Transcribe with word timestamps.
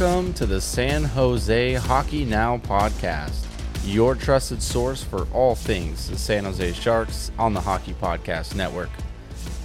Welcome 0.00 0.32
to 0.34 0.46
the 0.46 0.62
San 0.62 1.04
Jose 1.04 1.74
Hockey 1.74 2.24
Now 2.24 2.56
podcast, 2.56 3.44
your 3.84 4.14
trusted 4.14 4.62
source 4.62 5.04
for 5.04 5.26
all 5.34 5.54
things 5.54 6.08
the 6.08 6.16
San 6.16 6.44
Jose 6.44 6.72
Sharks 6.72 7.30
on 7.38 7.52
the 7.52 7.60
Hockey 7.60 7.92
Podcast 7.92 8.54
Network. 8.54 8.88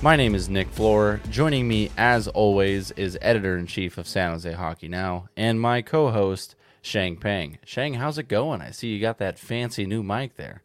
My 0.02 0.18
name 0.18 0.36
is 0.36 0.50
Nick 0.50 0.70
Flohr. 0.76 1.22
Joining 1.30 1.70
me, 1.70 1.90
as 1.96 2.28
always, 2.28 2.92
is 2.92 3.18
editor 3.22 3.58
in 3.58 3.66
chief 3.66 3.98
of 3.98 4.10
San 4.10 4.32
Jose 4.32 4.52
Hockey 4.52 4.90
Now 4.90 5.30
and 5.38 5.62
my 5.62 5.82
co 5.82 6.12
host, 6.12 6.56
Sheng 6.82 7.16
Peng. 7.16 7.58
Sheng, 7.64 7.94
how's 7.94 8.18
it 8.18 8.28
going? 8.28 8.60
I 8.60 8.72
see 8.72 8.90
you 8.90 9.00
got 9.00 9.20
that 9.20 9.40
fancy 9.40 9.86
new 9.86 10.04
mic 10.04 10.36
there. 10.36 10.64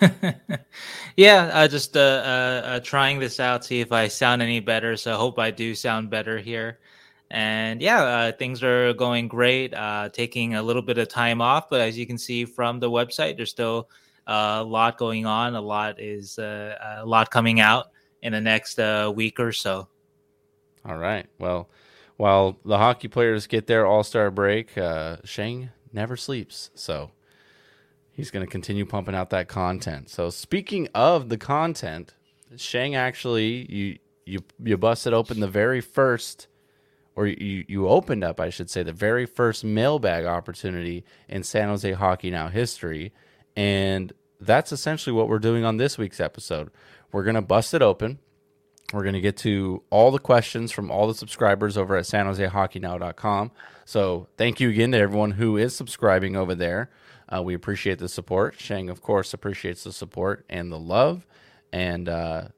yeah, 1.16 1.50
uh, 1.52 1.68
just 1.68 1.96
uh, 1.96 2.00
uh, 2.00 2.80
trying 2.80 3.20
this 3.20 3.38
out, 3.38 3.64
see 3.64 3.80
if 3.80 3.92
I 3.92 4.08
sound 4.08 4.42
any 4.42 4.58
better. 4.58 4.96
So 4.96 5.12
I 5.12 5.16
hope 5.16 5.38
I 5.38 5.52
do 5.52 5.76
sound 5.76 6.10
better 6.10 6.36
here. 6.36 6.80
And 7.34 7.82
yeah, 7.82 8.02
uh, 8.02 8.32
things 8.32 8.62
are 8.62 8.92
going 8.92 9.26
great. 9.26 9.74
Uh, 9.74 10.08
taking 10.08 10.54
a 10.54 10.62
little 10.62 10.82
bit 10.82 10.98
of 10.98 11.08
time 11.08 11.40
off, 11.40 11.68
but 11.68 11.80
as 11.80 11.98
you 11.98 12.06
can 12.06 12.16
see 12.16 12.44
from 12.44 12.78
the 12.78 12.88
website, 12.88 13.36
there's 13.36 13.50
still 13.50 13.90
uh, 14.28 14.58
a 14.60 14.62
lot 14.62 14.98
going 14.98 15.26
on. 15.26 15.56
A 15.56 15.60
lot 15.60 16.00
is 16.00 16.38
uh, 16.38 16.78
a 16.98 17.04
lot 17.04 17.32
coming 17.32 17.58
out 17.58 17.86
in 18.22 18.32
the 18.32 18.40
next 18.40 18.78
uh, 18.78 19.12
week 19.12 19.40
or 19.40 19.50
so. 19.50 19.88
All 20.86 20.96
right. 20.96 21.26
Well, 21.40 21.68
while 22.18 22.56
the 22.64 22.78
hockey 22.78 23.08
players 23.08 23.48
get 23.48 23.66
their 23.66 23.84
All 23.84 24.04
Star 24.04 24.30
break, 24.30 24.70
Sheng 25.24 25.70
never 25.92 26.16
sleeps, 26.16 26.70
so 26.76 27.10
he's 28.12 28.30
going 28.30 28.46
to 28.46 28.50
continue 28.50 28.86
pumping 28.86 29.16
out 29.16 29.30
that 29.30 29.48
content. 29.48 30.08
So 30.08 30.30
speaking 30.30 30.86
of 30.94 31.30
the 31.30 31.38
content, 31.38 32.14
Sheng 32.54 32.94
actually 32.94 33.66
you 33.68 33.98
you 34.24 34.38
you 34.62 34.76
busted 34.76 35.12
open 35.12 35.40
the 35.40 35.48
very 35.48 35.80
first 35.80 36.46
or 37.16 37.26
you, 37.26 37.64
you 37.68 37.88
opened 37.88 38.24
up, 38.24 38.40
I 38.40 38.50
should 38.50 38.70
say, 38.70 38.82
the 38.82 38.92
very 38.92 39.26
first 39.26 39.64
mailbag 39.64 40.24
opportunity 40.24 41.04
in 41.28 41.42
San 41.42 41.68
Jose 41.68 41.92
Hockey 41.92 42.30
Now 42.30 42.48
history. 42.48 43.12
And 43.56 44.12
that's 44.40 44.72
essentially 44.72 45.12
what 45.12 45.28
we're 45.28 45.38
doing 45.38 45.64
on 45.64 45.76
this 45.76 45.96
week's 45.96 46.20
episode. 46.20 46.70
We're 47.12 47.22
going 47.22 47.36
to 47.36 47.42
bust 47.42 47.74
it 47.74 47.82
open. 47.82 48.18
We're 48.92 49.02
going 49.02 49.14
to 49.14 49.20
get 49.20 49.36
to 49.38 49.82
all 49.90 50.10
the 50.10 50.18
questions 50.18 50.70
from 50.72 50.90
all 50.90 51.06
the 51.06 51.14
subscribers 51.14 51.78
over 51.78 51.96
at 51.96 52.04
sanjosehockeynow.com. 52.04 53.50
So 53.84 54.28
thank 54.36 54.60
you 54.60 54.70
again 54.70 54.92
to 54.92 54.98
everyone 54.98 55.32
who 55.32 55.56
is 55.56 55.74
subscribing 55.74 56.36
over 56.36 56.54
there. 56.54 56.90
Uh, 57.32 57.42
we 57.42 57.54
appreciate 57.54 57.98
the 57.98 58.08
support. 58.08 58.58
Sheng, 58.58 58.90
of 58.90 59.00
course, 59.00 59.32
appreciates 59.32 59.84
the 59.84 59.92
support 59.92 60.44
and 60.48 60.70
the 60.70 60.78
love. 60.78 61.26
And 61.72 62.08
uh, 62.08 62.48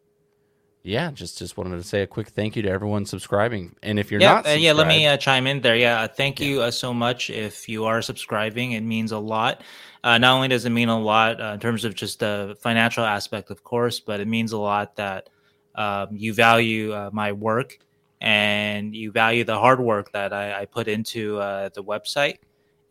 yeah, 0.86 1.10
just 1.10 1.36
just 1.38 1.56
wanted 1.56 1.76
to 1.76 1.82
say 1.82 2.02
a 2.02 2.06
quick 2.06 2.28
thank 2.28 2.54
you 2.54 2.62
to 2.62 2.70
everyone 2.70 3.04
subscribing. 3.04 3.74
And 3.82 3.98
if 3.98 4.12
you're 4.12 4.20
yeah, 4.20 4.34
not, 4.34 4.46
uh, 4.46 4.50
yeah, 4.50 4.72
let 4.72 4.86
me 4.86 5.04
uh, 5.06 5.16
chime 5.16 5.48
in 5.48 5.60
there. 5.60 5.74
Yeah, 5.74 6.02
uh, 6.02 6.08
thank 6.08 6.40
you 6.40 6.62
uh, 6.62 6.70
so 6.70 6.94
much. 6.94 7.28
If 7.28 7.68
you 7.68 7.86
are 7.86 8.00
subscribing, 8.00 8.72
it 8.72 8.82
means 8.82 9.10
a 9.10 9.18
lot. 9.18 9.62
Uh, 10.04 10.16
not 10.18 10.36
only 10.36 10.46
does 10.46 10.64
it 10.64 10.70
mean 10.70 10.88
a 10.88 10.98
lot 10.98 11.40
uh, 11.40 11.54
in 11.54 11.60
terms 11.60 11.84
of 11.84 11.96
just 11.96 12.20
the 12.20 12.56
financial 12.60 13.04
aspect, 13.04 13.50
of 13.50 13.64
course, 13.64 13.98
but 13.98 14.20
it 14.20 14.28
means 14.28 14.52
a 14.52 14.58
lot 14.58 14.94
that 14.94 15.28
um, 15.74 16.08
you 16.12 16.32
value 16.32 16.94
my 17.12 17.32
work 17.32 17.78
and 18.20 18.94
you 18.94 19.10
value 19.10 19.42
the 19.42 19.58
hard 19.58 19.80
work 19.80 20.12
that 20.12 20.32
I, 20.32 20.60
I 20.60 20.64
put 20.66 20.86
into 20.86 21.38
the 21.74 21.82
website. 21.84 22.38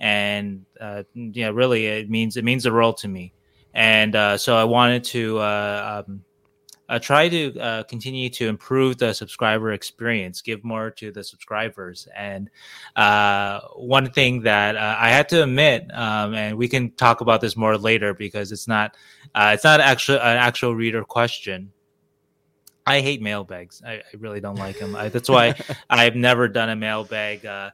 And 0.01 0.65
yeah, 1.13 1.49
really, 1.53 1.85
it 1.85 2.09
means 2.09 2.35
it 2.35 2.43
means 2.43 2.63
the 2.63 2.73
world 2.73 2.97
to 2.97 3.07
me. 3.07 3.31
And 3.73 4.39
so 4.39 4.57
I 4.57 4.65
wanted 4.65 5.05
to. 5.05 5.39
Um, 5.39 6.25
uh, 6.87 6.99
try 6.99 7.27
to 7.29 7.59
uh, 7.59 7.83
continue 7.83 8.29
to 8.29 8.47
improve 8.47 8.97
the 8.97 9.13
subscriber 9.13 9.71
experience, 9.71 10.41
give 10.41 10.63
more 10.63 10.91
to 10.91 11.11
the 11.11 11.23
subscribers. 11.23 12.07
And 12.15 12.49
uh, 12.95 13.61
one 13.75 14.11
thing 14.11 14.43
that 14.43 14.75
uh, 14.75 14.95
I 14.99 15.09
had 15.09 15.29
to 15.29 15.43
admit, 15.43 15.89
um, 15.93 16.33
and 16.33 16.57
we 16.57 16.67
can 16.67 16.91
talk 16.91 17.21
about 17.21 17.41
this 17.41 17.57
more 17.57 17.77
later 17.77 18.13
because 18.13 18.51
it's 18.51 18.67
not 18.67 18.95
uh, 19.33 19.51
it's 19.53 19.63
not 19.63 19.79
actually 19.79 20.19
an 20.19 20.37
actual 20.37 20.75
reader 20.75 21.03
question. 21.03 21.71
I 22.87 23.01
hate 23.01 23.19
mailbags. 23.21 23.81
I, 23.83 23.93
I 23.93 24.03
really 24.19 24.39
don't 24.39 24.59
like 24.59 24.77
them. 24.77 24.95
I, 24.95 25.09
that's 25.09 25.29
why 25.29 25.55
I've 25.89 26.15
never 26.15 26.47
done 26.47 26.69
a 26.69 26.75
mailbag 26.75 27.43
uh, 27.43 27.71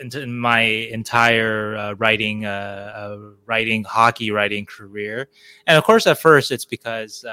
in 0.00 0.38
my 0.38 0.60
entire 0.60 1.96
writing 1.96 2.44
writing 2.44 3.82
hockey 3.82 4.30
writing 4.30 4.64
career. 4.64 5.28
And 5.66 5.76
of 5.76 5.82
course, 5.82 6.06
at 6.06 6.20
first, 6.20 6.52
it's 6.52 6.64
because 6.64 7.24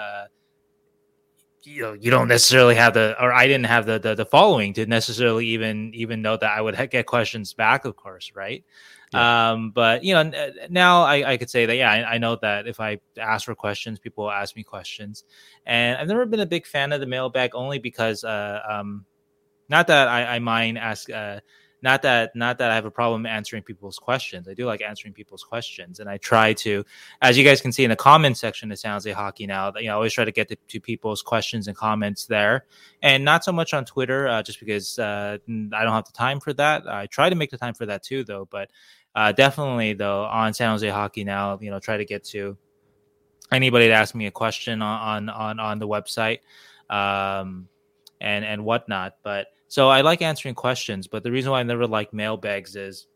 you 1.68 1.82
know 1.82 1.94
you 1.94 2.10
don't 2.10 2.30
necessarily 2.30 2.76
have 2.76 2.94
the 2.94 3.22
or 3.22 3.34
I 3.34 3.46
didn't 3.46 3.66
have 3.66 3.86
the 3.86 4.00
the, 4.00 4.16
the 4.16 4.26
following 4.26 4.74
to 4.74 4.86
necessarily 4.86 5.48
even 5.48 5.92
even 5.94 6.22
know 6.22 6.38
that 6.38 6.58
I 6.58 6.62
would 6.62 6.76
get 6.90 7.06
questions 7.06 7.54
back 7.54 7.84
of 7.84 7.96
course 7.96 8.32
right 8.34 8.64
yeah. 9.12 9.52
um 9.52 9.72
but 9.72 10.04
you 10.04 10.14
know 10.14 10.32
now 10.70 11.04
I, 11.04 11.34
I 11.34 11.38
could 11.38 11.50
say 11.50 11.66
that 11.66 11.76
yeah 11.76 11.92
I, 11.92 12.14
I, 12.16 12.18
know 12.20 12.38
that 12.38 12.68
if 12.68 12.80
I 12.80 13.00
ask 13.20 13.46
for 13.46 13.56
questions 13.56 14.00
people 14.00 14.26
will 14.26 14.32
ask 14.32 14.56
me 14.56 14.64
questions 14.64 15.26
and 15.66 15.98
I've 15.98 16.08
never 16.08 16.26
been 16.26 16.40
a 16.40 16.46
big 16.46 16.66
fan 16.66 16.94
of 16.94 17.02
the 17.02 17.06
mailbag 17.06 17.52
only 17.54 17.80
because 17.80 18.24
uh 18.24 18.62
um 18.68 19.06
not 19.68 19.88
that 19.88 20.08
I, 20.08 20.36
I 20.36 20.40
mind 20.40 20.78
ask 20.78 21.10
uh 21.10 21.42
not 21.82 22.02
that 22.02 22.36
not 22.36 22.58
that 22.58 22.72
I 22.72 22.76
have 22.76 22.86
a 22.86 22.92
problem 22.92 23.26
answering 23.26 23.64
people's 23.64 24.00
questions. 24.00 24.48
I 24.48 24.54
do 24.54 24.66
like 24.66 24.82
answering 24.82 25.14
people's 25.14 25.44
questions, 25.44 26.00
and 26.00 26.10
I 26.10 26.18
try 26.18 26.54
to, 26.54 26.84
as 27.22 27.38
you 27.38 27.44
guys 27.44 27.62
can 27.62 27.72
see 27.72 27.84
in 27.84 27.90
the 27.90 27.96
comment 27.96 28.38
section 28.38 28.72
of 28.72 28.80
San 28.80 28.94
Jose 28.94 29.12
Hockey 29.12 29.46
now, 29.46 29.72
you 29.76 29.88
know, 29.88 29.94
I 29.94 29.96
always 29.96 30.14
try 30.14 30.26
to 30.26 30.32
get 30.32 30.50
to, 30.50 30.56
to 30.56 30.80
people's 30.80 31.22
questions 31.22 31.68
and 31.68 31.78
comments 31.78 32.26
there, 32.26 32.66
and 33.02 33.24
not 33.24 33.44
so 33.44 33.52
much 33.52 33.74
on 33.74 33.86
Twitter, 33.86 34.28
uh, 34.28 34.42
just 34.42 34.60
because 34.60 34.98
uh, 35.00 35.38
I 35.48 35.84
don't 35.84 35.94
have 35.94 36.06
the 36.06 36.14
time 36.14 36.40
for 36.40 36.54
that. 36.54 36.88
I 36.88 37.06
try 37.08 37.30
to 37.30 37.36
make 37.36 37.52
the 37.52 37.58
time 37.58 37.74
for 37.74 37.86
that 37.86 38.04
too, 38.04 38.24
though, 38.24 38.48
but 38.50 38.70
uh, 39.16 39.32
definitely 39.32 39.94
though 39.94 40.24
on 40.26 40.54
San 40.54 40.72
Jose 40.72 40.90
Hockey 40.90 41.24
now, 41.24 41.60
you 41.62 41.72
know, 41.72 41.80
try 41.80 41.98
to 41.98 42.06
get 42.06 42.24
to 42.26 42.58
anybody 43.52 43.88
to 43.88 43.94
ask 43.94 44.16
me 44.16 44.26
a 44.28 44.32
question 44.32 44.82
on 44.82 45.28
on 45.28 45.30
on, 45.30 45.60
on 45.60 45.80
the 45.80 45.88
website. 45.88 46.40
Um, 46.90 47.68
and 48.22 48.46
and 48.46 48.64
whatnot. 48.64 49.18
But 49.24 49.48
so 49.68 49.90
I 49.90 50.02
like 50.02 50.22
answering 50.22 50.56
questions, 50.56 51.08
but 51.08 51.24
the 51.24 51.32
reason 51.32 51.52
why 51.52 51.60
I 51.60 51.64
never 51.64 51.88
like 51.88 52.14
mailbags 52.14 52.76
is 52.76 53.08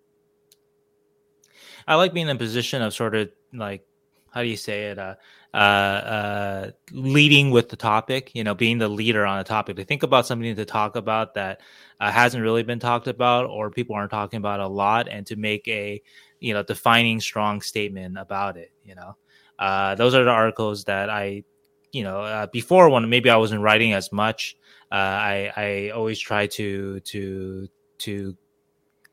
I 1.88 1.95
like 1.95 2.13
being 2.13 2.28
in 2.28 2.35
a 2.35 2.39
position 2.39 2.81
of 2.81 2.94
sort 2.94 3.16
of 3.16 3.29
like 3.53 3.85
how 4.31 4.41
do 4.41 4.47
you 4.47 4.57
say 4.57 4.85
it? 4.85 4.97
Uh, 4.97 5.16
uh, 5.53 5.57
uh, 5.57 6.72
leading 6.94 7.51
with 7.51 7.67
the 7.67 7.75
topic, 7.75 8.31
you 8.34 8.44
know, 8.44 8.56
being 8.56 8.78
the 8.78 8.88
leader 8.88 9.25
on 9.25 9.39
a 9.39 9.44
topic. 9.44 9.75
To 9.75 9.84
think 9.84 10.03
about 10.03 10.25
something 10.25 10.56
to 10.56 10.66
talk 10.66 10.95
about 10.95 11.34
that 11.34 11.59
uh, 12.00 12.09
hasn't 12.09 12.41
really 12.41 12.63
been 12.63 12.79
talked 12.79 13.07
about 13.07 13.47
or 13.47 13.69
people 13.69 13.95
aren't 13.95 14.12
talking 14.12 14.38
about 14.38 14.62
a 14.62 14.68
lot, 14.68 15.09
and 15.09 15.28
to 15.28 15.35
make 15.35 15.68
a, 15.68 16.01
you 16.39 16.53
know, 16.53 16.63
defining 16.63 17.19
strong 17.19 17.62
statement 17.62 18.18
about 18.18 18.56
it. 18.56 18.72
You 18.85 18.95
know, 18.95 19.18
uh, 19.59 19.95
those 19.95 20.16
are 20.16 20.23
the 20.23 20.29
articles 20.29 20.85
that 20.85 21.09
I, 21.09 21.44
you 21.91 22.03
know, 22.03 22.22
uh, 22.22 22.47
before 22.47 22.89
when 22.89 23.09
maybe 23.09 23.29
I 23.29 23.35
wasn't 23.35 23.62
writing 23.62 23.91
as 23.91 24.13
much, 24.13 24.56
uh, 24.92 24.96
I 24.96 25.52
I 25.56 25.90
always 25.92 26.20
try 26.20 26.48
to 26.48 27.00
to 27.00 27.68
to 28.00 28.38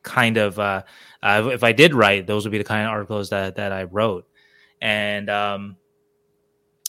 kind 0.02 0.36
of 0.36 0.58
uh, 0.58 0.82
uh, 1.22 1.50
if 1.52 1.62
I 1.62 1.72
did 1.72 1.94
write, 1.94 2.26
those 2.26 2.44
would 2.44 2.52
be 2.52 2.58
the 2.58 2.64
kind 2.64 2.86
of 2.86 2.90
articles 2.90 3.30
that 3.30 3.56
that 3.56 3.72
I 3.72 3.84
wrote. 3.84 4.26
And 4.80 5.28
um, 5.28 5.76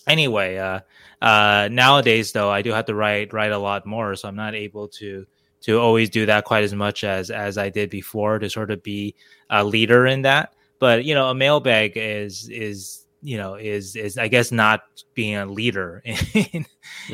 anyway, 0.08 0.58
uh, 0.58 0.80
uh, 1.22 1.70
nowadays 1.72 2.32
though, 2.32 2.50
I 2.50 2.62
do 2.62 2.72
have 2.72 2.86
to 2.86 2.96
write 2.96 3.34
write 3.34 3.52
a 3.52 3.58
lot 3.58 3.86
more, 3.86 4.16
so 4.16 4.28
I'm 4.28 4.36
not 4.36 4.56
able 4.56 4.88
to 5.00 5.26
to 5.62 5.80
always 5.80 6.10
do 6.10 6.26
that 6.26 6.46
quite 6.46 6.64
as 6.64 6.74
much 6.74 7.04
as 7.04 7.30
as 7.30 7.58
I 7.58 7.70
did 7.70 7.90
before 7.90 8.40
to 8.40 8.50
sort 8.50 8.72
of 8.72 8.82
be 8.82 9.16
a 9.50 9.64
leader 9.64 10.08
in 10.08 10.24
that. 10.24 10.54
But 10.80 11.04
you 11.06 11.14
know, 11.14 11.30
a 11.30 11.36
mailbag 11.36 11.94
is 11.96 12.50
is 12.50 13.06
you 13.22 13.38
know 13.38 13.56
is 13.56 13.96
is 13.96 14.18
I 14.18 14.28
guess 14.28 14.52
not 14.52 14.82
being 15.14 15.36
a 15.36 15.46
leader 15.46 16.02
in 16.06 16.66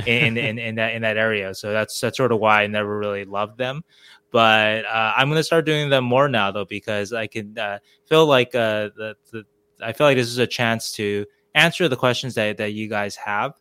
in, 0.06 0.38
in, 0.38 0.60
in 0.60 0.76
that 0.76 0.94
in 0.94 1.02
that 1.02 1.18
area. 1.18 1.54
So 1.54 1.72
that's 1.72 2.00
that's 2.00 2.18
sort 2.18 2.32
of 2.32 2.40
why 2.40 2.64
I 2.64 2.68
never 2.68 2.98
really 2.98 3.26
loved 3.26 3.58
them. 3.58 3.84
But 4.32 4.86
uh, 4.86 5.14
I'm 5.16 5.30
gonna 5.30 5.44
start 5.44 5.66
doing 5.66 5.90
them 5.90 6.04
more 6.04 6.28
now 6.28 6.52
though 6.52 6.66
because 6.66 7.14
I 7.14 7.28
can 7.28 7.58
uh, 7.58 7.80
feel 8.06 8.26
like 8.26 8.54
uh, 8.54 8.90
the, 8.96 9.16
the 9.32 9.44
I 9.82 9.94
feel 9.94 10.08
like 10.08 10.18
this 10.18 10.28
is 10.28 10.38
a 10.38 10.48
chance 10.48 10.92
to 10.94 11.26
answer 11.54 11.88
the 11.88 11.96
questions 11.96 12.36
that 12.36 12.58
that 12.58 12.74
you 12.74 12.88
guys 12.88 13.16
have. 13.16 13.54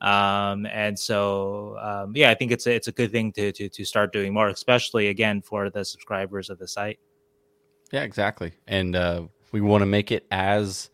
Um, 0.00 0.66
and 0.66 0.96
so, 0.96 1.76
um, 1.80 2.12
yeah, 2.14 2.30
I 2.30 2.34
think 2.34 2.52
it's 2.52 2.68
a, 2.68 2.74
it's 2.74 2.86
a 2.86 2.92
good 2.92 3.10
thing 3.10 3.32
to, 3.32 3.50
to, 3.50 3.68
to 3.68 3.84
start 3.84 4.12
doing 4.12 4.32
more, 4.32 4.48
especially 4.48 5.08
again 5.08 5.42
for 5.42 5.70
the 5.70 5.84
subscribers 5.84 6.50
of 6.50 6.58
the 6.60 6.68
site. 6.68 7.00
Yeah, 7.90 8.02
exactly. 8.02 8.52
And 8.66 8.94
uh, 8.94 9.22
we 9.50 9.60
want 9.60 9.82
to 9.82 9.86
make 9.86 10.12
it 10.12 10.26
as 10.30 10.90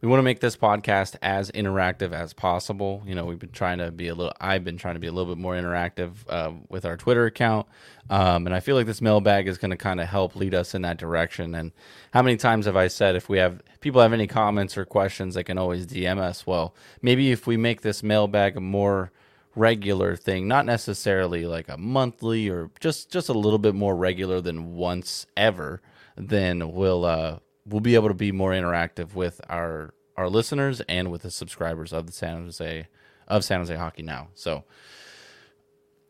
we 0.00 0.08
want 0.08 0.18
to 0.18 0.24
make 0.24 0.40
this 0.40 0.56
podcast 0.56 1.16
as 1.20 1.50
interactive 1.50 2.12
as 2.12 2.32
possible. 2.32 3.02
You 3.04 3.14
know, 3.14 3.26
we've 3.26 3.38
been 3.38 3.50
trying 3.50 3.78
to 3.78 3.90
be 3.90 4.08
a 4.08 4.14
little. 4.14 4.32
I've 4.40 4.64
been 4.64 4.78
trying 4.78 4.94
to 4.94 5.00
be 5.00 5.08
a 5.08 5.12
little 5.12 5.34
bit 5.34 5.40
more 5.40 5.54
interactive 5.54 6.12
uh, 6.28 6.52
with 6.70 6.86
our 6.86 6.96
Twitter 6.96 7.26
account, 7.26 7.66
um, 8.08 8.46
and 8.46 8.54
I 8.54 8.60
feel 8.60 8.76
like 8.76 8.86
this 8.86 9.02
mailbag 9.02 9.46
is 9.46 9.58
going 9.58 9.72
to 9.72 9.76
kind 9.76 10.00
of 10.00 10.08
help 10.08 10.36
lead 10.36 10.54
us 10.54 10.74
in 10.74 10.82
that 10.82 10.96
direction. 10.96 11.54
And 11.54 11.72
how 12.12 12.22
many 12.22 12.38
times 12.38 12.64
have 12.64 12.76
I 12.76 12.88
said 12.88 13.14
if 13.14 13.28
we 13.28 13.38
have 13.38 13.60
people 13.80 14.00
have 14.00 14.14
any 14.14 14.26
comments 14.26 14.78
or 14.78 14.86
questions, 14.86 15.34
they 15.34 15.44
can 15.44 15.58
always 15.58 15.86
DM 15.86 16.18
us. 16.18 16.46
Well, 16.46 16.74
maybe 17.02 17.30
if 17.30 17.46
we 17.46 17.58
make 17.58 17.82
this 17.82 18.02
mailbag 18.02 18.56
a 18.56 18.60
more 18.60 19.12
regular 19.54 20.16
thing, 20.16 20.48
not 20.48 20.64
necessarily 20.64 21.44
like 21.44 21.68
a 21.68 21.76
monthly 21.76 22.48
or 22.48 22.70
just 22.80 23.10
just 23.10 23.28
a 23.28 23.34
little 23.34 23.58
bit 23.58 23.74
more 23.74 23.94
regular 23.94 24.40
than 24.40 24.74
once 24.74 25.26
ever, 25.36 25.82
then 26.16 26.72
we'll 26.72 27.04
uh, 27.04 27.38
we'll 27.66 27.80
be 27.80 27.94
able 27.94 28.08
to 28.08 28.14
be 28.14 28.32
more 28.32 28.52
interactive 28.52 29.14
with 29.14 29.40
our 29.48 29.94
our 30.16 30.28
listeners 30.28 30.80
and 30.82 31.10
with 31.10 31.22
the 31.22 31.30
subscribers 31.30 31.92
of 31.92 32.06
the 32.06 32.12
San 32.12 32.44
Jose 32.44 32.88
of 33.28 33.44
San 33.44 33.60
Jose 33.60 33.74
Hockey 33.74 34.02
Now. 34.02 34.28
So 34.34 34.64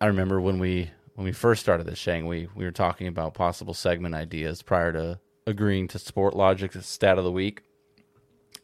I 0.00 0.06
remember 0.06 0.40
when 0.40 0.58
we 0.58 0.90
when 1.14 1.24
we 1.24 1.32
first 1.32 1.60
started 1.60 1.86
this, 1.86 1.98
Sheng, 1.98 2.26
we 2.26 2.48
we 2.54 2.64
were 2.64 2.70
talking 2.70 3.06
about 3.06 3.34
possible 3.34 3.74
segment 3.74 4.14
ideas 4.14 4.62
prior 4.62 4.92
to 4.92 5.20
agreeing 5.46 5.88
to 5.88 5.98
Sportlogiq's 5.98 6.86
stat 6.86 7.18
of 7.18 7.24
the 7.24 7.32
week 7.32 7.62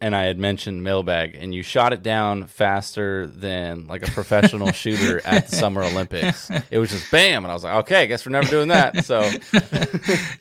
and 0.00 0.14
I 0.14 0.24
had 0.24 0.38
mentioned 0.38 0.84
mailbag, 0.84 1.34
and 1.34 1.54
you 1.54 1.62
shot 1.62 1.92
it 1.92 2.02
down 2.02 2.46
faster 2.46 3.26
than 3.26 3.86
like 3.86 4.06
a 4.06 4.10
professional 4.10 4.72
shooter 4.72 5.20
at 5.26 5.48
the 5.48 5.56
Summer 5.56 5.82
Olympics. 5.82 6.50
It 6.70 6.78
was 6.78 6.90
just 6.90 7.10
bam, 7.10 7.44
and 7.44 7.50
I 7.50 7.54
was 7.54 7.64
like, 7.64 7.74
okay, 7.84 8.02
I 8.02 8.06
guess 8.06 8.26
we're 8.26 8.32
never 8.32 8.48
doing 8.48 8.68
that. 8.68 9.04
So, 9.04 9.30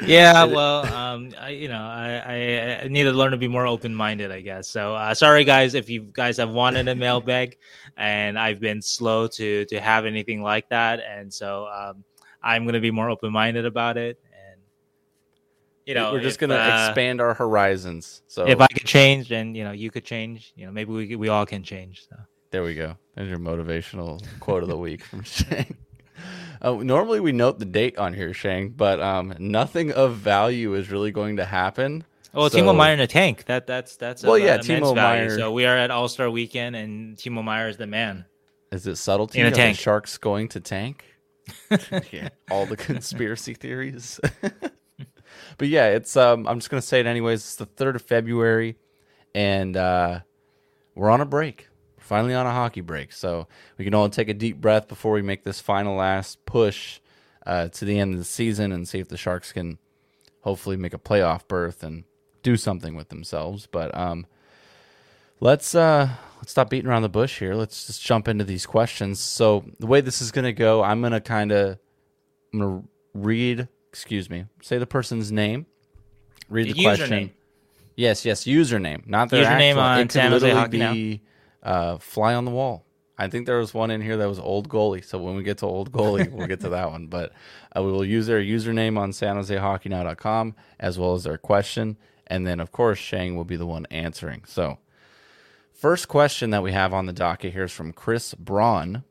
yeah, 0.06 0.44
well, 0.44 0.86
um, 0.94 1.34
I, 1.40 1.50
you 1.50 1.68
know, 1.68 1.82
I, 1.82 2.82
I 2.84 2.88
need 2.88 3.04
to 3.04 3.12
learn 3.12 3.32
to 3.32 3.38
be 3.38 3.48
more 3.48 3.66
open 3.66 3.96
minded, 3.96 4.32
I 4.32 4.42
guess. 4.42 4.68
So, 4.68 4.96
uh, 4.96 5.14
sorry 5.14 5.44
guys 5.44 5.74
if 5.74 5.90
you 5.90 6.10
guys 6.12 6.38
have 6.38 6.50
wanted 6.50 6.88
a 6.88 6.96
mailbag, 6.96 7.58
and 7.96 8.38
I've 8.38 8.60
been 8.60 8.82
slow 8.82 9.28
to 9.28 9.66
to 9.66 9.80
have 9.80 10.06
anything 10.06 10.42
like 10.42 10.70
that, 10.70 11.00
and 11.00 11.34
so 11.34 11.68
um, 11.68 12.04
I'm 12.44 12.64
going 12.64 12.74
to 12.74 12.82
be 12.82 12.92
more 12.92 13.10
open 13.10 13.32
minded 13.32 13.66
about 13.66 13.98
it 13.98 14.20
you 15.86 15.94
know, 15.94 16.12
we're 16.12 16.22
just 16.22 16.40
gonna 16.40 16.56
uh, 16.56 16.88
expand 16.88 17.22
our 17.22 17.34
horizons. 17.34 18.22
So 18.28 18.48
if 18.48 18.60
I 18.60 18.68
could 18.68 18.86
change, 18.86 19.32
and 19.32 19.56
you 19.56 19.64
know, 19.64 19.72
you 19.72 19.92
could 19.92 20.06
change. 20.06 20.54
You 20.56 20.66
know, 20.66 20.72
maybe 20.72 20.92
we 20.92 21.16
we 21.16 21.30
all 21.30 21.46
can 21.46 21.64
change. 21.64 22.08
So 22.10 22.16
there 22.52 22.64
we 22.64 22.74
go. 22.74 22.98
There's 23.16 23.30
your 23.30 23.40
motivational 23.40 24.24
quote 24.40 24.64
of 24.64 24.70
the 24.70 24.78
week 24.78 25.04
from 25.04 25.24
Sheng. 25.24 25.78
Uh, 26.62 26.74
normally 26.74 27.20
we 27.20 27.32
note 27.32 27.60
the 27.60 27.66
date 27.66 27.98
on 27.98 28.14
here, 28.14 28.34
Sheng, 28.34 28.70
but 28.70 29.00
um, 29.00 29.36
nothing 29.40 29.92
of 29.92 30.16
value 30.16 30.74
is 30.74 30.90
really 30.90 31.12
going 31.12 31.38
to 31.38 31.46
happen. 31.46 32.04
Oh, 32.34 32.50
so, 32.50 32.58
Timo 32.58 32.76
Meier 32.76 32.94
in 32.94 33.00
a 33.00 33.08
tank. 33.08 33.46
That 33.46 33.68
that's 33.68 33.96
that's 33.96 34.24
well, 34.24 34.38
yeah, 34.38 34.58
Timo 34.58 34.96
Meier. 34.96 35.38
So 35.38 35.52
we 35.52 35.66
are 35.66 35.78
at 35.78 35.92
All 35.92 36.08
Star 36.08 36.30
Weekend, 36.30 36.76
and 36.76 37.16
Timo 37.16 37.44
Meier 37.44 37.70
is 37.70 37.78
the 37.78 37.88
man. 37.88 38.26
Is 38.72 38.88
it 38.88 38.98
subtlety 38.98 39.40
in 39.40 39.46
a 39.46 39.52
tank. 39.52 39.78
Sharks 39.78 40.18
going 40.18 40.50
to 40.50 40.60
tank? 40.60 41.06
yeah, 42.12 42.30
all 42.50 42.66
the 42.66 42.76
conspiracy 42.76 43.54
theories. 43.54 44.20
but 45.58 45.68
yeah, 45.68 45.88
it's 45.88 46.16
um 46.18 46.48
I'm 46.48 46.60
just 46.60 46.70
gonna 46.70 46.82
say 46.82 47.00
it 47.00 47.06
anyways. 47.06 47.42
It's 47.42 47.56
the 47.56 47.66
third 47.66 47.96
of 47.96 48.02
February, 48.02 48.78
and 49.34 49.76
uh, 49.76 50.20
we're 50.96 51.10
on 51.10 51.22
a 51.22 51.26
break. 51.26 51.68
We're 51.98 52.04
finally 52.04 52.34
on 52.34 52.46
a 52.46 52.52
hockey 52.52 52.82
break, 52.82 53.12
so 53.12 53.48
we 53.78 53.86
can 53.86 53.94
all 53.94 54.10
take 54.10 54.30
a 54.30 54.34
deep 54.34 54.60
breath 54.60 54.88
before 54.88 55.14
we 55.14 55.22
make 55.22 55.44
this 55.44 55.60
final 55.60 55.96
last 55.96 56.46
push 56.46 57.00
uh, 57.46 57.70
to 57.70 57.86
the 57.86 58.00
end 58.00 58.14
of 58.14 58.20
the 58.20 58.26
season 58.26 58.72
and 58.72 58.88
see 58.88 59.00
if 59.00 59.08
the 59.08 59.18
Sharks 59.18 59.52
can 59.52 59.78
hopefully 60.42 60.78
make 60.78 60.94
a 60.94 61.00
playoff 61.00 61.48
berth 61.48 61.84
and 61.84 62.04
do 62.44 62.56
something 62.58 62.96
with 62.96 63.10
themselves. 63.10 63.68
But 63.68 63.96
um, 63.98 64.28
let's 65.40 65.76
uh, 65.76 66.10
let's 66.38 66.52
stop 66.52 66.70
beating 66.70 66.90
around 66.90 67.02
the 67.02 67.10
bush 67.10 67.40
here. 67.40 67.56
Let's 67.56 67.88
just 67.88 68.02
jump 68.02 68.28
into 68.28 68.44
these 68.44 68.66
questions. 68.66 69.20
So 69.20 69.66
the 69.80 69.88
way 69.88 70.02
this 70.02 70.22
is 70.22 70.32
gonna 70.32 70.54
go, 70.54 70.84
I'm 70.84 71.02
gonna 71.02 71.22
kind 71.22 71.52
of 71.52 71.80
I'm 72.54 72.60
gonna 72.60 72.84
read 73.14 73.68
excuse 73.96 74.30
me, 74.30 74.44
say 74.62 74.78
the 74.78 74.86
person's 74.86 75.32
name, 75.32 75.66
read 76.50 76.68
the, 76.68 76.74
the 76.74 76.84
question. 76.84 77.32
Yes, 77.96 78.26
yes, 78.26 78.44
username, 78.44 79.08
not 79.08 79.30
their 79.30 79.46
username 79.46 79.70
actual. 79.70 79.84
on 79.84 80.00
it 80.02 80.12
San 80.12 80.32
Jose 80.32 80.52
Hockey 80.52 80.80
be, 80.80 81.22
uh, 81.64 81.98
fly 81.98 82.36
on 82.36 82.44
the 82.44 82.52
wall. 82.52 82.86
I 83.18 83.30
think 83.30 83.46
there 83.46 83.58
was 83.58 83.74
one 83.74 83.92
in 83.92 84.02
here 84.02 84.18
that 84.18 84.28
was 84.28 84.38
old 84.38 84.68
goalie. 84.68 85.06
So 85.06 85.18
when 85.18 85.38
we 85.38 85.44
get 85.44 85.60
to 85.60 85.66
old 85.66 85.94
goalie, 85.94 86.30
we'll 86.32 86.48
get 86.48 86.60
to 86.60 86.70
that 86.70 86.92
one. 86.92 87.08
But 87.08 87.32
uh, 87.74 87.84
we 87.84 87.92
will 87.94 88.04
use 88.04 88.28
their 88.28 88.42
username 88.42 89.00
on 89.00 89.14
San 89.14 89.38
Jose 89.38 89.56
Hockey 89.56 89.88
Now.com 89.88 90.56
as 90.78 91.00
well 91.00 91.14
as 91.14 91.24
their 91.24 91.38
question. 91.38 91.96
And 92.28 92.46
then, 92.46 92.60
of 92.60 92.74
course, 92.74 93.00
Sheng 93.00 93.38
will 93.38 93.46
be 93.46 93.56
the 93.56 93.66
one 93.66 93.86
answering. 93.90 94.44
So, 94.46 94.80
first 95.72 96.10
question 96.10 96.50
that 96.50 96.64
we 96.64 96.74
have 96.74 96.94
on 96.94 97.06
the 97.06 97.14
docket 97.14 97.54
here 97.54 97.64
is 97.64 97.72
from 97.72 97.94
Chris 97.94 98.34
Braun. 98.34 99.06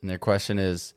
And 0.00 0.08
their 0.08 0.16
question 0.16 0.58
is 0.58 0.94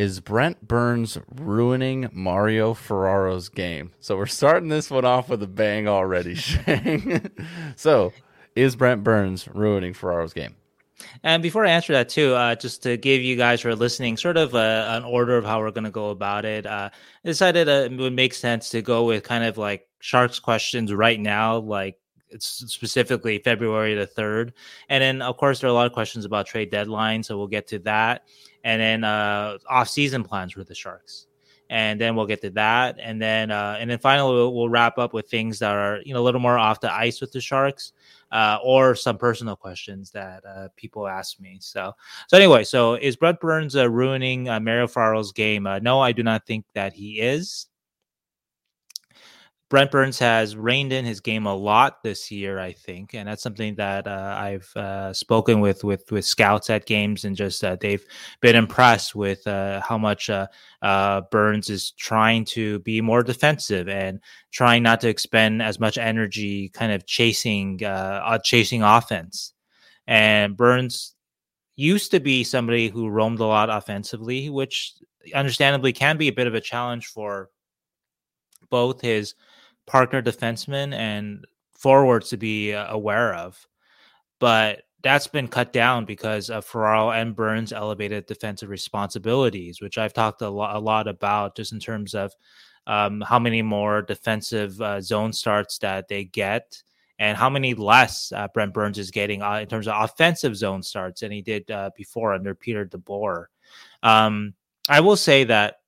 is 0.00 0.18
Brent 0.18 0.66
Burns 0.66 1.18
ruining 1.30 2.08
Mario 2.10 2.72
Ferraro's 2.72 3.50
game? 3.50 3.92
So 4.00 4.16
we're 4.16 4.24
starting 4.24 4.70
this 4.70 4.90
one 4.90 5.04
off 5.04 5.28
with 5.28 5.42
a 5.42 5.46
bang 5.46 5.88
already, 5.88 6.34
Sheng. 6.36 7.30
so 7.76 8.10
is 8.56 8.76
Brent 8.76 9.04
Burns 9.04 9.46
ruining 9.48 9.92
Ferraro's 9.92 10.32
game? 10.32 10.56
And 11.22 11.42
before 11.42 11.66
I 11.66 11.70
answer 11.70 11.92
that 11.92 12.08
too, 12.08 12.32
uh, 12.32 12.54
just 12.54 12.82
to 12.84 12.96
give 12.96 13.20
you 13.20 13.36
guys 13.36 13.60
who 13.60 13.68
are 13.68 13.74
listening 13.74 14.16
sort 14.16 14.38
of 14.38 14.54
a, 14.54 14.56
uh, 14.56 14.96
an 14.96 15.04
order 15.04 15.36
of 15.36 15.44
how 15.44 15.60
we're 15.60 15.70
going 15.70 15.84
to 15.84 15.90
go 15.90 16.08
about 16.08 16.46
it, 16.46 16.64
uh, 16.64 16.88
I 17.22 17.28
decided 17.28 17.68
uh, 17.68 17.88
it 17.92 17.92
would 17.98 18.14
make 18.14 18.32
sense 18.32 18.70
to 18.70 18.80
go 18.80 19.04
with 19.04 19.22
kind 19.22 19.44
of 19.44 19.58
like 19.58 19.86
Sharks 19.98 20.38
questions 20.38 20.94
right 20.94 21.20
now, 21.20 21.58
like 21.58 21.98
specifically 22.38 23.38
February 23.38 23.94
the 23.94 24.06
3rd. 24.06 24.52
And 24.88 25.02
then, 25.02 25.20
of 25.20 25.36
course, 25.36 25.60
there 25.60 25.68
are 25.68 25.72
a 25.72 25.74
lot 25.74 25.86
of 25.86 25.92
questions 25.92 26.24
about 26.24 26.46
trade 26.46 26.70
deadline. 26.70 27.22
So 27.22 27.36
we'll 27.36 27.48
get 27.48 27.66
to 27.68 27.78
that 27.80 28.22
and 28.64 28.80
then 28.80 29.04
uh, 29.04 29.58
off-season 29.68 30.24
plans 30.24 30.52
for 30.52 30.64
the 30.64 30.74
Sharks, 30.74 31.26
and 31.68 32.00
then 32.00 32.16
we'll 32.16 32.26
get 32.26 32.40
to 32.42 32.50
that, 32.50 32.98
and 33.00 33.20
then 33.20 33.50
uh, 33.50 33.76
and 33.78 33.90
then 33.90 33.98
finally 33.98 34.34
we'll, 34.34 34.54
we'll, 34.54 34.68
wrap 34.68 34.98
up 34.98 35.12
with 35.12 35.28
things 35.28 35.58
that 35.60 35.72
are 35.72 36.00
you 36.04 36.12
know 36.12 36.20
a 36.20 36.22
little 36.24 36.40
more 36.40 36.58
off 36.58 36.80
the 36.80 36.92
ice 36.92 37.20
with 37.20 37.32
the 37.32 37.40
Sharks, 37.40 37.92
uh, 38.32 38.58
or 38.62 38.94
some 38.94 39.18
personal 39.18 39.56
questions 39.56 40.10
that 40.10 40.44
uh, 40.44 40.68
people 40.76 41.06
ask 41.06 41.40
me. 41.40 41.58
So 41.60 41.92
so 42.28 42.36
anyway, 42.36 42.64
so 42.64 42.94
is 42.94 43.16
Brent 43.16 43.40
Burns 43.40 43.76
uh, 43.76 43.88
ruining 43.88 44.48
uh, 44.48 44.60
Mario 44.60 44.86
Ferraro's 44.86 45.32
game? 45.32 45.66
Uh, 45.66 45.78
no, 45.78 46.00
I 46.00 46.12
do 46.12 46.22
not 46.22 46.46
think 46.46 46.64
that 46.74 46.92
he 46.92 47.20
is. 47.20 47.66
Brent 49.70 49.92
Burns 49.92 50.18
has 50.18 50.56
reined 50.56 50.92
in 50.92 51.04
his 51.04 51.20
game 51.20 51.46
a 51.46 51.54
lot 51.54 52.02
this 52.02 52.28
year, 52.28 52.58
I 52.58 52.72
think, 52.72 53.14
and 53.14 53.28
that's 53.28 53.42
something 53.42 53.76
that 53.76 54.08
uh, 54.08 54.34
I've 54.36 54.68
uh, 54.76 55.12
spoken 55.12 55.60
with 55.60 55.84
with 55.84 56.10
with 56.10 56.24
scouts 56.24 56.68
at 56.70 56.86
games, 56.86 57.24
and 57.24 57.36
just 57.36 57.62
uh, 57.62 57.76
they've 57.80 58.04
been 58.40 58.56
impressed 58.56 59.14
with 59.14 59.46
uh, 59.46 59.80
how 59.80 59.96
much 59.96 60.28
uh, 60.28 60.48
uh, 60.82 61.20
Burns 61.30 61.70
is 61.70 61.92
trying 61.92 62.44
to 62.46 62.80
be 62.80 63.00
more 63.00 63.22
defensive 63.22 63.88
and 63.88 64.18
trying 64.50 64.82
not 64.82 65.00
to 65.02 65.08
expend 65.08 65.62
as 65.62 65.78
much 65.78 65.96
energy, 65.98 66.68
kind 66.70 66.90
of 66.90 67.06
chasing 67.06 67.78
chasing 68.42 68.82
offense. 68.82 69.52
And 70.08 70.56
Burns 70.56 71.14
used 71.76 72.10
to 72.10 72.18
be 72.18 72.42
somebody 72.42 72.88
who 72.88 73.08
roamed 73.08 73.38
a 73.38 73.46
lot 73.46 73.70
offensively, 73.70 74.50
which 74.50 74.94
understandably 75.32 75.92
can 75.92 76.16
be 76.16 76.26
a 76.26 76.32
bit 76.32 76.48
of 76.48 76.56
a 76.56 76.60
challenge 76.60 77.06
for 77.06 77.50
both 78.68 79.00
his 79.00 79.34
partner 79.90 80.22
defensemen 80.22 80.94
and 80.94 81.44
forwards 81.72 82.28
to 82.28 82.36
be 82.36 82.72
uh, 82.72 82.86
aware 82.94 83.34
of. 83.34 83.66
But 84.38 84.82
that's 85.02 85.26
been 85.26 85.48
cut 85.48 85.72
down 85.72 86.04
because 86.04 86.48
of 86.48 86.64
Ferraro 86.64 87.10
and 87.10 87.34
Burns' 87.34 87.72
elevated 87.72 88.26
defensive 88.26 88.68
responsibilities, 88.68 89.80
which 89.80 89.98
I've 89.98 90.12
talked 90.12 90.42
a 90.42 90.48
lot, 90.48 90.76
a 90.76 90.78
lot 90.78 91.08
about 91.08 91.56
just 91.56 91.72
in 91.72 91.80
terms 91.80 92.14
of 92.14 92.32
um, 92.86 93.20
how 93.20 93.40
many 93.40 93.62
more 93.62 94.00
defensive 94.02 94.80
uh, 94.80 95.00
zone 95.00 95.32
starts 95.32 95.78
that 95.78 96.06
they 96.06 96.24
get 96.24 96.80
and 97.18 97.36
how 97.36 97.50
many 97.50 97.74
less 97.74 98.30
uh, 98.32 98.46
Brent 98.54 98.72
Burns 98.72 98.98
is 98.98 99.10
getting 99.10 99.42
uh, 99.42 99.54
in 99.54 99.66
terms 99.66 99.88
of 99.88 100.00
offensive 100.04 100.56
zone 100.56 100.84
starts 100.84 101.22
than 101.22 101.32
he 101.32 101.42
did 101.42 101.68
uh, 101.68 101.90
before 101.96 102.32
under 102.32 102.54
Peter 102.54 102.86
DeBoer. 102.86 103.46
Um, 104.04 104.54
I 104.88 105.00
will 105.00 105.16
say 105.16 105.44
that 105.44 105.79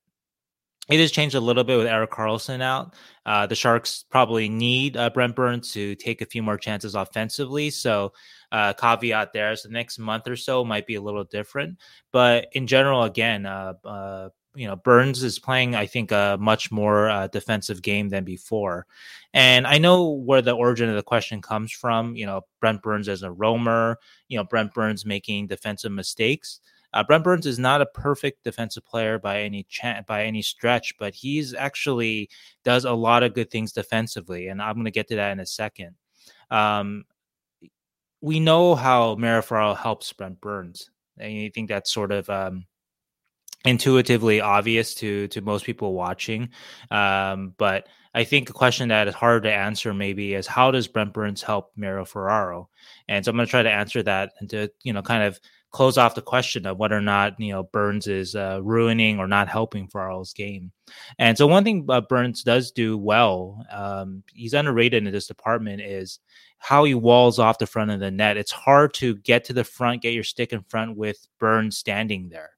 it 0.91 0.99
has 0.99 1.13
changed 1.13 1.37
a 1.37 1.41
little 1.41 1.63
bit 1.63 1.79
with 1.79 1.87
Erik 1.87 2.11
Karlsson 2.11 2.61
out. 2.61 2.95
Uh, 3.25 3.47
the 3.47 3.55
Sharks 3.55 4.05
probably 4.11 4.49
need 4.49 4.97
uh, 4.97 5.11
Brent 5.11 5.37
Burns 5.37 5.73
to 5.73 5.95
take 5.95 6.23
a 6.23 6.27
few 6.27 6.43
more 6.43 6.59
chances 6.59 6.95
offensively. 6.97 7.71
So, 7.71 8.13
uh, 8.51 8.73
caveat 8.73 9.33
there. 9.33 9.55
So, 9.55 9.69
the 9.69 9.75
next 9.75 9.99
month 9.99 10.27
or 10.27 10.35
so 10.35 10.65
might 10.65 10.87
be 10.87 10.97
a 10.97 11.01
little 11.01 11.25
different. 11.25 11.79
But 12.11 12.49
in 12.53 12.67
general, 12.67 13.05
again, 13.05 13.47
uh, 13.47 13.75
uh, 13.85 14.29
you 14.55 14.67
know 14.67 14.77
Burns 14.77 15.23
is 15.23 15.39
playing, 15.39 15.75
I 15.75 15.87
think, 15.87 16.11
a 16.11 16.37
much 16.41 16.71
more 16.71 17.09
uh, 17.09 17.29
defensive 17.29 17.81
game 17.81 18.09
than 18.09 18.25
before. 18.25 18.87
And 19.33 19.67
I 19.67 19.79
know 19.79 20.11
where 20.11 20.43
the 20.43 20.53
origin 20.53 20.89
of 20.89 20.97
the 20.97 21.03
question 21.03 21.41
comes 21.41 21.73
from. 21.73 22.17
You 22.17 22.27
know, 22.27 22.43
Brent 22.61 22.83
Burns 22.83 23.09
as 23.09 23.23
a 23.23 23.31
roamer. 23.31 23.99
You 24.29 24.39
know, 24.39 24.45
Brent 24.45 24.75
Burns 24.75 25.07
making 25.07 25.47
defensive 25.47 25.93
mistakes. 25.93 26.61
Uh, 26.93 27.03
Brent 27.03 27.25
Burns 27.25 27.47
is 27.47 27.59
not 27.59 27.81
a 27.81 27.87
perfect 27.87 28.45
defensive 28.45 28.85
player 28.85 29.19
by 29.19 29.43
any 29.43 29.65
cha- 29.69 30.03
by 30.07 30.25
any 30.25 30.43
stretch, 30.43 30.97
but 30.99 31.15
he's 31.15 31.55
actually 31.55 32.29
does 32.65 32.85
a 32.85 32.93
lot 32.93 33.23
of 33.23 33.35
good 33.35 33.51
things 33.51 33.73
defensively, 33.73 34.49
and 34.49 34.61
I'm 34.61 34.75
going 34.75 34.85
to 34.85 34.91
get 34.91 35.09
to 35.09 35.17
that 35.17 35.33
in 35.33 35.41
a 35.41 35.47
second. 35.47 35.97
Um, 36.51 37.05
we 38.21 38.41
know 38.41 38.75
how 38.75 39.17
Mario 39.17 39.43
Ferraro 39.43 39.75
helps 39.75 40.13
Brent 40.13 40.41
Burns, 40.41 40.91
and 41.19 41.45
I 41.45 41.51
think 41.55 41.69
that's 41.69 41.93
sort 41.93 42.13
of 42.13 42.29
um, 42.31 42.67
intuitively 43.65 44.41
obvious 44.41 44.95
to 44.95 45.29
to 45.29 45.41
most 45.41 45.65
people 45.65 45.95
watching. 45.95 46.51
Um, 46.91 47.55
but 47.59 47.89
I 48.15 48.25
think 48.25 48.51
a 48.51 48.53
question 48.53 48.89
that 48.89 49.09
is 49.09 49.15
hard 49.15 49.45
to 49.45 49.53
answer 49.53 49.95
maybe 49.95 50.35
is 50.35 50.47
how 50.47 50.71
does 50.71 50.89
Brent 50.89 51.15
Burns 51.15 51.43
help 51.43 51.73
Mario 51.77 52.05
Ferraro? 52.05 52.69
And 53.09 53.25
so 53.25 53.31
I'm 53.31 53.37
going 53.37 53.47
to 53.47 53.51
try 53.51 53.63
to 53.63 53.71
answer 53.71 54.03
that 54.03 54.33
and 54.41 54.51
to 54.51 54.71
you 54.83 54.93
know 54.93 55.03
kind 55.03 55.23
of 55.23 55.41
close 55.73 55.97
off 55.99 56.15
the 56.15 56.23
question 56.23 56.67
of 56.67 56.79
whether 56.79 56.97
or 56.97 57.03
not 57.03 57.41
you 57.41 57.53
know 57.53 57.65
Burns 57.65 58.07
is 58.07 58.35
uh, 58.35 58.61
ruining 58.63 59.19
or 59.19 59.27
not 59.27 59.49
helping 59.49 59.89
Ferraro's 59.89 60.33
game. 60.33 60.71
And 61.19 61.37
so 61.37 61.47
one 61.47 61.65
thing 61.65 61.87
uh, 61.89 62.03
Burns 62.03 62.43
does 62.43 62.71
do 62.71 62.97
well, 62.97 63.65
um, 63.71 64.23
he's 64.33 64.55
underrated 64.55 65.05
in 65.05 65.13
this 65.13 65.27
department, 65.27 65.81
is 65.81 66.21
how 66.59 66.85
he 66.85 66.95
walls 66.95 67.39
off 67.39 67.59
the 67.59 67.67
front 67.67 67.91
of 67.91 68.01
the 68.01 68.11
net. 68.11 68.37
It's 68.37 68.53
hard 68.53 68.95
to 68.95 69.17
get 69.17 69.45
to 69.47 69.53
the 69.53 69.65
front, 69.65 70.03
get 70.03 70.15
your 70.15 70.25
stick 70.25 70.53
in 70.53 70.63
front 70.69 70.97
with 70.97 71.27
Burns 71.41 71.77
standing 71.77 72.29
there. 72.29 72.51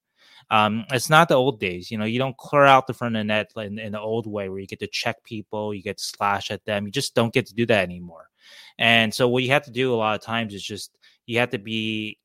Um, 0.51 0.85
it's 0.91 1.09
not 1.09 1.29
the 1.29 1.35
old 1.37 1.59
days. 1.59 1.91
You 1.91 1.99
know, 1.99 2.05
you 2.05 2.19
don't 2.19 2.37
clear 2.37 2.65
out 2.65 2.87
the 2.87 2.93
front 2.93 3.17
of 3.17 3.21
the 3.21 3.25
net 3.25 3.53
in, 3.57 3.79
in 3.79 3.93
the 3.93 4.01
old 4.01 4.27
way 4.27 4.49
where 4.49 4.59
you 4.59 4.67
get 4.67 4.81
to 4.81 4.87
check 4.87 5.23
people, 5.25 5.73
you 5.73 5.83
get 5.83 5.99
to 5.99 6.05
slash 6.05 6.51
at 6.51 6.65
them. 6.65 6.85
You 6.85 6.93
just 6.93 7.15
don't 7.15 7.33
get 7.33 7.47
to 7.47 7.55
do 7.55 7.65
that 7.67 7.85
anymore. 7.85 8.29
And 8.79 9.15
so 9.15 9.29
what 9.29 9.43
you 9.43 9.51
have 9.51 9.65
to 9.65 9.71
do 9.71 9.95
a 9.95 9.97
lot 9.97 10.17
of 10.17 10.21
times 10.21 10.53
is 10.53 10.63
just 10.63 10.91
you 11.27 11.39
have 11.39 11.51
to 11.51 11.59
be 11.59 12.19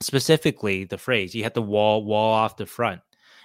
specifically 0.00 0.84
the 0.84 0.98
phrase 0.98 1.34
you 1.34 1.42
have 1.42 1.54
to 1.54 1.62
wall 1.62 2.04
wall 2.04 2.32
off 2.32 2.56
the 2.56 2.66
front. 2.66 3.00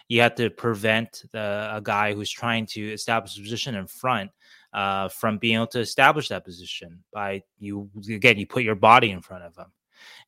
You 0.09 0.21
have 0.21 0.35
to 0.35 0.49
prevent 0.49 1.23
a 1.33 1.81
guy 1.83 2.13
who's 2.13 2.29
trying 2.29 2.65
to 2.67 2.91
establish 2.91 3.37
a 3.37 3.41
position 3.41 3.75
in 3.75 3.87
front 3.87 4.31
uh, 4.73 5.07
from 5.07 5.37
being 5.37 5.55
able 5.55 5.67
to 5.67 5.79
establish 5.79 6.27
that 6.29 6.45
position 6.45 7.03
by 7.13 7.43
you 7.59 7.89
again 8.09 8.37
you 8.37 8.45
put 8.45 8.63
your 8.63 8.75
body 8.75 9.11
in 9.11 9.21
front 9.21 9.43
of 9.43 9.55
him 9.55 9.71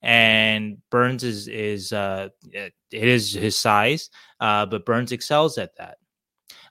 and 0.01 0.77
Burns 0.89 1.24
is 1.24 1.48
is 1.48 1.94
uh, 1.94 2.29
it 2.51 2.74
is 2.91 3.34
his 3.34 3.58
size, 3.58 4.10
uh, 4.39 4.65
but 4.65 4.86
Burns 4.86 5.12
excels 5.12 5.58
at 5.58 5.75
that. 5.77 5.98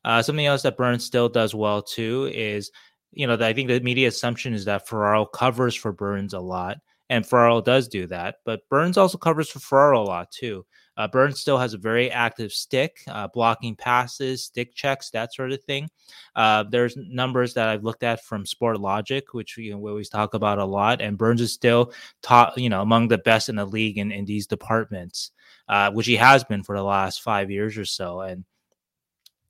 Uh, 0.04 0.22
something 0.22 0.46
else 0.46 0.62
that 0.62 0.76
Burns 0.76 1.04
still 1.04 1.28
does 1.28 1.54
well 1.54 1.82
too 1.82 2.30
is, 2.32 2.70
you 3.12 3.26
know, 3.26 3.34
I 3.34 3.52
think 3.52 3.68
the 3.68 3.80
media 3.80 4.08
assumption 4.08 4.52
is 4.52 4.64
that 4.66 4.86
Ferraro 4.86 5.24
covers 5.24 5.74
for 5.74 5.92
Burns 5.92 6.34
a 6.34 6.40
lot, 6.40 6.78
and 7.10 7.26
Ferraro 7.26 7.60
does 7.60 7.88
do 7.88 8.06
that, 8.06 8.36
but 8.44 8.68
Burns 8.68 8.96
also 8.96 9.18
covers 9.18 9.50
for 9.50 9.58
Ferraro 9.58 10.02
a 10.02 10.04
lot 10.04 10.30
too. 10.30 10.64
Uh, 10.96 11.08
Burns 11.08 11.40
still 11.40 11.58
has 11.58 11.74
a 11.74 11.78
very 11.78 12.10
active 12.10 12.52
stick, 12.52 12.98
uh, 13.08 13.26
blocking 13.26 13.74
passes, 13.74 14.44
stick 14.44 14.74
checks, 14.74 15.10
that 15.10 15.34
sort 15.34 15.50
of 15.50 15.62
thing. 15.64 15.90
Uh, 16.36 16.64
there's 16.70 16.96
numbers 16.96 17.52
that 17.54 17.68
I've 17.68 17.82
looked 17.82 18.04
at 18.04 18.24
from 18.24 18.44
Sportlogiq, 18.44 19.22
which 19.32 19.56
you 19.58 19.72
know, 19.72 19.78
we 19.78 19.90
always 19.90 20.08
talk 20.08 20.34
about 20.34 20.58
a 20.58 20.64
lot, 20.64 21.00
and 21.00 21.18
Burns 21.18 21.40
is 21.40 21.52
still 21.52 21.92
top, 22.22 22.56
you 22.56 22.68
know, 22.68 22.80
among 22.80 23.08
the 23.08 23.18
best 23.18 23.48
in 23.48 23.56
the 23.56 23.64
league 23.64 23.98
in, 23.98 24.12
in 24.12 24.24
these 24.24 24.46
departments, 24.46 25.32
uh, 25.68 25.90
which 25.90 26.06
he 26.06 26.16
has 26.16 26.44
been 26.44 26.62
for 26.62 26.76
the 26.76 26.84
last 26.84 27.22
five 27.22 27.50
years 27.50 27.76
or 27.76 27.84
so. 27.84 28.20
And 28.20 28.44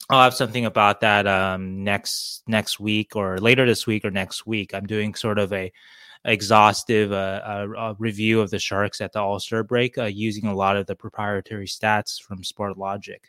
I'll 0.09 0.23
have 0.23 0.35
something 0.35 0.65
about 0.65 1.01
that 1.01 1.27
um, 1.27 1.85
next 1.85 2.43
next 2.47 2.79
week 2.81 3.17
or 3.17 3.39
later 3.39 3.67
this 3.67 3.87
week 3.87 4.05
or 4.05 4.11
next 4.11 4.47
week. 4.47 4.75
I'm 4.75 4.87
doing 4.87 5.15
sort 5.15 5.39
of 5.39 5.53
a 5.53 5.73
exhaustive 6.25 7.13
uh, 7.13 7.41
uh, 7.77 7.95
review 7.99 8.41
of 8.41 8.51
the 8.51 8.59
Sharks 8.59 9.01
at 9.01 9.13
the 9.13 9.21
All 9.21 9.39
Star 9.39 9.63
break 9.63 9.99
uh, 9.99 10.05
using 10.05 10.47
a 10.47 10.55
lot 10.55 10.77
of 10.77 10.87
the 10.87 10.97
proprietary 10.97 11.67
stats 11.67 12.21
from 12.21 12.43
Sportlogiq. 12.43 13.21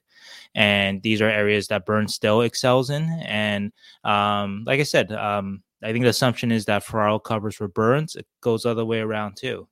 And 0.54 1.02
these 1.02 1.22
are 1.22 1.30
areas 1.30 1.68
that 1.68 1.86
Burns 1.86 2.14
still 2.14 2.42
excels 2.42 2.90
in. 2.90 3.10
And 3.24 3.72
um, 4.04 4.64
like 4.66 4.80
I 4.80 4.84
said, 4.84 5.12
um, 5.12 5.62
I 5.84 5.92
think 5.92 6.04
the 6.04 6.10
assumption 6.10 6.52
is 6.52 6.66
that 6.66 6.84
Ferraro 6.84 7.20
covers 7.20 7.56
for 7.56 7.68
Burns. 7.68 8.16
It 8.16 8.25
goes 8.42 8.64
the 8.64 8.70
other 8.70 8.86
way 8.86 9.00
around 9.00 9.36
too. 9.36 9.68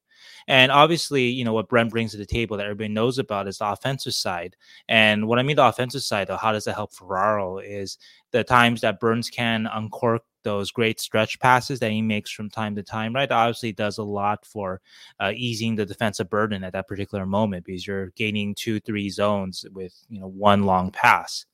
And 0.47 0.71
obviously, 0.71 1.23
you 1.23 1.45
know, 1.45 1.53
what 1.53 1.69
Brent 1.69 1.91
brings 1.91 2.11
to 2.11 2.17
the 2.17 2.25
table 2.25 2.57
that 2.57 2.65
everybody 2.65 2.89
knows 2.89 3.17
about 3.17 3.47
is 3.47 3.57
the 3.59 3.69
offensive 3.69 4.13
side. 4.13 4.55
And 4.89 5.27
what 5.27 5.39
I 5.39 5.43
mean 5.43 5.55
the 5.55 5.65
offensive 5.65 6.03
side, 6.03 6.27
though, 6.27 6.37
how 6.37 6.51
does 6.51 6.65
that 6.65 6.75
help 6.75 6.93
Ferraro 6.93 7.59
is 7.59 7.97
the 8.31 8.43
times 8.43 8.81
that 8.81 8.99
Burns 8.99 9.29
can 9.29 9.67
uncork 9.71 10.23
those 10.43 10.71
great 10.71 10.99
stretch 10.99 11.39
passes 11.39 11.79
that 11.79 11.91
he 11.91 12.01
makes 12.01 12.31
from 12.31 12.49
time 12.49 12.75
to 12.75 12.83
time, 12.83 13.13
right? 13.13 13.31
Obviously, 13.31 13.71
does 13.71 13.97
a 13.97 14.03
lot 14.03 14.45
for 14.45 14.81
uh, 15.19 15.31
easing 15.35 15.75
the 15.75 15.85
defensive 15.85 16.29
burden 16.29 16.63
at 16.63 16.73
that 16.73 16.87
particular 16.87 17.25
moment 17.25 17.65
because 17.65 17.85
you're 17.85 18.11
gaining 18.11 18.53
two, 18.55 18.79
three 18.79 19.09
zones 19.09 19.65
with 19.73 19.93
you 20.09 20.19
know 20.19 20.27
one 20.27 20.63
long 20.63 20.91
pass. 20.91 21.45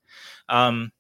Um, 0.50 0.92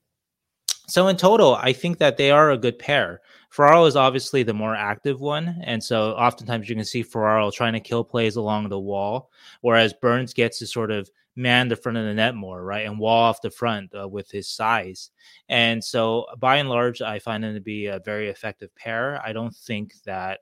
so 0.88 1.08
in 1.08 1.18
total, 1.18 1.56
I 1.56 1.72
think 1.72 2.00
that 2.00 2.18
they 2.18 2.32
are 2.32 2.52
a 2.52 2.58
good 2.58 2.80
pair. 2.80 3.22
Ferraro 3.52 3.86
is 3.86 3.96
obviously 3.96 4.44
the 4.44 4.54
more 4.54 4.76
active 4.76 5.22
one, 5.22 5.60
and 5.64 5.84
so 5.84 6.12
oftentimes 6.12 6.68
you 6.68 6.76
can 6.76 6.86
see 6.86 7.04
Ferraro 7.04 7.52
trying 7.52 7.74
to 7.74 7.80
kill 7.80 8.04
plays 8.04 8.36
along 8.36 8.70
the 8.70 8.80
wall, 8.80 9.32
whereas 9.62 9.94
Burns 9.94 10.34
gets 10.34 10.60
to 10.60 10.68
sort 10.68 10.92
of 10.92 11.10
man 11.36 11.68
the 11.68 11.76
front 11.76 11.98
of 11.98 12.06
the 12.06 12.14
net 12.14 12.36
more, 12.36 12.64
right, 12.64 12.86
and 12.86 13.00
wall 13.00 13.24
off 13.24 13.42
the 13.42 13.50
front 13.50 13.94
uh, 13.96 14.08
with 14.08 14.30
his 14.30 14.50
size. 14.50 15.12
And 15.48 15.84
so, 15.84 16.26
by 16.38 16.58
and 16.58 16.70
large, 16.70 17.02
I 17.02 17.20
find 17.20 17.44
them 17.44 17.54
to 17.54 17.62
be 17.62 17.88
a 17.88 18.02
very 18.04 18.30
effective 18.30 18.74
pair. 18.76 19.22
I 19.26 19.34
don't 19.34 19.56
think 19.56 19.94
that 20.06 20.40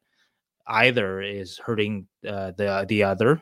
either 0.68 1.22
is 1.22 1.58
hurting 1.58 2.08
uh, 2.28 2.52
the 2.52 2.86
the 2.88 3.04
other. 3.04 3.42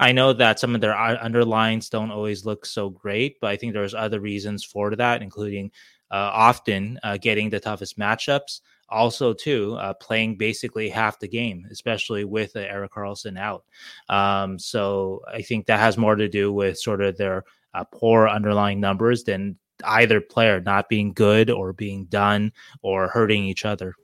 I 0.00 0.12
know 0.12 0.32
that 0.32 0.58
some 0.58 0.74
of 0.74 0.80
their 0.80 0.96
underlines 0.96 1.90
don't 1.90 2.10
always 2.10 2.46
look 2.46 2.64
so 2.64 2.88
great, 2.88 3.38
but 3.40 3.50
I 3.50 3.56
think 3.56 3.72
there's 3.72 3.94
other 3.94 4.20
reasons 4.20 4.64
for 4.64 4.94
that, 4.96 5.22
including 5.22 5.70
uh, 6.10 6.30
often 6.32 6.98
uh, 7.02 7.18
getting 7.18 7.50
the 7.50 7.60
toughest 7.60 7.98
matchups. 7.98 8.60
Also, 8.90 9.34
too, 9.34 9.76
uh, 9.78 9.92
playing 9.94 10.36
basically 10.36 10.88
half 10.88 11.18
the 11.18 11.28
game, 11.28 11.66
especially 11.70 12.24
with 12.24 12.56
uh, 12.56 12.60
Erik 12.60 12.92
Karlsson 12.92 13.38
out. 13.38 13.64
Um, 14.08 14.58
so 14.58 15.20
I 15.32 15.42
think 15.42 15.66
that 15.66 15.78
has 15.78 15.98
more 15.98 16.16
to 16.16 16.28
do 16.28 16.52
with 16.52 16.78
sort 16.78 17.02
of 17.02 17.16
their 17.18 17.44
uh, 17.74 17.84
poor 17.84 18.28
underlying 18.28 18.80
numbers 18.80 19.24
than 19.24 19.56
either 19.84 20.20
player 20.20 20.60
not 20.60 20.88
being 20.88 21.12
good 21.12 21.50
or 21.50 21.72
being 21.72 22.06
done 22.06 22.52
or 22.82 23.08
hurting 23.08 23.44
each 23.44 23.64
other. 23.64 23.94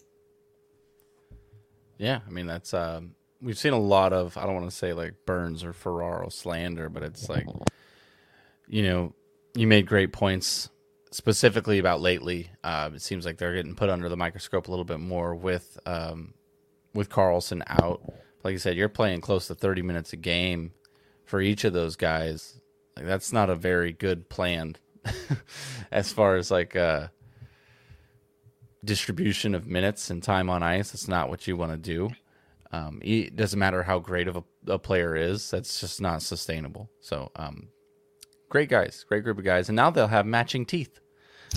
Yeah, 1.98 2.20
I 2.26 2.30
mean 2.30 2.46
that's 2.46 2.74
um, 2.74 3.14
we've 3.40 3.58
seen 3.58 3.72
a 3.72 3.78
lot 3.78 4.12
of 4.12 4.36
I 4.36 4.44
don't 4.44 4.54
want 4.54 4.68
to 4.70 4.76
say 4.76 4.92
like 4.92 5.14
Burns 5.26 5.64
or 5.64 5.72
Ferraro 5.72 6.28
slander, 6.28 6.88
but 6.88 7.02
it's 7.02 7.28
like 7.28 7.46
you 8.66 8.82
know 8.82 9.14
you 9.54 9.66
made 9.66 9.86
great 9.86 10.12
points 10.12 10.70
specifically 11.14 11.78
about 11.78 12.00
lately. 12.00 12.50
Uh, 12.64 12.90
it 12.92 13.00
seems 13.00 13.24
like 13.24 13.38
they're 13.38 13.54
getting 13.54 13.76
put 13.76 13.88
under 13.88 14.08
the 14.08 14.16
microscope 14.16 14.66
a 14.66 14.70
little 14.70 14.84
bit 14.84 14.98
more 14.98 15.34
with 15.34 15.78
um, 15.86 16.34
with 16.92 17.08
Karlsson 17.08 17.62
out. 17.68 18.02
Like 18.42 18.52
you 18.52 18.58
said, 18.58 18.76
you're 18.76 18.88
playing 18.88 19.20
close 19.20 19.46
to 19.46 19.54
30 19.54 19.82
minutes 19.82 20.12
a 20.12 20.16
game 20.16 20.72
for 21.24 21.40
each 21.40 21.62
of 21.64 21.72
those 21.72 21.94
guys. 21.94 22.60
Like 22.96 23.06
that's 23.06 23.32
not 23.32 23.48
a 23.48 23.54
very 23.54 23.92
good 23.92 24.28
plan 24.28 24.76
as 25.92 26.12
far 26.12 26.34
as 26.34 26.50
like 26.50 26.74
uh, 26.74 27.08
distribution 28.84 29.54
of 29.54 29.68
minutes 29.68 30.10
and 30.10 30.20
time 30.20 30.50
on 30.50 30.64
ice. 30.64 30.94
It's 30.94 31.08
not 31.08 31.28
what 31.28 31.46
you 31.46 31.56
want 31.56 31.72
to 31.72 31.78
do. 31.78 32.10
Um, 32.72 32.98
it 33.02 33.36
doesn't 33.36 33.58
matter 33.58 33.84
how 33.84 34.00
great 34.00 34.26
of 34.26 34.36
a, 34.36 34.44
a, 34.66 34.80
player 34.80 35.14
is. 35.14 35.48
That's 35.48 35.78
just 35.78 36.00
not 36.00 36.22
sustainable. 36.22 36.90
So, 36.98 37.30
um, 37.36 37.68
great 38.48 38.68
guys, 38.68 39.04
great 39.06 39.22
group 39.22 39.38
of 39.38 39.44
guys, 39.44 39.68
and 39.68 39.76
now 39.76 39.90
they'll 39.90 40.08
have 40.08 40.26
matching 40.26 40.66
teeth 40.66 40.98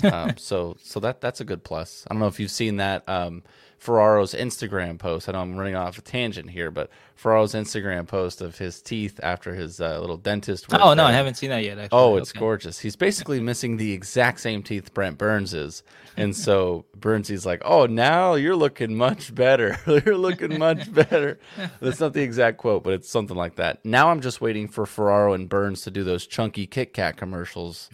um, 0.04 0.36
so 0.36 0.76
so 0.82 1.00
that 1.00 1.20
that's 1.20 1.40
a 1.40 1.44
good 1.44 1.64
plus. 1.64 2.04
I 2.08 2.14
don't 2.14 2.20
know 2.20 2.26
if 2.26 2.40
you've 2.40 2.50
seen 2.50 2.76
that 2.76 3.08
um, 3.08 3.42
Ferraro's 3.78 4.34
Instagram 4.34 4.98
post. 4.98 5.28
I 5.28 5.32
know 5.32 5.40
I'm 5.40 5.56
running 5.56 5.76
off 5.76 5.98
a 5.98 6.02
tangent 6.02 6.50
here, 6.50 6.70
but 6.72 6.90
Ferraro's 7.14 7.54
Instagram 7.54 8.08
post 8.08 8.40
of 8.40 8.58
his 8.58 8.82
teeth 8.82 9.20
after 9.22 9.54
his 9.54 9.80
uh, 9.80 10.00
little 10.00 10.16
dentist. 10.16 10.66
Oh 10.72 10.94
no, 10.94 11.04
I 11.04 11.12
haven't 11.12 11.34
seen 11.34 11.50
that 11.50 11.62
yet. 11.62 11.78
Actually. 11.78 11.98
Oh, 11.98 12.16
it's 12.16 12.30
okay. 12.30 12.40
gorgeous. 12.40 12.80
He's 12.80 12.96
basically 12.96 13.40
missing 13.40 13.76
the 13.76 13.92
exact 13.92 14.40
same 14.40 14.64
teeth 14.64 14.92
Brent 14.94 15.16
Burns 15.16 15.54
is, 15.54 15.84
and 16.16 16.34
so 16.34 16.86
Burnsy's 16.98 17.46
like, 17.46 17.62
"Oh, 17.64 17.86
now 17.86 18.34
you're 18.34 18.56
looking 18.56 18.96
much 18.96 19.32
better. 19.32 19.78
you're 19.86 20.18
looking 20.18 20.58
much 20.58 20.92
better." 20.92 21.38
That's 21.80 22.00
not 22.00 22.14
the 22.14 22.22
exact 22.22 22.58
quote, 22.58 22.82
but 22.82 22.94
it's 22.94 23.08
something 23.08 23.36
like 23.36 23.56
that. 23.56 23.84
Now 23.84 24.10
I'm 24.10 24.20
just 24.20 24.40
waiting 24.40 24.66
for 24.66 24.86
Ferraro 24.86 25.34
and 25.34 25.48
Burns 25.48 25.82
to 25.82 25.92
do 25.92 26.02
those 26.02 26.26
chunky 26.26 26.66
Kit 26.66 26.92
Kat 26.92 27.16
commercials. 27.16 27.90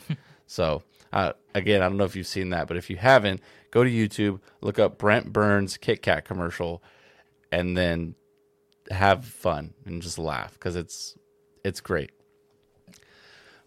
so 0.47 0.83
uh, 1.15 1.33
again, 1.55 1.81
I 1.81 1.89
don't 1.89 1.97
know 1.97 2.05
if 2.05 2.17
you've 2.17 2.27
seen 2.27 2.51
that, 2.51 2.67
but 2.67 2.77
if 2.77 2.91
you 2.91 2.97
haven't, 2.97 3.41
go 3.71 3.85
to 3.85 3.91
YouTube, 3.91 4.41
look 4.61 4.81
up 4.81 4.99
Brent 4.99 5.33
Burns 5.33 5.77
Kit 5.77 6.03
Kat 6.03 6.25
commercial, 6.25 6.83
and 7.53 7.77
then 7.77 8.17
have 8.91 9.25
fun 9.25 9.75
and 9.87 10.03
just 10.03 10.19
laugh 10.19 10.55
because 10.55 10.75
it's 10.75 11.17
it's 11.65 11.81
great. 11.81 12.11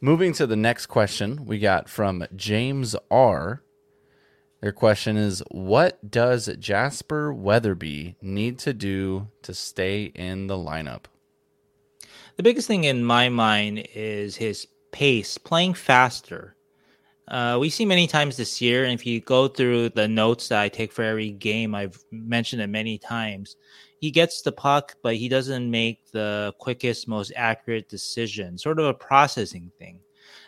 Moving 0.01 0.33
to 0.33 0.45
the 0.45 0.57
next 0.57 0.87
question, 0.87 1.45
we 1.45 1.57
got 1.57 1.87
from 1.87 2.27
James 2.35 2.97
R. 3.09 3.63
Their 4.59 4.73
question 4.73 5.15
is 5.15 5.41
What 5.49 6.11
does 6.11 6.49
Jasper 6.59 7.33
Weatherby 7.33 8.17
need 8.21 8.59
to 8.59 8.73
do 8.73 9.29
to 9.43 9.53
stay 9.53 10.03
in 10.03 10.47
the 10.47 10.57
lineup? 10.57 11.05
The 12.35 12.43
biggest 12.43 12.67
thing 12.67 12.83
in 12.83 13.05
my 13.05 13.29
mind 13.29 13.87
is 13.95 14.35
his 14.35 14.67
pace, 14.91 15.37
playing 15.37 15.75
faster. 15.75 16.56
Uh, 17.27 17.57
we 17.59 17.69
see 17.69 17.85
many 17.85 18.07
times 18.07 18.37
this 18.37 18.61
year, 18.61 18.85
and 18.85 18.93
if 18.93 19.05
you 19.05 19.19
go 19.19 19.47
through 19.49 19.89
the 19.89 20.07
notes 20.07 20.47
that 20.47 20.61
I 20.61 20.69
take 20.69 20.93
for 20.93 21.03
every 21.03 21.31
game, 21.31 21.75
I've 21.75 22.01
mentioned 22.11 22.61
it 22.61 22.67
many 22.67 22.97
times. 22.97 23.57
He 23.99 24.11
gets 24.11 24.41
the 24.41 24.51
puck, 24.51 24.95
but 25.01 25.15
he 25.15 25.27
doesn't 25.27 25.69
make 25.69 26.09
the 26.11 26.53
quickest, 26.59 27.07
most 27.07 27.33
accurate 27.35 27.89
decision, 27.89 28.57
sort 28.57 28.79
of 28.79 28.85
a 28.85 28.93
processing 28.93 29.71
thing. 29.77 29.99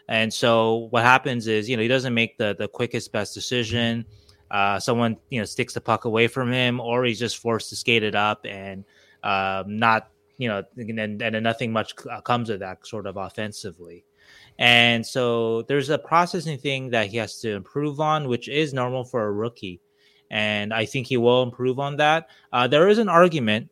And 0.08 0.34
so 0.34 0.88
what 0.92 1.04
happens 1.04 1.48
is, 1.48 1.70
you 1.70 1.76
know, 1.76 1.82
he 1.82 1.90
doesn't 1.90 2.14
make 2.14 2.38
the 2.38 2.56
the 2.58 2.68
quickest, 2.68 3.12
best 3.12 3.34
decision. 3.34 4.06
Uh, 4.50 4.80
someone, 4.80 5.18
you 5.30 5.40
know, 5.40 5.46
sticks 5.46 5.74
the 5.74 5.82
puck 5.82 6.06
away 6.06 6.28
from 6.28 6.52
him, 6.52 6.80
or 6.80 7.04
he's 7.04 7.20
just 7.20 7.38
forced 7.38 7.70
to 7.70 7.76
skate 7.76 8.04
it 8.04 8.16
up 8.16 8.46
and 8.46 8.86
um, 9.24 9.78
not, 9.78 10.10
you 10.38 10.48
know, 10.48 10.64
and, 10.78 11.22
and 11.22 11.44
nothing 11.44 11.72
much 11.72 11.94
uh, 12.10 12.22
comes 12.22 12.50
of 12.50 12.60
that 12.60 12.88
sort 12.88 13.06
of 13.06 13.18
offensively. 13.18 14.06
And 14.60 15.06
so 15.06 15.62
there's 15.64 15.90
a 15.90 15.98
processing 15.98 16.58
thing 16.58 16.90
that 16.90 17.08
he 17.08 17.18
has 17.18 17.40
to 17.40 17.52
improve 17.52 18.02
on, 18.02 18.28
which 18.28 18.50
is 18.50 18.74
normal 18.74 19.06
for 19.06 19.26
a 19.26 19.32
rookie. 19.32 19.80
And 20.30 20.74
I 20.74 20.86
think 20.86 21.08
he 21.08 21.16
will 21.16 21.42
improve 21.42 21.80
on 21.80 21.96
that. 21.96 22.30
Uh, 22.52 22.68
there 22.68 22.90
is 22.90 22.98
an 22.98 23.08
argument 23.08 23.70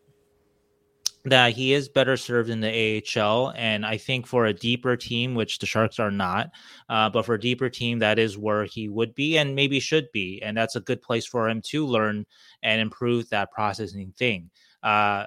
that 1.25 1.51
he 1.51 1.73
is 1.73 1.89
better 1.89 2.15
served 2.15 2.49
in 2.49 2.61
the 2.61 3.03
AHL. 3.19 3.51
And 3.57 3.85
I 3.85 3.97
think 3.97 4.25
for 4.25 4.45
a 4.45 4.53
deeper 4.53 4.95
team, 4.95 5.35
which 5.35 5.59
the 5.59 5.65
Sharks 5.65 5.99
are 5.99 6.09
not, 6.09 6.51
uh, 6.87 7.09
but 7.09 7.25
for 7.25 7.35
a 7.35 7.39
deeper 7.39 7.69
team, 7.69 7.99
that 7.99 8.17
is 8.17 8.37
where 8.37 8.63
he 8.63 8.87
would 8.87 9.13
be 9.13 9.37
and 9.37 9.53
maybe 9.53 9.81
should 9.81 10.09
be. 10.13 10.41
And 10.41 10.55
that's 10.55 10.77
a 10.77 10.81
good 10.81 11.01
place 11.01 11.25
for 11.25 11.49
him 11.49 11.61
to 11.63 11.85
learn 11.85 12.25
and 12.63 12.79
improve 12.79 13.29
that 13.29 13.51
processing 13.51 14.13
thing. 14.17 14.49
Uh, 14.81 15.25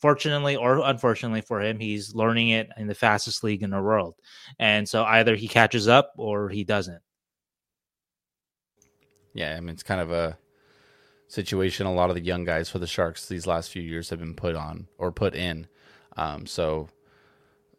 fortunately 0.00 0.56
or 0.56 0.80
unfortunately 0.84 1.42
for 1.42 1.60
him, 1.60 1.78
he's 1.78 2.14
learning 2.14 2.50
it 2.50 2.68
in 2.76 2.86
the 2.86 2.94
fastest 2.94 3.44
league 3.44 3.62
in 3.62 3.70
the 3.70 3.82
world. 3.82 4.14
And 4.58 4.88
so 4.88 5.04
either 5.04 5.36
he 5.36 5.48
catches 5.48 5.88
up 5.88 6.12
or 6.16 6.48
he 6.48 6.64
doesn't. 6.64 7.00
Yeah, 9.32 9.54
I 9.56 9.60
mean, 9.60 9.70
it's 9.70 9.82
kind 9.82 10.00
of 10.00 10.10
a 10.10 10.36
situation 11.28 11.86
a 11.86 11.94
lot 11.94 12.10
of 12.10 12.16
the 12.16 12.22
young 12.22 12.44
guys 12.44 12.68
for 12.68 12.80
the 12.80 12.86
Sharks 12.86 13.26
these 13.26 13.46
last 13.46 13.70
few 13.70 13.82
years 13.82 14.10
have 14.10 14.18
been 14.18 14.34
put 14.34 14.56
on 14.56 14.88
or 14.98 15.12
put 15.12 15.34
in. 15.34 15.68
Um, 16.16 16.46
so, 16.46 16.88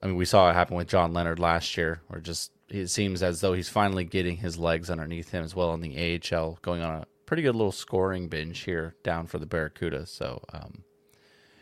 I 0.01 0.08
mean, 0.08 0.16
we 0.16 0.25
saw 0.25 0.50
it 0.50 0.54
happen 0.54 0.78
with 0.78 0.88
John 0.88 1.13
Leonard 1.13 1.40
last 1.40 1.75
year, 1.75 2.01
or 2.10 2.20
just 2.20 2.51
it 2.70 2.88
seems 2.88 3.22
as 3.22 3.42
though 3.42 3.54
he's 3.54 3.68
finally 3.68 4.06
getting 4.06 4.38
his 4.38 4.58
legs 4.58 4.90
underneath 4.90 5.30
him 5.30 5.44
as 5.44 5.54
well 5.54 5.74
in 5.74 5.82
the 5.82 6.22
AHL, 6.34 6.58
going 6.62 6.82
on 6.82 7.01
a 7.01 7.08
pretty 7.25 7.44
good 7.44 7.56
little 7.56 7.74
scoring 7.74 8.30
binge 8.30 8.60
here 8.60 8.96
down 9.04 9.28
for 9.28 9.38
the 9.38 9.46
Barracuda. 9.46 10.06
So, 10.06 10.42
um, 10.54 10.86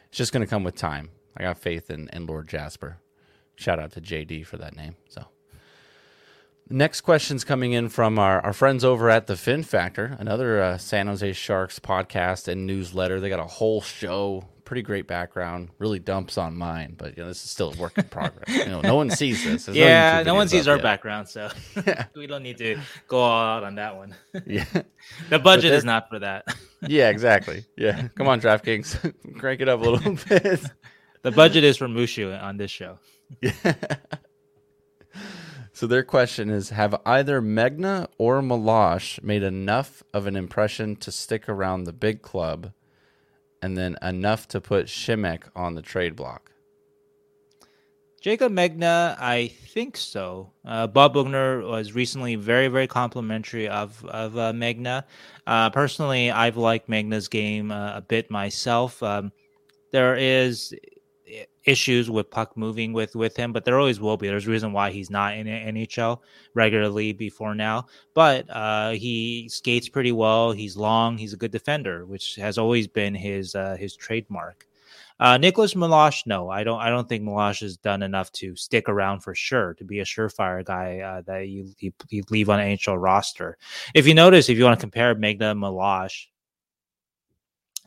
it's 0.10 0.18
just 0.18 0.34
going 0.34 0.42
to 0.42 0.50
come 0.50 0.64
with 0.64 0.76
time. 0.76 1.12
I 1.38 1.44
got 1.44 1.58
faith 1.58 1.90
in, 1.90 2.10
in 2.12 2.26
Lord 2.26 2.48
Jasper. 2.48 2.98
Shout 3.56 3.80
out 3.80 3.92
to 3.94 4.02
JD 4.02 4.46
for 4.46 4.58
that 4.58 4.76
name. 4.76 4.96
So, 5.08 5.26
next 6.70 7.02
question's 7.02 7.44
coming 7.44 7.74
in 7.74 7.90
from 7.90 8.18
our, 8.18 8.42
our 8.42 8.54
friends 8.54 8.84
over 8.84 9.10
at 9.10 9.28
the 9.28 9.36
Fin 9.36 9.64
Factor, 9.64 10.18
another 10.20 10.62
uh, 10.62 10.78
San 10.78 11.08
Jose 11.08 11.34
Sharks 11.34 11.80
podcast 11.80 12.48
and 12.48 12.66
newsletter. 12.66 13.20
They 13.20 13.30
got 13.30 13.40
a 13.40 13.46
whole 13.46 13.82
show, 13.82 14.46
pretty 14.70 14.84
great 14.84 15.08
background. 15.08 15.70
Really 15.80 15.98
dumps 15.98 16.38
on 16.38 16.56
mine, 16.56 16.94
but 16.96 17.18
you 17.18 17.24
know 17.24 17.28
this 17.28 17.44
is 17.44 17.50
still 17.50 17.74
a 17.74 17.78
work 17.78 17.98
in 17.98 18.04
progress. 18.04 18.56
you 18.56 18.68
know, 18.68 18.82
no 18.82 18.96
one 18.96 19.10
sees 19.10 19.44
this. 19.44 19.66
There's 19.66 19.76
yeah, 19.76 20.18
no, 20.18 20.34
no 20.34 20.36
one 20.36 20.48
sees 20.48 20.68
our 20.68 20.76
yet. 20.76 20.84
background, 20.84 21.28
so 21.28 21.50
we 22.16 22.28
don't 22.28 22.44
need 22.44 22.60
to 22.60 22.80
go 23.08 23.18
all 23.18 23.58
out 23.58 23.64
on 23.64 23.76
that 23.76 23.98
one. 23.98 24.16
yeah, 24.46 24.66
the 25.30 25.40
budget 25.40 25.74
is 25.74 25.84
not 25.84 26.08
for 26.08 26.20
that 26.20 26.46
yeah, 26.88 27.10
exactly. 27.10 27.66
Yeah, 27.76 28.10
come 28.10 28.28
on, 28.28 28.40
DraftKings, 28.40 29.40
crank 29.40 29.60
it 29.60 29.68
up 29.68 29.82
a 29.82 29.90
little 29.90 30.18
bit. 30.30 30.62
the 31.24 31.32
budget 31.32 31.64
is 31.64 31.76
for 31.76 31.88
Mushu 31.88 32.40
on 32.40 32.58
this 32.58 32.70
show. 32.70 33.00
Yeah. 33.42 33.74
So 35.74 35.88
their 35.88 36.04
question 36.04 36.52
is: 36.52 36.70
Have 36.70 36.94
either 37.08 37.42
Megna 37.42 38.08
or 38.20 38.42
Meloche 38.42 39.24
made 39.24 39.42
enough 39.42 40.04
of 40.14 40.28
an 40.28 40.36
impression 40.36 40.96
to 40.98 41.12
stick 41.12 41.50
around 41.50 41.86
the 41.86 41.94
big 41.94 42.22
club, 42.22 42.74
and 43.62 43.78
then 43.78 43.98
enough 44.02 44.48
to 44.50 44.62
put 44.62 44.88
Simek 44.88 45.44
on 45.56 45.76
the 45.76 45.82
trade 45.82 46.16
block? 46.16 46.52
Jacob 48.22 48.52
Megna, 48.52 49.16
I 49.18 49.48
think 49.48 49.96
so. 49.96 50.52
Uh, 50.66 50.88
Bob 50.88 51.14
Boughner 51.14 51.66
was 51.66 51.94
recently 51.94 52.36
very, 52.36 52.68
very 52.68 52.88
complimentary 52.88 53.70
of 53.70 54.04
of 54.06 54.38
uh, 54.38 54.52
Megna. 54.52 55.06
Uh, 55.48 55.70
personally, 55.70 56.30
I've 56.30 56.58
liked 56.58 56.90
Megna's 56.90 57.30
game 57.30 57.72
uh, 57.72 57.96
a 57.96 58.02
bit 58.02 58.30
myself. 58.30 59.02
Um, 59.02 59.32
there 59.92 60.16
is 60.16 60.74
issues 61.64 62.10
with 62.10 62.32
puck 62.32 62.56
moving 62.58 62.94
with 62.94 63.16
with 63.16 63.36
him, 63.36 63.54
but 63.54 63.66
there 63.66 63.80
always 63.80 64.00
will 64.00 64.18
be. 64.18 64.28
There's 64.28 64.48
a 64.48 64.52
reason 64.52 64.74
why 64.74 64.92
he's 64.92 65.10
not 65.10 65.36
in 65.36 65.48
NHL 65.48 66.20
regularly 66.54 67.14
before 67.14 67.56
now. 67.56 67.86
But 68.14 68.50
uh, 68.50 68.92
he 68.92 69.50
skates 69.50 69.90
pretty 69.90 70.12
well. 70.12 70.52
He's 70.52 70.78
long. 70.78 71.18
He's 71.18 71.34
a 71.34 71.38
good 71.38 71.52
defender, 71.52 72.06
which 72.06 72.36
has 72.36 72.58
always 72.58 72.88
been 72.88 73.14
his 73.14 73.56
uh, 73.56 73.78
his 73.80 73.96
trademark. 73.96 74.66
Uh, 75.20 75.38
Nicholas 75.38 75.74
Meloche, 75.74 76.26
no, 76.26 76.50
I 76.50 76.64
don't. 76.64 76.80
I 76.80 76.90
don't 76.90 77.10
think 77.10 77.24
Meloche 77.24 77.62
has 77.62 77.76
done 77.76 78.04
enough 78.04 78.32
to 78.34 78.56
stick 78.56 78.88
around 78.88 79.20
for 79.20 79.36
sure 79.36 79.74
to 79.74 79.84
be 79.84 80.00
a 80.00 80.06
surefire 80.06 80.64
guy 80.64 81.00
uh, 81.00 81.22
that 81.24 81.50
you, 81.50 81.74
you, 81.80 81.92
you 82.08 82.24
leave 82.30 82.50
on 82.50 82.60
NHL 82.60 83.02
roster. 83.02 83.58
If 83.94 84.08
you 84.08 84.14
notice, 84.14 84.48
if 84.48 84.58
you 84.58 84.64
want 84.64 84.80
to 84.80 84.84
compare 84.84 85.14
Megna 85.16 85.52
and 85.52 85.62
Meloche, 85.62 86.28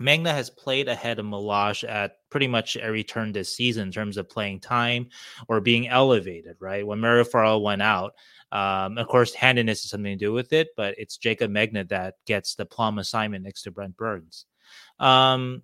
Megna 0.00 0.32
has 0.32 0.50
played 0.50 0.88
ahead 0.88 1.18
of 1.18 1.26
Meloche 1.26 1.88
at 1.88 2.16
pretty 2.30 2.48
much 2.48 2.76
every 2.76 3.04
turn 3.04 3.32
this 3.32 3.54
season 3.54 3.88
in 3.88 3.92
terms 3.92 4.16
of 4.16 4.28
playing 4.28 4.60
time 4.60 5.08
or 5.48 5.60
being 5.60 5.88
elevated. 5.88 6.56
Right 6.60 6.86
when 6.86 7.00
Mario 7.00 7.24
Ferraro 7.24 7.58
went 7.58 7.82
out, 7.82 8.14
um, 8.52 8.98
of 8.98 9.08
course, 9.08 9.34
handedness 9.34 9.82
has 9.82 9.90
something 9.90 10.18
to 10.18 10.24
do 10.24 10.32
with 10.32 10.52
it, 10.52 10.68
but 10.76 10.94
it's 10.98 11.16
Jacob 11.16 11.50
Megna 11.50 11.88
that 11.88 12.14
gets 12.26 12.54
the 12.54 12.66
plum 12.66 12.98
assignment 12.98 13.44
next 13.44 13.62
to 13.62 13.70
Brent 13.70 13.96
Burns. 13.96 14.46
Um, 14.98 15.62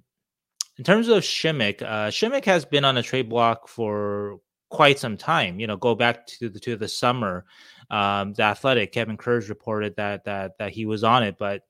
in 0.79 0.85
terms 0.85 1.09
of 1.09 1.23
Simek, 1.23 1.83
uh, 1.83 2.09
Simek 2.09 2.45
has 2.45 2.65
been 2.65 2.85
on 2.85 2.97
a 2.97 3.03
trade 3.03 3.29
block 3.29 3.69
for 3.69 4.39
quite 4.71 4.99
some 4.99 5.17
time. 5.17 5.59
You 5.59 5.67
know, 5.67 5.77
go 5.77 5.95
back 5.95 6.27
to 6.27 6.49
the 6.49 6.61
to 6.61 6.77
the 6.77 6.89
summer. 6.89 7.45
Um, 7.91 8.35
the 8.35 8.45
Athletic, 8.45 8.93
Kevin 8.93 9.17
Kurz 9.17 9.49
reported 9.49 9.97
that 9.97 10.25
that 10.25 10.59
that 10.59 10.73
he 10.73 10.87
was 10.87 11.05
on 11.05 11.23
it, 11.23 11.37
but 11.39 11.63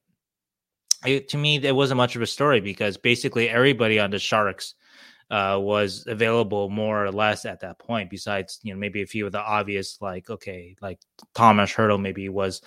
it, 1.05 1.29
to 1.29 1.39
me, 1.39 1.57
it 1.63 1.75
wasn't 1.75 1.99
much 1.99 2.17
of 2.17 2.23
a 2.23 2.27
story 2.27 2.61
because 2.61 2.97
basically 2.97 3.49
everybody 3.49 3.99
on 3.99 4.11
the 4.11 4.19
Sharks 4.19 4.75
uh, 5.31 5.59
was 5.61 6.05
available 6.07 6.71
more 6.71 7.05
or 7.05 7.13
less 7.13 7.45
at 7.45 7.61
that 7.61 7.79
point. 7.79 8.09
Besides, 8.09 8.61
you 8.63 8.73
know, 8.73 8.81
maybe 8.81 9.03
a 9.03 9.07
few 9.07 9.27
of 9.27 9.33
the 9.33 9.41
obvious, 9.41 9.99
like 10.01 10.31
okay, 10.31 10.75
like 10.81 11.01
Thomas 11.35 11.73
Hertl 11.73 12.01
maybe 12.01 12.29
was 12.29 12.63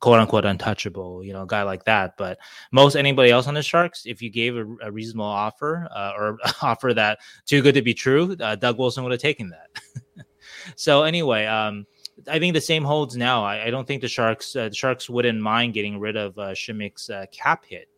quote 0.00 0.20
unquote 0.20 0.44
untouchable, 0.44 1.24
you 1.24 1.32
know, 1.32 1.42
a 1.42 1.46
guy 1.46 1.62
like 1.62 1.84
that. 1.84 2.16
But 2.16 2.38
most 2.70 2.94
anybody 2.94 3.30
else 3.30 3.48
on 3.48 3.54
the 3.54 3.62
Sharks, 3.62 4.04
if 4.06 4.22
you 4.22 4.30
gave 4.30 4.56
a, 4.56 4.64
a 4.82 4.92
reasonable 4.92 5.24
offer 5.24 5.88
uh, 5.94 6.12
or 6.16 6.38
offer 6.62 6.94
that 6.94 7.18
too 7.46 7.62
good 7.62 7.74
to 7.74 7.82
be 7.82 7.94
true, 7.94 8.36
uh, 8.40 8.54
Doug 8.54 8.78
Wilson 8.78 9.02
would 9.02 9.12
have 9.12 9.20
taken 9.20 9.50
that. 9.50 10.24
so 10.76 11.02
anyway, 11.02 11.46
um, 11.46 11.84
I 12.28 12.38
think 12.38 12.54
the 12.54 12.60
same 12.60 12.84
holds 12.84 13.16
now. 13.16 13.44
I, 13.44 13.66
I 13.66 13.70
don't 13.70 13.86
think 13.86 14.00
the 14.00 14.08
Sharks 14.08 14.54
uh, 14.54 14.68
the 14.68 14.74
Sharks 14.74 15.10
wouldn't 15.10 15.40
mind 15.40 15.74
getting 15.74 15.98
rid 15.98 16.16
of 16.16 16.38
uh, 16.38 16.48
Simek's 16.50 17.10
uh, 17.10 17.26
cap 17.32 17.64
hit. 17.66 17.88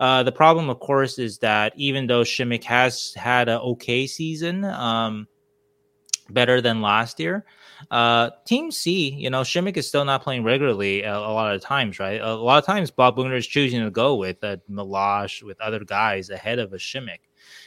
Uh, 0.00 0.22
the 0.22 0.32
problem, 0.32 0.68
of 0.68 0.78
course, 0.80 1.18
is 1.18 1.38
that 1.38 1.72
even 1.76 2.06
though 2.06 2.22
Simek 2.22 2.64
has 2.64 3.12
had 3.14 3.48
an 3.48 3.58
okay 3.58 4.06
season, 4.06 4.64
um, 4.64 5.26
better 6.30 6.60
than 6.60 6.80
last 6.80 7.18
year, 7.18 7.44
uh, 7.90 8.30
Team 8.44 8.70
C, 8.70 9.10
you 9.10 9.30
know, 9.30 9.42
Simek 9.42 9.76
is 9.76 9.88
still 9.88 10.04
not 10.04 10.22
playing 10.22 10.44
regularly 10.44 11.02
a, 11.02 11.16
a, 11.16 11.32
lot 11.32 11.54
of 11.54 11.60
times, 11.60 11.98
right? 11.98 12.20
A 12.20 12.34
lot 12.34 12.58
of 12.58 12.64
times, 12.64 12.90
Bob 12.90 13.16
Boughner 13.16 13.36
is 13.36 13.46
choosing 13.46 13.82
to 13.82 13.90
go 13.90 14.14
with 14.14 14.42
a 14.42 14.60
Meloche, 14.70 15.42
with 15.42 15.60
other 15.60 15.84
guys 15.84 16.30
ahead 16.30 16.58
of 16.58 16.72
a 16.72 16.76
Simek. 16.76 17.20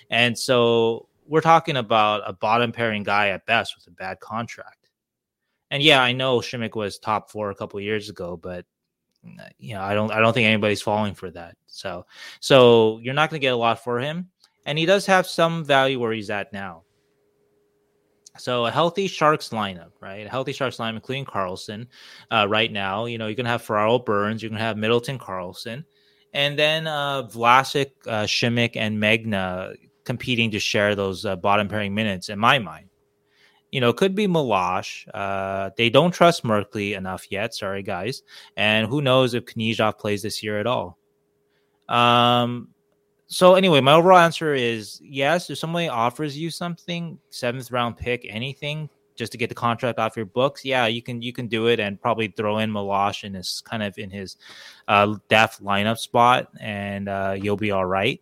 And 0.09 0.37
so 0.37 1.07
we're 1.27 1.41
talking 1.41 1.77
about 1.77 2.23
a 2.25 2.33
bottom 2.33 2.71
pairing 2.71 3.03
guy 3.03 3.29
at 3.29 3.45
best 3.45 3.75
with 3.75 3.87
a 3.87 3.91
bad 3.91 4.19
contract. 4.19 4.80
And 5.71 5.81
yeah, 5.81 6.03
I 6.03 6.11
know 6.11 6.39
Simek 6.39 6.75
was 6.75 6.99
top 6.99 7.31
four 7.31 7.49
a 7.49 7.55
couple 7.55 7.79
years 7.79 8.09
ago, 8.09 8.37
but 8.37 8.65
you 9.57 9.73
know, 9.73 9.81
I 9.81 9.93
don't 9.93 10.11
I 10.11 10.19
don't 10.19 10.33
think 10.33 10.45
anybody's 10.45 10.81
falling 10.81 11.13
for 11.15 11.31
that. 11.31 11.55
So 11.67 12.05
so 12.41 12.99
you're 13.01 13.13
not 13.13 13.29
going 13.29 13.39
to 13.39 13.45
get 13.45 13.53
a 13.53 13.57
lot 13.57 13.83
for 13.83 13.99
him, 13.99 14.29
and 14.65 14.77
he 14.77 14.85
does 14.85 15.05
have 15.05 15.25
some 15.25 15.63
value 15.63 15.99
where 15.99 16.11
he's 16.11 16.29
at 16.29 16.51
now. 16.51 16.83
So 18.37 18.65
a 18.65 18.71
healthy 18.71 19.07
Sharks 19.07 19.49
lineup, 19.49 19.91
right? 20.01 20.25
A 20.25 20.29
healthy 20.29 20.53
Sharks 20.53 20.77
lineup, 20.77 20.95
including 20.95 21.25
Karlsson, 21.25 21.87
uh, 22.31 22.47
right 22.49 22.71
now. 22.71 23.05
You 23.05 23.17
know, 23.17 23.27
you're 23.27 23.35
gonna 23.35 23.49
have 23.49 23.61
Ferraro 23.61 23.99
Burns, 23.99 24.43
you're 24.43 24.49
gonna 24.49 24.61
have 24.61 24.77
Middleton 24.77 25.19
Karlsson, 25.19 25.85
and 26.33 26.59
then 26.59 26.87
uh, 26.87 27.23
Vlasic, 27.23 27.91
uh, 28.07 28.23
Simek, 28.23 28.75
and 28.75 29.01
Megna 29.01 29.75
competing 30.03 30.51
to 30.51 30.59
share 30.59 30.95
those 30.95 31.25
uh, 31.25 31.35
bottom 31.37 31.67
pairing 31.67 31.93
minutes. 31.93 32.29
In 32.29 32.39
my 32.39 32.59
mind, 32.59 32.87
you 33.71 33.79
know, 33.79 33.93
could 33.93 34.15
be 34.15 34.27
Meloche. 34.27 35.07
Uh, 35.13 35.71
they 35.77 35.89
don't 35.89 36.11
trust 36.11 36.43
Merkley 36.43 36.95
enough 36.95 37.31
yet. 37.31 37.53
Sorry, 37.53 37.83
guys. 37.83 38.21
And 38.57 38.87
who 38.87 39.01
knows 39.01 39.33
if 39.33 39.45
Knyzhov 39.45 39.97
plays 39.97 40.21
this 40.21 40.43
year 40.43 40.59
at 40.59 40.67
all. 40.67 40.97
Um, 41.87 42.69
so 43.27 43.55
anyway, 43.55 43.79
my 43.79 43.93
overall 43.93 44.17
answer 44.17 44.53
is 44.53 44.99
yes. 45.01 45.49
If 45.49 45.57
somebody 45.57 45.87
offers 45.87 46.37
you 46.37 46.49
something, 46.49 47.17
seventh 47.29 47.71
round 47.71 47.95
pick, 47.95 48.25
anything, 48.29 48.89
just 49.15 49.31
to 49.31 49.37
get 49.37 49.47
the 49.47 49.55
contract 49.55 49.99
off 49.99 50.17
your 50.17 50.25
books, 50.25 50.65
yeah, 50.65 50.87
you 50.87 51.01
can 51.01 51.21
you 51.21 51.31
can 51.31 51.47
do 51.47 51.67
it 51.67 51.79
and 51.79 52.01
probably 52.01 52.27
throw 52.27 52.57
in 52.57 52.71
Meloche 52.71 53.23
in 53.23 53.33
his 53.33 53.61
kind 53.61 53.83
of 53.83 53.97
in 53.97 54.09
his 54.09 54.35
uh, 54.89 55.15
depth 55.29 55.61
lineup 55.61 55.97
spot, 55.97 56.49
and 56.59 57.07
uh, 57.07 57.37
you'll 57.39 57.55
be 57.55 57.71
all 57.71 57.85
right. 57.85 58.21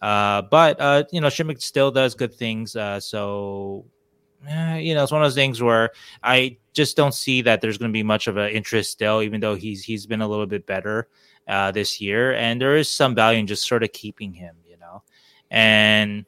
Uh, 0.00 0.42
but 0.42 0.80
uh, 0.80 1.02
you 1.10 1.20
know, 1.20 1.26
Simek 1.26 1.60
still 1.60 1.90
does 1.90 2.14
good 2.14 2.34
things. 2.34 2.76
Uh, 2.76 3.00
so 3.00 3.84
eh, 4.46 4.76
you 4.78 4.94
know, 4.94 5.02
it's 5.02 5.12
one 5.12 5.22
of 5.22 5.26
those 5.26 5.34
things 5.34 5.62
where 5.62 5.90
I 6.22 6.58
just 6.72 6.96
don't 6.96 7.14
see 7.14 7.42
that 7.42 7.60
there's 7.60 7.78
going 7.78 7.90
to 7.90 7.96
be 7.96 8.02
much 8.02 8.26
of 8.26 8.36
an 8.36 8.50
interest 8.50 8.90
still, 8.90 9.22
even 9.22 9.40
though 9.40 9.54
he's 9.54 9.82
he's 9.84 10.06
been 10.06 10.20
a 10.20 10.28
little 10.28 10.46
bit 10.46 10.66
better 10.66 11.08
uh, 11.46 11.70
this 11.70 12.00
year, 12.00 12.34
and 12.34 12.60
there 12.60 12.76
is 12.76 12.88
some 12.88 13.14
value 13.14 13.40
in 13.40 13.46
just 13.46 13.66
sort 13.66 13.82
of 13.82 13.92
keeping 13.92 14.32
him, 14.32 14.56
you 14.66 14.76
know, 14.76 15.02
and 15.50 16.24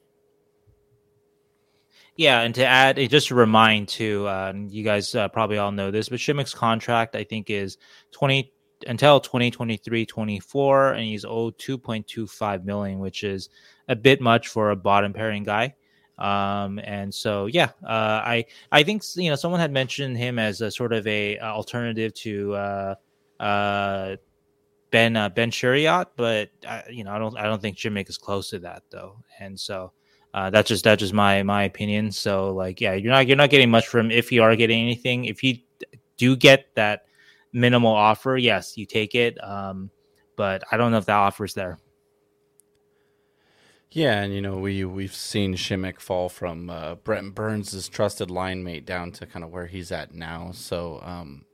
yeah, 2.17 2.41
and 2.43 2.55
to 2.57 2.67
add, 2.67 2.97
just 3.11 3.29
to 3.29 3.35
remind 3.35 3.89
too, 3.89 4.27
uh, 4.27 4.53
you 4.69 4.85
guys 4.85 5.15
uh, 5.15 5.29
probably 5.29 5.59
all 5.59 5.73
know 5.73 5.91
this, 5.91 6.09
but 6.09 6.19
Simek's 6.19 6.55
contract 6.55 7.17
I 7.17 7.25
think 7.25 7.51
is 7.51 7.79
twenty 8.11 8.53
until 8.87 9.21
2023 9.21 10.07
24 10.07 10.93
and 10.93 11.05
he's 11.05 11.25
owed 11.25 11.57
2.25 11.59 12.65
million 12.65 12.99
which 12.99 13.25
is 13.25 13.51
a 13.89 13.97
bit 13.97 14.21
much 14.21 14.49
for 14.49 14.71
a 14.71 14.77
bottom 14.77 15.13
pairing 15.13 15.43
guy 15.43 15.75
um, 16.21 16.79
and 16.81 17.13
so 17.13 17.47
yeah 17.47 17.71
uh, 17.85 18.23
i 18.25 18.45
i 18.73 18.83
think 18.83 19.03
you 19.17 19.31
know 19.31 19.37
someone 19.37 19.61
had 19.61 19.73
mentioned 19.73 20.17
him 20.17 20.39
as 20.39 20.61
a 20.61 20.71
sort 20.71 20.93
of 20.93 21.07
a, 21.07 21.37
a 21.37 21.45
alternative 21.45 22.13
to 22.15 22.55
uh, 22.55 22.95
uh, 23.41 24.17
ben 24.91 25.17
uh, 25.17 25.29
ben 25.29 25.51
Chiarot, 25.51 26.07
but 26.17 26.51
I, 26.67 26.85
you 26.91 27.05
know 27.05 27.13
i 27.13 27.19
don't 27.19 27.37
i 27.39 27.45
don't 27.45 27.61
think 27.61 27.77
Simek 27.77 28.09
is 28.09 28.19
close 28.19 28.51
to 28.51 28.59
that 28.61 28.83
though 28.91 29.17
and 29.39 29.59
so 29.59 29.93
uh, 30.35 30.51
that's 30.51 30.69
just 30.69 30.85
that's 30.85 31.01
just 31.01 31.13
my 31.13 31.43
my 31.43 31.65
opinion 31.65 32.13
so 32.13 32.55
like 32.55 32.81
yeah 32.81 32.95
you're 32.95 33.13
not 33.13 33.27
you're 33.27 33.37
not 33.37 33.51
getting 33.51 33.71
much 33.71 33.89
from 33.89 34.11
if 34.11 34.31
you 34.31 34.43
are 34.43 34.55
getting 34.55 34.81
anything 34.81 35.25
if 35.25 35.43
you 35.43 35.57
do 36.21 36.37
get 36.37 36.67
that 36.75 37.07
minimal 37.53 37.93
offer, 37.93 38.37
yes, 38.37 38.77
you 38.77 38.87
take 38.87 39.15
it. 39.15 39.43
Um, 39.43 39.91
but 40.37 40.63
I 40.71 40.77
don't 40.77 40.93
know 40.93 40.99
if 40.99 41.07
that 41.07 41.17
offer 41.17 41.45
is 41.45 41.55
there. 41.55 41.79
Yeah, 43.93 44.23
and 44.23 44.33
you 44.33 44.41
know 44.41 44.57
we 44.57 44.85
we've 44.85 45.15
seen 45.15 45.55
Simek 45.55 45.99
fall 45.99 46.29
from 46.29 46.71
uh, 46.71 46.95
Brent 46.95 47.35
Burns' 47.35 47.89
trusted 47.89 48.31
line 48.31 48.63
mate 48.63 48.87
down 48.87 49.11
to 49.13 49.27
kind 49.27 49.45
of 49.45 49.51
where 49.51 49.67
he's 49.67 49.91
at 49.91 50.15
now. 50.15 50.53
So, 50.53 51.01
um, 51.03 51.45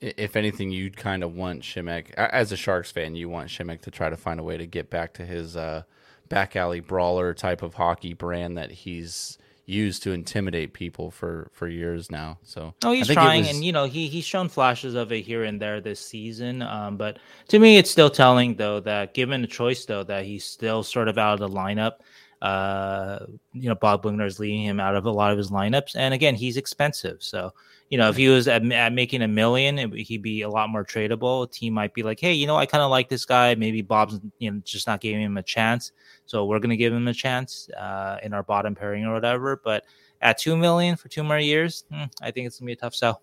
if 0.00 0.36
anything, 0.36 0.70
you'd 0.70 0.98
kind 0.98 1.24
of 1.24 1.34
want 1.34 1.62
Simek 1.62 2.12
as 2.12 2.52
a 2.52 2.56
Sharks 2.56 2.90
fan, 2.90 3.16
you 3.16 3.30
want 3.30 3.48
Simek 3.48 3.80
to 3.82 3.90
try 3.90 4.10
to 4.10 4.16
find 4.16 4.38
a 4.38 4.42
way 4.42 4.58
to 4.58 4.66
get 4.66 4.90
back 4.90 5.14
to 5.14 5.24
his 5.24 5.56
uh, 5.56 5.84
back 6.28 6.54
alley 6.54 6.80
brawler 6.80 7.32
type 7.32 7.62
of 7.62 7.74
hockey 7.74 8.12
brand 8.12 8.58
that 8.58 8.70
he's 8.70 9.38
used 9.66 10.04
to 10.04 10.12
intimidate 10.12 10.72
people 10.72 11.10
for 11.10 11.50
for 11.52 11.68
years 11.68 12.10
now. 12.10 12.38
So 12.44 12.72
oh, 12.84 12.92
he's 12.92 13.08
trying, 13.08 13.42
was... 13.42 13.50
and 13.50 13.64
you 13.64 13.72
know 13.72 13.84
he 13.84 14.06
he's 14.06 14.24
shown 14.24 14.48
flashes 14.48 14.94
of 14.94 15.12
it 15.12 15.22
here 15.22 15.44
and 15.44 15.60
there 15.60 15.80
this 15.80 16.00
season. 16.00 16.62
Um, 16.62 16.96
but 16.96 17.18
to 17.48 17.58
me, 17.58 17.76
it's 17.76 17.90
still 17.90 18.10
telling 18.10 18.54
though 18.54 18.80
that 18.80 19.12
given 19.12 19.42
the 19.42 19.48
choice 19.48 19.84
though 19.84 20.04
that 20.04 20.24
he's 20.24 20.44
still 20.44 20.82
sort 20.82 21.08
of 21.08 21.18
out 21.18 21.34
of 21.34 21.40
the 21.40 21.54
lineup. 21.54 21.96
Uh, 22.42 23.20
you 23.52 23.68
know, 23.68 23.74
Bob 23.74 24.02
Boughner 24.02 24.26
is 24.26 24.38
leading 24.38 24.62
him 24.62 24.78
out 24.78 24.94
of 24.94 25.06
a 25.06 25.10
lot 25.10 25.32
of 25.32 25.38
his 25.38 25.50
lineups, 25.50 25.96
and 25.96 26.12
again, 26.12 26.34
he's 26.34 26.56
expensive. 26.56 27.22
So 27.22 27.52
you 27.88 27.98
know, 27.98 28.08
if 28.08 28.16
he 28.16 28.28
was 28.28 28.48
at, 28.48 28.64
at 28.72 28.92
making 28.92 29.22
a 29.22 29.28
million, 29.28 29.78
it, 29.78 29.92
he'd 29.94 30.22
be 30.22 30.42
a 30.42 30.48
lot 30.48 30.68
more 30.68 30.84
tradable. 30.84 31.44
A 31.44 31.46
team 31.48 31.74
might 31.74 31.94
be 31.94 32.02
like, 32.02 32.18
hey, 32.18 32.32
you 32.32 32.46
know, 32.46 32.56
I 32.56 32.66
kind 32.66 32.82
of 32.82 32.90
like 32.90 33.08
this 33.08 33.24
guy. 33.24 33.54
Maybe 33.54 33.80
Bob's 33.80 34.18
you 34.38 34.50
know 34.50 34.60
just 34.64 34.86
not 34.86 35.00
giving 35.00 35.22
him 35.22 35.36
a 35.36 35.42
chance. 35.42 35.92
So 36.26 36.44
we're 36.46 36.58
going 36.58 36.70
to 36.70 36.76
give 36.76 36.92
him 36.92 37.06
a 37.06 37.14
chance 37.14 37.68
uh, 37.70 38.18
in 38.22 38.34
our 38.34 38.42
bottom 38.42 38.74
pairing 38.74 39.04
or 39.04 39.14
whatever. 39.14 39.60
But 39.62 39.84
at 40.20 40.38
two 40.38 40.56
million 40.56 40.96
for 40.96 41.08
two 41.08 41.22
more 41.22 41.38
years, 41.38 41.84
hmm, 41.90 42.04
I 42.20 42.32
think 42.32 42.46
it's 42.46 42.58
going 42.58 42.66
to 42.66 42.70
be 42.70 42.72
a 42.72 42.76
tough 42.76 42.94
sell. 42.94 43.22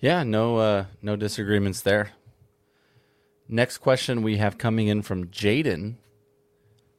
Yeah, 0.00 0.24
no, 0.24 0.56
uh, 0.58 0.84
no 1.00 1.16
disagreements 1.16 1.80
there. 1.80 2.10
Next 3.48 3.78
question 3.78 4.22
we 4.22 4.38
have 4.38 4.58
coming 4.58 4.88
in 4.88 5.02
from 5.02 5.28
Jaden 5.28 5.94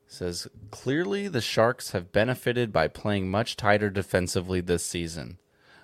says 0.07 0.47
clearly 0.71 1.27
the 1.27 1.41
Sharks 1.41 1.91
have 1.91 2.11
benefited 2.11 2.71
by 2.71 2.87
playing 2.87 3.29
much 3.29 3.55
tighter 3.57 3.89
defensively 3.89 4.61
this 4.61 4.83
season. 4.83 5.37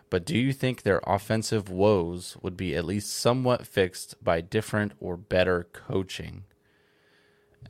But 0.09 0.25
do 0.25 0.37
you 0.37 0.53
think 0.53 0.81
their 0.81 1.01
offensive 1.05 1.69
woes 1.69 2.37
would 2.41 2.55
be 2.55 2.75
at 2.75 2.85
least 2.85 3.11
somewhat 3.11 3.65
fixed 3.65 4.23
by 4.23 4.41
different 4.41 4.93
or 4.99 5.17
better 5.17 5.67
coaching? 5.73 6.43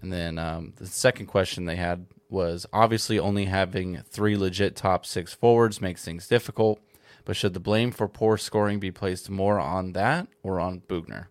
And 0.01 0.11
then 0.11 0.37
um, 0.37 0.73
the 0.75 0.87
second 0.87 1.27
question 1.27 1.65
they 1.65 1.77
had 1.77 2.05
was 2.29 2.65
obviously 2.73 3.17
only 3.17 3.45
having 3.45 4.01
three 4.09 4.35
legit 4.35 4.75
top 4.75 5.05
six 5.05 5.33
forwards 5.33 5.79
makes 5.79 6.03
things 6.03 6.27
difficult, 6.27 6.79
but 7.25 7.35
should 7.35 7.53
the 7.53 7.59
blame 7.59 7.91
for 7.91 8.07
poor 8.07 8.37
scoring 8.37 8.79
be 8.79 8.91
placed 8.91 9.29
more 9.29 9.59
on 9.59 9.93
that 9.93 10.27
or 10.41 10.59
on 10.59 10.81
Boughner? 10.81 11.29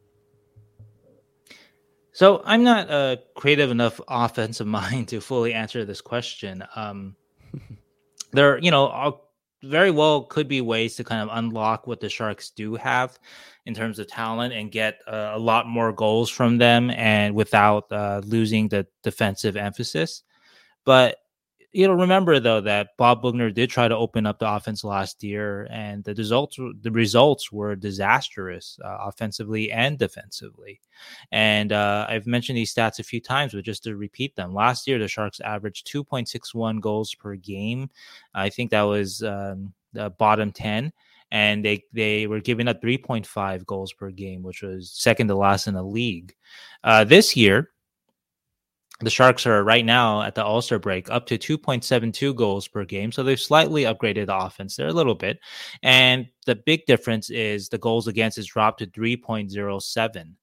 So 2.12 2.42
I'm 2.44 2.62
not 2.62 2.90
a 2.90 3.20
creative 3.36 3.70
enough 3.70 4.00
offensive 4.08 4.66
mind 4.80 5.08
to 5.08 5.20
fully 5.20 5.54
answer 5.54 5.84
this 5.84 6.00
question. 6.00 6.64
Um, 6.76 7.16
there, 8.32 8.58
you 8.58 8.70
know, 8.70 9.20
very 9.62 9.90
well 9.90 10.24
could 10.24 10.48
be 10.48 10.60
ways 10.60 10.96
to 10.96 11.04
kind 11.04 11.22
of 11.22 11.36
unlock 11.36 11.86
what 11.86 12.00
the 12.00 12.08
Sharks 12.08 12.50
do 12.50 12.74
have 12.74 13.18
in 13.66 13.74
terms 13.74 13.98
of 13.98 14.08
talent 14.08 14.52
and 14.52 14.72
get 14.72 14.98
uh, 15.06 15.32
a 15.34 15.38
lot 15.38 15.68
more 15.68 15.92
goals 15.92 16.28
from 16.28 16.58
them 16.58 16.90
and 16.90 17.34
without 17.34 17.90
uh, 17.92 18.20
losing 18.24 18.68
the 18.68 18.86
defensive 19.02 19.56
emphasis. 19.56 20.24
But 20.84 21.18
you 21.72 21.86
know, 21.86 21.94
remember 21.94 22.38
though 22.38 22.60
that 22.60 22.96
Bob 22.98 23.22
Boughner 23.22 23.52
did 23.52 23.70
try 23.70 23.88
to 23.88 23.96
open 23.96 24.26
up 24.26 24.38
the 24.38 24.50
offense 24.50 24.84
last 24.84 25.22
year, 25.22 25.66
and 25.70 26.04
the 26.04 26.14
results 26.14 26.58
the 26.80 26.90
results 26.90 27.50
were 27.50 27.74
disastrous 27.74 28.78
uh, 28.84 28.98
offensively 29.00 29.72
and 29.72 29.98
defensively. 29.98 30.80
And 31.30 31.72
uh, 31.72 32.06
I've 32.08 32.26
mentioned 32.26 32.58
these 32.58 32.74
stats 32.74 32.98
a 32.98 33.04
few 33.04 33.20
times, 33.20 33.54
but 33.54 33.64
just 33.64 33.84
to 33.84 33.96
repeat 33.96 34.36
them, 34.36 34.52
last 34.52 34.86
year 34.86 34.98
the 34.98 35.08
Sharks 35.08 35.40
averaged 35.40 35.86
2.61 35.90 36.80
goals 36.80 37.14
per 37.14 37.36
game. 37.36 37.88
I 38.34 38.50
think 38.50 38.70
that 38.70 38.82
was 38.82 39.22
um, 39.22 39.72
the 39.92 40.10
bottom 40.10 40.52
ten 40.52 40.92
and 41.32 41.64
they 41.64 41.82
they 41.94 42.26
were 42.26 42.40
giving 42.40 42.68
up 42.68 42.82
3.5 42.82 43.64
goals 43.64 43.92
per 43.94 44.10
game, 44.10 44.42
which 44.42 44.62
was 44.62 44.90
second 44.90 45.28
to 45.28 45.34
last 45.34 45.66
in 45.66 45.74
the 45.74 45.82
league. 45.82 46.34
Uh, 46.84 47.04
this 47.04 47.34
year, 47.34 47.70
the 49.02 49.10
Sharks 49.10 49.46
are 49.46 49.64
right 49.64 49.84
now 49.84 50.22
at 50.22 50.34
the 50.34 50.44
All 50.44 50.62
Star 50.62 50.78
break 50.78 51.10
up 51.10 51.26
to 51.26 51.38
2.72 51.38 52.34
goals 52.34 52.68
per 52.68 52.84
game. 52.84 53.12
So 53.12 53.22
they've 53.22 53.40
slightly 53.40 53.82
upgraded 53.82 54.26
the 54.26 54.36
offense 54.36 54.76
there 54.76 54.88
a 54.88 54.92
little 54.92 55.14
bit. 55.14 55.38
And 55.82 56.28
the 56.46 56.56
big 56.56 56.86
difference 56.86 57.30
is 57.30 57.68
the 57.68 57.78
goals 57.78 58.06
against 58.06 58.38
is 58.38 58.46
dropped 58.46 58.78
to 58.78 58.86
3.07. 58.86 60.34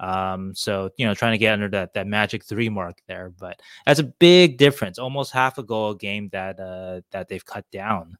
Um, 0.00 0.54
so 0.54 0.90
you 0.96 1.06
know, 1.06 1.14
trying 1.14 1.32
to 1.32 1.38
get 1.38 1.52
under 1.52 1.68
that 1.68 1.94
that 1.94 2.06
magic 2.06 2.44
three 2.44 2.68
mark 2.68 2.98
there, 3.06 3.32
but 3.38 3.60
that's 3.86 4.00
a 4.00 4.04
big 4.04 4.58
difference, 4.58 4.98
almost 4.98 5.32
half 5.32 5.56
a 5.56 5.62
goal 5.62 5.90
a 5.90 5.96
game 5.96 6.28
that 6.32 6.58
uh, 6.58 7.00
that 7.12 7.28
they've 7.28 7.44
cut 7.44 7.64
down. 7.70 8.18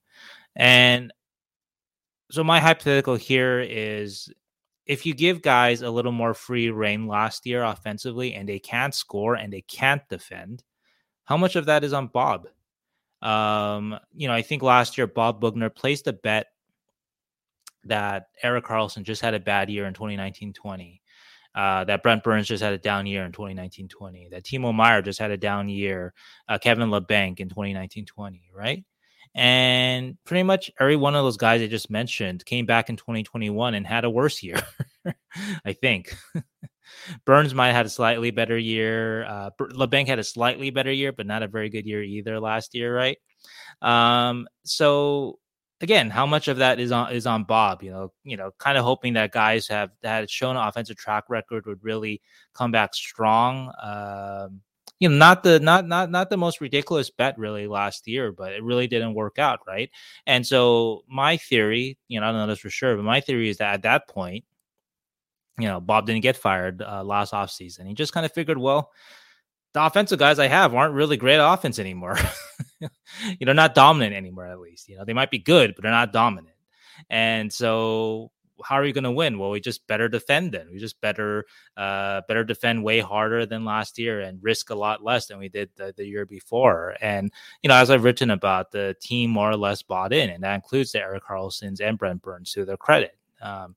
And 0.54 1.12
so 2.30 2.44
my 2.44 2.60
hypothetical 2.60 3.16
here 3.16 3.60
is 3.60 4.32
if 4.86 5.06
you 5.06 5.14
give 5.14 5.42
guys 5.42 5.82
a 5.82 5.90
little 5.90 6.12
more 6.12 6.34
free 6.34 6.70
reign 6.70 7.06
last 7.06 7.46
year 7.46 7.62
offensively 7.62 8.34
and 8.34 8.48
they 8.48 8.58
can't 8.58 8.94
score 8.94 9.34
and 9.34 9.52
they 9.52 9.62
can't 9.62 10.06
defend, 10.08 10.62
how 11.24 11.36
much 11.36 11.56
of 11.56 11.66
that 11.66 11.84
is 11.84 11.92
on 11.92 12.08
Bob? 12.08 12.48
Um, 13.22 13.98
you 14.14 14.28
know, 14.28 14.34
I 14.34 14.42
think 14.42 14.62
last 14.62 14.98
year 14.98 15.06
Bob 15.06 15.40
Boughner 15.40 15.70
placed 15.74 16.06
a 16.06 16.12
bet 16.12 16.48
that 17.84 18.28
Erik 18.42 18.64
Karlsson 18.64 19.02
just 19.02 19.22
had 19.22 19.34
a 19.34 19.40
bad 19.40 19.70
year 19.70 19.86
in 19.86 19.94
2019-20. 19.94 21.00
Uh, 21.54 21.84
that 21.84 22.02
Brent 22.02 22.24
Burns 22.24 22.48
just 22.48 22.62
had 22.62 22.72
a 22.72 22.78
down 22.78 23.06
year 23.06 23.24
in 23.24 23.30
2019-20. 23.30 24.30
That 24.30 24.42
Timo 24.42 24.74
Meier 24.74 25.02
just 25.02 25.20
had 25.20 25.30
a 25.30 25.36
down 25.36 25.68
year. 25.68 26.12
Uh, 26.48 26.58
Kevin 26.58 26.90
Labanc 26.90 27.38
in 27.38 27.48
2019-20, 27.48 28.40
right? 28.52 28.84
And 29.34 30.16
pretty 30.24 30.44
much 30.44 30.70
every 30.78 30.96
one 30.96 31.16
of 31.16 31.24
those 31.24 31.36
guys 31.36 31.60
I 31.60 31.66
just 31.66 31.90
mentioned 31.90 32.44
came 32.46 32.66
back 32.66 32.88
in 32.88 32.96
2021 32.96 33.74
and 33.74 33.86
had 33.86 34.04
a 34.04 34.10
worse 34.10 34.42
year, 34.42 34.62
I 35.64 35.72
think. 35.72 36.16
Burns 37.24 37.52
might 37.54 37.68
have 37.68 37.76
had 37.76 37.86
a 37.86 37.90
slightly 37.90 38.30
better 38.30 38.56
year. 38.56 39.24
Uh, 39.24 39.50
Labanc 39.60 40.06
had 40.06 40.20
a 40.20 40.24
slightly 40.24 40.70
better 40.70 40.92
year, 40.92 41.12
but 41.12 41.26
not 41.26 41.42
a 41.42 41.48
very 41.48 41.68
good 41.68 41.86
year 41.86 42.02
either 42.02 42.38
last 42.38 42.74
year, 42.74 42.94
right? 42.94 43.18
Um, 43.82 44.46
so 44.64 45.38
again, 45.80 46.10
how 46.10 46.26
much 46.26 46.48
of 46.48 46.58
that 46.58 46.78
is 46.78 46.92
on 46.92 47.12
is 47.12 47.26
on 47.26 47.44
Bob? 47.44 47.82
You 47.82 47.90
know, 47.90 48.12
you 48.22 48.36
know, 48.36 48.50
kind 48.58 48.78
of 48.78 48.84
hoping 48.84 49.14
that 49.14 49.32
guys 49.32 49.66
have 49.68 49.90
that 50.02 50.30
shown 50.30 50.56
an 50.56 50.66
offensive 50.66 50.96
track 50.96 51.24
record 51.28 51.66
would 51.66 51.82
really 51.82 52.20
come 52.54 52.70
back 52.70 52.94
strong. 52.94 53.72
Um, 53.82 54.60
you 55.00 55.08
know 55.08 55.16
not 55.16 55.42
the 55.42 55.60
not 55.60 55.86
not 55.86 56.10
not 56.10 56.30
the 56.30 56.36
most 56.36 56.60
ridiculous 56.60 57.10
bet 57.10 57.38
really 57.38 57.66
last 57.66 58.06
year, 58.06 58.32
but 58.32 58.52
it 58.52 58.62
really 58.62 58.86
didn't 58.86 59.14
work 59.14 59.38
out, 59.38 59.60
right? 59.66 59.90
And 60.26 60.46
so 60.46 61.04
my 61.08 61.36
theory, 61.36 61.98
you 62.08 62.20
know, 62.20 62.26
I 62.26 62.30
don't 62.32 62.40
know 62.40 62.46
this 62.46 62.60
for 62.60 62.70
sure, 62.70 62.96
but 62.96 63.04
my 63.04 63.20
theory 63.20 63.48
is 63.48 63.58
that 63.58 63.74
at 63.74 63.82
that 63.82 64.08
point, 64.08 64.44
you 65.58 65.68
know, 65.68 65.80
Bob 65.80 66.06
didn't 66.06 66.22
get 66.22 66.36
fired 66.36 66.82
uh, 66.82 67.02
last 67.04 67.32
offseason. 67.32 67.86
He 67.86 67.94
just 67.94 68.12
kind 68.12 68.26
of 68.26 68.32
figured, 68.32 68.58
well, 68.58 68.90
the 69.72 69.84
offensive 69.84 70.18
guys 70.18 70.38
I 70.38 70.46
have 70.46 70.74
aren't 70.74 70.94
really 70.94 71.16
great 71.16 71.38
offense 71.38 71.78
anymore. 71.78 72.18
you 72.80 73.46
know, 73.46 73.52
not 73.52 73.74
dominant 73.74 74.14
anymore, 74.14 74.46
at 74.46 74.60
least. 74.60 74.88
You 74.88 74.96
know, 74.96 75.04
they 75.04 75.12
might 75.12 75.30
be 75.30 75.38
good, 75.38 75.74
but 75.74 75.82
they're 75.82 75.90
not 75.90 76.12
dominant. 76.12 76.54
And 77.10 77.52
so 77.52 78.30
how 78.62 78.76
are 78.76 78.84
you 78.84 78.92
going 78.92 79.04
to 79.04 79.10
win? 79.10 79.38
Well, 79.38 79.50
we 79.50 79.60
just 79.60 79.86
better 79.86 80.08
defend 80.08 80.52
then. 80.52 80.68
We 80.70 80.78
just 80.78 81.00
better 81.00 81.44
uh 81.76 82.22
better 82.28 82.44
defend 82.44 82.84
way 82.84 83.00
harder 83.00 83.46
than 83.46 83.64
last 83.64 83.98
year 83.98 84.20
and 84.20 84.42
risk 84.42 84.70
a 84.70 84.74
lot 84.74 85.02
less 85.02 85.26
than 85.26 85.38
we 85.38 85.48
did 85.48 85.70
the, 85.76 85.94
the 85.96 86.06
year 86.06 86.26
before. 86.26 86.96
And 87.00 87.32
you 87.62 87.68
know, 87.68 87.76
as 87.76 87.90
I've 87.90 88.04
written 88.04 88.30
about, 88.30 88.70
the 88.70 88.94
team 89.00 89.30
more 89.30 89.50
or 89.50 89.56
less 89.56 89.82
bought 89.82 90.12
in, 90.12 90.30
and 90.30 90.42
that 90.44 90.54
includes 90.54 90.92
the 90.92 91.00
Erik 91.00 91.24
Karlsson's 91.24 91.80
and 91.80 91.98
Brent 91.98 92.22
Burns 92.22 92.52
to 92.52 92.64
their 92.64 92.76
credit. 92.76 93.16
Um, 93.42 93.76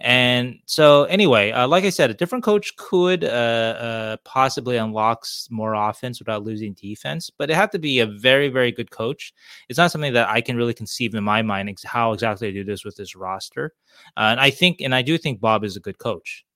and 0.00 0.60
so, 0.64 1.04
anyway, 1.04 1.50
uh, 1.50 1.68
like 1.68 1.84
I 1.84 1.90
said, 1.90 2.10
a 2.10 2.14
different 2.14 2.42
coach 2.42 2.74
could 2.76 3.22
uh, 3.22 3.26
uh, 3.26 4.16
possibly 4.24 4.78
unlock 4.78 5.26
more 5.50 5.74
offense 5.74 6.18
without 6.18 6.42
losing 6.42 6.72
defense, 6.72 7.28
but 7.28 7.50
it 7.50 7.54
had 7.54 7.70
to 7.72 7.78
be 7.78 8.00
a 8.00 8.06
very, 8.06 8.48
very 8.48 8.72
good 8.72 8.90
coach. 8.90 9.34
It's 9.68 9.76
not 9.76 9.90
something 9.90 10.14
that 10.14 10.30
I 10.30 10.40
can 10.40 10.56
really 10.56 10.72
conceive 10.72 11.14
in 11.14 11.22
my 11.22 11.42
mind 11.42 11.68
ex- 11.68 11.84
how 11.84 12.12
exactly 12.12 12.48
I 12.48 12.52
do 12.52 12.64
this 12.64 12.82
with 12.82 12.96
this 12.96 13.14
roster. 13.14 13.74
Uh, 14.16 14.30
and 14.30 14.40
I 14.40 14.48
think, 14.48 14.80
and 14.80 14.94
I 14.94 15.02
do 15.02 15.18
think 15.18 15.38
Bob 15.38 15.64
is 15.64 15.76
a 15.76 15.80
good 15.80 15.98
coach. 15.98 16.46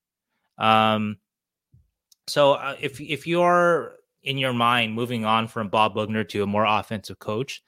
Um, 0.57 1.19
so 2.27 2.53
uh, 2.53 2.77
if 2.81 2.99
if 3.01 3.27
you're 3.27 3.97
in 4.23 4.39
your 4.39 4.55
mind 4.55 4.95
moving 4.95 5.27
on 5.27 5.49
from 5.49 5.69
Bob 5.69 5.95
Boughner 5.95 6.27
to 6.29 6.43
a 6.43 6.47
more 6.47 6.65
offensive 6.65 7.19
coach, 7.19 7.63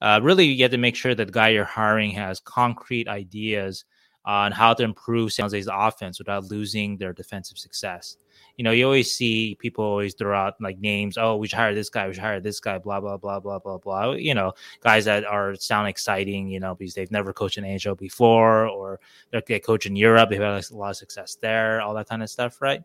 uh, 0.00 0.20
really 0.22 0.44
you 0.44 0.62
have 0.62 0.70
to 0.70 0.78
make 0.78 0.94
sure 0.94 1.16
that 1.16 1.26
the 1.26 1.32
guy 1.32 1.48
you're 1.48 1.64
hiring 1.64 2.12
has 2.12 2.38
concrete 2.38 3.08
ideas 3.08 3.84
on 4.26 4.50
how 4.50 4.74
to 4.74 4.82
improve 4.82 5.32
San 5.32 5.44
Jose's 5.44 5.68
offense 5.72 6.18
without 6.18 6.44
losing 6.50 6.96
their 6.96 7.12
defensive 7.12 7.56
success. 7.56 8.16
You 8.56 8.64
know, 8.64 8.72
you 8.72 8.84
always 8.84 9.14
see 9.14 9.56
people 9.60 9.84
always 9.84 10.14
throw 10.14 10.36
out 10.36 10.54
like 10.60 10.78
names. 10.78 11.16
Oh, 11.16 11.36
we 11.36 11.46
should 11.46 11.58
hire 11.58 11.74
this 11.74 11.90
guy. 11.90 12.08
We 12.08 12.14
should 12.14 12.22
hire 12.22 12.40
this 12.40 12.58
guy. 12.58 12.78
Blah 12.78 13.00
blah 13.00 13.18
blah 13.18 13.38
blah 13.38 13.58
blah 13.58 13.78
blah. 13.78 14.12
You 14.12 14.34
know, 14.34 14.52
guys 14.80 15.04
that 15.04 15.24
are 15.24 15.54
sound 15.54 15.88
exciting. 15.88 16.48
You 16.48 16.60
know, 16.60 16.74
because 16.74 16.94
they've 16.94 17.10
never 17.10 17.32
coached 17.32 17.58
an 17.58 17.64
NHL 17.64 17.98
before, 17.98 18.66
or 18.66 18.98
they 19.30 19.60
coach 19.60 19.86
in 19.86 19.94
Europe. 19.94 20.30
They've 20.30 20.40
had 20.40 20.64
a 20.70 20.74
lot 20.74 20.90
of 20.90 20.96
success 20.96 21.36
there. 21.40 21.80
All 21.80 21.94
that 21.94 22.08
kind 22.08 22.22
of 22.22 22.30
stuff, 22.30 22.60
right? 22.60 22.82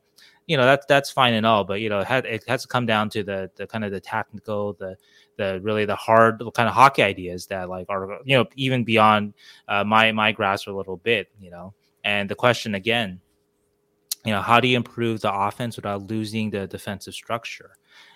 You 0.48 0.58
know, 0.58 0.66
that's 0.66 0.86
that's 0.86 1.10
fine 1.10 1.34
and 1.34 1.46
all, 1.46 1.64
but 1.64 1.80
you 1.80 1.90
know, 1.90 2.04
it, 2.08 2.44
has 2.48 2.64
to 2.64 2.68
come 2.68 2.86
down 2.86 3.10
to 3.12 3.24
the 3.24 3.50
the 3.56 3.66
kind 3.66 3.86
of 3.86 3.92
the 3.92 4.02
technical, 4.02 4.74
the 4.74 4.98
the 5.42 5.60
really 5.62 5.86
the 5.86 5.96
hard 5.96 6.42
kind 6.54 6.70
of 6.70 6.76
hockey 6.76 7.04
ideas 7.04 7.48
that 7.48 7.70
like 7.70 7.88
are 7.90 8.20
you 8.24 8.38
know 8.38 8.46
even 8.56 8.84
beyond 8.84 9.34
uh, 9.68 9.84
my 9.84 10.12
my 10.12 10.32
grasp 10.32 10.68
a 10.68 10.72
little 10.72 10.98
bit 10.98 11.30
you 11.40 11.52
know? 11.52 11.74
And 12.04 12.30
the 12.30 12.36
question 12.36 12.76
again 12.76 13.20
you 14.26 14.32
know 14.32 14.42
how 14.42 14.60
do 14.60 14.68
you 14.68 14.78
improve 14.78 15.22
the 15.22 15.34
offense 15.34 15.76
without 15.76 16.08
losing 16.10 16.52
the 16.52 16.68
defensive 16.68 17.14
structure? 17.14 17.72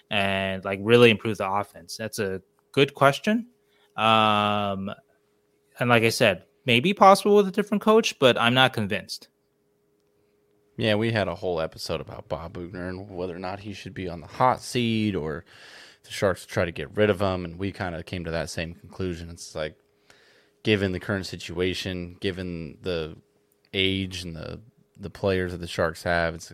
And 0.10 0.64
like 0.64 0.80
really 0.84 1.10
improve 1.10 1.38
the 1.38 1.52
offense? 1.52 1.98
That's 1.98 2.20
a 2.20 2.42
good 2.72 2.94
question. 2.94 3.48
Um 3.98 4.92
and 5.80 5.90
like 5.90 6.04
i 6.04 6.10
said 6.10 6.44
maybe 6.66 6.94
possible 6.94 7.36
with 7.36 7.48
a 7.48 7.52
different 7.52 7.82
coach 7.84 8.18
but 8.20 8.40
i'm 8.40 8.54
not 8.54 8.74
convinced. 8.74 9.28
Yeah 10.78 10.96
we 10.96 11.12
had 11.12 11.28
a 11.28 11.36
whole 11.36 11.62
episode 11.62 12.02
about 12.02 12.28
bob 12.28 12.54
boughner 12.54 12.90
and 12.90 13.10
whether 13.10 13.36
or 13.36 13.40
not 13.40 13.60
he 13.60 13.74
should 13.74 13.94
be 13.94 14.10
on 14.10 14.22
the 14.22 14.28
hot 14.28 14.62
seat 14.62 15.16
or 15.16 15.46
the 16.06 16.12
Sharks 16.12 16.46
try 16.46 16.66
to 16.66 16.72
get 16.72 16.96
rid 16.96 17.10
of 17.10 17.20
them, 17.20 17.46
and 17.46 17.58
we 17.60 17.72
kind 17.72 17.96
of 17.96 18.06
came 18.06 18.24
to 18.26 18.32
that 18.32 18.50
same 18.50 18.74
conclusion. 18.74 19.30
It's 19.30 19.56
like, 19.56 19.76
given 20.64 20.92
the 20.92 21.00
current 21.00 21.26
situation, 21.26 22.18
given 22.20 22.78
the 22.82 23.18
age 23.74 24.24
and 24.24 24.36
the 24.36 24.62
the 24.98 25.10
players 25.10 25.52
that 25.52 25.58
the 25.58 25.68
Sharks 25.68 26.04
have, 26.04 26.36
it's 26.36 26.54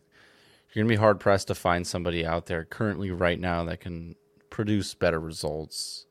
you're 0.73 0.83
gonna 0.83 0.93
be 0.93 0.99
hard 0.99 1.19
pressed 1.19 1.47
to 1.47 1.55
find 1.55 1.85
somebody 1.85 2.25
out 2.25 2.47
there 2.47 2.65
currently 2.65 3.11
right 3.11 3.39
now 3.39 3.65
that 3.65 3.81
can 3.81 4.15
produce 4.49 4.93
better 4.93 5.19
results 5.19 6.05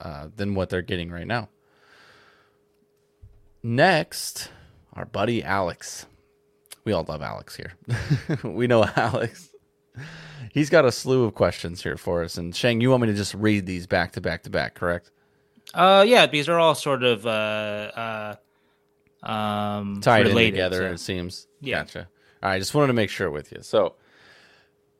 uh, 0.00 0.28
than 0.34 0.54
what 0.54 0.70
they're 0.70 0.82
getting 0.82 1.10
right 1.10 1.26
now. 1.26 1.48
Next, 3.62 4.50
our 4.94 5.04
buddy 5.04 5.42
Alex. 5.42 6.06
We 6.84 6.92
all 6.92 7.04
love 7.06 7.20
Alex 7.20 7.56
here. 7.56 7.74
we 8.42 8.66
know 8.66 8.84
Alex 8.96 9.49
he's 10.52 10.70
got 10.70 10.84
a 10.84 10.92
slew 10.92 11.24
of 11.24 11.34
questions 11.34 11.82
here 11.82 11.96
for 11.96 12.22
us. 12.22 12.36
And 12.36 12.54
Sheng, 12.54 12.80
you 12.80 12.90
want 12.90 13.02
me 13.02 13.08
to 13.08 13.14
just 13.14 13.34
read 13.34 13.66
these 13.66 13.86
back 13.86 14.12
to 14.12 14.20
back 14.20 14.42
to 14.44 14.50
back, 14.50 14.74
correct? 14.74 15.10
Uh, 15.74 16.04
yeah, 16.06 16.26
these 16.26 16.48
are 16.48 16.58
all 16.58 16.74
sort 16.74 17.02
of 17.02 17.26
uh, 17.26 18.36
uh, 19.22 19.28
um, 19.28 20.00
tied 20.00 20.26
related, 20.26 20.48
in 20.48 20.52
together. 20.54 20.88
So. 20.88 20.92
It 20.92 21.00
seems. 21.00 21.46
Yeah. 21.60 21.80
Gotcha. 21.80 22.08
All 22.42 22.50
right, 22.50 22.58
just 22.58 22.74
wanted 22.74 22.88
to 22.88 22.94
make 22.94 23.10
sure 23.10 23.30
with 23.30 23.52
you. 23.52 23.58
So, 23.60 23.96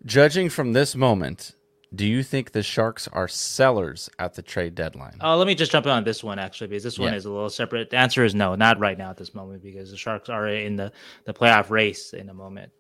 judging 0.04 0.50
from 0.50 0.74
this 0.74 0.94
moment, 0.94 1.54
do 1.94 2.06
you 2.06 2.22
think 2.22 2.52
the 2.52 2.62
Sharks 2.62 3.08
are 3.08 3.26
sellers 3.26 4.10
at 4.18 4.34
the 4.34 4.42
trade 4.42 4.74
deadline? 4.74 5.16
Oh, 5.20 5.36
let 5.36 5.46
me 5.46 5.54
just 5.54 5.72
jump 5.72 5.86
in 5.86 5.92
on 5.92 6.04
this 6.04 6.22
one 6.22 6.38
actually, 6.38 6.68
because 6.68 6.84
this 6.84 6.98
one 6.98 7.12
yeah. 7.12 7.16
is 7.16 7.24
a 7.24 7.30
little 7.30 7.50
separate. 7.50 7.90
The 7.90 7.96
answer 7.96 8.24
is 8.24 8.34
no, 8.34 8.54
not 8.54 8.78
right 8.78 8.96
now 8.96 9.10
at 9.10 9.16
this 9.16 9.34
moment, 9.34 9.62
because 9.62 9.90
the 9.90 9.96
Sharks 9.96 10.28
are 10.28 10.46
in 10.46 10.76
the 10.76 10.92
the 11.24 11.32
playoff 11.32 11.70
race 11.70 12.12
in 12.12 12.28
a 12.28 12.34
moment. 12.34 12.70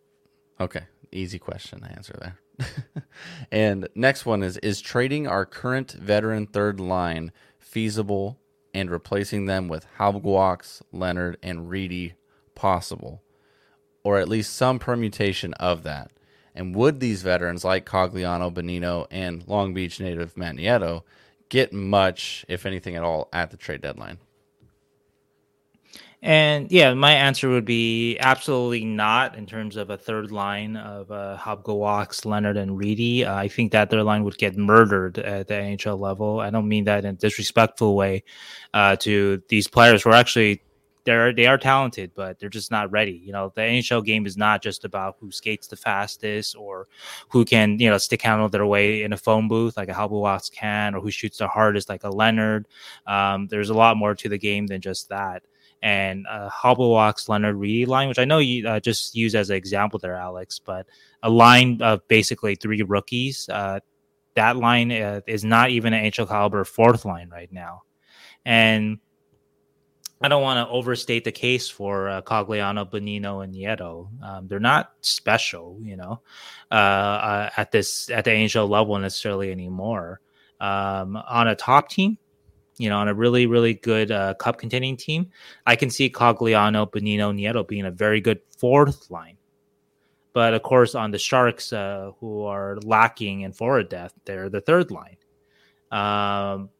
Okay, 0.60 0.82
easy 1.12 1.38
question 1.38 1.80
to 1.80 1.90
answer 1.90 2.14
there. 2.20 2.38
and 3.52 3.88
next 3.94 4.26
one 4.26 4.42
is 4.42 4.56
Is 4.58 4.80
trading 4.80 5.26
our 5.26 5.46
current 5.46 5.92
veteran 5.92 6.46
third 6.46 6.80
line 6.80 7.32
feasible 7.58 8.38
and 8.74 8.90
replacing 8.90 9.46
them 9.46 9.68
with 9.68 9.86
Halbgewachs, 9.98 10.82
Leonard, 10.92 11.36
and 11.42 11.68
Reedy 11.68 12.14
possible? 12.54 13.22
Or 14.02 14.18
at 14.18 14.28
least 14.28 14.54
some 14.54 14.78
permutation 14.78 15.54
of 15.54 15.82
that? 15.82 16.10
And 16.54 16.74
would 16.74 17.00
these 17.00 17.22
veterans 17.22 17.64
like 17.64 17.86
Cogliano, 17.86 18.52
Bonino, 18.52 19.06
and 19.10 19.46
Long 19.46 19.72
Beach 19.72 20.00
native 20.00 20.36
Matt 20.36 20.56
Nieto 20.56 21.02
get 21.48 21.72
much, 21.72 22.44
if 22.48 22.66
anything 22.66 22.96
at 22.96 23.04
all, 23.04 23.28
at 23.32 23.50
the 23.50 23.56
trade 23.56 23.82
deadline? 23.82 24.18
And 26.22 26.70
yeah, 26.70 26.92
my 26.92 27.12
answer 27.12 27.48
would 27.48 27.64
be 27.64 28.18
absolutely 28.18 28.84
not 28.84 29.36
in 29.36 29.46
terms 29.46 29.76
of 29.76 29.88
a 29.88 29.96
third 29.96 30.30
line 30.30 30.76
of 30.76 31.10
uh, 31.10 31.38
Halbgewachs, 31.40 32.26
Leonard, 32.26 32.58
and 32.58 32.76
Reedy. 32.76 33.24
Uh, 33.24 33.34
I 33.34 33.48
think 33.48 33.72
that 33.72 33.88
their 33.88 34.02
line 34.02 34.24
would 34.24 34.36
get 34.36 34.54
murdered 34.54 35.18
at 35.18 35.48
the 35.48 35.54
NHL 35.54 35.98
level. 35.98 36.40
I 36.40 36.50
don't 36.50 36.68
mean 36.68 36.84
that 36.84 37.06
in 37.06 37.10
a 37.10 37.12
disrespectful 37.14 37.96
way 37.96 38.22
uh, 38.74 38.96
to 38.96 39.42
these 39.48 39.66
players 39.66 40.02
who 40.02 40.10
are 40.10 40.14
actually 40.14 40.62
they're 41.04 41.32
they 41.32 41.46
are 41.46 41.56
talented, 41.56 42.12
but 42.14 42.38
they're 42.38 42.50
just 42.50 42.70
not 42.70 42.90
ready. 42.90 43.22
You 43.24 43.32
know, 43.32 43.50
the 43.54 43.62
NHL 43.62 44.04
game 44.04 44.26
is 44.26 44.36
not 44.36 44.62
just 44.62 44.84
about 44.84 45.16
who 45.20 45.32
skates 45.32 45.68
the 45.68 45.76
fastest 45.76 46.54
or 46.54 46.86
who 47.30 47.46
can 47.46 47.78
you 47.78 47.88
know 47.88 47.96
stick 47.96 48.20
handle 48.20 48.50
their 48.50 48.66
way 48.66 49.02
in 49.02 49.14
a 49.14 49.16
phone 49.16 49.48
booth 49.48 49.78
like 49.78 49.88
a 49.88 49.94
Halbgewachs 49.94 50.52
can, 50.52 50.94
or 50.94 51.00
who 51.00 51.10
shoots 51.10 51.38
the 51.38 51.48
hardest 51.48 51.88
like 51.88 52.04
a 52.04 52.10
Leonard. 52.10 52.68
Um, 53.06 53.46
there's 53.48 53.70
a 53.70 53.74
lot 53.74 53.96
more 53.96 54.14
to 54.14 54.28
the 54.28 54.38
game 54.38 54.66
than 54.66 54.82
just 54.82 55.08
that 55.08 55.42
and 55.82 56.26
uh, 56.28 56.50
Halbgewachs 56.50 57.28
Leonard 57.28 57.56
Reedy 57.56 57.86
line, 57.86 58.08
which 58.08 58.18
I 58.18 58.24
know 58.24 58.38
you 58.38 58.68
uh, 58.68 58.80
just 58.80 59.14
used 59.14 59.34
as 59.34 59.50
an 59.50 59.56
example 59.56 59.98
there, 59.98 60.16
Alex, 60.16 60.58
but 60.58 60.86
a 61.22 61.30
line 61.30 61.80
of 61.82 62.06
basically 62.08 62.54
three 62.54 62.82
rookies. 62.82 63.48
Uh, 63.48 63.80
that 64.34 64.56
line 64.56 64.92
uh, 64.92 65.20
is 65.26 65.44
not 65.44 65.70
even 65.70 65.92
an 65.92 66.04
NHL 66.04 66.28
caliber 66.28 66.64
fourth 66.64 67.04
line 67.04 67.28
right 67.30 67.50
now, 67.50 67.82
and 68.44 68.98
I 70.22 70.28
don't 70.28 70.42
want 70.42 70.58
to 70.58 70.70
overstate 70.70 71.24
the 71.24 71.32
case 71.32 71.68
for 71.68 72.08
uh, 72.08 72.20
Cogliano, 72.22 72.90
Bonino, 72.90 73.42
and 73.42 73.54
Nieto. 73.54 74.08
Um, 74.22 74.48
they're 74.48 74.60
not 74.60 74.92
special, 75.00 75.78
you 75.82 75.96
know, 75.96 76.20
uh, 76.70 76.74
uh, 76.74 77.50
at 77.56 77.72
this 77.72 78.10
at 78.10 78.24
the 78.24 78.30
NHL 78.30 78.68
level 78.68 78.98
necessarily 78.98 79.50
anymore. 79.50 80.20
Um, 80.60 81.16
on 81.16 81.48
a 81.48 81.54
top 81.54 81.88
team, 81.88 82.18
you 82.80 82.88
know, 82.88 82.96
on 82.96 83.08
a 83.08 83.14
really, 83.14 83.46
really 83.46 83.74
good 83.74 84.10
uh, 84.10 84.32
cup 84.34 84.58
contending 84.58 84.96
team, 84.96 85.30
I 85.66 85.76
can 85.76 85.90
see 85.90 86.08
Cogliano, 86.08 86.90
Bonino, 86.90 87.30
Nieto 87.30 87.68
being 87.68 87.84
a 87.84 87.90
very 87.90 88.22
good 88.22 88.40
fourth 88.56 89.10
line. 89.10 89.36
But 90.32 90.54
of 90.54 90.62
course, 90.62 90.94
on 90.94 91.10
the 91.10 91.18
Sharks, 91.18 91.74
uh, 91.74 92.12
who 92.20 92.44
are 92.44 92.78
lacking 92.82 93.42
in 93.42 93.52
forward 93.52 93.90
depth, 93.90 94.14
they're 94.24 94.48
the 94.48 94.62
third 94.62 94.90
line. 94.90 95.18
Um, 95.92 96.70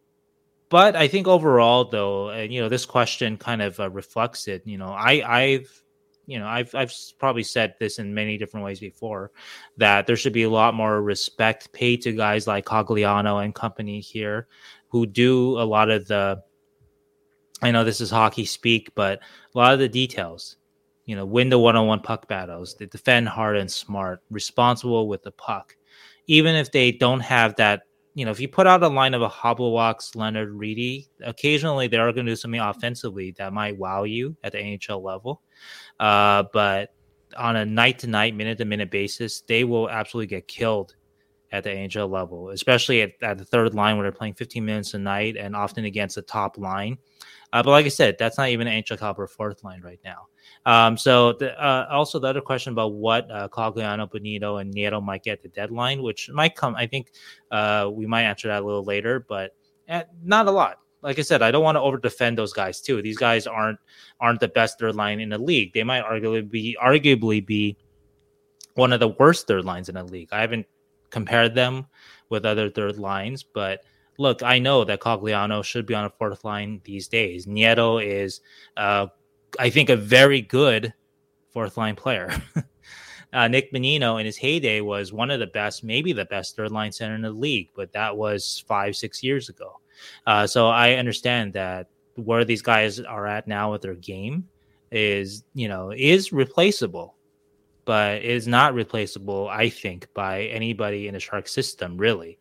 but 0.71 0.97
I 0.97 1.07
think 1.07 1.29
overall, 1.29 1.85
though, 1.85 2.31
and 2.31 2.51
you 2.51 2.63
know, 2.63 2.71
this 2.71 2.87
question 2.87 3.37
kind 3.37 3.61
of 3.61 3.79
uh, 3.79 3.91
reflects 3.91 4.49
it. 4.49 4.63
You 4.65 4.79
know, 4.79 4.95
I, 4.97 5.23
I've, 5.27 5.83
you 6.27 6.39
know, 6.39 6.47
I've 6.47 6.75
I've 6.75 6.95
probably 7.19 7.43
said 7.43 7.75
this 7.79 7.99
in 7.99 8.15
many 8.15 8.39
different 8.39 8.65
ways 8.65 8.81
before 8.81 9.33
that 9.77 10.07
there 10.07 10.17
should 10.17 10.33
be 10.33 10.45
a 10.45 10.51
lot 10.51 10.73
more 10.73 11.03
respect 11.03 11.73
paid 11.75 12.01
to 12.03 12.13
guys 12.13 12.47
like 12.47 12.65
Cogliano 12.65 13.45
and 13.45 13.55
company 13.55 14.01
here 14.01 14.47
who 14.91 15.07
do 15.07 15.59
a 15.59 15.65
lot 15.65 15.91
of 15.91 16.07
the 16.07 16.43
I 17.63 17.71
know 17.71 17.85
this 17.85 18.01
is 18.01 18.11
hockey 18.11 18.45
speak, 18.45 18.91
but 18.95 19.21
a 19.55 19.59
lot 19.59 19.75
of 19.75 19.79
the 19.79 19.89
details, 19.89 20.57
you 21.05 21.15
know, 21.15 21.27
win 21.27 21.51
the 21.51 21.59
one-on-one 21.59 22.01
puck 22.01 22.27
battles, 22.27 22.75
they 22.75 22.87
defend 22.87 23.29
hard 23.29 23.57
and 23.57 23.71
smart, 23.71 24.23
responsible 24.31 25.09
with 25.09 25.23
the 25.23 25.33
puck. 25.33 25.77
even 26.27 26.55
if 26.55 26.71
they 26.71 26.93
don't 26.93 27.21
have 27.21 27.57
that, 27.57 27.83
you 28.15 28.25
know, 28.25 28.31
if 28.31 28.41
you 28.41 28.49
put 28.49 28.67
out 28.67 28.83
a 28.83 28.89
line 28.89 29.15
of 29.15 29.23
a 29.23 29.29
Halbgewachs, 29.29 30.15
Leonard 30.17 30.53
Reedy, 30.53 31.09
occasionally 31.23 31.89
they 31.89 31.97
are 31.97 32.13
going 32.13 32.27
to 32.27 32.33
do 32.33 32.37
something 32.37 32.61
offensively 32.61 33.33
that 33.33 33.53
might 33.53 33.77
wow 33.77 34.05
you 34.05 34.37
at 34.45 34.53
the 34.53 34.59
NHL 34.59 35.03
level. 35.03 35.43
Uh, 35.99 36.45
but 36.53 36.95
on 37.37 37.57
a 37.57 37.65
night 37.67 37.99
to 38.01 38.07
night, 38.07 38.35
minute 38.35 38.59
to 38.59 38.65
minute 38.65 38.91
basis, 38.91 39.43
they 39.43 39.65
will 39.65 39.91
absolutely 39.91 40.29
get 40.29 40.49
killed 40.49 40.95
at 41.53 41.65
the 41.65 41.71
NHL 41.71 42.09
level, 42.11 42.51
especially 42.51 43.03
at, 43.03 43.13
at, 43.23 43.39
the 43.39 43.45
third 43.45 43.75
line 43.75 43.97
where 43.97 44.05
they're 44.05 44.13
playing 44.13 44.35
15 44.35 44.65
minutes 44.65 44.95
a 44.95 44.99
night 44.99 45.37
and 45.37 45.57
often 45.57 45.85
against 45.85 46.15
the 46.15 46.23
top 46.23 46.59
line. 46.59 46.97
Uh, 47.53 47.63
but 47.63 47.71
like 47.71 47.87
I 47.87 47.89
said, 47.89 48.17
that's 48.19 48.39
not 48.39 48.49
even 48.49 48.69
an 48.69 48.83
NHL 48.83 48.99
caliber 48.99 49.27
fourth 49.27 49.65
line 49.65 49.83
right 49.83 49.99
now. 50.05 50.29
Um, 50.67 50.97
so 50.97 51.33
the, 51.33 51.61
uh, 51.61 51.89
also 51.91 52.19
the 52.19 52.29
other 52.29 52.41
question 52.41 52.73
about 52.73 52.93
what 52.93 53.29
uh, 53.31 53.49
Cogliano, 53.49 54.09
Bonino, 54.09 54.61
and 54.61 54.73
Nieto 54.73 55.03
might 55.03 55.25
get 55.25 55.43
the 55.43 55.49
deadline, 55.49 56.03
which 56.03 56.31
might 56.31 56.55
come. 56.55 56.77
I 56.77 56.87
think 56.87 57.11
uh, 57.51 57.91
we 57.93 58.07
might 58.07 58.23
answer 58.23 58.49
that 58.49 58.63
a 58.63 58.67
little 58.67 58.85
later, 58.85 59.25
but 59.29 59.57
eh, 59.89 60.05
not 60.23 60.47
a 60.47 60.51
lot. 60.51 60.79
Like 61.03 61.19
I 61.19 61.23
said, 61.23 61.43
I 61.43 61.51
don't 61.51 61.65
want 61.65 61.77
to 61.77 61.81
over 61.81 61.97
defend 61.97 62.37
those 62.37 62.53
guys 62.53 62.81
too. 62.81 63.01
These 63.01 63.17
guys 63.17 63.47
aren't 63.47 63.79
aren't 64.21 64.41
the 64.41 64.49
best 64.49 64.79
third 64.79 64.95
line 64.95 65.19
in 65.19 65.31
the 65.31 65.39
league. 65.39 65.73
They 65.73 65.83
might 65.83 66.05
arguably 66.05 66.49
be 66.49 66.77
arguably 66.81 67.45
be 67.45 67.79
one 68.75 68.93
of 68.93 69.01
the 69.01 69.09
worst 69.09 69.47
third 69.47 69.65
lines 69.65 69.89
in 69.89 69.95
the 69.95 70.05
league. 70.05 70.29
I 70.31 70.43
haven't 70.43 70.67
compared 71.11 71.55
them 71.55 71.87
with 72.29 72.45
other 72.45 72.71
third 72.71 72.99
lines, 72.99 73.43
but 73.43 73.85
look, 74.19 74.43
I 74.43 74.59
know 74.59 74.85
that 74.85 75.01
Cogliano 75.01 75.65
should 75.65 75.87
be 75.87 75.95
on 75.95 76.05
a 76.05 76.11
fourth 76.11 76.45
line 76.45 76.81
these 76.85 77.09
days. 77.09 77.47
Nieto 77.47 78.05
is 78.05 78.41
uh, 78.77 79.07
I 79.59 79.71
think, 79.71 79.89
a 79.89 79.97
very 79.97 80.41
good 80.41 80.93
fourth 81.51 81.77
line 81.77 81.97
player. 81.97 82.31
uh, 83.33 83.49
Nick 83.49 83.73
Bonino 83.73 84.21
in 84.21 84.27
his 84.27 84.37
heyday 84.37 84.81
was 84.81 85.13
one 85.13 85.31
of 85.31 85.41
the 85.41 85.47
best, 85.47 85.83
maybe 85.83 86.13
the 86.13 86.25
best 86.27 86.57
third 86.57 86.71
line 86.71 86.93
center 86.93 87.15
in 87.15 87.23
the 87.23 87.31
league, 87.31 87.71
but 87.75 87.93
that 87.93 88.17
was 88.17 88.63
five, 88.69 88.95
six 88.95 89.23
years 89.23 89.49
ago. 89.49 89.81
Uh, 90.27 90.47
so 90.47 90.69
I 90.69 90.95
understand 90.95 91.53
that 91.55 91.89
where 92.17 92.45
these 92.45 92.63
guys 92.63 93.01
are 93.01 93.27
at 93.27 93.49
now 93.49 93.73
with 93.73 93.83
their 93.83 93.95
game 93.95 94.49
is, 94.91 95.45
you 95.55 95.69
know, 95.69 95.93
is 95.95 96.33
replaceable, 96.33 97.17
but 97.85 98.23
is 98.23 98.47
not 98.47 98.75
replaceable, 98.75 99.49
I 99.49 99.69
think, 99.69 100.13
by 100.15 100.45
anybody 100.45 101.09
in 101.09 101.15
the 101.15 101.21
Shark 101.21 101.49
system, 101.49 101.97
really. 101.97 102.39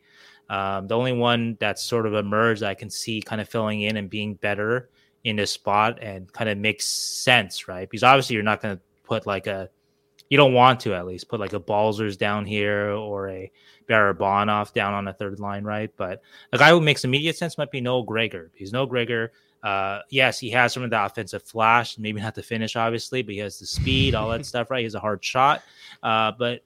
Um, 0.49 0.87
the 0.87 0.97
only 0.97 1.13
one 1.13 1.57
that's 1.59 1.83
sort 1.83 2.05
of 2.05 2.15
emerged 2.15 2.63
I 2.63 2.73
can 2.73 2.89
see 2.89 3.21
kind 3.21 3.39
of 3.39 3.47
filling 3.47 3.81
in 3.81 3.97
and 3.97 4.09
being 4.09 4.33
better 4.35 4.89
in 5.23 5.35
this 5.35 5.51
spot 5.51 5.99
and 6.01 6.31
kind 6.33 6.49
of 6.49 6.57
makes 6.57 6.87
sense, 6.87 7.67
right? 7.67 7.89
Because 7.89 8.03
obviously 8.03 8.33
you're 8.35 8.43
not 8.43 8.61
going 8.61 8.77
to 8.77 8.83
put 9.03 9.27
like 9.27 9.47
a, 9.47 9.69
you 10.29 10.37
don't 10.37 10.53
want 10.53 10.79
to 10.81 10.93
at 10.93 11.05
least 11.05 11.27
put 11.29 11.39
like 11.39 11.53
a 11.53 11.59
Balcers 11.59 12.17
down 12.17 12.45
here 12.45 12.91
or 12.91 13.29
a 13.29 13.51
Barabanov 13.87 14.73
down 14.73 14.93
on 14.93 15.05
the 15.05 15.13
third 15.13 15.39
line, 15.39 15.63
right? 15.63 15.91
But 15.97 16.21
a 16.53 16.57
guy 16.57 16.69
who 16.69 16.81
makes 16.81 17.03
immediate 17.03 17.35
sense 17.35 17.57
might 17.57 17.71
be 17.71 17.81
Noah 17.81 18.05
Gregor. 18.05 18.49
Because 18.53 18.71
Noah 18.71 18.87
Gregor, 18.87 19.31
uh, 19.63 19.99
yes, 20.09 20.39
he 20.39 20.49
has 20.51 20.73
some 20.73 20.83
of 20.83 20.89
the 20.89 21.03
offensive 21.03 21.43
flash, 21.43 21.97
maybe 21.97 22.21
not 22.21 22.35
the 22.35 22.43
finish, 22.43 22.75
obviously, 22.75 23.21
but 23.21 23.33
he 23.33 23.39
has 23.39 23.59
the 23.59 23.65
speed, 23.65 24.15
all 24.15 24.29
that 24.29 24.45
stuff, 24.47 24.71
right? 24.71 24.83
He's 24.83 24.95
a 24.95 24.99
hard 24.99 25.23
shot. 25.23 25.63
Uh, 26.01 26.31
but 26.37 26.63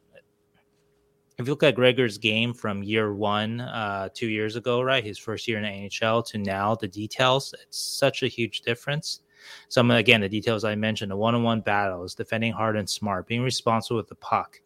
if 1.39 1.47
you 1.47 1.53
look 1.53 1.63
at 1.63 1.75
Gregor's 1.75 2.17
game 2.17 2.53
from 2.53 2.83
year 2.83 3.13
one, 3.13 3.61
uh, 3.61 4.09
two 4.13 4.27
years 4.27 4.55
ago, 4.55 4.81
right, 4.81 5.03
his 5.03 5.17
first 5.17 5.47
year 5.47 5.57
in 5.57 5.63
the 5.63 5.89
NHL 5.89 6.25
to 6.27 6.37
now, 6.37 6.75
the 6.75 6.87
details, 6.87 7.53
it's 7.61 7.77
such 7.77 8.21
a 8.21 8.27
huge 8.27 8.61
difference. 8.61 9.21
Some 9.67 9.89
again, 9.91 10.21
the 10.21 10.29
details 10.29 10.63
I 10.63 10.75
mentioned, 10.75 11.11
the 11.11 11.17
one-on-one 11.17 11.61
battles, 11.61 12.13
defending 12.13 12.53
hard 12.53 12.77
and 12.77 12.89
smart, 12.89 13.27
being 13.27 13.41
responsible 13.41 13.97
with 13.97 14.07
the 14.07 14.15
puck, 14.15 14.61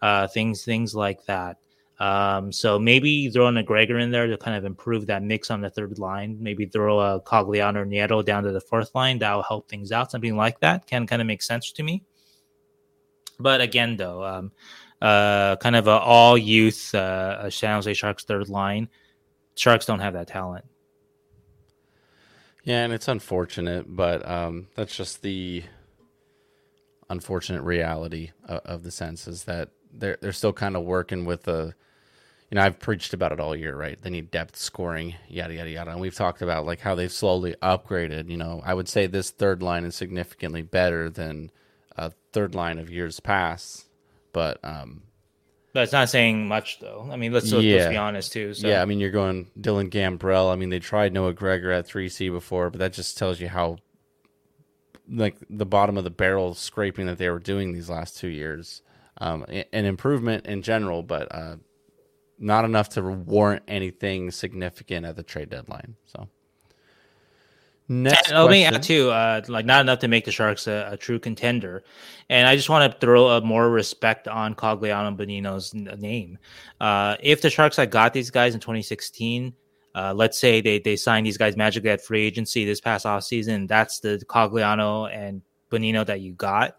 uh, 0.00 0.28
things, 0.28 0.64
things 0.64 0.94
like 0.94 1.24
that. 1.26 1.58
Um, 2.00 2.50
so 2.50 2.78
maybe 2.78 3.30
throwing 3.30 3.56
a 3.56 3.62
Gregor 3.62 3.98
in 3.98 4.10
there 4.10 4.26
to 4.26 4.36
kind 4.36 4.56
of 4.56 4.64
improve 4.64 5.06
that 5.06 5.22
mix 5.22 5.50
on 5.50 5.60
the 5.60 5.70
third 5.70 5.98
line. 5.98 6.36
Maybe 6.40 6.66
throw 6.66 6.98
a 6.98 7.20
Cogliano 7.20 7.76
or 7.76 7.86
Nieto 7.86 8.24
down 8.24 8.42
to 8.44 8.52
the 8.52 8.60
fourth 8.60 8.94
line. 8.94 9.18
That 9.20 9.34
will 9.34 9.42
help 9.42 9.68
things 9.68 9.92
out. 9.92 10.10
Something 10.10 10.36
like 10.36 10.60
that 10.60 10.86
can 10.86 11.06
kind 11.06 11.22
of 11.22 11.26
make 11.26 11.42
sense 11.42 11.70
to 11.72 11.82
me. 11.82 12.02
But 13.38 13.60
again, 13.60 13.96
though, 13.96 14.24
um, 14.24 14.52
uh, 15.00 15.56
kind 15.56 15.76
of 15.76 15.86
a 15.86 15.98
all 15.98 16.38
youth 16.38 16.94
uh, 16.94 17.50
San 17.50 17.76
Jose 17.76 17.94
Sharks 17.94 18.24
third 18.24 18.48
line. 18.48 18.88
Sharks 19.56 19.86
don't 19.86 20.00
have 20.00 20.14
that 20.14 20.28
talent. 20.28 20.64
Yeah, 22.64 22.82
and 22.82 22.92
it's 22.92 23.08
unfortunate, 23.08 23.84
but 23.94 24.26
um, 24.28 24.68
that's 24.74 24.96
just 24.96 25.20
the 25.22 25.64
unfortunate 27.10 27.62
reality 27.62 28.30
of, 28.46 28.60
of, 28.64 28.82
the 28.82 28.90
sense 28.90 29.28
is 29.28 29.44
that 29.44 29.68
they're 29.92 30.16
they're 30.22 30.32
still 30.32 30.52
kind 30.52 30.76
of 30.76 30.84
working 30.84 31.24
with 31.24 31.46
a. 31.48 31.74
You 32.54 32.60
know, 32.60 32.66
I've 32.66 32.78
preached 32.78 33.12
about 33.12 33.32
it 33.32 33.40
all 33.40 33.56
year, 33.56 33.74
right? 33.74 34.00
They 34.00 34.10
need 34.10 34.30
depth 34.30 34.54
scoring, 34.54 35.16
yada 35.28 35.54
yada 35.54 35.70
yada, 35.70 35.90
and 35.90 36.00
we've 36.00 36.14
talked 36.14 36.40
about 36.40 36.64
like 36.64 36.78
how 36.78 36.94
they've 36.94 37.10
slowly 37.10 37.56
upgraded. 37.60 38.30
You 38.30 38.36
know, 38.36 38.62
I 38.64 38.74
would 38.74 38.88
say 38.88 39.08
this 39.08 39.30
third 39.30 39.60
line 39.60 39.84
is 39.84 39.96
significantly 39.96 40.62
better 40.62 41.10
than 41.10 41.50
a 41.96 42.12
third 42.32 42.54
line 42.54 42.78
of 42.78 42.90
years 42.90 43.18
past 43.18 43.88
but 44.34 44.58
um, 44.62 45.04
that's 45.72 45.92
not 45.92 46.10
saying 46.10 46.46
much 46.46 46.80
though. 46.80 47.08
I 47.10 47.16
mean, 47.16 47.32
let's, 47.32 47.50
yeah. 47.50 47.76
let's 47.76 47.88
be 47.88 47.96
honest 47.96 48.32
too. 48.32 48.52
So. 48.52 48.68
Yeah, 48.68 48.82
I 48.82 48.84
mean, 48.84 49.00
you're 49.00 49.10
going 49.10 49.50
Dylan 49.58 49.88
Gambrell. 49.88 50.52
I 50.52 50.56
mean, 50.56 50.68
they 50.68 50.80
tried 50.80 51.14
Noah 51.14 51.32
Gregor 51.32 51.72
at 51.72 51.86
three 51.86 52.10
C 52.10 52.28
before, 52.28 52.68
but 52.68 52.80
that 52.80 52.92
just 52.92 53.16
tells 53.16 53.40
you 53.40 53.48
how 53.48 53.78
like 55.08 55.36
the 55.48 55.64
bottom 55.64 55.96
of 55.96 56.04
the 56.04 56.10
barrel 56.10 56.52
scraping 56.54 57.06
that 57.06 57.16
they 57.16 57.30
were 57.30 57.38
doing 57.38 57.72
these 57.72 57.88
last 57.88 58.18
two 58.18 58.28
years. 58.28 58.82
Um, 59.18 59.44
an 59.48 59.84
improvement 59.84 60.44
in 60.44 60.62
general, 60.62 61.04
but 61.04 61.32
uh, 61.32 61.56
not 62.38 62.64
enough 62.64 62.88
to 62.90 63.02
warrant 63.02 63.62
anything 63.68 64.30
significant 64.30 65.06
at 65.06 65.16
the 65.16 65.22
trade 65.22 65.50
deadline. 65.50 65.96
So 66.06 66.28
Next 67.86 68.32
let 68.32 68.50
me 68.50 68.64
add 68.64 68.82
too, 68.82 69.10
uh, 69.10 69.42
like 69.48 69.66
not 69.66 69.82
enough 69.82 69.98
to 69.98 70.08
make 70.08 70.24
the 70.24 70.32
Sharks 70.32 70.66
a, 70.66 70.88
a, 70.92 70.96
true 70.96 71.18
contender, 71.18 71.84
and 72.30 72.48
I 72.48 72.56
just 72.56 72.70
want 72.70 72.90
to 72.90 72.98
throw 72.98 73.28
a 73.28 73.42
more 73.42 73.68
respect 73.68 74.26
on 74.26 74.54
Cogliano 74.54 75.14
Bonino's 75.14 75.74
name. 75.74 76.38
Uh, 76.80 77.16
if 77.20 77.42
the 77.42 77.50
Sharks 77.50 77.76
had 77.76 77.90
got 77.90 78.14
these 78.14 78.30
guys 78.30 78.54
in 78.54 78.60
2016, 78.60 79.52
uh, 79.94 80.14
let's 80.16 80.38
say 80.38 80.62
they 80.62 80.78
they 80.78 80.96
signed 80.96 81.26
these 81.26 81.36
guys 81.36 81.58
magically 81.58 81.90
at 81.90 82.00
free 82.00 82.24
agency 82.24 82.64
this 82.64 82.80
past 82.80 83.04
off 83.04 83.22
season, 83.22 83.66
that's 83.66 84.00
the 84.00 84.18
Cogliano 84.30 85.14
and 85.14 85.42
Bonino 85.70 86.06
that 86.06 86.22
you 86.22 86.32
got. 86.32 86.76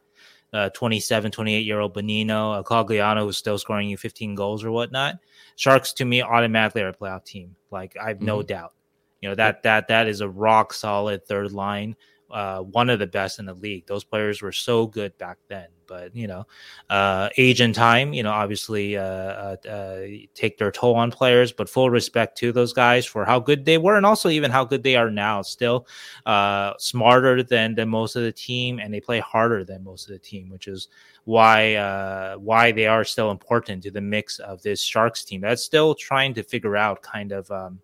Uh, 0.53 0.69
27, 0.69 1.31
28 1.31 1.59
year 1.59 1.81
old 1.81 1.93
Bonino, 1.93 2.59
a 2.59 2.63
Cogliano 2.63 3.25
who's 3.25 3.37
still 3.37 3.59
scoring 3.59 3.89
you 3.89 3.97
15 3.97 4.33
goals 4.33 4.63
or 4.63 4.71
whatnot. 4.71 5.15
Sharks 5.55 5.93
to 5.93 6.05
me 6.05 6.21
automatically 6.21 6.81
are 6.81 6.89
a 6.89 6.93
playoff 6.93 7.23
team. 7.25 7.55
Like 7.71 7.95
I 8.01 8.09
have 8.09 8.21
no 8.21 8.39
mm-hmm. 8.39 8.47
doubt. 8.47 8.73
You 9.21 9.29
know 9.29 9.35
that 9.35 9.63
that 9.63 9.87
that 9.87 10.07
is 10.07 10.21
a 10.21 10.29
rock 10.29 10.73
solid 10.73 11.25
third 11.25 11.51
line, 11.51 11.95
uh, 12.35 12.59
one 12.59 12.89
of 12.89 12.99
the 12.99 13.07
best 13.07 13.39
in 13.39 13.45
the 13.45 13.53
league. 13.53 13.87
Those 13.87 14.03
players 14.03 14.41
were 14.41 14.51
so 14.51 14.87
good 14.87 15.17
back 15.17 15.37
then. 15.47 15.67
But 15.87 16.13
you 16.13 16.27
know, 16.27 16.45
uh, 16.89 17.29
age 17.37 17.61
and 17.61 17.73
time, 17.73 18.11
you 18.11 18.23
know, 18.23 18.31
obviously 18.31 18.97
uh, 18.97 19.03
uh, 19.03 19.55
uh, 19.69 20.01
take 20.33 20.57
their 20.57 20.71
toll 20.71 20.95
on 20.95 21.11
players. 21.11 21.53
But 21.53 21.69
full 21.69 21.89
respect 21.89 22.37
to 22.39 22.51
those 22.51 22.73
guys 22.73 23.05
for 23.05 23.23
how 23.23 23.39
good 23.39 23.63
they 23.63 23.77
were, 23.77 23.95
and 23.95 24.05
also 24.05 24.27
even 24.27 24.51
how 24.51 24.65
good 24.65 24.83
they 24.83 24.97
are 24.97 25.09
now. 25.09 25.43
Still 25.43 25.87
uh, 26.25 26.73
smarter 26.77 27.41
than 27.41 27.73
than 27.75 27.87
most 27.87 28.17
of 28.17 28.23
the 28.23 28.33
team, 28.33 28.79
and 28.79 28.93
they 28.93 28.99
play 28.99 29.19
harder 29.21 29.63
than 29.63 29.83
most 29.83 30.09
of 30.09 30.11
the 30.11 30.19
team, 30.19 30.49
which 30.49 30.67
is 30.67 30.89
why 31.23 32.35
why 32.37 32.73
they 32.73 32.87
are 32.87 33.05
still 33.05 33.31
important 33.31 33.81
to 33.83 33.91
the 33.91 34.01
mix 34.01 34.39
of 34.39 34.61
this 34.61 34.81
Sharks 34.81 35.23
team. 35.23 35.39
That's 35.39 35.63
still 35.63 35.95
trying 35.95 36.33
to 36.33 36.43
figure 36.43 36.75
out 36.75 37.01
kind 37.01 37.31
of. 37.31 37.49
Um, 37.49 37.79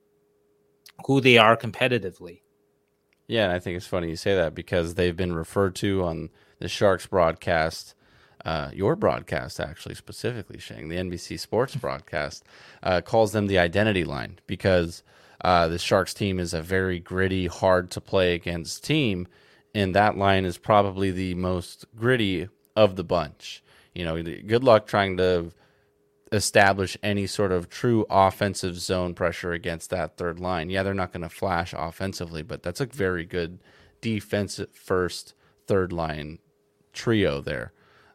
who 1.07 1.19
they 1.19 1.35
are 1.39 1.57
competitively. 1.57 2.41
Yeah, 3.32 3.46
and 3.46 3.54
I 3.54 3.60
think 3.60 3.78
it's 3.78 3.88
funny 3.88 4.10
you 4.10 4.17
say 4.17 4.36
that 4.36 4.54
because 4.54 4.96
they've 4.96 5.15
been 5.15 5.34
referred 5.34 5.74
to 5.76 6.04
on 6.04 6.32
the 6.60 6.67
Sharks 6.67 7.08
broadcast, 7.08 7.96
uh, 8.44 8.72
your 8.74 8.98
broadcast 8.98 9.58
actually 9.58 9.96
specifically, 9.96 10.60
Sheng, 10.60 10.89
the 10.89 10.98
NBC 10.98 11.39
Sports 11.39 11.74
broadcast 11.78 12.44
uh, 12.84 13.00
calls 13.00 13.32
them 13.32 13.48
the 13.48 13.58
identity 13.58 14.04
line 14.04 14.39
because 14.48 15.02
uh, 15.46 15.70
the 15.70 15.80
Sharks 15.80 16.13
team 16.13 16.41
is 16.41 16.54
a 16.54 16.62
very 16.62 17.00
gritty, 17.00 17.48
hard 17.48 17.89
to 17.91 18.02
play 18.02 18.34
against 18.34 18.84
team, 18.84 19.30
and 19.74 19.96
that 19.96 20.17
line 20.17 20.44
is 20.44 20.58
probably 20.58 21.10
the 21.10 21.34
most 21.36 21.86
gritty 21.96 22.50
of 22.76 22.98
the 22.98 23.06
bunch. 23.06 23.63
You 23.96 24.04
know, 24.04 24.22
good 24.22 24.65
luck 24.65 24.88
trying 24.88 25.15
to 25.15 25.54
establish 26.32 26.98
any 27.04 27.27
sort 27.27 27.52
of 27.52 27.69
true 27.69 28.06
offensive 28.10 28.79
zone 28.79 29.13
pressure 29.13 29.52
against 29.52 29.90
that 29.90 30.17
third 30.17 30.40
line. 30.40 30.69
Yeah, 30.69 30.84
they're 30.84 30.94
not 30.94 31.12
going 31.12 31.23
to 31.23 31.29
flash 31.29 31.73
offensively, 31.77 32.42
but 32.42 32.63
that's 32.63 32.79
a 32.82 32.86
very 32.86 33.25
good 33.25 33.60
defensive 34.00 34.69
first 34.71 35.34
third 35.67 35.92
line 35.92 36.40
trio 36.94 37.42
there. 37.42 37.73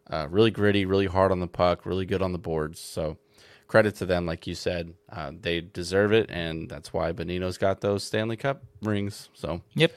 Uh, 0.09 0.27
really 0.31 0.51
gritty, 0.51 0.85
really 0.85 1.07
hard 1.07 1.33
on 1.33 1.41
the 1.41 1.47
puck, 1.47 1.85
really 1.85 2.07
good 2.07 2.23
on 2.23 2.33
the 2.33 2.39
boards. 2.39 2.81
So 2.81 3.19
credit 3.67 3.95
to 3.97 4.07
them, 4.07 4.25
like 4.25 4.47
you 4.47 4.55
said, 4.55 4.95
uh, 5.11 5.33
they 5.39 5.61
deserve 5.61 6.13
it, 6.13 6.31
and 6.31 6.69
that's 6.69 6.93
why 6.93 7.13
Bonino's 7.13 7.59
got 7.59 7.81
those 7.81 8.05
Stanley 8.05 8.37
Cup 8.37 8.63
rings. 8.83 9.29
So 9.35 9.63
yep. 9.75 9.93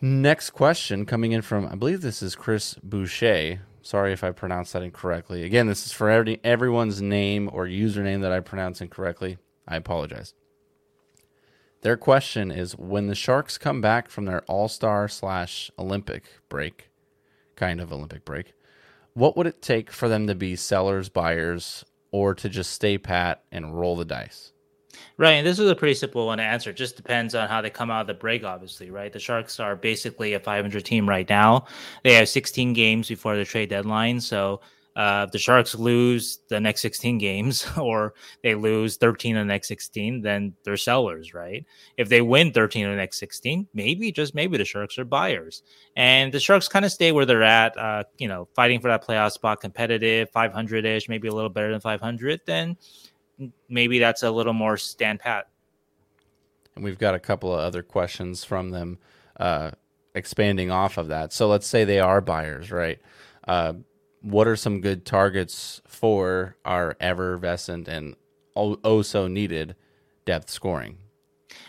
Next 0.00 0.50
question 0.50 1.06
coming 1.06 1.32
in 1.32 1.42
from 1.42 1.66
I 1.66 1.74
believe 1.76 2.00
this 2.00 2.22
is 2.22 2.34
Chris 2.34 2.74
Boucher 2.82 3.60
Sorry 3.82 4.12
if 4.12 4.22
I 4.22 4.30
pronounced 4.30 4.72
that 4.72 4.82
incorrectly. 4.82 5.42
Again, 5.42 5.66
this 5.66 5.84
is 5.84 5.92
for 5.92 6.08
every, 6.08 6.40
everyone's 6.44 7.02
name 7.02 7.50
or 7.52 7.66
username 7.66 8.22
that 8.22 8.32
I 8.32 8.40
pronounce 8.40 8.80
incorrectly. 8.80 9.38
I 9.66 9.76
apologize. 9.76 10.34
Their 11.82 11.96
question 11.96 12.52
is 12.52 12.76
when 12.76 13.08
the 13.08 13.16
Sharks 13.16 13.58
come 13.58 13.80
back 13.80 14.08
from 14.08 14.24
their 14.24 14.42
All 14.42 14.68
Star 14.68 15.08
slash 15.08 15.70
Olympic 15.76 16.24
break, 16.48 16.90
kind 17.56 17.80
of 17.80 17.92
Olympic 17.92 18.24
break, 18.24 18.54
what 19.14 19.36
would 19.36 19.48
it 19.48 19.60
take 19.60 19.90
for 19.90 20.08
them 20.08 20.28
to 20.28 20.34
be 20.36 20.54
sellers, 20.54 21.08
buyers, 21.08 21.84
or 22.12 22.34
to 22.34 22.48
just 22.48 22.70
stay 22.70 22.98
pat 22.98 23.42
and 23.50 23.76
roll 23.78 23.96
the 23.96 24.04
dice? 24.04 24.51
Right, 25.16 25.32
and 25.32 25.46
this 25.46 25.58
is 25.58 25.70
a 25.70 25.74
pretty 25.74 25.94
simple 25.94 26.26
one 26.26 26.38
to 26.38 26.44
answer. 26.44 26.70
It 26.70 26.76
just 26.76 26.96
depends 26.96 27.34
on 27.34 27.48
how 27.48 27.60
they 27.60 27.70
come 27.70 27.90
out 27.90 28.02
of 28.02 28.06
the 28.06 28.14
break, 28.14 28.44
obviously, 28.44 28.90
right? 28.90 29.12
The 29.12 29.18
Sharks 29.18 29.60
are 29.60 29.76
basically 29.76 30.34
a 30.34 30.40
500 30.40 30.84
team 30.84 31.08
right 31.08 31.28
now. 31.28 31.66
They 32.02 32.14
have 32.14 32.28
16 32.28 32.72
games 32.72 33.08
before 33.08 33.36
the 33.36 33.44
trade 33.44 33.70
deadline, 33.70 34.20
so 34.20 34.60
uh, 34.94 35.24
if 35.26 35.32
the 35.32 35.38
Sharks 35.38 35.74
lose 35.74 36.40
the 36.48 36.60
next 36.60 36.82
16 36.82 37.18
games 37.18 37.66
or 37.78 38.14
they 38.42 38.54
lose 38.54 38.96
13 38.96 39.36
of 39.36 39.42
the 39.42 39.52
next 39.52 39.68
16, 39.68 40.20
then 40.20 40.54
they're 40.64 40.76
sellers, 40.76 41.32
right? 41.32 41.64
If 41.96 42.08
they 42.08 42.20
win 42.20 42.52
13 42.52 42.86
of 42.86 42.92
the 42.92 42.96
next 42.96 43.18
16, 43.18 43.68
maybe, 43.72 44.12
just 44.12 44.34
maybe 44.34 44.58
the 44.58 44.64
Sharks 44.64 44.98
are 44.98 45.04
buyers. 45.04 45.62
And 45.96 46.32
the 46.32 46.40
Sharks 46.40 46.68
kind 46.68 46.84
of 46.84 46.92
stay 46.92 47.12
where 47.12 47.24
they're 47.24 47.42
at, 47.42 47.76
uh, 47.78 48.04
you 48.18 48.28
know, 48.28 48.48
fighting 48.54 48.80
for 48.80 48.88
that 48.88 49.04
playoff 49.06 49.32
spot, 49.32 49.60
competitive, 49.60 50.30
500 50.30 50.84
ish, 50.84 51.08
maybe 51.08 51.28
a 51.28 51.34
little 51.34 51.50
better 51.50 51.70
than 51.70 51.80
500, 51.80 52.40
then 52.46 52.76
maybe 53.68 53.98
that's 53.98 54.22
a 54.22 54.30
little 54.30 54.52
more 54.52 54.76
stand 54.76 55.20
pat. 55.20 55.48
And 56.74 56.84
we've 56.84 56.98
got 56.98 57.14
a 57.14 57.18
couple 57.18 57.52
of 57.52 57.60
other 57.60 57.82
questions 57.82 58.44
from 58.44 58.70
them 58.70 58.98
uh, 59.38 59.72
expanding 60.14 60.70
off 60.70 60.98
of 60.98 61.08
that. 61.08 61.32
So 61.32 61.48
let's 61.48 61.66
say 61.66 61.84
they 61.84 62.00
are 62.00 62.20
buyers, 62.20 62.70
right? 62.70 63.00
Uh, 63.46 63.74
what 64.20 64.46
are 64.46 64.56
some 64.56 64.80
good 64.80 65.04
targets 65.04 65.82
for 65.86 66.56
our 66.64 66.96
effervescent 67.00 67.88
and 67.88 68.14
oh 68.54 69.02
so 69.02 69.26
needed 69.26 69.74
depth 70.24 70.48
scoring? 70.48 70.98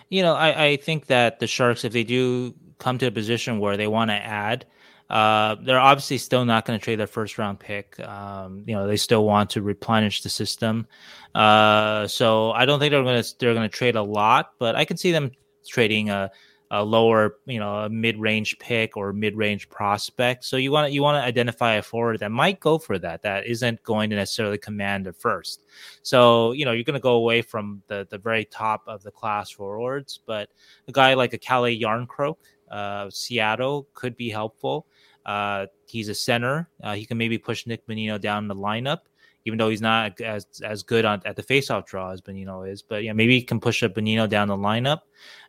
You 0.09 0.21
know, 0.21 0.35
I, 0.35 0.65
I 0.65 0.77
think 0.77 1.07
that 1.07 1.39
the 1.39 1.47
Sharks, 1.47 1.83
if 1.83 1.93
they 1.93 2.03
do 2.03 2.53
come 2.77 2.97
to 2.99 3.07
a 3.07 3.11
position 3.11 3.59
where 3.59 3.77
they 3.77 3.87
want 3.87 4.11
to 4.11 4.15
add, 4.15 4.65
uh, 5.09 5.55
they're 5.61 5.79
obviously 5.79 6.17
still 6.17 6.45
not 6.45 6.65
going 6.65 6.79
to 6.79 6.83
trade 6.83 6.99
their 6.99 7.07
first 7.07 7.37
round 7.37 7.59
pick. 7.59 7.99
Um, 7.99 8.63
you 8.65 8.73
know, 8.73 8.87
they 8.87 8.97
still 8.97 9.25
want 9.25 9.51
to 9.51 9.61
replenish 9.61 10.21
the 10.21 10.29
system. 10.29 10.87
Uh, 11.35 12.07
so 12.07 12.51
I 12.51 12.65
don't 12.65 12.79
think 12.79 12.91
they're 12.91 13.03
going 13.03 13.21
to 13.21 13.35
they're 13.39 13.53
going 13.53 13.69
to 13.69 13.75
trade 13.75 13.95
a 13.95 14.03
lot, 14.03 14.53
but 14.59 14.75
I 14.75 14.85
can 14.85 14.97
see 14.97 15.11
them 15.11 15.31
trading 15.67 16.09
a 16.09 16.31
a 16.71 16.83
lower, 16.83 17.35
you 17.45 17.59
know, 17.59 17.81
a 17.81 17.89
mid-range 17.89 18.57
pick 18.57 18.97
or 18.97 19.13
mid-range 19.13 19.69
prospect. 19.69 20.43
So 20.43 20.57
you 20.57 20.71
want 20.71 20.91
you 20.91 21.03
want 21.03 21.21
to 21.21 21.27
identify 21.27 21.73
a 21.73 21.83
forward 21.83 22.19
that 22.21 22.31
might 22.31 22.59
go 22.59 22.79
for 22.79 22.97
that. 22.97 23.21
That 23.21 23.45
isn't 23.45 23.83
going 23.83 24.09
to 24.09 24.15
necessarily 24.15 24.57
command 24.57 25.05
the 25.05 25.13
first. 25.13 25.61
So 26.01 26.53
you 26.53 26.65
know 26.65 26.71
you're 26.71 26.83
going 26.83 26.95
to 26.95 26.99
go 26.99 27.13
away 27.13 27.43
from 27.43 27.83
the 27.87 28.07
the 28.09 28.17
very 28.17 28.45
top 28.45 28.81
of 28.87 29.03
the 29.03 29.11
class 29.11 29.51
forwards, 29.51 30.19
but 30.25 30.49
a 30.87 30.91
guy 30.91 31.13
like 31.13 31.33
a 31.33 31.37
Calle 31.37 31.79
Jarnkrok, 31.79 32.37
uh, 32.71 33.11
Seattle 33.11 33.87
could 33.93 34.17
be 34.17 34.31
helpful. 34.31 34.87
Uh, 35.25 35.67
he's 35.87 36.09
a 36.09 36.15
center. 36.15 36.69
Uh, 36.83 36.93
he 36.95 37.05
can 37.05 37.17
maybe 37.17 37.37
push 37.37 37.65
Nick 37.65 37.85
Bonino 37.87 38.19
down 38.19 38.47
the 38.47 38.55
lineup 38.55 38.99
even 39.45 39.57
though 39.57 39.69
he's 39.69 39.81
not 39.81 40.21
as 40.21 40.45
as 40.63 40.83
good 40.83 41.05
on 41.05 41.21
at 41.25 41.35
the 41.35 41.43
faceoff 41.43 41.85
draw 41.85 42.11
as 42.11 42.21
Bonino 42.21 42.69
is. 42.69 42.81
But 42.81 43.03
yeah, 43.03 43.13
maybe 43.13 43.37
he 43.37 43.43
can 43.43 43.59
push 43.59 43.83
a 43.83 43.89
Bonino 43.89 44.27
down 44.27 44.47
the 44.47 44.55
lineup. 44.55 45.01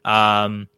Um, 0.05 0.69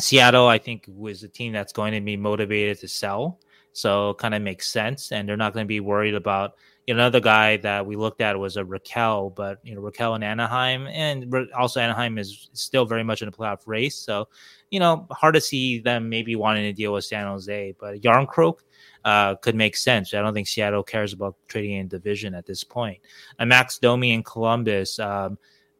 Seattle, 0.00 0.46
I 0.46 0.58
think, 0.58 0.86
was 0.88 1.22
a 1.22 1.28
team 1.28 1.52
that's 1.52 1.72
going 1.72 1.94
to 1.94 2.00
be 2.00 2.16
motivated 2.16 2.80
to 2.80 2.88
sell. 2.88 3.40
So 3.72 4.14
kind 4.14 4.34
of 4.34 4.42
makes 4.42 4.68
sense. 4.68 5.12
And 5.12 5.28
they're 5.28 5.36
not 5.36 5.52
going 5.52 5.64
to 5.64 5.68
be 5.68 5.80
worried 5.80 6.14
about 6.14 6.56
you 6.86 6.94
know, 6.94 7.00
another 7.00 7.20
guy 7.20 7.56
that 7.58 7.84
we 7.84 7.96
looked 7.96 8.20
at 8.20 8.38
was 8.38 8.56
a 8.56 8.64
Rakell, 8.64 9.34
but 9.34 9.58
you 9.64 9.74
know, 9.74 9.80
Rakell 9.80 10.16
in 10.16 10.22
Anaheim 10.22 10.86
and 10.86 11.34
also 11.56 11.80
Anaheim 11.80 12.18
is 12.18 12.48
still 12.52 12.84
very 12.84 13.04
much 13.04 13.22
in 13.22 13.28
a 13.28 13.32
playoff 13.32 13.66
race. 13.66 13.96
So, 13.96 14.28
you 14.70 14.80
know, 14.80 15.06
hard 15.10 15.34
to 15.34 15.40
see 15.40 15.78
them 15.78 16.08
maybe 16.08 16.36
wanting 16.36 16.64
to 16.64 16.72
deal 16.72 16.92
with 16.92 17.04
San 17.04 17.26
Jose, 17.26 17.74
but 17.78 18.00
Jarnkrok 18.00 18.58
uh, 19.04 19.36
could 19.36 19.54
make 19.54 19.76
sense. 19.76 20.12
I 20.12 20.20
don't 20.20 20.34
think 20.34 20.48
Seattle 20.48 20.82
cares 20.82 21.12
about 21.12 21.36
trading 21.46 21.72
in 21.72 21.88
division 21.88 22.34
at 22.34 22.46
this 22.46 22.64
point. 22.64 22.98
And 23.38 23.48
Max 23.48 23.78
Domi 23.78 24.12
in 24.12 24.22
Columbus, 24.22 24.98
um, 24.98 25.38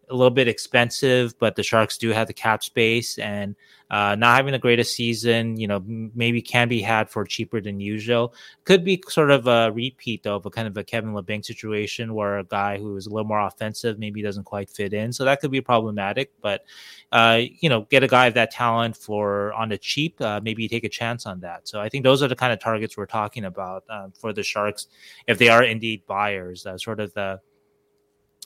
a 0.09 0.15
little 0.15 0.31
bit 0.31 0.49
expensive, 0.49 1.39
but 1.39 1.57
the 1.57 1.63
Sharks 1.63 1.99
do 1.99 2.11
have 2.11 2.27
the 2.27 2.33
cap 2.33 2.63
space 2.63 3.19
and 3.19 3.57
uh, 3.91 4.17
not 4.17 4.37
having 4.37 4.53
the 4.53 4.59
greatest 4.59 4.97
season, 4.97 5.57
you 5.57 5.69
know, 5.69 5.83
maybe 5.87 6.43
can 6.43 6.69
be 6.69 6.81
had 6.81 7.09
for 7.09 7.25
cheaper 7.25 7.61
than 7.61 7.79
usual. 7.79 8.35
Could 8.65 8.85
be 8.85 9.03
sort 9.09 9.31
of 9.31 9.47
a 9.47 9.71
repeat 9.73 10.23
though 10.23 10.37
of 10.37 10.47
a 10.47 10.51
kind 10.51 10.67
of 10.67 10.77
a 10.77 10.83
Kevin 10.83 11.13
Labanc 11.13 11.45
situation 11.45 12.15
where 12.15 12.39
a 12.39 12.45
guy 12.45 12.79
who 12.79 12.97
is 12.97 13.07
a 13.07 13.11
little 13.11 13.27
more 13.27 13.41
offensive 13.41 13.99
maybe 13.99 14.23
doesn't 14.23 14.45
quite 14.45 14.71
fit 14.71 14.93
in. 14.93 15.13
So 15.13 15.25
that 15.25 15.41
could 15.41 15.53
be 15.53 15.61
problematic. 15.61 16.33
But 16.41 16.65
uh, 17.13 17.43
you 17.61 17.69
know, 17.69 17.83
get 17.83 18.03
a 18.03 18.09
guy 18.09 18.27
of 18.27 18.35
that 18.35 18.51
talent 18.51 18.97
for 18.97 19.53
on 19.55 19.69
the 19.69 19.79
cheap, 19.79 20.21
uh, 20.21 20.41
maybe 20.43 20.69
take 20.69 20.85
a 20.85 20.89
chance 20.89 21.27
on 21.27 21.41
that. 21.41 21.69
So 21.69 21.81
I 21.81 21.89
think 21.89 22.03
those 22.03 22.23
are 22.23 22.29
the 22.29 22.37
kind 22.37 22.53
of 22.53 22.59
targets 22.59 22.97
we're 22.97 23.07
talking 23.07 23.45
about 23.45 23.85
um, 23.89 24.13
for 24.19 24.33
the 24.33 24.43
Sharks 24.43 24.89
if 25.29 25.39
they 25.39 25.49
are 25.49 25.63
indeed 25.63 26.03
buyers. 26.07 26.67
Uh, 26.67 26.77
sort 26.77 26.99
of 26.99 27.15
the 27.15 27.41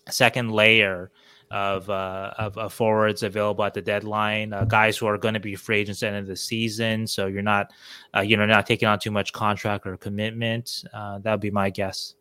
second 0.09 0.51
layer 0.53 1.11
of, 1.51 1.91
uh, 1.91 2.33
of, 2.39 2.57
of 2.57 2.73
forwards 2.73 3.23
available 3.23 3.65
at 3.65 3.75
the 3.75 3.83
deadline, 3.83 4.53
uh, 4.53 4.65
guys 4.65 4.97
who 4.97 5.07
are 5.07 5.19
going 5.19 5.35
to 5.35 5.41
be 5.41 5.57
free 5.57 5.79
agents 5.79 6.03
at 6.03 6.11
the 6.11 6.17
end 6.17 6.23
of 6.23 6.29
the 6.29 6.37
season. 6.37 7.07
So 7.07 7.27
you're 7.27 7.43
not, 7.43 7.73
uh, 8.17 8.21
you 8.21 8.37
know, 8.37 8.47
not 8.47 8.67
taking 8.67 8.89
on 8.89 8.99
too 8.99 9.11
much 9.11 9.33
contract 9.33 9.87
or 9.87 9.97
commitment. 9.97 10.85
Uh, 10.93 11.19
that 11.19 11.33
would 11.33 11.41
be 11.41 11.51
my 11.51 11.71
guess. 11.71 12.15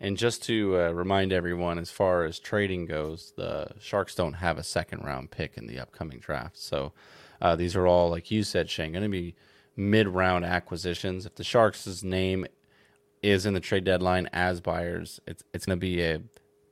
And 0.00 0.16
just 0.16 0.42
to 0.44 0.78
uh, 0.78 0.90
remind 0.90 1.32
everyone, 1.32 1.78
as 1.78 1.90
far 1.90 2.24
as 2.24 2.40
trading 2.40 2.86
goes, 2.86 3.32
the 3.36 3.68
Sharks 3.78 4.16
don't 4.16 4.32
have 4.32 4.58
a 4.58 4.64
second 4.64 5.04
round 5.04 5.30
pick 5.30 5.56
in 5.56 5.68
the 5.68 5.78
upcoming 5.78 6.18
draft. 6.18 6.58
So 6.58 6.92
uh, 7.40 7.54
these 7.54 7.76
are 7.76 7.86
all, 7.86 8.10
like 8.10 8.30
you 8.30 8.42
said, 8.42 8.68
Sheng, 8.68 8.92
going 8.92 9.04
to 9.04 9.08
be 9.08 9.36
mid 9.76 10.08
round 10.08 10.44
acquisitions. 10.44 11.24
If 11.24 11.36
the 11.36 11.44
Sharks' 11.44 12.02
name 12.02 12.46
is 13.22 13.46
in 13.46 13.54
the 13.54 13.60
trade 13.60 13.84
deadline 13.84 14.28
as 14.32 14.60
buyers, 14.60 15.20
it's 15.26 15.44
it's 15.54 15.66
going 15.66 15.78
to 15.78 15.80
be 15.80 16.02
a 16.02 16.20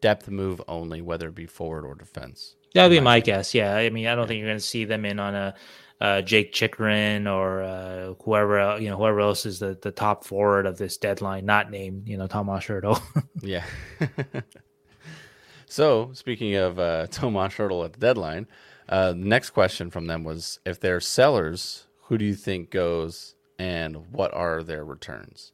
depth 0.00 0.28
move 0.28 0.60
only, 0.68 1.00
whether 1.00 1.28
it 1.28 1.34
be 1.34 1.46
forward 1.46 1.84
or 1.84 1.94
defense. 1.94 2.56
That 2.74 2.84
would 2.84 2.94
be 2.94 3.00
my 3.00 3.20
guess. 3.20 3.54
Yeah, 3.54 3.74
I 3.74 3.90
mean, 3.90 4.06
I 4.06 4.14
don't 4.14 4.26
think 4.26 4.38
you're 4.38 4.48
going 4.48 4.58
to 4.58 4.64
see 4.64 4.84
them 4.84 5.04
in 5.04 5.18
on 5.18 5.34
a 5.34 5.54
uh, 6.00 6.22
Jake 6.22 6.52
Chychrun 6.52 7.26
or 7.26 7.62
uh, 7.62 8.14
whoever 8.24 8.78
you 8.80 8.88
know 8.88 8.96
whoever 8.96 9.20
else 9.20 9.44
is 9.44 9.58
the, 9.58 9.76
the 9.80 9.90
top 9.90 10.24
forward 10.24 10.66
of 10.66 10.78
this 10.78 10.96
deadline, 10.96 11.44
not 11.44 11.70
named 11.70 12.08
you 12.08 12.16
know 12.16 12.26
Tomas 12.26 12.64
Hertl. 12.64 13.00
yeah. 13.42 13.64
so 15.66 16.10
speaking 16.14 16.54
of 16.54 16.78
uh, 16.78 17.06
Tomas 17.08 17.54
Hertl 17.54 17.84
at 17.84 17.92
the 17.92 17.98
deadline, 17.98 18.46
uh, 18.88 19.10
the 19.10 19.16
next 19.16 19.50
question 19.50 19.90
from 19.90 20.06
them 20.06 20.24
was 20.24 20.58
if 20.64 20.80
they're 20.80 21.00
sellers, 21.00 21.86
who 22.04 22.16
do 22.16 22.24
you 22.24 22.34
think 22.34 22.70
goes 22.70 23.34
and 23.58 24.10
what 24.12 24.32
are 24.32 24.62
their 24.62 24.84
returns? 24.84 25.52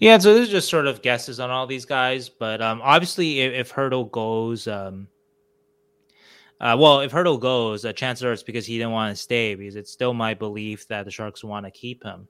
Yeah, 0.00 0.18
so 0.18 0.34
this 0.34 0.46
is 0.46 0.50
just 0.50 0.68
sort 0.68 0.86
of 0.86 1.02
guesses 1.02 1.40
on 1.40 1.50
all 1.50 1.66
these 1.66 1.84
guys, 1.84 2.28
but 2.28 2.60
um, 2.60 2.80
obviously, 2.82 3.40
if, 3.40 3.52
if 3.52 3.72
Hertl 3.72 4.10
goes, 4.10 4.66
um, 4.66 5.08
uh, 6.60 6.76
well, 6.78 7.00
if 7.00 7.12
Hertl 7.12 7.38
goes, 7.38 7.84
uh, 7.84 7.92
chances 7.92 8.24
are 8.24 8.32
it's 8.32 8.42
because 8.42 8.64
he 8.64 8.78
didn't 8.78 8.92
want 8.92 9.14
to 9.14 9.20
stay 9.20 9.54
because 9.54 9.76
it's 9.76 9.90
still 9.90 10.14
my 10.14 10.34
belief 10.34 10.86
that 10.88 11.04
the 11.04 11.10
Sharks 11.10 11.44
want 11.44 11.66
to 11.66 11.70
keep 11.70 12.02
him. 12.02 12.28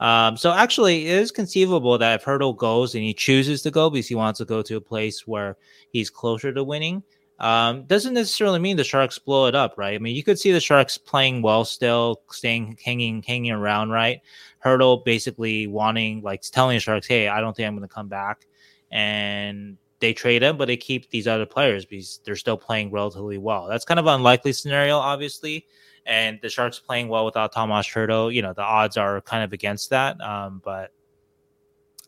Um, 0.00 0.36
so 0.36 0.52
actually, 0.52 1.06
it 1.06 1.18
is 1.18 1.30
conceivable 1.30 1.96
that 1.98 2.20
if 2.20 2.24
Hertl 2.24 2.56
goes 2.56 2.94
and 2.94 3.04
he 3.04 3.14
chooses 3.14 3.62
to 3.62 3.70
go 3.70 3.90
because 3.90 4.08
he 4.08 4.14
wants 4.14 4.38
to 4.38 4.44
go 4.44 4.62
to 4.62 4.76
a 4.76 4.80
place 4.80 5.26
where 5.26 5.56
he's 5.90 6.10
closer 6.10 6.52
to 6.52 6.64
winning, 6.64 7.02
um, 7.38 7.84
doesn't 7.84 8.14
necessarily 8.14 8.58
mean 8.58 8.76
the 8.76 8.84
Sharks 8.84 9.18
blow 9.18 9.46
it 9.46 9.54
up, 9.54 9.74
right? 9.76 9.94
I 9.94 9.98
mean, 9.98 10.16
you 10.16 10.24
could 10.24 10.38
see 10.38 10.52
the 10.52 10.60
Sharks 10.60 10.96
playing 10.96 11.42
well 11.42 11.64
still, 11.64 12.22
staying 12.30 12.78
hanging 12.82 13.22
hanging 13.22 13.52
around, 13.52 13.90
right? 13.90 14.20
Hertl 14.64 15.04
basically 15.04 15.66
wanting 15.66 16.22
like 16.22 16.42
telling 16.42 16.76
the 16.76 16.80
Sharks, 16.80 17.06
"Hey, 17.06 17.28
I 17.28 17.40
don't 17.40 17.54
think 17.54 17.66
I'm 17.66 17.76
going 17.76 17.88
to 17.88 17.94
come 17.94 18.08
back," 18.08 18.46
and 18.90 19.76
they 20.00 20.12
trade 20.12 20.42
him, 20.42 20.56
but 20.56 20.66
they 20.66 20.76
keep 20.76 21.10
these 21.10 21.26
other 21.26 21.46
players 21.46 21.84
because 21.84 22.20
they're 22.24 22.36
still 22.36 22.56
playing 22.56 22.90
relatively 22.90 23.38
well. 23.38 23.66
That's 23.66 23.84
kind 23.84 24.00
of 24.00 24.06
an 24.06 24.14
unlikely 24.14 24.52
scenario, 24.52 24.98
obviously. 24.98 25.66
And 26.04 26.38
the 26.40 26.48
Sharks 26.48 26.78
playing 26.78 27.08
well 27.08 27.24
without 27.24 27.52
Tomas 27.52 27.86
Hertl, 27.86 28.32
you 28.32 28.42
know, 28.42 28.52
the 28.52 28.62
odds 28.62 28.96
are 28.96 29.20
kind 29.22 29.42
of 29.42 29.52
against 29.52 29.90
that. 29.90 30.20
Um, 30.20 30.60
but 30.64 30.92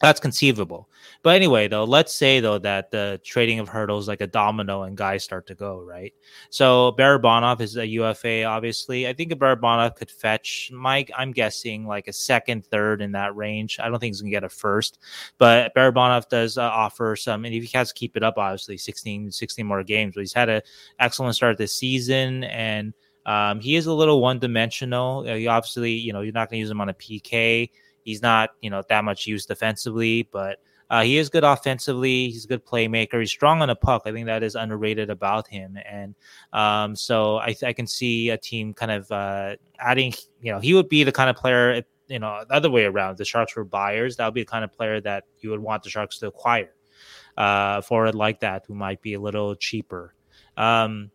that's 0.01 0.21
conceivable. 0.21 0.89
But 1.23 1.37
anyway, 1.37 1.67
though, 1.67 1.85
let's 1.85 2.15
say 2.15 2.39
though 2.41 2.59
that 2.59 2.91
the 2.91 3.21
trading 3.25 3.59
of 3.59 3.69
Hertl's 3.69 4.07
like 4.07 4.21
a 4.21 4.27
domino 4.27 4.83
and 4.83 4.97
guys 4.97 5.25
start 5.25 5.47
to 5.49 5.55
go, 5.55 5.81
right? 5.81 6.15
So 6.51 6.95
Barabanov 6.97 7.61
is 7.61 7.77
a 7.77 7.87
UFA, 7.87 8.45
obviously. 8.45 9.09
I 9.09 9.13
think 9.13 9.33
Barabanov 9.33 9.97
could 9.97 10.11
fetch 10.11 10.71
Mike, 10.73 11.11
I'm 11.17 11.33
guessing 11.33 11.87
like 11.87 12.07
a 12.07 12.13
second, 12.13 12.67
third 12.67 13.03
in 13.03 13.13
that 13.13 13.35
range. 13.35 13.79
I 13.81 13.89
don't 13.89 13.99
think 13.99 14.15
he's 14.15 14.21
gonna 14.21 14.31
get 14.31 14.45
a 14.45 14.49
first, 14.49 14.99
but 15.39 15.75
Barabanov 15.75 16.29
does 16.29 16.59
uh, 16.59 16.63
offer 16.63 17.17
some, 17.17 17.45
and 17.45 17.55
if 17.55 17.65
he 17.65 17.77
has 17.77 17.89
to 17.89 17.95
keep 17.95 18.17
it 18.17 18.23
up, 18.23 18.39
obviously 18.39 18.77
16, 18.77 19.33
16 19.33 19.67
more 19.67 19.83
games, 19.83 20.15
but 20.15 20.21
he's 20.21 20.33
had 20.33 20.49
an 20.49 20.63
excellent 21.01 21.35
start 21.35 21.59
this 21.59 21.75
season 21.75 22.45
and 22.45 22.95
um, 23.27 23.61
he 23.61 23.77
is 23.77 23.85
a 23.85 23.93
little 23.93 24.23
one 24.23 24.39
dimensional. 24.39 25.27
Uh, 25.29 25.51
obviously, 25.51 25.93
you 25.93 26.15
know, 26.15 26.23
you're 26.23 26.33
not 26.33 26.49
going 26.49 26.57
to 26.57 26.61
use 26.61 26.71
him 26.71 26.81
on 26.81 26.89
a 26.89 26.95
PK 26.95 27.69
He's 28.09 28.23
not, 28.23 28.53
you 28.63 28.71
know, 28.71 28.83
that 28.89 29.05
much 29.05 29.27
used 29.27 29.49
defensively, 29.49 30.27
but 30.33 30.61
uh, 30.89 31.03
he 31.03 31.19
is 31.19 31.29
good 31.29 31.45
offensively. 31.45 32.31
He's 32.31 32.47
a 32.47 32.49
good 32.49 32.65
playmaker. 32.65 33.21
He's 33.21 33.31
strong 33.31 33.61
on 33.61 33.69
the 33.69 33.77
puck. 33.77 34.05
I 34.07 34.13
think 34.13 34.25
that 34.25 34.43
is 34.43 34.55
underrated 34.55 35.11
about 35.11 35.47
him. 35.47 35.77
And 35.85 36.15
um, 36.55 36.97
so 36.97 37.37
I, 37.37 37.55
I, 37.63 37.75
can 37.75 37.87
see 37.87 38.31
a 38.31 38.39
team 38.39 38.73
kind 38.73 38.93
of 38.93 39.13
uh, 39.13 39.57
adding, 39.79 40.15
you 40.41 40.51
know, 40.51 40.59
he 40.59 40.73
would 40.73 40.89
be 40.89 41.05
the 41.05 41.13
kind 41.13 41.29
of 41.29 41.37
player, 41.37 41.83
you 42.07 42.19
know, 42.19 42.43
the 42.49 42.55
other 42.55 42.71
way 42.71 42.87
around. 42.87 43.19
The 43.19 43.27
Sharks 43.27 43.55
were 43.55 43.65
buyers. 43.65 44.17
That 44.17 44.25
would 44.25 44.33
be 44.33 44.41
the 44.41 44.51
kind 44.51 44.65
of 44.65 44.73
player 44.73 45.03
that 45.03 45.25
you 45.41 45.51
would 45.51 45.61
want 45.61 45.83
the 45.83 45.91
Sharks 45.91 46.17
to 46.21 46.29
acquire. 46.29 46.73
Uh, 47.37 47.83
forward 47.83 48.15
like 48.15 48.41
that 48.41 48.65
who 48.67 48.75
might 48.75 49.03
be 49.03 49.13
a 49.13 49.21
little 49.21 49.55
cheaper. 49.55 50.15
Um, 50.57 51.11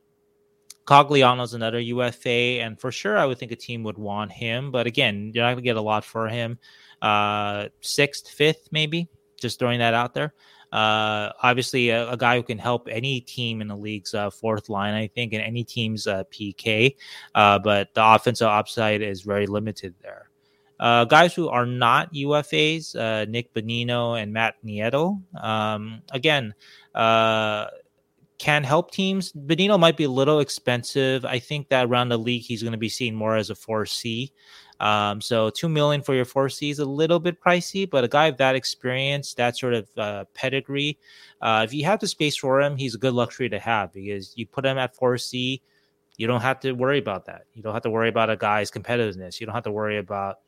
Cogliano's 0.85 1.53
another 1.53 1.79
UFA, 1.79 2.61
and 2.61 2.79
for 2.79 2.91
sure, 2.91 3.17
I 3.17 3.25
would 3.25 3.37
think 3.37 3.51
a 3.51 3.55
team 3.55 3.83
would 3.83 3.97
want 3.97 4.31
him. 4.31 4.71
But 4.71 4.87
again, 4.87 5.31
you're 5.33 5.43
not 5.43 5.51
going 5.51 5.63
to 5.63 5.63
get 5.63 5.77
a 5.77 5.81
lot 5.81 6.03
for 6.03 6.27
him. 6.27 6.59
Uh, 7.01 7.69
sixth, 7.81 8.29
fifth, 8.29 8.69
maybe. 8.71 9.07
Just 9.39 9.59
throwing 9.59 9.79
that 9.79 9.93
out 9.93 10.13
there. 10.13 10.33
Uh, 10.71 11.31
obviously, 11.43 11.89
a, 11.89 12.09
a, 12.09 12.17
guy 12.17 12.35
who 12.35 12.41
can 12.41 12.57
help 12.57 12.87
any 12.89 13.21
team 13.21 13.61
in 13.61 13.67
the 13.67 13.75
league's 13.75 14.15
uh, 14.15 14.31
fourth 14.31 14.69
line, 14.69 14.95
I 14.95 15.07
think, 15.07 15.33
and 15.33 15.43
any 15.43 15.63
team's 15.63 16.07
uh, 16.07 16.23
PK. 16.31 16.95
Uh, 17.35 17.59
but 17.59 17.93
the 17.93 18.03
offensive 18.03 18.47
upside 18.47 19.03
is 19.03 19.21
very 19.21 19.45
limited 19.45 19.93
there. 20.01 20.31
Uh, 20.79 21.05
guys 21.05 21.35
who 21.35 21.47
are 21.47 21.67
not 21.67 22.11
UFAs, 22.13 22.95
uh, 22.95 23.25
Nick 23.29 23.53
Bonino 23.53 24.19
and 24.19 24.33
Matt 24.33 24.55
Nieto. 24.65 25.21
Um, 25.39 26.01
again, 26.11 26.55
uh, 26.95 27.67
can 28.43 28.65
help 28.65 28.91
teams. 28.91 29.31
Bonino 29.31 29.79
might 29.79 29.95
be 29.95 30.03
a 30.03 30.09
little 30.09 30.41
expensive. 30.41 31.23
I 31.23 31.39
think 31.39 31.69
that 31.69 31.85
around 31.85 32.09
the 32.09 32.17
league, 32.17 32.41
he's 32.41 32.61
going 32.61 32.73
to 32.73 32.77
be 32.77 32.89
seen 32.89 33.15
more 33.15 33.37
as 33.37 33.49
a 33.49 33.53
4C. 33.53 34.33
Um, 34.81 35.21
so 35.21 35.49
two 35.49 35.69
million 35.69 36.01
for 36.01 36.13
your 36.13 36.25
4C 36.25 36.69
is 36.69 36.79
a 36.79 36.85
little 36.85 37.21
bit 37.21 37.39
pricey, 37.39 37.89
but 37.89 38.03
a 38.03 38.09
guy 38.09 38.27
of 38.27 38.35
that 38.39 38.55
experience, 38.55 39.33
that 39.35 39.57
sort 39.57 39.73
of 39.75 39.87
uh, 39.97 40.25
pedigree, 40.33 40.99
uh, 41.39 41.61
if 41.63 41.73
you 41.73 41.85
have 41.85 42.01
the 42.01 42.07
space 42.07 42.35
for 42.35 42.59
him, 42.59 42.75
he's 42.75 42.95
a 42.95 42.97
good 42.97 43.13
luxury 43.13 43.47
to 43.47 43.59
have 43.59 43.93
because 43.93 44.37
you 44.37 44.45
put 44.45 44.65
him 44.65 44.77
at 44.77 44.93
4C, 44.93 45.61
you 46.17 46.27
don't 46.27 46.41
have 46.41 46.59
to 46.59 46.73
worry 46.73 46.99
about 46.99 47.27
that. 47.27 47.43
You 47.53 47.63
don't 47.63 47.73
have 47.73 47.83
to 47.83 47.89
worry 47.89 48.09
about 48.09 48.29
a 48.29 48.35
guy's 48.35 48.69
competitiveness. 48.69 49.39
You 49.39 49.45
don't 49.45 49.55
have 49.55 49.63
to 49.63 49.71
worry 49.71 49.99
about 49.99 50.39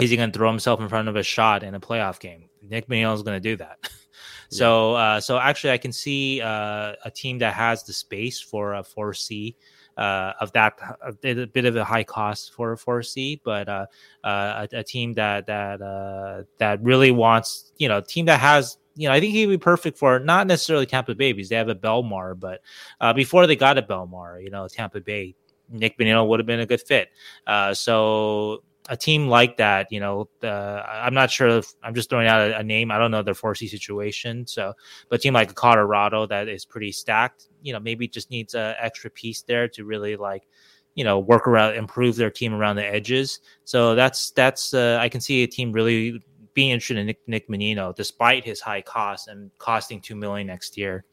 is 0.00 0.08
he 0.08 0.16
going 0.16 0.32
to 0.32 0.38
throw 0.38 0.48
himself 0.48 0.80
in 0.80 0.88
front 0.88 1.08
of 1.08 1.16
a 1.16 1.22
shot 1.22 1.62
in 1.62 1.74
a 1.74 1.80
playoff 1.80 2.18
game? 2.18 2.48
Nick 2.62 2.88
Bonino 2.88 3.14
is 3.14 3.22
going 3.22 3.36
to 3.36 3.46
do 3.46 3.56
that. 3.56 3.90
So, 4.50 4.94
uh, 4.94 5.20
so 5.20 5.38
actually, 5.38 5.72
I 5.72 5.78
can 5.78 5.92
see 5.92 6.40
uh, 6.40 6.94
a 7.04 7.10
team 7.10 7.38
that 7.38 7.54
has 7.54 7.84
the 7.84 7.92
space 7.92 8.40
for 8.40 8.74
a 8.74 8.82
four 8.82 9.14
C. 9.14 9.56
Uh, 9.98 10.32
of 10.40 10.52
that 10.52 10.78
a 11.02 11.12
bit 11.46 11.64
of 11.64 11.74
a 11.74 11.82
high 11.82 12.04
cost 12.04 12.54
for 12.54 12.72
a 12.72 12.76
4C, 12.76 13.40
but 13.42 13.68
uh, 13.68 13.86
uh, 14.22 14.68
a, 14.72 14.78
a, 14.78 14.84
team 14.84 15.12
that 15.14 15.44
that 15.46 15.82
uh, 15.82 16.44
that 16.58 16.80
really 16.84 17.10
wants, 17.10 17.72
you 17.78 17.88
know, 17.88 17.98
a 17.98 18.02
team 18.02 18.26
that 18.26 18.38
has, 18.38 18.78
you 18.94 19.08
know, 19.08 19.12
I 19.12 19.18
think 19.18 19.32
he'd 19.32 19.46
be 19.46 19.58
perfect 19.58 19.98
for 19.98 20.20
not 20.20 20.46
necessarily 20.46 20.86
Tampa 20.86 21.16
Bay 21.16 21.32
because 21.32 21.48
they 21.48 21.56
have 21.56 21.68
a 21.68 21.74
Bellemare, 21.74 22.38
but 22.38 22.60
uh, 23.00 23.12
before 23.12 23.48
they 23.48 23.56
got 23.56 23.76
a 23.76 23.82
Bellemare, 23.82 24.40
you 24.40 24.50
know, 24.50 24.68
Tampa 24.68 25.00
Bay, 25.00 25.34
Nick 25.68 25.98
Bonino 25.98 26.28
would 26.28 26.38
have 26.38 26.46
been 26.46 26.60
a 26.60 26.66
good 26.66 26.80
fit. 26.80 27.08
Uh, 27.44 27.74
so 27.74 28.62
a 28.88 28.96
team 28.96 29.28
like 29.28 29.58
that, 29.58 29.86
you 29.90 30.00
know, 30.00 30.28
uh, 30.42 30.82
I'm 30.86 31.12
not 31.12 31.30
sure 31.30 31.48
if 31.48 31.74
I'm 31.82 31.94
just 31.94 32.08
throwing 32.08 32.26
out 32.26 32.40
a, 32.40 32.58
a, 32.58 32.62
name. 32.62 32.90
I 32.90 32.98
don't 32.98 33.10
know 33.10 33.22
their 33.22 33.34
4C 33.34 33.68
situation. 33.68 34.46
So, 34.46 34.72
but 35.10 35.20
team 35.20 35.34
like 35.34 35.54
Colorado 35.54 36.26
that 36.26 36.48
is 36.48 36.64
pretty 36.64 36.92
stacked, 36.92 37.48
you 37.62 37.74
know, 37.74 37.80
maybe 37.80 38.08
just 38.08 38.30
needs 38.30 38.54
an 38.54 38.74
extra 38.80 39.10
piece 39.10 39.42
there 39.42 39.68
to 39.68 39.84
really 39.84 40.16
like, 40.16 40.48
you 40.94 41.04
know, 41.04 41.18
work 41.18 41.46
around, 41.46 41.74
improve 41.74 42.16
their 42.16 42.30
team 42.30 42.54
around 42.54 42.76
the 42.76 42.84
edges. 42.84 43.40
So 43.64 43.94
that's, 43.94 44.30
that's, 44.30 44.72
uh, 44.72 44.98
I 45.00 45.10
can 45.10 45.20
see 45.20 45.42
a 45.42 45.46
team 45.46 45.70
really 45.70 46.22
being 46.54 46.70
interested 46.70 46.96
in 46.96 47.06
Nick, 47.06 47.20
Nick 47.26 47.48
Bonino 47.48 47.94
despite 47.94 48.44
his 48.44 48.60
high 48.60 48.80
cost 48.80 49.28
and 49.28 49.50
costing 49.58 50.00
2 50.00 50.16
million 50.16 50.46
next 50.46 50.78
year. 50.78 51.04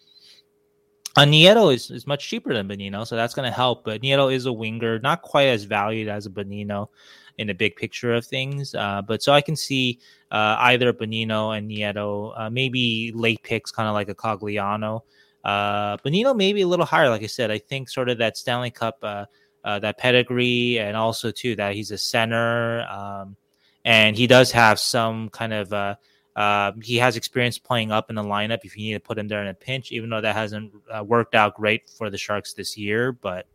Uh, 1.17 1.23
Nieto 1.23 1.73
is, 1.73 1.89
is 1.91 2.05
much 2.05 2.27
cheaper 2.27 2.53
than 2.53 2.67
Bonino, 2.67 3.07
so 3.07 3.15
that's 3.15 3.33
going 3.33 3.49
to 3.49 3.55
help. 3.55 3.85
But 3.85 4.01
Nieto 4.01 4.33
is 4.33 4.45
a 4.45 4.53
winger, 4.53 4.99
not 4.99 5.21
quite 5.21 5.47
as 5.47 5.63
valued 5.63 6.09
as 6.09 6.25
a 6.25 6.29
Bonino 6.29 6.89
in 7.37 7.47
the 7.47 7.53
big 7.53 7.75
picture 7.77 8.13
of 8.13 8.25
things. 8.25 8.75
Uh, 8.75 9.01
but 9.01 9.23
so 9.23 9.31
I 9.31 9.41
can 9.41 9.55
see 9.55 9.99
uh, 10.31 10.57
either 10.59 10.91
Bonino 10.91 11.57
and 11.57 11.71
Nieto, 11.71 12.33
uh, 12.37 12.49
maybe 12.49 13.13
late 13.15 13.41
picks, 13.43 13.71
kind 13.71 13.87
of 13.87 13.93
like 13.93 14.09
a 14.09 14.15
Cogliano. 14.15 15.01
Uh, 15.43 15.95
Bonino 15.97 16.35
maybe 16.35 16.61
a 16.61 16.67
little 16.67 16.85
higher, 16.85 17.09
like 17.09 17.23
I 17.23 17.27
said. 17.27 17.49
I 17.49 17.59
think 17.59 17.87
sort 17.89 18.09
of 18.09 18.17
that 18.17 18.35
Stanley 18.35 18.71
Cup, 18.71 18.97
uh, 19.01 19.25
uh, 19.63 19.79
that 19.79 19.97
pedigree, 19.97 20.79
and 20.79 20.97
also 20.97 21.31
too 21.31 21.55
that 21.55 21.75
he's 21.75 21.91
a 21.91 21.97
center, 21.97 22.81
um, 22.89 23.37
and 23.85 24.17
he 24.17 24.27
does 24.27 24.51
have 24.51 24.79
some 24.79 25.29
kind 25.29 25.53
of. 25.53 25.97
Uh, 26.35 26.73
he 26.83 26.97
has 26.97 27.15
experience 27.15 27.57
playing 27.57 27.91
up 27.91 28.09
in 28.09 28.15
the 28.15 28.23
lineup 28.23 28.59
if 28.63 28.75
you 28.75 28.83
need 28.83 28.93
to 28.93 28.99
put 28.99 29.17
him 29.17 29.27
there 29.27 29.41
in 29.41 29.47
a 29.47 29.53
pinch, 29.53 29.91
even 29.91 30.09
though 30.09 30.21
that 30.21 30.35
hasn't 30.35 30.73
uh, 30.93 31.03
worked 31.03 31.33
out 31.33 31.55
great 31.55 31.89
for 31.89 32.09
the 32.09 32.17
Sharks 32.17 32.53
this 32.53 32.77
year. 32.77 33.13
But 33.13 33.47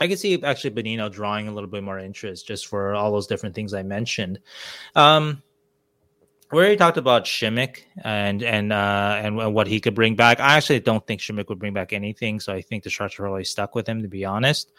I 0.00 0.08
can 0.08 0.16
see 0.16 0.42
actually 0.42 0.70
Bonino 0.72 1.10
drawing 1.10 1.46
a 1.46 1.52
little 1.52 1.70
bit 1.70 1.84
more 1.84 2.00
interest 2.00 2.48
just 2.48 2.66
for 2.66 2.94
all 2.94 3.12
those 3.12 3.28
different 3.28 3.54
things 3.54 3.72
I 3.72 3.84
mentioned. 3.84 4.40
Um, 4.96 5.43
we 6.52 6.58
already 6.58 6.76
talked 6.76 6.98
about 6.98 7.24
Simek 7.24 7.78
and 8.04 8.42
and 8.42 8.72
uh, 8.72 9.20
and 9.22 9.54
what 9.54 9.66
he 9.66 9.80
could 9.80 9.94
bring 9.94 10.14
back. 10.14 10.40
I 10.40 10.56
actually 10.56 10.80
don't 10.80 11.04
think 11.06 11.20
Simek 11.20 11.48
would 11.48 11.58
bring 11.58 11.72
back 11.72 11.92
anything, 11.92 12.38
so 12.38 12.52
I 12.52 12.60
think 12.60 12.84
the 12.84 12.90
Sharks 12.90 13.18
are 13.18 13.24
really 13.24 13.44
stuck 13.44 13.74
with 13.74 13.88
him, 13.88 14.02
to 14.02 14.08
be 14.08 14.24
honest. 14.24 14.72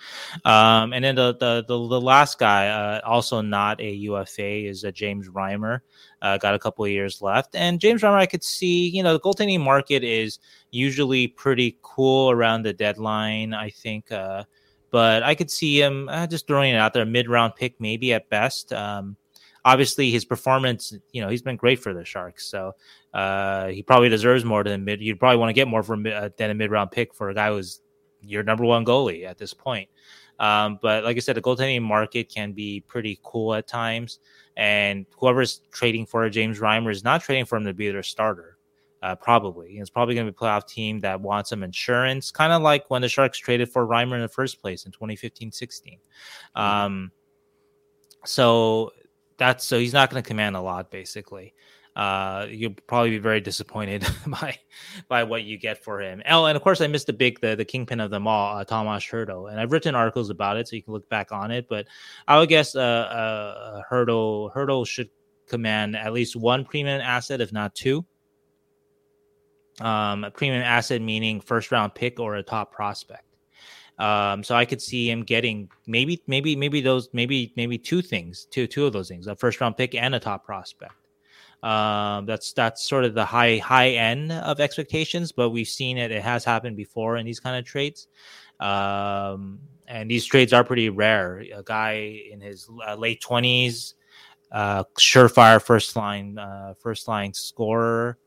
Um, 0.46 0.94
and 0.94 1.04
then 1.04 1.16
the 1.16 1.34
the 1.34 1.66
the, 1.68 1.88
the 1.88 2.02
last 2.02 2.40
guy, 2.40 2.68
uh, 2.68 3.02
also 3.04 3.42
not 3.42 3.82
a 3.82 3.92
UFA, 3.92 4.68
is 4.68 4.86
uh, 4.86 4.92
James 4.92 5.28
Reimer. 5.28 5.80
Uh, 6.22 6.38
got 6.38 6.56
a 6.56 6.60
couple 6.60 6.86
of 6.86 6.92
years 6.92 7.22
left, 7.22 7.56
and 7.56 7.80
James 7.80 8.02
Reimer, 8.02 8.18
I 8.18 8.26
could 8.26 8.44
see. 8.44 8.88
You 8.90 9.04
know, 9.04 9.14
the 9.14 9.20
goaltending 9.20 9.62
market 9.62 10.04
is 10.04 10.40
usually 10.72 11.28
pretty 11.28 11.78
cool 11.82 12.32
around 12.32 12.64
the 12.64 12.74
deadline. 12.74 13.54
I 13.54 13.70
think. 13.70 14.12
Uh, 14.12 14.44
but 14.92 15.24
I 15.24 15.36
could 15.36 15.52
see 15.52 15.82
him 15.82 16.08
uh, 16.08 16.26
just 16.26 16.48
throwing 16.48 16.74
it 16.74 16.78
out 16.78 16.94
there, 16.94 17.06
mid 17.06 17.28
round 17.28 17.56
pick 17.58 17.82
maybe 17.82 18.14
at 18.14 18.30
best. 18.30 18.72
Um, 18.72 19.18
obviously, 19.66 20.12
his 20.12 20.24
performance, 20.24 20.94
you 21.12 21.22
know, 21.22 21.28
he's 21.28 21.42
been 21.42 21.58
great 21.58 21.80
for 21.80 21.94
the 21.94 22.06
Sharks, 22.06 22.46
so 22.46 22.74
uh, 23.14 23.68
he 23.68 23.84
probably 23.84 24.08
deserves 24.08 24.46
more 24.46 24.64
than 24.64 24.86
mid. 24.86 25.02
You'd 25.02 25.20
probably 25.20 25.38
want 25.38 25.50
to 25.50 25.54
get 25.54 25.68
more 25.68 25.84
from 25.84 26.06
uh, 26.06 26.30
than 26.38 26.52
a 26.52 26.54
mid 26.54 26.72
round 26.72 26.92
pick 26.92 27.14
for 27.14 27.30
a 27.30 27.34
guy 27.34 27.50
who's 27.50 27.82
your 28.22 28.44
number 28.44 28.64
one 28.64 28.86
goalie 28.86 29.26
at 29.26 29.38
this 29.38 29.54
point. 29.54 29.90
Um, 30.40 30.80
but 30.82 31.04
like 31.04 31.18
I 31.18 31.20
said, 31.20 31.36
the 31.36 31.42
goaltending 31.42 31.82
market 31.82 32.30
can 32.30 32.54
be 32.54 32.82
pretty 32.88 33.20
cool 33.24 33.54
at 33.54 33.68
times, 33.68 34.20
and 34.56 35.06
whoever's 35.20 35.62
trading 35.72 36.06
for 36.06 36.30
James 36.30 36.60
Reimer 36.60 36.92
is 36.92 37.04
not 37.04 37.22
trading 37.22 37.46
for 37.46 37.58
him 37.58 37.66
to 37.66 37.74
be 37.74 37.90
their 37.90 38.04
starter 38.04 38.56
uh, 39.06 39.16
probably. 39.16 39.78
It's 39.78 39.92
probably 39.92 40.16
going 40.16 40.26
to 40.26 40.32
be 40.32 40.36
a 40.36 40.40
playoff 40.40 40.68
team 40.68 41.00
that 41.02 41.22
wants 41.22 41.52
some 41.52 41.62
insurance, 41.62 42.32
kind 42.32 42.52
of 42.52 42.64
like 42.64 42.90
when 42.90 43.04
the 43.04 43.08
Sharks 43.08 43.38
traded 43.38 43.70
for 43.70 43.86
Reimer 43.86 44.16
in 44.16 44.22
the 44.22 44.28
first 44.28 44.62
place 44.62 44.86
in 44.86 44.92
2015 44.92 45.52
16. 45.52 45.94
Mm-hmm. 46.58 46.62
Um, 46.62 47.12
so 48.26 48.92
that's 49.38 49.66
so 49.66 49.80
he's 49.80 49.94
not 49.94 50.10
going 50.10 50.22
to 50.22 50.28
command 50.28 50.56
a 50.56 50.62
lot, 50.62 50.92
basically. 50.92 51.54
Uh, 51.96 52.46
you'll 52.50 52.76
probably 52.88 53.12
be 53.12 53.20
very 53.20 53.40
disappointed 53.40 54.06
by 54.28 54.58
by 55.08 55.24
what 55.24 55.44
you 55.44 55.58
get 55.58 55.84
for 55.84 56.02
him. 56.02 56.22
Oh, 56.30 56.46
and 56.46 56.58
of 56.58 56.62
course, 56.62 56.82
I 56.82 56.88
missed 56.88 57.08
the 57.08 57.14
big 57.14 57.40
the, 57.40 57.56
the 57.56 57.66
kingpin 57.66 58.00
of 58.00 58.12
them 58.12 58.28
all, 58.28 58.58
uh, 58.58 58.66
Tomas 58.66 59.06
Hertl, 59.06 59.50
and 59.50 59.60
I've 59.60 59.72
written 59.72 59.96
articles 59.96 60.30
about 60.30 60.58
it, 60.58 60.68
so 60.68 60.76
you 60.76 60.84
can 60.84 60.94
look 60.94 61.08
back 61.10 61.32
on 61.32 61.52
it. 61.52 61.68
But 61.70 61.88
I 62.28 62.40
would 62.40 62.50
guess 62.50 62.76
uh, 62.76 62.80
uh, 62.80 63.82
Hertl 63.90 64.54
Hertl 64.54 64.86
should 64.86 65.10
command 65.48 65.96
at 65.96 66.12
least 66.12 66.36
one 66.36 66.66
premium 66.66 67.00
asset, 67.02 67.40
if 67.40 67.54
not 67.54 67.76
two 67.76 68.06
um, 69.82 70.24
a 70.24 70.32
premium 70.32 70.64
asset 70.64 71.02
meaning 71.02 71.42
first 71.42 71.72
round 71.72 71.94
pick 71.96 72.20
or 72.20 72.36
a 72.36 72.44
top 72.44 72.72
prospect. 72.72 73.25
Um, 73.98 74.44
so 74.44 74.56
I 74.56 74.66
could 74.66 74.82
see 74.82 75.10
him 75.10 75.24
getting 75.24 75.70
maybe, 75.88 76.22
maybe, 76.28 76.56
maybe 76.56 76.82
those, 76.82 77.10
maybe, 77.14 77.54
maybe 77.56 77.78
two 77.78 78.02
things, 78.02 78.46
two, 78.52 78.68
two 78.68 78.86
of 78.86 78.94
those 78.94 79.08
things, 79.08 79.28
a 79.28 79.36
first 79.36 79.62
round 79.62 79.78
pick 79.78 79.96
and 79.96 80.14
a 80.16 80.20
top 80.20 80.46
prospect. 80.46 80.94
Um, 81.64 82.28
that's 82.28 82.54
that's 82.54 82.88
sort 82.88 83.06
of 83.06 83.16
the 83.16 83.26
high 83.26 83.58
high 83.58 83.90
end 83.92 84.32
of 84.32 84.60
expectations, 84.60 85.32
but 85.32 85.50
we've 85.50 85.68
seen 85.68 85.98
it; 85.98 86.12
it 86.12 86.22
has 86.22 86.46
happened 86.46 86.78
before 86.78 87.18
in 87.18 87.26
these 87.26 87.40
kind 87.40 87.58
of 87.58 87.66
trades. 87.66 88.08
Um, 88.60 89.60
and 89.88 90.10
these 90.10 90.26
trades 90.26 90.54
are 90.54 90.64
pretty 90.64 90.90
rare. 90.90 91.44
A 91.56 91.64
guy 91.64 92.22
in 92.32 92.40
his 92.40 92.70
uh, 92.88 92.96
late 92.96 93.20
twenties, 93.20 93.96
uh, 94.52 94.84
surefire 95.00 95.60
first 95.60 95.96
line, 95.96 96.38
uh, 96.38 96.76
first 96.80 97.08
line 97.08 97.34
scorer, 97.34 98.20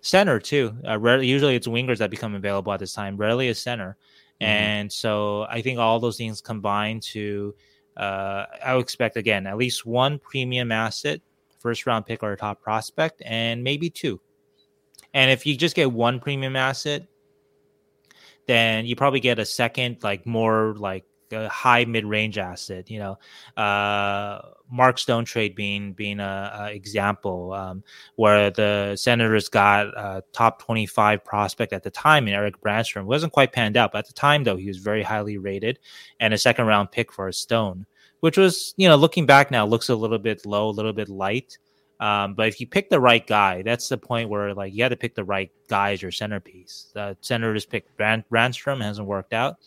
center 0.00 0.40
too. 0.40 0.76
Uh, 0.88 0.98
rarely, 0.98 1.28
usually 1.28 1.54
it's 1.54 1.68
wingers 1.68 1.98
that 1.98 2.10
become 2.10 2.34
available 2.34 2.72
at 2.72 2.80
this 2.80 2.92
time. 2.92 3.16
Rarely 3.16 3.50
a 3.50 3.54
center, 3.54 3.96
mm-hmm. 4.40 4.44
and 4.44 4.92
so 4.92 5.42
I 5.48 5.62
think 5.62 5.78
all 5.78 6.00
those 6.00 6.16
things 6.16 6.40
combined 6.40 7.02
to, 7.04 7.54
uh, 7.96 8.46
I 8.64 8.74
would 8.74 8.82
expect 8.82 9.16
again 9.16 9.46
at 9.46 9.56
least 9.56 9.86
one 9.86 10.18
premium 10.18 10.72
asset, 10.72 11.20
first 11.58 11.86
round 11.86 12.06
pick 12.06 12.22
or 12.22 12.32
a 12.32 12.36
top 12.36 12.60
prospect, 12.60 13.22
and 13.24 13.62
maybe 13.62 13.90
two. 13.90 14.20
And 15.14 15.30
if 15.30 15.46
you 15.46 15.56
just 15.56 15.76
get 15.76 15.92
one 15.92 16.20
premium 16.20 16.56
asset, 16.56 17.06
then 18.46 18.86
you 18.86 18.96
probably 18.96 19.20
get 19.20 19.38
a 19.38 19.44
second, 19.44 19.98
like 20.02 20.26
more 20.26 20.74
like 20.76 21.04
a 21.32 21.48
high 21.48 21.84
mid 21.84 22.04
range 22.04 22.38
asset. 22.38 22.90
You 22.90 22.98
know, 22.98 23.62
uh, 23.62 24.40
Mark 24.70 24.98
Stone 24.98 25.24
trade 25.24 25.54
being 25.54 25.92
being 25.92 26.20
a, 26.20 26.52
a 26.54 26.72
example 26.72 27.52
um, 27.52 27.82
where 28.16 28.50
the 28.50 28.96
Senators 28.96 29.48
got 29.48 29.86
a 29.88 30.22
top 30.32 30.62
twenty 30.62 30.86
five 30.86 31.24
prospect 31.24 31.72
at 31.72 31.82
the 31.82 31.90
time 31.90 32.28
in 32.28 32.34
Erik 32.34 32.60
Brannstrom. 32.60 33.04
wasn't 33.04 33.32
quite 33.32 33.52
panned 33.52 33.76
out, 33.76 33.92
but 33.92 33.98
at 33.98 34.06
the 34.06 34.12
time 34.12 34.44
though 34.44 34.56
he 34.56 34.68
was 34.68 34.78
very 34.78 35.02
highly 35.02 35.38
rated 35.38 35.78
and 36.20 36.32
a 36.34 36.38
second 36.38 36.66
round 36.66 36.90
pick 36.90 37.12
for 37.12 37.28
a 37.28 37.32
Stone, 37.32 37.86
which 38.20 38.36
was 38.38 38.74
you 38.76 38.88
know 38.88 38.96
looking 38.96 39.26
back 39.26 39.50
now 39.50 39.66
looks 39.66 39.88
a 39.88 39.96
little 39.96 40.18
bit 40.18 40.46
low, 40.46 40.68
a 40.68 40.70
little 40.70 40.92
bit 40.92 41.08
light. 41.08 41.58
Um, 42.02 42.34
but 42.34 42.48
if 42.48 42.60
you 42.60 42.66
pick 42.66 42.90
the 42.90 42.98
right 42.98 43.24
guy, 43.24 43.62
that's 43.62 43.88
the 43.88 43.96
point 43.96 44.28
where 44.28 44.54
like 44.54 44.74
you 44.74 44.82
had 44.82 44.88
to 44.88 44.96
pick 44.96 45.14
the 45.14 45.22
right 45.22 45.52
guy 45.68 45.92
as 45.92 46.02
your 46.02 46.10
centerpiece. 46.10 46.90
The 46.94 47.16
Senators 47.20 47.64
picked 47.64 47.96
Brand- 47.96 48.24
Brannstrom, 48.28 48.82
hasn't 48.82 49.06
worked 49.06 49.32
out. 49.32 49.58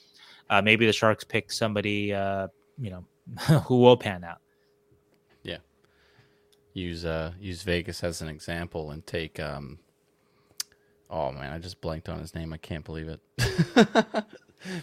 Uh, 0.49 0.61
maybe 0.61 0.85
the 0.85 0.93
Sharks 0.93 1.23
pick 1.23 1.51
somebody, 1.51 2.13
uh, 2.13 2.47
you 2.79 2.91
know, 2.91 3.05
who 3.65 3.79
will 3.79 3.97
pan 3.97 4.23
out. 4.23 4.39
Yeah. 5.43 5.57
Use 6.73 7.05
uh 7.05 7.31
use 7.39 7.63
Vegas 7.63 8.03
as 8.03 8.21
an 8.21 8.27
example 8.27 8.91
and 8.91 9.05
take 9.05 9.39
um. 9.39 9.79
Oh 11.09 11.31
man, 11.31 11.53
I 11.53 11.59
just 11.59 11.81
blanked 11.81 12.09
on 12.09 12.19
his 12.19 12.33
name. 12.33 12.51
I 12.51 12.57
can't 12.57 12.83
believe 12.83 13.07
it. 13.07 13.19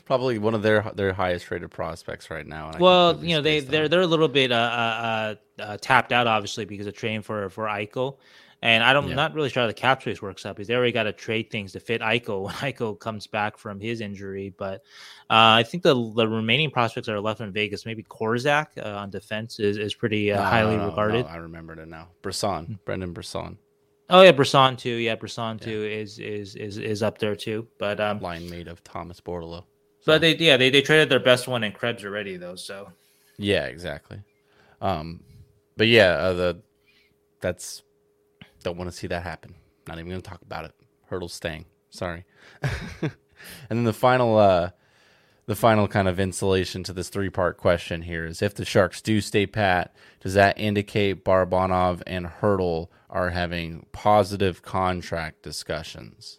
Probably 0.04 0.38
one 0.38 0.54
of 0.54 0.62
their 0.62 0.90
their 0.94 1.12
highest 1.12 1.50
rated 1.50 1.70
prospects 1.70 2.30
right 2.30 2.46
now. 2.46 2.70
Well, 2.78 3.22
you 3.22 3.34
know 3.34 3.42
they 3.42 3.60
they're 3.60 3.88
they're 3.88 4.00
a 4.00 4.06
little 4.06 4.28
bit 4.28 4.52
uh, 4.52 4.54
uh, 4.54 5.34
uh, 5.58 5.76
tapped 5.80 6.12
out, 6.12 6.26
obviously, 6.28 6.64
because 6.64 6.86
of 6.86 6.94
trading 6.94 7.22
for 7.22 7.48
for 7.50 7.66
Eichel. 7.66 8.16
And 8.62 8.84
I 8.84 8.92
don't, 8.92 9.08
yeah. 9.08 9.16
not 9.16 9.34
really 9.34 9.48
sure 9.48 9.64
how 9.64 9.66
the 9.66 9.74
cap 9.74 10.02
space 10.02 10.22
works 10.22 10.46
up. 10.46 10.54
Because 10.56 10.68
they 10.68 10.74
already 10.74 10.92
got 10.92 11.02
to 11.02 11.12
trade 11.12 11.50
things 11.50 11.72
to 11.72 11.80
fit 11.80 12.00
Eichel 12.00 12.44
when 12.44 12.54
Eichel 12.72 12.98
comes 12.98 13.26
back 13.26 13.58
from 13.58 13.80
his 13.80 14.00
injury. 14.00 14.54
But 14.56 14.82
uh, 15.28 15.58
I 15.58 15.64
think 15.64 15.82
the 15.82 15.94
the 16.14 16.28
remaining 16.28 16.70
prospects 16.70 17.08
that 17.08 17.14
are 17.14 17.20
left 17.20 17.40
in 17.40 17.52
Vegas, 17.52 17.84
maybe 17.84 18.04
Korczak 18.04 18.66
uh, 18.78 18.88
on 18.88 19.10
defense 19.10 19.58
is 19.58 19.78
is 19.78 19.94
pretty 19.94 20.30
uh, 20.30 20.36
no, 20.36 20.42
highly 20.42 20.76
no, 20.76 20.84
no, 20.84 20.88
regarded. 20.90 21.26
I 21.26 21.36
remembered 21.36 21.80
it 21.80 21.88
now. 21.88 22.08
Brisson, 22.22 22.66
hmm. 22.66 22.74
Brendan 22.84 23.12
Brisson. 23.12 23.58
Oh 24.08 24.22
yeah, 24.22 24.32
Brisson 24.32 24.76
too. 24.76 24.94
Yeah, 24.94 25.16
Brisson 25.16 25.58
yeah. 25.60 25.66
too 25.66 25.84
is 25.84 26.20
is 26.20 26.54
is 26.54 26.78
is 26.78 27.02
up 27.02 27.18
there 27.18 27.34
too. 27.34 27.66
But 27.78 27.98
um, 27.98 28.20
line 28.20 28.48
made 28.48 28.68
of 28.68 28.84
Thomas 28.84 29.20
Bordeleau. 29.20 29.64
But 30.04 30.20
they 30.20 30.36
yeah 30.36 30.56
they, 30.56 30.70
they 30.70 30.82
traded 30.82 31.08
their 31.08 31.20
best 31.20 31.48
one 31.48 31.64
in 31.64 31.72
Krebs 31.72 32.04
already 32.04 32.36
though. 32.36 32.56
So 32.56 32.92
yeah, 33.38 33.66
exactly. 33.66 34.20
Um, 34.80 35.20
but 35.76 35.88
yeah, 35.88 36.12
uh, 36.12 36.32
the 36.32 36.62
that's 37.40 37.82
don't 38.62 38.76
want 38.76 38.90
to 38.90 38.96
see 38.96 39.06
that 39.08 39.22
happen. 39.22 39.54
Not 39.86 39.98
even 39.98 40.10
going 40.10 40.22
to 40.22 40.28
talk 40.28 40.42
about 40.42 40.64
it. 40.64 40.72
Hertl's 41.10 41.32
staying. 41.32 41.66
Sorry. 41.90 42.24
and 42.62 43.10
then 43.68 43.84
the 43.84 43.92
final 43.92 44.38
uh, 44.38 44.70
the 45.46 45.56
final 45.56 45.88
kind 45.88 46.08
of 46.08 46.20
insulation 46.20 46.82
to 46.84 46.92
this 46.92 47.08
three 47.08 47.30
part 47.30 47.58
question 47.58 48.02
here 48.02 48.24
is 48.24 48.42
if 48.42 48.54
the 48.54 48.64
Sharks 48.64 49.02
do 49.02 49.20
stay 49.20 49.46
pat, 49.46 49.94
does 50.20 50.34
that 50.34 50.58
indicate 50.58 51.24
Barabanov 51.24 52.02
and 52.06 52.26
Hertl 52.26 52.88
are 53.10 53.30
having 53.30 53.86
positive 53.92 54.62
contract 54.62 55.42
discussions? 55.42 56.38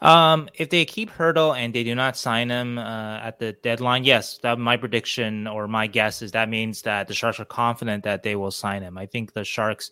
Um, 0.00 0.48
if 0.54 0.70
they 0.70 0.84
keep 0.84 1.10
Hertl 1.10 1.56
and 1.56 1.74
they 1.74 1.84
do 1.84 1.94
not 1.94 2.16
sign 2.16 2.48
him 2.48 2.78
uh, 2.78 3.18
at 3.18 3.38
the 3.38 3.52
deadline, 3.52 4.04
yes, 4.04 4.38
that 4.38 4.58
my 4.58 4.76
prediction 4.76 5.46
or 5.46 5.68
my 5.68 5.86
guess 5.86 6.22
is 6.22 6.32
that 6.32 6.48
means 6.48 6.82
that 6.82 7.08
the 7.08 7.14
Sharks 7.14 7.40
are 7.40 7.44
confident 7.44 8.04
that 8.04 8.22
they 8.22 8.36
will 8.36 8.52
sign 8.52 8.82
him. 8.82 8.96
I 8.96 9.06
think 9.06 9.32
the 9.32 9.44
Sharks 9.44 9.90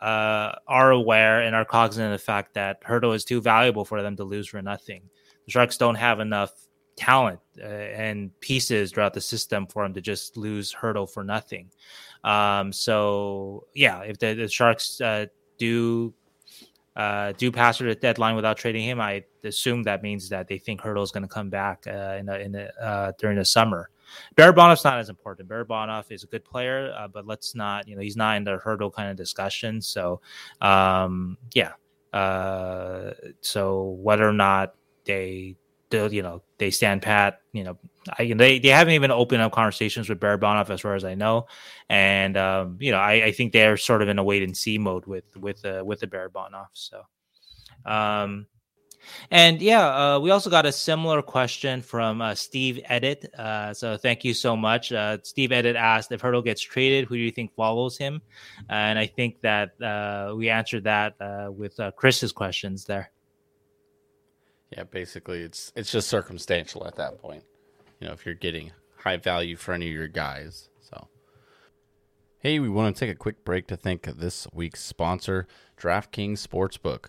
uh, 0.00 0.52
are 0.66 0.90
aware 0.92 1.42
and 1.42 1.54
are 1.54 1.64
cognizant 1.64 2.06
of 2.06 2.12
the 2.12 2.24
fact 2.24 2.54
that 2.54 2.82
Hertl 2.82 3.14
is 3.14 3.24
too 3.24 3.40
valuable 3.40 3.84
for 3.84 4.02
them 4.02 4.16
to 4.16 4.24
lose 4.24 4.48
for 4.48 4.62
nothing. 4.62 5.02
The 5.46 5.52
Sharks 5.52 5.76
don't 5.76 5.96
have 5.96 6.20
enough 6.20 6.52
talent 6.96 7.40
uh, 7.58 7.64
and 7.64 8.30
pieces 8.40 8.92
throughout 8.92 9.14
the 9.14 9.20
system 9.20 9.66
for 9.66 9.82
them 9.82 9.94
to 9.94 10.00
just 10.00 10.36
lose 10.36 10.74
Hertl 10.74 11.10
for 11.10 11.24
nothing. 11.24 11.70
Um, 12.24 12.72
so 12.72 13.66
yeah, 13.74 14.00
if 14.00 14.18
the, 14.18 14.34
the 14.34 14.48
Sharks 14.48 15.00
uh, 15.00 15.26
do 15.58 16.14
uh, 16.96 17.32
do 17.38 17.52
pass 17.52 17.78
the 17.78 17.94
deadline 17.94 18.36
without 18.36 18.56
trading 18.56 18.84
him, 18.84 19.00
I 19.00 19.24
assume 19.44 19.82
that 19.84 20.02
means 20.02 20.28
that 20.28 20.48
they 20.48 20.58
think 20.58 20.80
Hertl 20.80 21.02
is 21.02 21.12
going 21.12 21.22
to 21.22 21.28
come 21.28 21.48
back 21.48 21.86
uh, 21.86 22.16
in 22.18 22.28
in 22.28 22.56
uh, 22.56 23.12
during 23.18 23.36
the 23.36 23.44
summer. 23.44 23.90
Barabanov's 24.36 24.84
not 24.84 24.98
as 24.98 25.08
important. 25.08 25.48
Barabanov 25.48 26.10
is 26.10 26.24
a 26.24 26.26
good 26.26 26.44
player, 26.44 26.94
uh, 26.96 27.08
but 27.08 27.26
let's 27.26 27.54
not, 27.54 27.88
you 27.88 27.96
know, 27.96 28.02
he's 28.02 28.16
not 28.16 28.36
in 28.36 28.44
the 28.44 28.58
Hertl 28.58 28.92
kind 28.92 29.10
of 29.10 29.16
discussion. 29.16 29.80
So, 29.80 30.20
um, 30.60 31.36
yeah. 31.54 31.72
Uh, 32.12 33.12
so 33.40 33.96
whether 34.00 34.28
or 34.28 34.32
not 34.32 34.74
they, 35.04 35.56
you 35.92 36.22
know, 36.22 36.42
they 36.58 36.70
stand 36.70 37.02
pat, 37.02 37.40
you 37.52 37.64
know, 37.64 37.78
I, 38.18 38.32
they 38.36 38.58
they 38.58 38.68
haven't 38.68 38.94
even 38.94 39.10
opened 39.10 39.42
up 39.42 39.52
conversations 39.52 40.08
with 40.08 40.20
Barabanov 40.20 40.70
as 40.70 40.80
far 40.80 40.94
as 40.94 41.04
I 41.04 41.14
know, 41.14 41.46
and 41.88 42.36
um, 42.36 42.78
you 42.80 42.92
know 42.92 42.98
I, 42.98 43.24
I, 43.24 43.32
think 43.32 43.52
they're 43.52 43.76
sort 43.76 44.00
of 44.00 44.08
in 44.08 44.18
a 44.18 44.24
wait 44.24 44.42
and 44.42 44.56
see 44.56 44.78
mode 44.78 45.04
with 45.06 45.36
with 45.36 45.64
uh, 45.64 45.82
with 45.84 46.00
the 46.00 46.06
Barabanov. 46.06 46.68
So, 46.72 47.02
um, 47.84 48.46
and 49.30 49.60
yeah, 49.60 49.86
uh, 50.14 50.18
we 50.18 50.30
also 50.30 50.50
got 50.50 50.66
a 50.66 50.72
similar 50.72 51.22
question 51.22 51.82
from 51.82 52.20
uh, 52.20 52.34
Steve 52.34 52.80
Edit. 52.84 53.32
Uh, 53.36 53.74
so 53.74 53.96
thank 53.96 54.24
you 54.24 54.34
so 54.34 54.56
much. 54.56 54.92
Uh, 54.92 55.18
Steve 55.22 55.52
Edit 55.52 55.76
asked 55.76 56.12
if 56.12 56.22
Hertl 56.22 56.44
gets 56.44 56.60
traded, 56.60 57.06
who 57.06 57.16
do 57.16 57.22
you 57.22 57.30
think 57.30 57.54
follows 57.54 57.96
him? 57.96 58.22
And 58.68 58.98
I 58.98 59.06
think 59.06 59.40
that 59.42 59.80
uh, 59.80 60.34
we 60.34 60.48
answered 60.48 60.84
that 60.84 61.14
uh, 61.20 61.50
with 61.50 61.78
Chris's 61.96 62.32
questions 62.32 62.84
there. 62.84 63.10
Yeah, 64.70 64.84
basically, 64.84 65.40
it's 65.40 65.72
it's 65.74 65.90
just 65.90 66.08
circumstantial 66.08 66.86
at 66.86 66.94
that 66.96 67.20
point 67.20 67.42
you 68.00 68.06
know, 68.06 68.12
if 68.12 68.24
you're 68.26 68.34
getting 68.34 68.72
high 68.96 69.18
value 69.18 69.56
for 69.56 69.72
any 69.72 69.88
of 69.88 69.94
your 69.94 70.08
guys. 70.08 70.68
So, 70.80 71.08
hey, 72.38 72.58
we 72.58 72.68
want 72.68 72.96
to 72.96 73.00
take 73.00 73.14
a 73.14 73.18
quick 73.18 73.44
break 73.44 73.66
to 73.68 73.76
thank 73.76 74.02
this 74.04 74.46
week's 74.52 74.82
sponsor, 74.82 75.46
DraftKings 75.78 76.46
Sportsbook. 76.46 77.06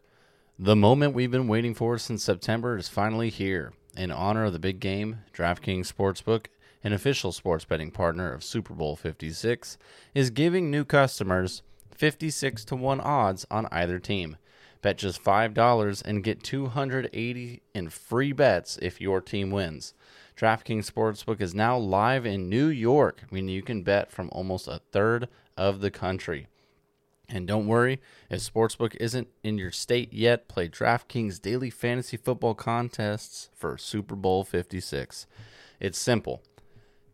The 0.60 0.76
moment 0.76 1.16
we've 1.16 1.32
been 1.32 1.48
waiting 1.48 1.74
for 1.74 1.98
since 1.98 2.24
September 2.24 2.78
is 2.78 2.88
finally 2.88 3.30
here. 3.30 3.74
In 3.98 4.12
honor 4.12 4.46
of 4.46 4.54
the 4.54 4.60
big 4.60 4.80
game, 4.80 5.24
DraftKings 5.34 5.92
Sportsbook, 5.92 6.48
an 6.84 6.94
official 6.94 7.32
sports 7.32 7.66
betting 7.66 7.90
partner 7.90 8.32
of 8.32 8.44
Super 8.44 8.76
Bowl 8.76 8.96
56, 8.96 9.78
is 10.14 10.30
giving 10.30 10.70
new 10.70 10.86
customers 10.86 11.64
56 11.96 12.66
to 12.66 12.76
1 12.76 13.00
odds 13.00 13.46
on 13.50 13.68
either 13.72 13.98
team. 13.98 14.38
Bet 14.82 14.98
just 14.98 15.24
$5 15.24 16.04
and 16.04 16.24
get 16.24 16.44
280 16.44 17.62
in 17.74 17.90
free 17.90 18.32
bets 18.32 18.78
if 18.82 19.02
your 19.02 19.22
team 19.22 19.50
wins. 19.50 19.96
DraftKings 20.38 20.92
Sportsbook 20.92 21.42
is 21.42 21.56
now 21.56 21.78
live 21.78 22.26
in 22.26 22.50
New 22.50 22.68
York, 22.68 23.24
meaning 23.32 23.56
you 23.56 23.64
can 23.64 23.82
bet 23.82 24.12
from 24.12 24.30
almost 24.32 24.68
a 24.68 24.82
third 24.92 25.28
of 25.58 25.82
the 25.82 25.92
country. 25.92 26.48
And 27.34 27.48
don't 27.48 27.66
worry, 27.66 28.02
if 28.30 28.42
Sportsbook 28.42 28.96
isn't 29.00 29.30
in 29.42 29.58
your 29.58 29.72
state 29.72 30.12
yet, 30.12 30.50
play 30.50 30.68
DraftKings 30.68 31.42
daily 31.42 31.70
fantasy 31.70 32.18
football 32.18 32.54
contests 32.54 33.50
for 33.56 33.78
Super 33.78 34.16
Bowl 34.16 34.44
56. 34.44 35.28
It's 35.80 35.98
simple. 35.98 36.44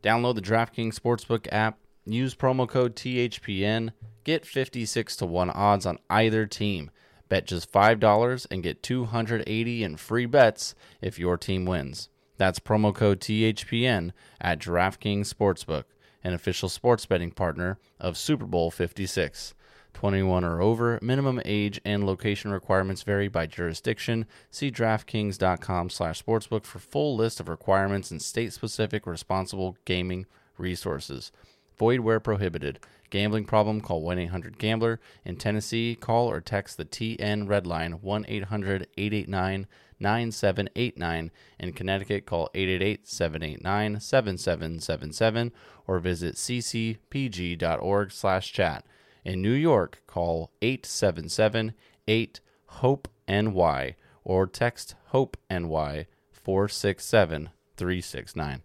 Download 0.01 0.34
the 0.34 0.41
DraftKings 0.41 0.99
Sportsbook 0.99 1.47
app, 1.51 1.78
use 2.05 2.34
promo 2.34 2.68
code 2.68 2.95
THPN, 2.95 3.91
get 4.24 4.45
56 4.45 5.15
to 5.18 5.26
1 5.28 5.51
odds 5.51 5.86
on 5.86 5.99
either 6.09 6.47
team. 6.47 6.89
Bet 7.30 7.45
just 7.45 7.72
$5 7.72 8.47
and 8.49 8.63
get 8.63 8.82
280 8.82 9.84
in 9.84 9.97
free 9.97 10.26
bets 10.26 10.74
if 11.01 11.20
your 11.20 11.38
team 11.38 11.65
wins. 11.65 12.09
That's 12.38 12.59
promo 12.59 12.93
code 12.93 13.20
THPN 13.20 14.13
at 14.39 14.59
DraftKings 14.59 15.32
Sportsbook, 15.32 15.84
an 16.24 16.34
official 16.34 16.70
sports 16.70 17.05
betting 17.05 17.32
partner 17.32 17.78
of 17.99 18.18
Super 18.18 18.45
Bowl 18.45 18.72
56. 18.72 19.53
21 19.98 20.43
or 20.43 20.62
over, 20.62 21.00
minimum 21.02 21.41
age 21.43 21.82
and 21.84 22.06
location 22.06 22.52
requirements 22.52 23.02
vary 23.02 23.28
by 23.28 23.48
jurisdiction. 23.48 24.28
See 24.52 24.70
DraftKings.com/sportsbook 24.70 26.66
for 26.66 26.78
full 26.78 27.16
list 27.16 27.39
of 27.39 27.50
requirements 27.50 28.12
and 28.12 28.22
state-specific 28.22 29.08
responsible 29.08 29.76
gaming 29.86 30.28
resources. 30.56 31.32
Void 31.80 32.02
where 32.02 32.20
prohibited. 32.20 32.78
Gambling 33.10 33.45
problem? 33.45 33.82
Call 33.82 34.04
1-800-GAMBLER. 34.04 35.00
In 35.26 35.36
Tennessee, 35.36 35.98
call 36.00 36.30
or 36.30 36.41
text 36.41 36.78
the 36.78 36.86
TN 36.86 37.50
Red 37.50 37.66
Line 37.66 37.98
1-800-889 37.98 39.66
9789. 40.00 41.32
In 41.60 41.74
Connecticut, 41.74 42.28
call 42.28 42.52
888 42.54 43.08
789 43.08 44.00
7777 44.00 45.52
or 45.88 45.98
visit 45.98 46.36
ccpg.org 46.36 48.12
slash 48.12 48.54
chat. 48.54 48.86
In 49.28 49.41
New 49.41 49.51
York, 49.51 50.03
call 50.07 50.51
877 50.61 51.73
8 52.07 52.39
HOPE 52.65 53.09
NY 53.28 53.95
or 54.23 54.47
text 54.47 54.95
HOPE 55.07 55.36
NY 55.49 56.07
467 56.32 57.49
369. 57.75 58.61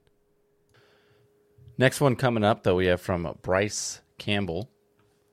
Next 1.76 2.00
one 2.00 2.14
coming 2.14 2.44
up, 2.44 2.62
that 2.62 2.76
we 2.76 2.86
have 2.86 3.00
from 3.00 3.36
Bryce 3.42 4.02
Campbell 4.18 4.70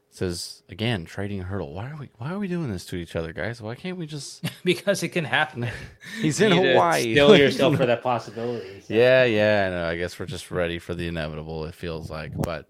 says 0.09 0.63
again, 0.67 1.05
trading 1.05 1.43
Hertl. 1.43 1.73
Why 1.73 1.91
are 1.91 1.95
we 1.95 2.09
why 2.17 2.31
are 2.31 2.39
we 2.39 2.47
doing 2.47 2.71
this 2.71 2.85
to 2.87 2.95
each 2.95 3.15
other, 3.15 3.31
guys? 3.31 3.61
Why 3.61 3.75
can't 3.75 3.97
we 3.97 4.07
just 4.07 4.43
because 4.63 5.03
it 5.03 5.09
can 5.09 5.25
happen. 5.25 5.67
He's 6.21 6.41
in 6.41 6.51
Hawaii. 6.51 7.13
Still 7.13 7.37
yourself 7.37 7.77
for 7.77 7.85
that 7.85 8.01
possibility. 8.01 8.81
So. 8.81 8.93
Yeah, 8.95 9.25
yeah. 9.25 9.85
I. 9.85 9.91
I 9.91 9.97
guess 9.97 10.19
we're 10.19 10.25
just 10.25 10.49
ready 10.49 10.79
for 10.79 10.95
the 10.95 11.07
inevitable. 11.07 11.65
It 11.65 11.75
feels 11.75 12.09
like, 12.09 12.31
but 12.35 12.67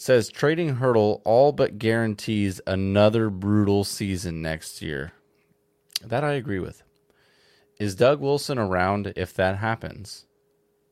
says 0.00 0.28
trading 0.28 0.76
Hertl 0.76 1.20
all 1.24 1.52
but 1.52 1.78
guarantees 1.78 2.60
another 2.66 3.30
brutal 3.30 3.84
season 3.84 4.40
next 4.40 4.80
year. 4.80 5.12
That 6.04 6.22
I 6.22 6.34
agree 6.34 6.60
with. 6.60 6.82
Is 7.78 7.94
Doug 7.94 8.20
Wilson 8.20 8.58
around 8.58 9.12
if 9.16 9.34
that 9.34 9.58
happens? 9.58 10.26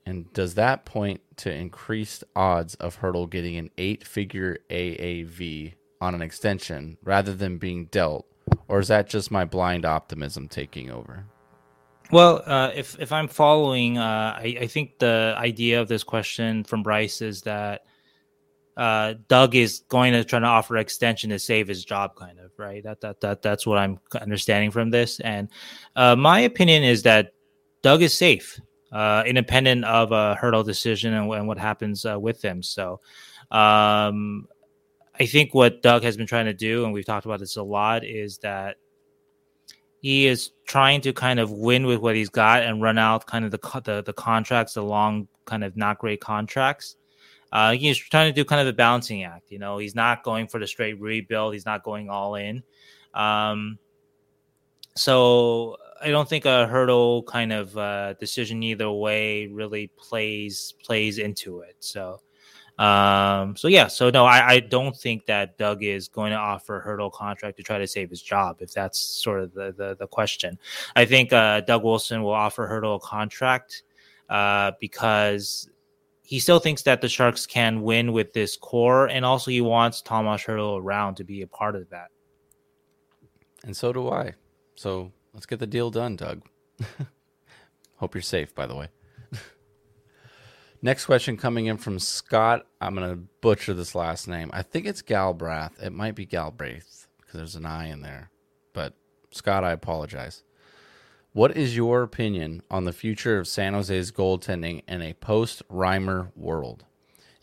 And 0.05 0.33
does 0.33 0.55
that 0.55 0.85
point 0.85 1.21
to 1.39 1.53
increased 1.53 2.25
odds 2.35 2.75
of 2.77 3.01
Hertl 3.01 3.29
getting 3.29 3.57
an 3.57 3.71
eight 3.77 4.07
figure 4.07 4.59
AAV 4.71 5.75
on 6.01 6.15
an 6.15 6.23
extension 6.23 6.97
rather 7.03 7.35
than 7.35 7.59
being 7.59 7.87
dealt? 7.87 8.27
Or 8.69 8.79
is 8.79 8.89
that 8.89 9.09
just 9.09 9.31
my 9.31 9.45
blind 9.45 9.85
optimism 9.85 10.49
taking 10.49 10.91
over? 10.91 11.25
Well, 12.13 12.43
uh, 12.47 12.71
if, 12.75 12.99
if 13.01 13.11
I'm 13.11 13.27
following, 13.27 13.99
uh, 13.99 14.39
I, 14.39 14.59
I, 14.61 14.67
think 14.69 15.01
the 15.01 15.35
idea 15.37 15.81
of 15.81 15.89
this 15.89 16.05
question 16.05 16.63
from 16.63 16.85
Bryce 16.85 17.21
is 17.21 17.43
that 17.43 17.85
uh, 18.77 19.15
Doug 19.29 19.55
is 19.55 19.85
going 19.89 20.13
to 20.13 20.25
try 20.25 20.39
to 20.39 20.47
offer 20.47 20.77
extension 20.77 21.31
to 21.31 21.39
save 21.39 21.69
his 21.69 21.85
job, 21.85 22.15
kind 22.17 22.39
of 22.39 22.51
right. 22.59 22.83
That 22.83 23.01
that 23.01 23.21
that 23.21 23.43
that's 23.43 23.67
what 23.67 23.79
I'm 23.79 23.99
understanding 24.21 24.71
from 24.71 24.91
this. 24.91 25.21
And 25.21 25.49
uh, 25.95 26.17
my 26.17 26.41
opinion 26.41 26.85
is 26.85 27.03
that 27.05 27.33
Doug 27.83 28.03
is 28.03 28.13
safe 28.13 28.61
uh, 28.93 29.23
independent 29.27 29.85
of 29.85 30.13
a 30.13 30.39
Hertl 30.41 30.65
decision 30.65 31.15
and, 31.15 31.31
and 31.33 31.49
what 31.49 31.59
happens 31.59 32.05
uh, 32.05 32.19
with 32.19 32.43
him. 32.43 32.63
So, 32.63 33.01
um, 33.51 34.49
I 35.19 35.27
think 35.27 35.55
what 35.55 35.83
Doug 35.83 36.03
has 36.03 36.17
been 36.17 36.27
trying 36.27 36.45
to 36.47 36.55
do, 36.55 36.85
and 36.85 36.93
we've 36.93 37.05
talked 37.05 37.27
about 37.27 37.41
this 37.41 37.57
a 37.57 37.63
lot, 37.63 38.05
is 38.05 38.39
that 38.39 38.77
he 40.01 40.27
is 40.27 40.53
trying 40.67 41.01
to 41.03 41.13
kind 41.13 41.41
of 41.41 41.51
win 41.51 41.87
with 41.87 42.01
what 42.01 42.15
he's 42.15 42.29
got 42.29 42.63
and 42.63 42.83
run 42.83 42.99
out 42.99 43.27
kind 43.27 43.45
of 43.45 43.51
the 43.51 43.81
the, 43.85 44.03
the 44.03 44.13
contracts, 44.13 44.75
the 44.75 44.83
long 44.83 45.27
kind 45.47 45.65
of 45.65 45.77
not 45.77 45.99
great 45.99 46.21
contracts. 46.21 46.97
Uh, 47.53 47.73
he's 47.73 47.97
trying 47.97 48.33
to 48.33 48.35
do 48.35 48.45
kind 48.45 48.61
of 48.61 48.67
a 48.67 48.73
balancing 48.73 49.25
act. 49.25 49.51
You 49.51 49.59
know, 49.59 49.79
he's 49.79 49.95
not 49.95 50.23
going 50.23 50.49
for 50.49 50.59
the 50.61 50.67
straight 50.67 51.01
rebuild. 51.01 51.55
He's 51.55 51.67
not 51.67 51.83
going 51.83 52.11
all 52.11 52.35
in. 52.35 52.63
Um, 53.15 53.79
so 54.97 55.77
I 56.01 56.09
don't 56.09 56.29
think 56.29 56.45
a 56.45 56.69
Hertl 56.71 57.25
kind 57.27 57.53
of 57.53 57.77
uh, 57.77 58.15
decision 58.15 58.63
either 58.63 58.91
way 58.91 59.47
really 59.47 59.91
plays 59.97 60.75
plays 60.85 61.19
into 61.19 61.61
it. 61.61 61.77
So, 61.81 62.21
um, 62.79 63.57
so 63.57 63.69
yeah, 63.69 63.87
so 63.87 64.11
no, 64.11 64.25
I, 64.25 64.49
I 64.49 64.61
don't 64.61 64.97
think 64.97 65.27
that 65.27 65.57
Doug 65.59 65.83
is 65.83 66.09
going 66.09 66.33
to 66.33 66.39
offer 66.39 66.81
a 66.81 66.87
Hertl 66.87 67.13
contract 67.13 67.57
to 67.59 67.63
try 67.63 67.79
to 67.79 67.87
save 67.87 68.11
his 68.11 68.23
job. 68.23 68.57
If 68.61 68.73
that's 68.73 68.99
sort 68.99 69.43
of 69.43 69.55
the 69.55 69.75
the, 69.77 69.97
the 69.99 70.07
question, 70.07 70.59
I 70.95 71.05
think 71.05 71.33
uh, 71.33 71.61
Doug 71.61 71.85
Wilson 71.85 72.23
will 72.23 72.33
offer 72.33 72.69
Hertl 72.69 72.97
a 72.97 72.99
contract 72.99 73.83
uh, 74.29 74.73
because 74.81 75.69
he 76.27 76.41
still 76.41 76.59
thinks 76.59 76.83
that 76.83 77.01
the 77.01 77.09
Sharks 77.09 77.47
can 77.47 77.83
win 77.83 78.13
with 78.13 78.33
this 78.33 78.57
core, 78.57 79.07
and 79.07 79.25
also 79.25 79.51
he 79.51 79.61
wants 79.61 80.03
Tomas 80.03 80.43
Hertl 80.43 80.81
around 80.81 81.17
to 81.17 81.25
be 81.25 81.43
a 81.43 81.47
part 81.47 81.77
of 81.77 81.89
that. 81.91 82.09
And 83.65 83.77
so 83.77 83.93
do 83.93 84.11
I. 84.11 84.35
So 84.75 85.13
Let's 85.37 85.45
get 85.45 85.59
the 85.59 85.67
deal 85.67 85.91
done, 85.91 86.17
Doug. 86.17 86.49
Hope 87.97 88.15
you're 88.15 88.23
safe, 88.23 88.55
by 88.55 88.65
the 88.65 88.75
way. 88.75 88.89
Next 90.83 91.05
question 91.05 91.37
coming 91.37 91.67
in 91.67 91.77
from 91.77 91.99
Scott. 91.99 92.67
I'm 92.81 92.95
going 92.95 93.07
to 93.07 93.17
butcher 93.43 93.75
this 93.75 93.95
last 93.95 94.29
name. 94.29 94.49
I 94.55 94.63
think 94.63 94.87
it's 94.87 95.03
Galbraith. 95.03 95.73
It 95.83 95.93
might 95.93 96.15
be 96.15 96.25
Galbraith 96.25 97.07
because 97.19 97.35
there's 97.35 97.55
an 97.55 97.67
I 97.67 97.89
in 97.89 98.01
there. 98.01 98.31
But 98.73 98.95
Scott, 99.31 99.63
I 99.63 99.73
apologize. 99.73 100.43
What 101.37 101.55
is 101.55 101.77
your 101.77 102.03
opinion 102.03 102.63
on 102.71 102.87
the 102.87 102.95
future 102.95 103.39
of 103.39 103.47
San 103.47 103.75
Jose's 103.75 104.11
goaltending 104.11 104.83
in 104.89 105.03
a 105.03 105.13
post 105.13 105.63
Reimer 105.69 106.31
world? 106.35 106.87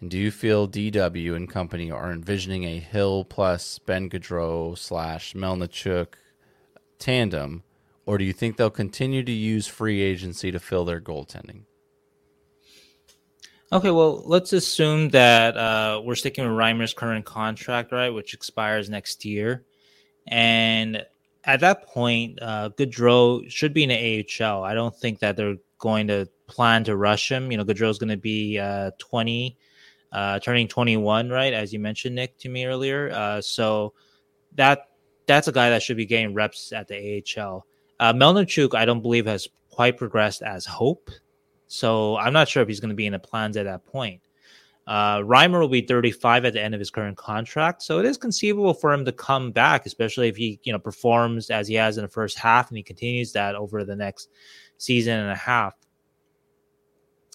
And 0.01 0.09
do 0.09 0.17
you 0.17 0.31
feel 0.31 0.67
DW 0.67 1.35
and 1.35 1.47
company 1.47 1.91
are 1.91 2.11
envisioning 2.11 2.63
a 2.63 2.79
Hill 2.79 3.23
plus 3.23 3.77
Ben 3.77 4.09
Gaudreau 4.09 4.75
slash 4.75 5.35
Melnichuk 5.35 6.15
tandem 6.97 7.61
or 8.07 8.17
do 8.17 8.23
you 8.23 8.33
think 8.33 8.57
they'll 8.57 8.71
continue 8.71 9.21
to 9.21 9.31
use 9.31 9.67
free 9.67 10.01
agency 10.01 10.51
to 10.51 10.59
fill 10.59 10.85
their 10.85 10.99
goaltending? 10.99 11.65
Okay, 13.71 13.91
well, 13.91 14.23
let's 14.25 14.53
assume 14.53 15.09
that 15.09 15.55
uh, 15.55 16.01
we're 16.03 16.15
sticking 16.15 16.45
with 16.45 16.57
Reimer's 16.57 16.95
current 16.95 17.25
contract, 17.25 17.91
right, 17.91 18.09
which 18.09 18.33
expires 18.33 18.89
next 18.89 19.23
year. 19.23 19.65
And 20.25 21.05
at 21.45 21.59
that 21.59 21.87
point, 21.87 22.39
uh, 22.41 22.69
Gaudreau 22.77 23.49
should 23.49 23.73
be 23.73 23.83
in 23.83 23.89
the 23.89 24.25
AHL. 24.41 24.63
I 24.63 24.73
don't 24.73 24.95
think 24.95 25.19
that 25.19 25.35
they're 25.35 25.57
going 25.77 26.07
to 26.07 26.27
plan 26.47 26.83
to 26.85 26.95
rush 26.95 27.31
him. 27.31 27.51
You 27.51 27.57
know, 27.57 27.65
Gaudreau's 27.65 27.99
going 27.99 28.09
to 28.09 28.17
be 28.17 28.57
uh, 28.59 28.91
20, 28.99 29.57
uh, 30.11 30.39
turning 30.39 30.67
21, 30.67 31.29
right, 31.29 31.53
as 31.53 31.73
you 31.73 31.79
mentioned, 31.79 32.15
Nick, 32.15 32.37
to 32.39 32.49
me 32.49 32.65
earlier. 32.65 33.11
Uh, 33.11 33.41
so 33.41 33.93
that 34.55 34.89
that's 35.25 35.47
a 35.47 35.51
guy 35.51 35.69
that 35.69 35.81
should 35.81 35.97
be 35.97 36.05
getting 36.05 36.33
reps 36.33 36.71
at 36.71 36.87
the 36.87 37.23
AHL. 37.37 37.65
Uh, 37.99 38.13
Melnichuk, 38.13 38.75
I 38.75 38.85
don't 38.85 39.01
believe 39.01 39.25
has 39.25 39.47
quite 39.69 39.97
progressed 39.97 40.41
as 40.41 40.65
hope. 40.65 41.09
So 41.67 42.17
I'm 42.17 42.33
not 42.33 42.47
sure 42.47 42.61
if 42.61 42.67
he's 42.69 42.79
going 42.79 42.89
to 42.89 42.95
be 42.95 43.05
in 43.05 43.13
the 43.13 43.19
plans 43.19 43.57
at 43.57 43.65
that 43.65 43.85
point. 43.85 44.21
Uh, 44.85 45.19
Reimer 45.19 45.61
will 45.61 45.69
be 45.69 45.81
35 45.81 46.45
at 46.45 46.53
the 46.53 46.61
end 46.61 46.73
of 46.73 46.79
his 46.79 46.91
current 46.91 47.17
contract, 47.17 47.81
so 47.81 47.99
it 47.99 48.05
is 48.05 48.17
conceivable 48.17 48.73
for 48.73 48.91
him 48.91 49.05
to 49.05 49.11
come 49.11 49.51
back, 49.51 49.85
especially 49.85 50.27
if 50.27 50.35
he, 50.35 50.59
you 50.63 50.73
know, 50.73 50.79
performs 50.79 51.49
as 51.49 51.67
he 51.67 51.75
has 51.75 51.97
in 51.97 52.03
the 52.03 52.09
first 52.09 52.37
half 52.37 52.69
and 52.69 52.77
he 52.77 52.83
continues 52.83 53.31
that 53.31 53.55
over 53.55 53.83
the 53.83 53.95
next 53.95 54.29
season 54.77 55.19
and 55.19 55.31
a 55.31 55.35
half. 55.35 55.73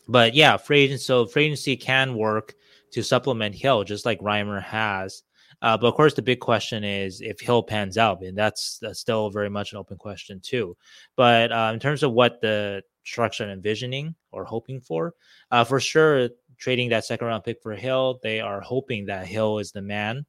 But 0.08 0.34
yeah, 0.34 0.56
free 0.56 0.80
agency, 0.80 1.04
so 1.04 1.26
free 1.26 1.44
agency 1.44 1.76
can 1.76 2.14
work 2.14 2.54
to 2.92 3.02
supplement 3.02 3.54
Hill, 3.54 3.84
just 3.84 4.06
like 4.06 4.20
Reimer 4.20 4.62
has. 4.62 5.22
Uh, 5.60 5.76
but 5.76 5.88
of 5.88 5.94
course, 5.94 6.14
the 6.14 6.22
big 6.22 6.40
question 6.40 6.84
is 6.84 7.20
if 7.20 7.40
Hill 7.40 7.62
pans 7.62 7.98
out, 7.98 8.22
and 8.22 8.36
that's, 8.36 8.78
that's 8.80 9.00
still 9.00 9.30
very 9.30 9.50
much 9.50 9.72
an 9.72 9.78
open 9.78 9.96
question 9.96 10.40
too. 10.40 10.76
But 11.16 11.50
uh, 11.50 11.70
in 11.74 11.80
terms 11.80 12.02
of 12.02 12.12
what 12.12 12.40
the 12.40 12.82
Sharks 13.02 13.40
are 13.40 13.50
envisioning 13.50 14.14
or 14.30 14.44
hoping 14.44 14.80
for, 14.80 15.14
uh, 15.50 15.64
for 15.64 15.80
sure, 15.80 16.28
trading 16.58 16.90
that 16.90 17.04
second 17.04 17.26
round 17.26 17.44
pick 17.44 17.62
for 17.62 17.74
Hill, 17.74 18.18
they 18.22 18.40
are 18.40 18.60
hoping 18.60 19.06
that 19.06 19.26
Hill 19.26 19.58
is 19.58 19.72
the 19.72 19.82
man, 19.82 20.26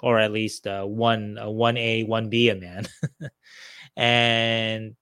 or 0.00 0.18
at 0.18 0.32
least 0.32 0.66
uh, 0.66 0.84
one 0.84 1.38
one 1.42 1.76
A 1.76 2.04
one 2.04 2.28
B 2.28 2.48
a 2.48 2.54
man. 2.54 2.86
and 3.96 4.96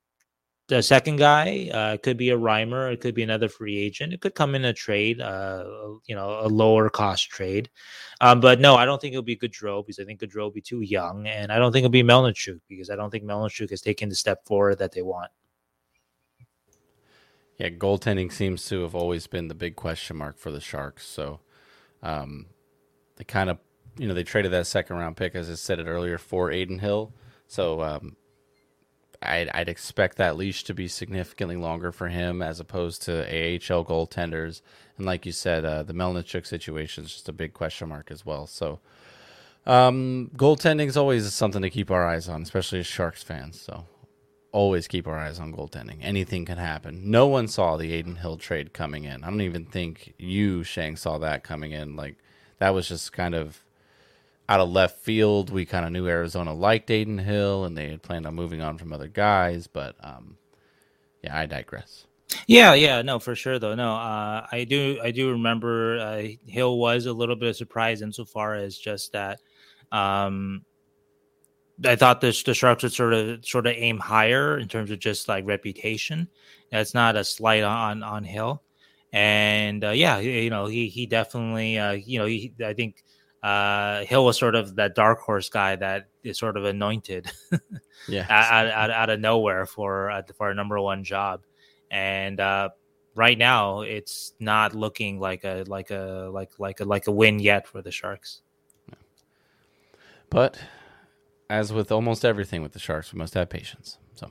the 0.68 0.82
second 0.82 1.16
guy 1.16 1.68
uh, 1.72 1.96
could 1.98 2.16
be 2.16 2.30
a 2.30 2.38
Reimer. 2.38 2.92
It 2.92 3.00
could 3.00 3.14
be 3.14 3.22
another 3.22 3.48
free 3.48 3.76
agent. 3.76 4.14
It 4.14 4.20
could 4.22 4.34
come 4.34 4.54
in 4.54 4.64
a 4.64 4.72
trade, 4.72 5.20
uh, 5.20 5.64
you 6.06 6.16
know, 6.16 6.40
a 6.40 6.48
lower 6.48 6.88
cost 6.88 7.28
trade. 7.28 7.68
Um, 8.22 8.40
but 8.40 8.60
no, 8.60 8.74
I 8.74 8.86
don't 8.86 9.00
think 9.00 9.12
it'll 9.12 9.22
be 9.22 9.36
Gaudreau 9.36 9.84
because 9.84 9.98
I 9.98 10.04
think 10.04 10.20
Gaudreau 10.20 10.44
will 10.44 10.50
be 10.50 10.62
too 10.62 10.80
young, 10.80 11.26
and 11.26 11.52
I 11.52 11.58
don't 11.58 11.72
think 11.72 11.84
it'll 11.84 11.92
be 11.92 12.02
Melnichuk 12.02 12.60
because 12.68 12.88
I 12.88 12.96
don't 12.96 13.10
think 13.10 13.24
Melnichuk 13.24 13.70
has 13.70 13.82
taken 13.82 14.08
the 14.08 14.14
step 14.14 14.44
forward 14.46 14.78
that 14.78 14.92
they 14.92 15.02
want. 15.02 15.30
Yeah, 17.58 17.68
goaltending 17.68 18.32
seems 18.32 18.66
to 18.68 18.82
have 18.82 18.94
always 18.94 19.26
been 19.26 19.48
the 19.48 19.54
big 19.54 19.76
question 19.76 20.16
mark 20.16 20.38
for 20.38 20.50
the 20.50 20.60
Sharks. 20.60 21.06
So 21.06 21.40
um, 22.02 22.46
they 23.16 23.24
kind 23.24 23.48
of, 23.48 23.58
you 23.96 24.08
know, 24.08 24.14
they 24.14 24.24
traded 24.24 24.52
that 24.52 24.66
second 24.66 24.96
round 24.96 25.16
pick, 25.16 25.34
as 25.34 25.48
I 25.48 25.54
said 25.54 25.78
it 25.78 25.86
earlier, 25.86 26.18
for 26.18 26.50
Adin 26.50 26.80
Hill. 26.80 27.12
So 27.46 27.82
um, 27.82 28.16
I'd, 29.22 29.48
I'd 29.50 29.68
expect 29.68 30.16
that 30.16 30.36
leash 30.36 30.64
to 30.64 30.74
be 30.74 30.88
significantly 30.88 31.56
longer 31.56 31.92
for 31.92 32.08
him 32.08 32.42
as 32.42 32.58
opposed 32.58 33.02
to 33.02 33.22
AHL 33.22 33.84
goaltenders. 33.84 34.60
And 34.96 35.06
like 35.06 35.24
you 35.24 35.32
said, 35.32 35.64
uh, 35.64 35.84
the 35.84 35.94
Melnichuk 35.94 36.46
situation 36.46 37.04
is 37.04 37.12
just 37.12 37.28
a 37.28 37.32
big 37.32 37.52
question 37.52 37.88
mark 37.88 38.10
as 38.10 38.26
well. 38.26 38.48
So 38.48 38.80
um, 39.64 40.30
goaltending 40.36 40.88
is 40.88 40.96
always 40.96 41.32
something 41.32 41.62
to 41.62 41.70
keep 41.70 41.90
our 41.90 42.06
eyes 42.06 42.28
on, 42.28 42.42
especially 42.42 42.80
as 42.80 42.86
Sharks 42.86 43.22
fans. 43.22 43.60
So 43.60 43.86
always 44.54 44.86
keep 44.86 45.08
our 45.08 45.18
eyes 45.18 45.40
on 45.40 45.52
goaltending. 45.52 45.98
Anything 46.00 46.44
can 46.44 46.58
happen. 46.58 47.10
No 47.10 47.26
one 47.26 47.48
saw 47.48 47.76
the 47.76 47.98
Adin 47.98 48.14
Hill 48.14 48.36
trade 48.36 48.72
coming 48.72 49.02
in. 49.02 49.24
I 49.24 49.28
don't 49.28 49.40
even 49.40 49.66
think 49.66 50.14
you, 50.16 50.62
Sheng, 50.62 50.96
saw 50.96 51.18
that 51.18 51.42
coming 51.42 51.72
in. 51.72 51.96
Like 51.96 52.14
that 52.60 52.70
was 52.70 52.88
just 52.88 53.12
kind 53.12 53.34
of 53.34 53.64
out 54.48 54.60
of 54.60 54.70
left 54.70 55.00
field. 55.00 55.50
We 55.50 55.66
kind 55.66 55.84
of 55.84 55.90
knew 55.90 56.06
Arizona 56.06 56.54
liked 56.54 56.88
Adin 56.88 57.18
Hill 57.18 57.64
and 57.64 57.76
they 57.76 57.90
had 57.90 58.02
planned 58.02 58.26
on 58.26 58.36
moving 58.36 58.62
on 58.62 58.78
from 58.78 58.92
other 58.92 59.08
guys, 59.08 59.66
but 59.66 59.96
um, 60.00 60.38
yeah, 61.20 61.36
I 61.36 61.46
digress. 61.46 62.06
Yeah, 62.46 62.74
yeah, 62.74 63.02
no, 63.02 63.18
for 63.18 63.34
sure 63.34 63.58
though. 63.58 63.74
No, 63.74 63.96
uh, 63.96 64.46
I 64.52 64.64
do, 64.68 65.00
I 65.02 65.10
do 65.10 65.32
remember 65.32 65.98
uh, 65.98 66.28
Hill 66.46 66.78
was 66.78 67.06
a 67.06 67.12
little 67.12 67.36
bit 67.36 67.48
of 67.48 67.56
surprise 67.56 68.02
insofar 68.02 68.54
as 68.54 68.78
just 68.78 69.12
that. 69.12 69.40
Um, 69.90 70.64
I 71.82 71.96
thought 71.96 72.20
the 72.20 72.42
the 72.46 72.54
Sharks 72.54 72.82
would 72.82 72.92
sort 72.92 73.14
of 73.14 73.44
sort 73.44 73.66
of 73.66 73.74
aim 73.76 73.98
higher 73.98 74.58
in 74.58 74.68
terms 74.68 74.90
of 74.90 74.98
just 74.98 75.28
like 75.28 75.46
reputation. 75.46 76.28
That's 76.70 76.94
not 76.94 77.16
a 77.16 77.24
slight 77.24 77.62
on 77.62 78.02
on 78.02 78.24
Hill, 78.24 78.62
and 79.12 79.84
uh, 79.84 79.90
yeah, 79.90 80.18
you 80.18 80.50
know 80.50 80.66
he 80.66 80.88
he 80.88 81.06
definitely 81.06 81.78
uh, 81.78 81.92
you 81.92 82.18
know 82.18 82.26
he, 82.26 82.52
I 82.64 82.74
think 82.74 83.02
uh, 83.42 84.04
Hill 84.04 84.24
was 84.24 84.38
sort 84.38 84.54
of 84.54 84.76
that 84.76 84.94
dark 84.94 85.20
horse 85.20 85.48
guy 85.48 85.76
that 85.76 86.08
is 86.22 86.38
sort 86.38 86.56
of 86.56 86.64
anointed, 86.64 87.30
yeah, 88.08 88.26
out, 88.30 88.66
out, 88.68 88.90
out, 88.90 89.10
of 89.10 89.20
nowhere 89.20 89.66
for 89.66 90.10
uh, 90.10 90.22
for 90.36 90.50
a 90.50 90.54
number 90.54 90.80
one 90.80 91.02
job, 91.02 91.42
and 91.90 92.38
uh, 92.38 92.70
right 93.14 93.36
now 93.36 93.80
it's 93.80 94.32
not 94.38 94.74
looking 94.74 95.18
like 95.18 95.44
a 95.44 95.64
like 95.66 95.90
a 95.90 96.30
like 96.32 96.58
like 96.58 96.80
a 96.80 96.84
like 96.84 97.06
a 97.06 97.12
win 97.12 97.38
yet 97.38 97.66
for 97.66 97.82
the 97.82 97.90
Sharks. 97.90 98.42
But 100.30 100.58
as 101.50 101.72
with 101.72 101.92
almost 101.92 102.24
everything 102.24 102.62
with 102.62 102.72
the 102.72 102.78
Sharks, 102.78 103.12
we 103.12 103.18
must 103.18 103.34
have 103.34 103.48
patience. 103.48 103.98
So, 104.14 104.30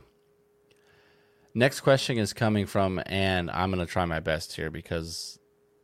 next 1.54 1.82
question 1.82 2.18
is 2.18 2.34
coming 2.34 2.66
from, 2.66 3.02
and 3.06 3.52
I'm 3.52 3.72
going 3.72 3.86
to 3.86 3.92
try 3.92 4.06
my 4.06 4.20
best 4.20 4.56
here 4.56 4.72
because 4.72 5.40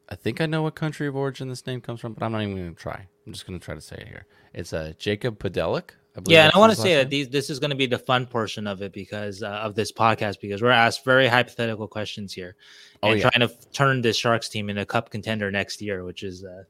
I 0.09 0.15
think 0.15 0.41
I 0.41 0.45
know 0.47 0.63
what 0.63 0.75
country 0.75 1.07
of 1.07 1.15
origin 1.15 1.49
this 1.49 1.65
name 1.65 1.81
comes 1.81 1.99
from, 2.01 2.13
but 2.13 2.23
I'm 2.23 2.31
not 2.31 2.41
even 2.41 2.55
going 2.55 2.75
to 2.75 2.81
try. 2.81 3.07
I'm 3.25 3.33
just 3.33 3.45
going 3.45 3.59
to 3.59 3.63
try 3.63 3.75
to 3.75 3.81
say 3.81 3.97
it 3.97 4.07
here. 4.07 4.25
It's 4.53 4.73
a 4.73 4.79
uh, 4.79 4.93
Jacob 4.97 5.39
Podelic. 5.39 5.91
Yeah, 6.25 6.45
and 6.45 6.53
I 6.53 6.57
want 6.57 6.73
to 6.73 6.77
say 6.77 6.95
that 6.95 7.09
these, 7.09 7.29
this 7.29 7.49
is 7.49 7.59
going 7.59 7.69
to 7.69 7.75
be 7.75 7.85
the 7.85 7.99
fun 7.99 8.25
portion 8.25 8.67
of 8.67 8.81
it 8.81 8.91
because 8.91 9.43
uh, 9.43 9.47
of 9.47 9.75
this 9.75 9.91
podcast 9.91 10.41
because 10.41 10.61
we're 10.61 10.71
asked 10.71 11.05
very 11.05 11.27
hypothetical 11.27 11.87
questions 11.87 12.33
here, 12.33 12.55
oh, 13.03 13.09
and 13.09 13.13
oh, 13.13 13.15
yeah. 13.15 13.29
trying 13.29 13.47
to 13.47 13.55
turn 13.71 14.01
this 14.01 14.17
Sharks 14.17 14.49
team 14.49 14.69
into 14.69 14.81
a 14.81 14.85
Cup 14.85 15.11
contender 15.11 15.51
next 15.51 15.81
year, 15.81 16.03
which 16.03 16.23
is 16.23 16.43
uh, 16.43 16.63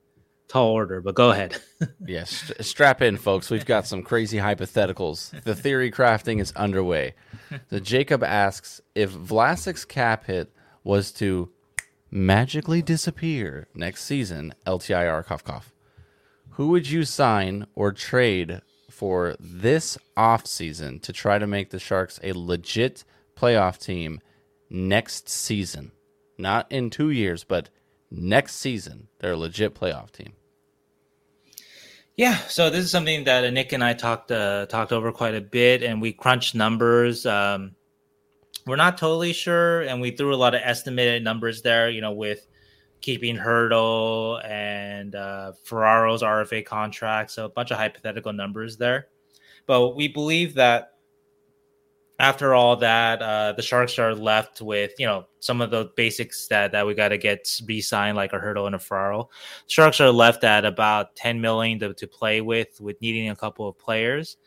tall 0.50 0.72
order. 0.72 1.00
But 1.00 1.16
go 1.16 1.32
ahead. 1.32 1.58
yes, 2.06 2.52
strap 2.60 3.02
in, 3.02 3.16
folks. 3.16 3.50
We've 3.50 3.66
got 3.66 3.88
some 3.88 4.04
crazy 4.04 4.38
hypotheticals. 4.38 5.42
The 5.44 5.56
theory 5.56 5.92
crafting 5.92 6.42
is 6.42 6.52
underway. 6.54 7.14
So 7.70 7.80
Jacob 7.80 8.24
asks 8.24 8.82
if 8.96 9.12
Vlasic's 9.12 9.86
cap 9.86 10.26
hit 10.26 10.52
was 10.84 11.12
to 11.14 11.50
magically 12.12 12.82
disappear 12.82 13.68
next 13.74 14.04
season, 14.04 14.54
LTIR 14.66 15.26
cough 15.26 15.44
cough. 15.44 15.72
Who 16.52 16.70
would 16.70 16.90
you 16.90 17.06
sign 17.06 17.68
or 17.76 17.94
trade 17.94 18.62
for 18.90 19.36
this 19.40 19.98
off 20.18 20.46
season 20.46 21.00
to 21.02 21.14
try 21.14 21.40
to 21.40 21.48
make 21.48 21.70
the 21.70 21.80
Sharks 21.80 22.20
a 22.22 22.34
legit 22.34 23.06
playoff 23.38 23.80
team 23.80 24.20
next 24.70 25.30
season? 25.30 25.92
Not 26.38 26.70
in 26.72 26.90
two 26.90 27.10
years, 27.10 27.44
but 27.44 27.70
next 28.12 28.56
season. 28.56 29.08
They're 29.20 29.34
a 29.34 29.38
legit 29.38 29.76
playoff 29.76 30.12
team. 30.12 30.34
Yeah, 32.20 32.36
so 32.50 32.70
this 32.70 32.84
is 32.84 32.92
something 32.92 33.24
that 33.24 33.50
Nick 33.54 33.72
and 33.72 33.82
I 33.82 33.94
talked 33.94 34.30
uh, 34.30 34.66
talked 34.66 34.92
over 34.92 35.10
quite 35.10 35.36
a 35.36 35.40
bit, 35.40 35.84
and 35.84 36.02
we 36.02 36.12
crunched 36.12 36.54
numbers. 36.54 37.26
Um, 37.26 37.78
we're 38.68 38.76
not 38.76 38.98
totally 38.98 39.32
sure, 39.32 39.84
and 39.84 40.02
we 40.02 40.12
threw 40.12 40.34
a 40.34 40.36
lot 40.36 40.54
of 40.54 40.60
estimated 40.62 41.24
numbers 41.24 41.62
there. 41.62 41.90
You 41.90 42.02
know, 42.02 42.12
with 42.12 42.46
keeping 43.00 43.38
Hertl 43.38 44.46
and 44.46 45.16
uh, 45.16 45.54
Ferraro's 45.64 46.22
RFA 46.22 46.66
contract, 46.66 47.32
so 47.32 47.46
a 47.46 47.50
bunch 47.50 47.72
of 47.72 47.78
hypothetical 47.78 48.34
numbers 48.34 48.76
there. 48.76 49.08
But 49.66 49.96
we 49.96 50.10
believe 50.10 50.56
that 50.56 50.96
after 52.20 52.54
all 52.54 52.76
that, 52.78 53.22
uh, 53.22 53.54
the 53.54 53.62
Sharks 53.62 53.98
are 53.98 54.14
left 54.14 54.62
with 54.62 54.92
you 55.00 55.06
know 55.06 55.26
some 55.40 55.62
of 55.62 55.72
the 55.72 55.90
basics 55.96 56.48
that, 56.48 56.74
that 56.74 56.86
we 56.86 56.94
got 56.94 57.10
to 57.10 57.18
get 57.18 57.50
re-signed, 57.66 58.18
like 58.18 58.34
a 58.34 58.40
Hertl 58.40 58.66
and 58.66 58.76
a 58.76 58.80
Ferraro. 58.80 59.30
Sharks 59.68 60.02
are 60.02 60.12
left 60.12 60.44
at 60.44 60.66
about 60.66 61.16
ten 61.16 61.40
million 61.40 61.80
to, 61.80 61.94
to 61.94 62.08
play 62.08 62.42
with, 62.42 62.80
with 62.82 63.02
needing 63.02 63.30
a 63.30 63.36
couple 63.36 63.68
of 63.68 63.78
players. 63.78 64.38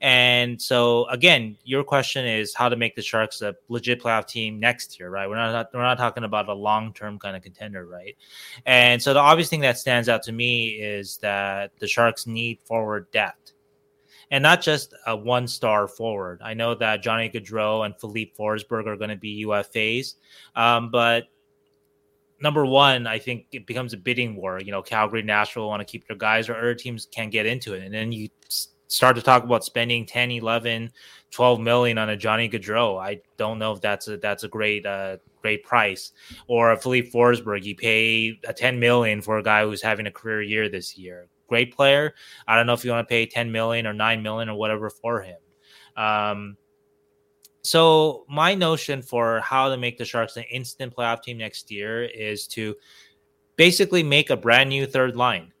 And 0.00 0.60
so 0.60 1.06
again, 1.08 1.56
your 1.64 1.82
question 1.82 2.26
is 2.26 2.54
how 2.54 2.68
to 2.68 2.76
make 2.76 2.94
the 2.96 3.02
Sharks 3.02 3.40
a 3.40 3.56
legit 3.68 4.02
playoff 4.02 4.28
team 4.28 4.60
next 4.60 5.00
year, 5.00 5.08
right? 5.08 5.28
We're 5.28 5.36
not 5.36 5.70
we're 5.72 5.80
not 5.80 5.98
talking 5.98 6.22
about 6.22 6.48
a 6.48 6.54
long 6.54 6.92
term 6.92 7.18
kind 7.18 7.34
of 7.34 7.42
contender, 7.42 7.86
right? 7.86 8.16
And 8.66 9.02
so 9.02 9.14
the 9.14 9.20
obvious 9.20 9.48
thing 9.48 9.62
that 9.62 9.78
stands 9.78 10.08
out 10.08 10.22
to 10.24 10.32
me 10.32 10.68
is 10.68 11.16
that 11.18 11.72
the 11.78 11.88
Sharks 11.88 12.26
need 12.26 12.60
forward 12.64 13.10
depth. 13.10 13.54
And 14.30 14.42
not 14.42 14.60
just 14.60 14.92
a 15.06 15.16
one 15.16 15.46
star 15.46 15.86
forward. 15.86 16.40
I 16.42 16.54
know 16.54 16.74
that 16.74 17.02
Johnny 17.02 17.30
Gaudreau 17.30 17.86
and 17.86 17.94
Filip 17.98 18.36
Forsberg 18.36 18.86
are 18.86 18.96
going 18.96 19.10
to 19.10 19.16
be 19.16 19.44
UFAs, 19.46 20.14
um, 20.56 20.90
but 20.90 21.24
number 22.40 22.66
one, 22.66 23.06
I 23.06 23.18
think 23.18 23.46
it 23.52 23.66
becomes 23.66 23.92
a 23.92 23.96
bidding 23.96 24.36
war. 24.36 24.60
You 24.60 24.72
know, 24.72 24.82
Calgary, 24.82 25.22
Nashville 25.22 25.68
want 25.68 25.80
to 25.80 25.84
keep 25.84 26.06
their 26.08 26.16
guys, 26.16 26.48
or 26.48 26.56
other 26.56 26.74
teams 26.74 27.06
can't 27.06 27.30
get 27.30 27.46
into 27.46 27.74
it, 27.74 27.84
and 27.84 27.94
then 27.94 28.10
you 28.10 28.28
start 28.88 29.16
to 29.16 29.22
talk 29.22 29.42
about 29.42 29.64
spending 29.64 30.06
10 30.06 30.30
11 30.30 30.92
12 31.32 31.60
million 31.60 31.98
on 31.98 32.10
a 32.10 32.16
johnny 32.16 32.48
gaudreau 32.48 33.00
i 33.00 33.20
don't 33.36 33.58
know 33.58 33.72
if 33.72 33.80
that's 33.80 34.06
a 34.08 34.16
that's 34.18 34.44
a 34.44 34.48
great 34.48 34.86
uh 34.86 35.16
great 35.42 35.64
price 35.64 36.12
or 36.46 36.72
a 36.72 36.76
Filip 36.76 37.10
forsberg 37.10 37.64
you 37.64 37.74
pay 37.74 38.38
a 38.46 38.52
10 38.52 38.78
million 38.78 39.20
for 39.20 39.38
a 39.38 39.42
guy 39.42 39.64
who's 39.64 39.82
having 39.82 40.06
a 40.06 40.10
career 40.10 40.42
year 40.42 40.68
this 40.68 40.96
year 40.96 41.28
great 41.46 41.74
player. 41.74 42.14
I 42.46 42.56
don't 42.56 42.66
know 42.66 42.72
if 42.72 42.84
you 42.84 42.90
want 42.90 43.06
to 43.06 43.12
pay 43.12 43.26
10 43.26 43.52
million 43.52 43.86
or 43.86 43.92
9 43.92 44.22
million 44.22 44.48
or 44.48 44.56
whatever 44.56 44.90
for 44.90 45.22
him. 45.22 45.38
Um 45.96 46.56
so 47.62 48.24
my 48.28 48.54
notion 48.54 49.02
for 49.02 49.40
how 49.40 49.68
to 49.68 49.76
make 49.76 49.98
the 49.98 50.04
sharks 50.04 50.36
an 50.36 50.44
instant 50.52 50.94
playoff 50.94 51.22
team 51.22 51.38
next 51.38 51.68
year 51.68 52.04
is 52.04 52.46
to 52.48 52.76
basically 53.56 54.04
make 54.04 54.30
a 54.30 54.36
brand 54.36 54.68
new 54.68 54.86
third 54.86 55.16
line. 55.16 55.52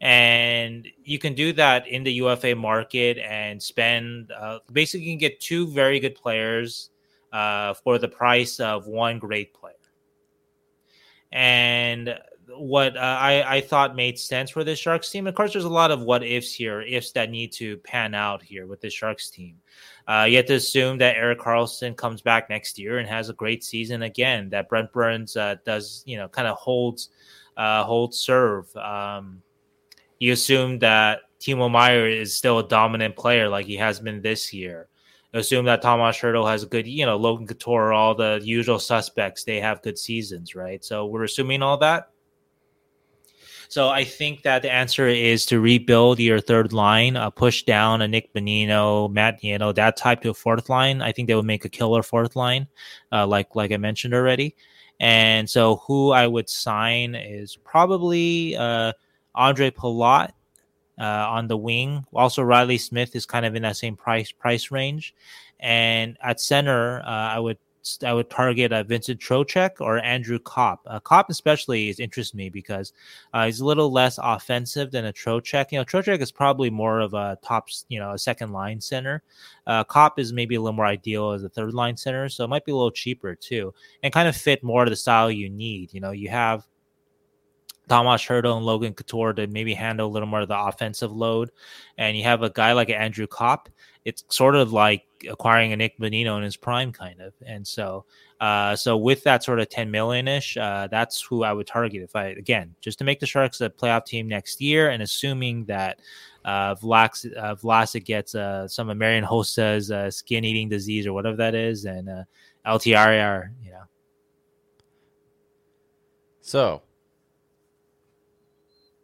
And 0.00 0.86
you 1.02 1.18
can 1.18 1.34
do 1.34 1.52
that 1.54 1.88
in 1.88 2.04
the 2.04 2.12
UFA 2.14 2.54
market 2.54 3.18
and 3.18 3.60
spend 3.60 4.30
uh, 4.30 4.60
basically 4.72 5.06
you 5.06 5.12
can 5.12 5.18
get 5.18 5.40
two 5.40 5.66
very 5.66 5.98
good 5.98 6.14
players 6.14 6.90
uh, 7.32 7.74
for 7.74 7.98
the 7.98 8.08
price 8.08 8.60
of 8.60 8.86
one 8.86 9.18
great 9.18 9.52
player. 9.52 9.74
And 11.32 12.18
what 12.48 12.96
uh, 12.96 13.00
I, 13.00 13.56
I 13.56 13.60
thought 13.60 13.96
made 13.96 14.18
sense 14.18 14.50
for 14.50 14.64
this 14.64 14.78
Sharks 14.78 15.10
team. 15.10 15.26
Of 15.26 15.34
course, 15.34 15.52
there's 15.52 15.64
a 15.64 15.68
lot 15.68 15.90
of 15.90 16.00
what 16.00 16.22
ifs 16.22 16.52
here, 16.52 16.82
ifs 16.82 17.12
that 17.12 17.30
need 17.30 17.52
to 17.52 17.76
pan 17.78 18.14
out 18.14 18.42
here 18.42 18.66
with 18.66 18.80
the 18.80 18.90
Sharks 18.90 19.30
team. 19.30 19.56
Uh, 20.06 20.26
you 20.28 20.36
have 20.36 20.46
to 20.46 20.54
assume 20.54 20.98
that 20.98 21.16
Erik 21.16 21.40
Karlsson 21.40 21.96
comes 21.96 22.22
back 22.22 22.50
next 22.50 22.78
year 22.78 22.98
and 22.98 23.08
has 23.08 23.28
a 23.28 23.34
great 23.34 23.62
season 23.64 24.02
again. 24.02 24.50
That 24.50 24.68
Brent 24.68 24.92
Burns 24.92 25.36
uh, 25.36 25.56
does, 25.64 26.02
you 26.06 26.16
know, 26.16 26.28
kind 26.28 26.48
of 26.48 26.56
holds 26.56 27.10
uh, 27.56 27.84
holds 27.84 28.18
serve. 28.18 28.74
Um, 28.76 29.42
you 30.18 30.32
assume 30.32 30.78
that 30.80 31.20
Timo 31.40 31.70
Meier 31.70 32.08
is 32.08 32.36
still 32.36 32.58
a 32.58 32.68
dominant 32.68 33.16
player 33.16 33.48
like 33.48 33.66
he 33.66 33.76
has 33.76 34.00
been 34.00 34.22
this 34.22 34.52
year. 34.52 34.88
Assume 35.34 35.64
that 35.64 35.80
Tomas 35.80 36.18
Hertl 36.18 36.48
has 36.48 36.62
a 36.62 36.66
good, 36.66 36.86
you 36.86 37.06
know, 37.06 37.16
Logan 37.16 37.46
Couture, 37.46 37.92
all 37.92 38.14
the 38.14 38.38
usual 38.42 38.78
suspects, 38.78 39.44
they 39.44 39.60
have 39.60 39.80
good 39.80 39.98
seasons, 39.98 40.54
right? 40.54 40.84
So 40.84 41.06
we're 41.06 41.24
assuming 41.24 41.62
all 41.62 41.78
that. 41.78 42.11
So 43.72 43.88
I 43.88 44.04
think 44.04 44.42
that 44.42 44.60
the 44.60 44.70
answer 44.70 45.08
is 45.08 45.46
to 45.46 45.58
rebuild 45.58 46.20
your 46.20 46.40
third 46.40 46.74
line, 46.74 47.16
uh, 47.16 47.30
push 47.30 47.62
down 47.62 48.02
a 48.02 48.06
Nick 48.06 48.34
Bonino, 48.34 49.10
Matt 49.10 49.40
Nieto, 49.40 49.74
that 49.74 49.96
type 49.96 50.20
to 50.20 50.28
a 50.28 50.34
fourth 50.34 50.68
line. 50.68 51.00
I 51.00 51.10
think 51.10 51.26
they 51.26 51.34
would 51.34 51.46
make 51.46 51.64
a 51.64 51.70
killer 51.70 52.02
fourth 52.02 52.36
line, 52.36 52.68
uh, 53.12 53.26
like 53.26 53.56
like 53.56 53.72
I 53.72 53.78
mentioned 53.78 54.12
already. 54.12 54.54
And 55.00 55.48
so 55.48 55.76
who 55.86 56.10
I 56.10 56.26
would 56.26 56.50
sign 56.50 57.14
is 57.14 57.56
probably 57.56 58.54
uh, 58.58 58.92
Ondrej 59.34 59.70
Palat 59.70 60.32
uh, 60.98 61.26
on 61.30 61.48
the 61.48 61.56
wing. 61.56 62.04
Also, 62.12 62.42
Reilly 62.42 62.76
Smith 62.76 63.16
is 63.16 63.24
kind 63.24 63.46
of 63.46 63.54
in 63.54 63.62
that 63.62 63.78
same 63.78 63.96
price 63.96 64.32
price 64.32 64.70
range. 64.70 65.14
And 65.60 66.18
at 66.20 66.42
center, 66.42 67.00
uh, 67.00 67.06
I 67.06 67.38
would 67.38 67.56
I 68.04 68.12
would 68.12 68.30
target 68.30 68.72
uh, 68.72 68.82
Vincent 68.84 69.20
Trocheck 69.20 69.80
or 69.80 69.98
Andrew 69.98 70.38
Copp. 70.38 70.80
Uh, 70.86 71.00
Copp 71.00 71.30
especially 71.30 71.88
is 71.88 72.00
interests 72.00 72.34
me 72.34 72.48
because 72.48 72.92
uh, 73.32 73.46
he's 73.46 73.60
a 73.60 73.64
little 73.64 73.90
less 73.90 74.18
offensive 74.22 74.90
than 74.90 75.06
a 75.06 75.12
Trocheck. 75.12 75.72
You 75.72 75.78
know, 75.78 75.84
Trocheck 75.84 76.20
is 76.20 76.30
probably 76.30 76.70
more 76.70 77.00
of 77.00 77.14
a 77.14 77.38
top, 77.42 77.68
you 77.88 77.98
know, 77.98 78.12
a 78.12 78.18
second 78.18 78.52
line 78.52 78.80
center. 78.80 79.22
Uh, 79.66 79.84
Copp 79.84 80.18
is 80.18 80.32
maybe 80.32 80.54
a 80.54 80.60
little 80.60 80.76
more 80.76 80.86
ideal 80.86 81.32
as 81.32 81.44
a 81.44 81.48
third 81.48 81.74
line 81.74 81.96
center, 81.96 82.28
so 82.28 82.44
it 82.44 82.48
might 82.48 82.64
be 82.64 82.72
a 82.72 82.76
little 82.76 82.90
cheaper 82.90 83.34
too, 83.34 83.74
and 84.02 84.12
kind 84.12 84.28
of 84.28 84.36
fit 84.36 84.62
more 84.62 84.84
to 84.84 84.90
the 84.90 84.96
style 84.96 85.30
you 85.30 85.48
need. 85.48 85.92
You 85.92 86.00
know, 86.00 86.12
you 86.12 86.28
have 86.28 86.66
Tomas 87.88 88.22
Hertl 88.22 88.56
and 88.56 88.66
Logan 88.66 88.94
Couture 88.94 89.32
to 89.34 89.46
maybe 89.46 89.74
handle 89.74 90.08
a 90.08 90.10
little 90.10 90.28
more 90.28 90.40
of 90.40 90.48
the 90.48 90.58
offensive 90.58 91.12
load. 91.12 91.50
And 91.98 92.16
you 92.16 92.22
have 92.24 92.42
a 92.42 92.50
guy 92.50 92.72
like 92.72 92.90
Andrew 92.90 93.26
Copp. 93.26 93.68
It's 94.04 94.24
sort 94.28 94.56
of 94.56 94.72
like 94.72 95.04
acquiring 95.28 95.72
a 95.72 95.76
Nick 95.76 95.98
Bonino 95.98 96.36
in 96.36 96.42
his 96.42 96.56
prime, 96.56 96.92
kind 96.92 97.20
of. 97.20 97.34
And 97.46 97.66
so, 97.66 98.04
uh, 98.40 98.74
so 98.74 98.96
with 98.96 99.22
that 99.24 99.44
sort 99.44 99.60
of 99.60 99.68
10 99.68 99.90
million 99.90 100.26
ish, 100.26 100.56
uh, 100.56 100.88
that's 100.90 101.22
who 101.22 101.44
I 101.44 101.52
would 101.52 101.66
target 101.66 102.02
if 102.02 102.16
I, 102.16 102.28
again, 102.28 102.74
just 102.80 102.98
to 102.98 103.04
make 103.04 103.20
the 103.20 103.26
Sharks 103.26 103.60
a 103.60 103.70
playoff 103.70 104.06
team 104.06 104.26
next 104.26 104.60
year 104.60 104.90
and 104.90 105.02
assuming 105.02 105.64
that 105.66 106.00
uh, 106.44 106.74
Vlax, 106.74 107.30
uh, 107.36 107.54
Vlasic 107.54 108.04
gets 108.04 108.34
uh, 108.34 108.66
some 108.66 108.90
of 108.90 108.96
Marian 108.96 109.24
Hossa's 109.24 109.90
uh, 109.90 110.10
skin 110.10 110.44
eating 110.44 110.68
disease 110.68 111.06
or 111.06 111.12
whatever 111.12 111.36
that 111.36 111.54
is, 111.54 111.84
and 111.84 112.08
uh, 112.08 112.24
LTIR, 112.66 113.50
you 113.62 113.70
know. 113.70 113.82
So, 116.40 116.82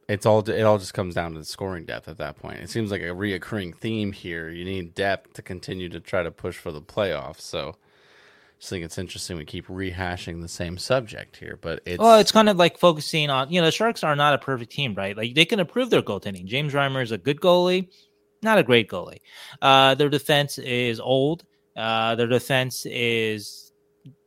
it's 0.09 0.25
all 0.25 0.41
it 0.49 0.63
all 0.63 0.79
just 0.79 0.95
comes 0.95 1.15
down 1.15 1.35
to 1.35 1.39
the 1.39 1.45
scoring 1.45 1.85
depth 1.85 2.09
at 2.09 2.17
that 2.19 2.37
point. 2.37 2.61
It 2.61 2.71
seems 2.71 2.91
like 2.91 3.03
a 3.03 3.07
reoccurring 3.07 3.77
theme 3.77 4.13
here. 4.13 4.49
You 4.49 4.65
need 4.65 4.95
depth 4.95 5.35
to 5.35 5.43
continue 5.43 5.89
to 5.91 6.01
try 6.01 6.23
to 6.23 6.31
push 6.31 6.57
for 6.57 6.73
the 6.73 6.81
playoffs. 6.81 7.43
So 7.43 7.77
just 8.59 8.71
think 8.71 8.85
it's 8.85 8.99
interesting 8.99 9.37
we 9.37 9.45
keep 9.45 9.69
rehashing 9.69 10.41
the 10.41 10.49
same 10.49 10.79
subject 10.79 11.37
here, 11.37 11.59
but 11.61 11.81
it's 11.85 11.99
well, 11.99 12.19
it's 12.19 12.33
kind 12.33 12.49
of 12.49 12.57
like 12.57 12.79
focusing 12.79 13.29
on 13.29 13.53
you 13.53 13.61
know 13.61 13.67
the 13.67 13.73
Sharks 13.73 14.03
are 14.03 14.17
not 14.17 14.35
a 14.35 14.39
perfect 14.39 14.73
team, 14.73 14.95
right? 14.95 15.17
Like 15.17 15.35
they 15.35 15.45
can 15.45 15.61
improve 15.61 15.91
their 15.91 16.03
goaltending. 16.03 16.47
James 16.47 16.73
Reimer 16.73 17.03
is 17.03 17.13
a 17.13 17.19
good 17.19 17.41
goalie, 17.41 17.89
not 18.43 18.59
a 18.59 18.63
great 18.63 18.89
goalie. 18.89 19.21
Uh, 19.61 19.95
their 19.95 20.09
defense 20.09 20.59
is 20.59 21.01
old. 21.01 21.45
Uh, 21.77 22.15
their 22.15 22.27
defense 22.27 22.87
is 22.87 23.73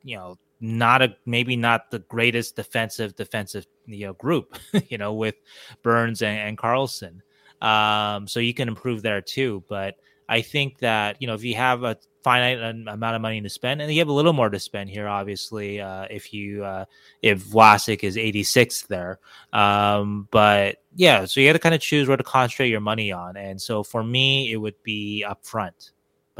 you 0.03 0.15
know 0.15 0.37
not 0.61 1.01
a 1.01 1.15
maybe 1.25 1.55
not 1.55 1.89
the 1.91 1.99
greatest 1.99 2.55
defensive 2.55 3.15
defensive 3.15 3.65
you 3.87 4.05
know 4.05 4.13
group 4.13 4.57
you 4.89 4.97
know 4.97 5.13
with 5.13 5.35
Burns 5.83 6.21
and, 6.21 6.39
and 6.39 6.57
Karlsson. 6.57 7.21
Um, 7.61 8.27
so 8.27 8.39
you 8.39 8.53
can 8.53 8.67
improve 8.67 9.01
there 9.01 9.21
too, 9.21 9.63
but 9.67 9.95
I 10.29 10.41
think 10.41 10.79
that 10.79 11.17
you 11.19 11.27
know 11.27 11.33
if 11.33 11.43
you 11.43 11.55
have 11.55 11.83
a 11.83 11.97
finite 12.23 12.59
amount 12.59 13.15
of 13.15 13.21
money 13.21 13.41
to 13.41 13.49
spend, 13.49 13.81
and 13.81 13.91
you 13.91 13.99
have 13.99 14.07
a 14.07 14.13
little 14.13 14.33
more 14.33 14.49
to 14.49 14.59
spend 14.59 14.89
here, 14.89 15.07
obviously, 15.07 15.81
uh, 15.81 16.05
if 16.09 16.33
you 16.33 16.63
uh, 16.63 16.85
if 17.21 17.43
Vlasic 17.43 18.03
is 18.03 18.15
86th 18.15 18.87
there. 18.87 19.19
Um, 19.53 20.27
but 20.31 20.77
yeah, 20.95 21.25
so 21.25 21.39
you 21.39 21.47
got 21.47 21.53
to 21.53 21.59
kind 21.59 21.75
of 21.75 21.81
choose 21.81 22.07
where 22.07 22.17
to 22.17 22.23
concentrate 22.23 22.69
your 22.69 22.81
money 22.81 23.11
on, 23.11 23.37
and 23.37 23.61
so 23.61 23.83
for 23.83 24.03
me, 24.03 24.51
it 24.51 24.57
would 24.57 24.81
be 24.83 25.23
up 25.23 25.45
front. 25.45 25.91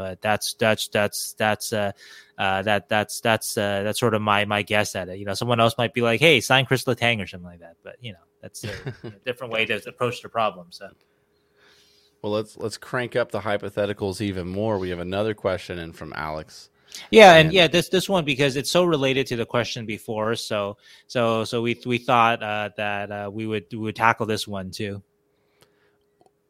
But 0.02 0.20
that's 0.20 0.54
that's 0.54 0.88
that's 0.88 1.34
that's 1.34 1.72
uh, 1.72 1.92
uh, 2.36 2.62
that 2.62 2.88
that's 2.88 3.20
that's 3.20 3.56
uh, 3.56 3.84
that's 3.84 4.00
sort 4.00 4.14
of 4.14 4.20
my 4.20 4.44
my 4.46 4.62
guess 4.62 4.96
at 4.96 5.08
it. 5.08 5.18
You 5.18 5.24
know, 5.24 5.34
someone 5.34 5.60
else 5.60 5.78
might 5.78 5.94
be 5.94 6.00
like, 6.00 6.18
"Hey, 6.18 6.40
sign 6.40 6.66
Kris 6.66 6.84
Letang 6.86 7.22
or 7.22 7.26
something 7.28 7.48
like 7.48 7.60
that," 7.60 7.76
but 7.84 7.94
you 8.00 8.12
know, 8.12 8.24
that's 8.40 8.64
a, 8.64 8.70
a 9.04 9.10
different 9.24 9.52
way 9.52 9.64
to 9.66 9.80
approach 9.88 10.22
the 10.22 10.28
problem. 10.28 10.66
So. 10.70 10.88
Well, 12.20 12.32
let's 12.32 12.56
let's 12.56 12.78
crank 12.78 13.14
up 13.14 13.30
the 13.30 13.40
hypotheticals 13.40 14.20
even 14.20 14.48
more. 14.48 14.78
We 14.78 14.90
have 14.90 14.98
another 14.98 15.34
question 15.34 15.78
in 15.78 15.92
from 15.92 16.12
Alex. 16.16 16.68
Yeah, 17.12 17.34
and, 17.34 17.46
and 17.46 17.54
yeah, 17.54 17.68
this 17.68 17.88
this 17.88 18.08
one 18.08 18.24
because 18.24 18.56
it's 18.56 18.72
so 18.72 18.84
related 18.84 19.28
to 19.28 19.36
the 19.36 19.46
question 19.46 19.86
before. 19.86 20.34
So 20.34 20.78
so 21.06 21.44
so 21.44 21.62
we 21.62 21.80
we 21.86 21.98
thought 21.98 22.42
uh, 22.42 22.70
that 22.76 23.12
uh, 23.12 23.30
we 23.32 23.46
would 23.46 23.66
we 23.70 23.78
would 23.78 23.96
tackle 23.96 24.26
this 24.26 24.48
one 24.48 24.72
too. 24.72 25.00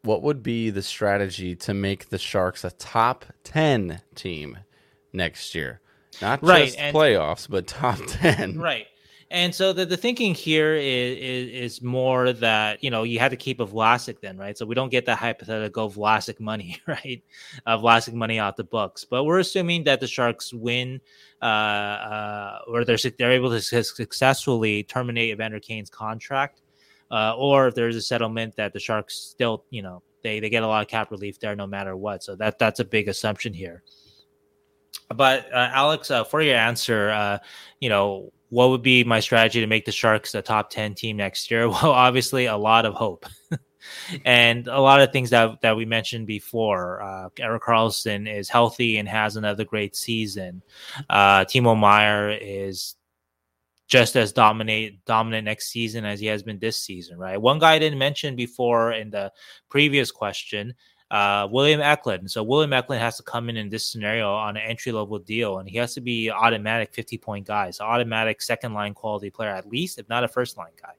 What 0.03 0.23
would 0.23 0.43
be 0.43 0.71
the 0.71 0.83
strategy 0.83 1.55
to 1.57 1.75
make 1.75 2.09
the 2.09 2.19
Sharks 2.19 2.65
a 2.65 2.71
top 2.73 3.25
ten 3.45 4.01
team 4.15 4.59
next 5.13 5.55
year? 5.55 5.81
Not 6.21 6.43
right, 6.43 6.67
just 6.67 6.79
and, 6.79 6.95
playoffs, 6.95 7.49
but 7.49 7.67
top 7.67 7.99
ten. 8.07 8.59
Right. 8.59 8.87
And 9.33 9.55
so 9.55 9.73
the, 9.73 9.87
the 9.87 9.97
thinking 9.97 10.35
here 10.35 10.75
is, 10.75 11.17
is, 11.17 11.49
is 11.51 11.83
more 11.83 12.35
that 12.35 12.85
you 12.85 12.91
know 12.91 13.03
you 13.03 13.19
had 13.19 13.31
to 13.31 13.37
keep 13.37 13.61
a 13.61 13.67
Vlasic 13.67 14.21
then, 14.21 14.37
right? 14.37 14.59
So 14.59 14.67
we 14.67 14.75
don't 14.75 14.91
get 14.91 15.07
that 15.07 15.17
hypothetical 15.17 15.91
Vlasic 15.91 16.39
money, 16.39 16.83
right? 16.87 17.23
Uh, 17.65 17.79
Vlasic 17.79 18.13
money 18.13 18.39
out 18.39 18.57
the 18.57 18.65
books, 18.65 19.05
but 19.05 19.25
we're 19.25 19.39
assuming 19.39 19.85
that 19.85 20.01
the 20.01 20.07
Sharks 20.07 20.53
win, 20.53 21.01
uh, 21.41 21.45
uh, 21.45 22.59
or 22.67 22.85
they're 22.85 22.99
they're 23.19 23.33
able 23.33 23.51
to 23.51 23.63
successfully 23.63 24.83
terminate 24.83 25.31
Evander 25.31 25.61
Kane's 25.61 25.89
contract, 25.89 26.61
uh, 27.13 27.35
or 27.37 27.69
if 27.69 27.75
there's 27.75 27.95
a 27.95 28.03
settlement 28.03 28.57
that 28.57 28.73
the 28.73 28.81
Sharks 28.81 29.15
still, 29.15 29.65
you 29.71 29.83
know, 29.83 30.03
they 30.23 30.41
they 30.41 30.49
get 30.51 30.63
a 30.63 30.67
lot 30.67 30.83
of 30.83 30.89
cap 30.89 31.11
relief 31.11 31.39
there 31.39 31.55
no 31.55 31.67
matter 31.67 31.95
what. 31.95 32.25
So 32.25 32.35
that 32.37 32.59
that's 32.59 32.81
a 32.81 32.85
big 32.85 33.09
assumption 33.09 33.53
here. 33.53 33.83
But 35.15 35.53
uh, 35.53 35.71
Alex, 35.73 36.11
uh, 36.11 36.25
for 36.25 36.41
your 36.41 36.57
answer, 36.57 37.11
uh, 37.11 37.39
you 37.81 37.89
know, 37.89 38.33
what 38.49 38.71
would 38.71 38.83
be 38.83 39.05
my 39.05 39.21
strategy 39.21 39.61
to 39.61 39.67
make 39.67 39.85
the 39.85 39.93
Sharks 39.93 40.35
a 40.35 40.43
top 40.43 40.71
10 40.71 40.95
team 40.95 41.17
next 41.17 41.51
year? 41.51 41.69
Well, 41.69 41.93
obviously, 41.93 42.47
a 42.47 42.57
lot 42.57 42.87
of 42.87 42.95
hope. 42.95 43.27
and 44.25 44.69
a 44.69 44.81
lot 44.81 45.01
of 45.01 45.13
things 45.13 45.31
that, 45.31 45.61
that 45.63 45.77
we 45.77 45.85
mentioned 45.85 46.27
before. 46.27 47.03
Uh, 47.03 47.29
Erik 47.39 47.63
Karlsson 47.63 48.33
is 48.33 48.49
healthy 48.49 48.99
and 48.99 49.09
has 49.09 49.37
another 49.37 49.65
great 49.65 49.97
season. 49.97 50.63
Uh, 51.09 51.45
Timo 51.45 51.79
Meier 51.79 52.31
is 52.31 52.95
just 53.93 54.17
as 54.17 54.33
dominate 54.33 55.05
dominant 55.05 55.45
next 55.45 55.69
season 55.69 56.07
as 56.07 56.19
he 56.19 56.25
has 56.25 56.43
been 56.43 56.59
this 56.59 56.81
season, 56.81 57.19
right? 57.19 57.39
One 57.39 57.59
guy 57.59 57.75
I 57.75 57.79
didn't 57.79 57.99
mention 57.99 58.35
before 58.35 58.93
in 58.93 59.11
the 59.11 59.31
previous 59.69 60.11
question 60.11 60.73
uh, 61.11 61.47
William 61.51 61.83
Eklund. 61.83 62.31
So 62.31 62.43
William 62.43 62.73
Eklund 62.73 63.03
has 63.03 63.19
to 63.19 63.23
come 63.23 63.51
in 63.51 63.59
in 63.59 63.69
this 63.69 63.85
scenario 63.85 64.33
on 64.33 64.57
an 64.57 64.63
entry 64.67 64.93
level 64.93 65.19
deal, 65.19 65.59
and 65.59 65.69
he 65.69 65.77
has 65.77 65.93
to 65.93 66.01
be 66.01 66.31
automatic 66.31 66.95
50 66.95 67.19
point 67.19 67.47
guy, 67.47 67.71
so 67.71 67.85
automatic 67.85 68.41
second 68.41 68.73
line 68.73 68.95
quality 68.95 69.29
player 69.29 69.51
at 69.51 69.69
least, 69.69 69.99
if 69.99 70.09
not 70.09 70.25
a 70.25 70.29
first 70.29 70.57
line 70.57 70.73
guy. 70.81 70.95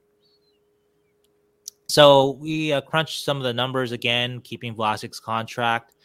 So 1.88 2.38
we 2.40 2.72
uh, 2.72 2.80
crunched 2.80 3.24
some 3.24 3.38
of 3.38 3.42
the 3.42 3.52
numbers 3.52 3.90
again, 3.90 4.40
keeping 4.40 4.72
Vlasic's 4.72 5.18
contract. 5.18 5.96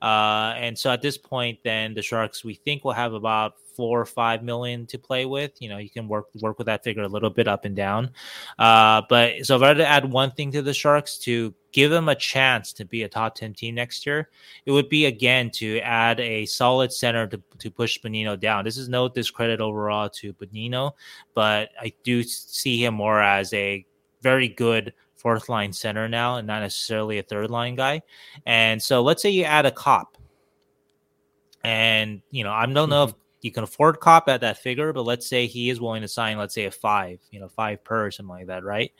Uh, 0.00 0.54
and 0.56 0.78
so 0.78 0.90
at 0.90 1.02
this 1.02 1.18
point, 1.18 1.58
then 1.64 1.94
the 1.94 2.02
Sharks 2.02 2.44
we 2.44 2.54
think 2.54 2.84
will 2.84 2.92
have 2.92 3.12
about 3.12 3.54
four 3.78 4.00
or 4.00 4.04
five 4.04 4.42
million 4.42 4.86
to 4.86 4.98
play 4.98 5.24
with. 5.24 5.52
You 5.60 5.68
know, 5.68 5.78
you 5.78 5.88
can 5.88 6.08
work 6.08 6.26
work 6.40 6.58
with 6.58 6.66
that 6.66 6.82
figure 6.82 7.02
a 7.02 7.08
little 7.08 7.30
bit 7.30 7.46
up 7.46 7.64
and 7.64 7.76
down. 7.76 8.10
Uh, 8.58 9.02
but 9.08 9.46
so 9.46 9.54
if 9.56 9.62
I 9.62 9.68
had 9.68 9.76
to 9.76 9.86
add 9.86 10.10
one 10.10 10.32
thing 10.32 10.50
to 10.52 10.62
the 10.62 10.74
Sharks 10.74 11.16
to 11.18 11.54
give 11.70 11.92
them 11.92 12.08
a 12.08 12.14
chance 12.16 12.72
to 12.72 12.84
be 12.84 13.04
a 13.04 13.08
top 13.08 13.36
10 13.36 13.54
team 13.54 13.76
next 13.76 14.04
year, 14.04 14.30
it 14.66 14.72
would 14.72 14.88
be 14.88 15.06
again 15.06 15.50
to 15.52 15.78
add 15.80 16.18
a 16.18 16.44
solid 16.46 16.92
center 16.92 17.28
to, 17.28 17.40
to 17.58 17.70
push 17.70 18.00
Bonino 18.00 18.38
down. 18.38 18.64
This 18.64 18.78
is 18.78 18.88
no 18.88 19.08
discredit 19.08 19.60
overall 19.60 20.08
to 20.10 20.32
Bonino, 20.32 20.92
but 21.34 21.70
I 21.80 21.92
do 22.02 22.24
see 22.24 22.84
him 22.84 22.94
more 22.94 23.22
as 23.22 23.52
a 23.52 23.86
very 24.22 24.48
good 24.48 24.92
fourth 25.18 25.48
line 25.48 25.72
center 25.72 26.08
now 26.08 26.36
and 26.36 26.46
not 26.46 26.62
necessarily 26.62 27.18
a 27.18 27.22
third 27.22 27.50
line 27.50 27.74
guy. 27.74 28.02
And 28.46 28.82
so 28.82 29.02
let's 29.02 29.22
say 29.22 29.30
you 29.30 29.44
add 29.44 29.66
a 29.66 29.70
Copp. 29.70 30.16
And 31.62 32.22
you 32.30 32.44
know, 32.44 32.52
I 32.52 32.66
don't 32.66 32.88
know 32.88 33.04
if 33.04 33.14
you 33.40 33.52
can 33.52 33.64
afford 33.64 34.00
Copp 34.00 34.28
at 34.28 34.40
that 34.40 34.58
figure, 34.58 34.92
but 34.92 35.02
let's 35.02 35.28
say 35.28 35.46
he 35.46 35.70
is 35.70 35.80
willing 35.80 36.02
to 36.02 36.08
sign, 36.08 36.38
let's 36.38 36.54
say 36.54 36.64
a 36.64 36.70
five, 36.70 37.20
you 37.30 37.38
know, 37.40 37.48
five 37.48 37.84
per 37.84 38.06
or 38.06 38.10
something 38.10 38.34
like 38.34 38.46
that, 38.46 38.64
right? 38.64 38.92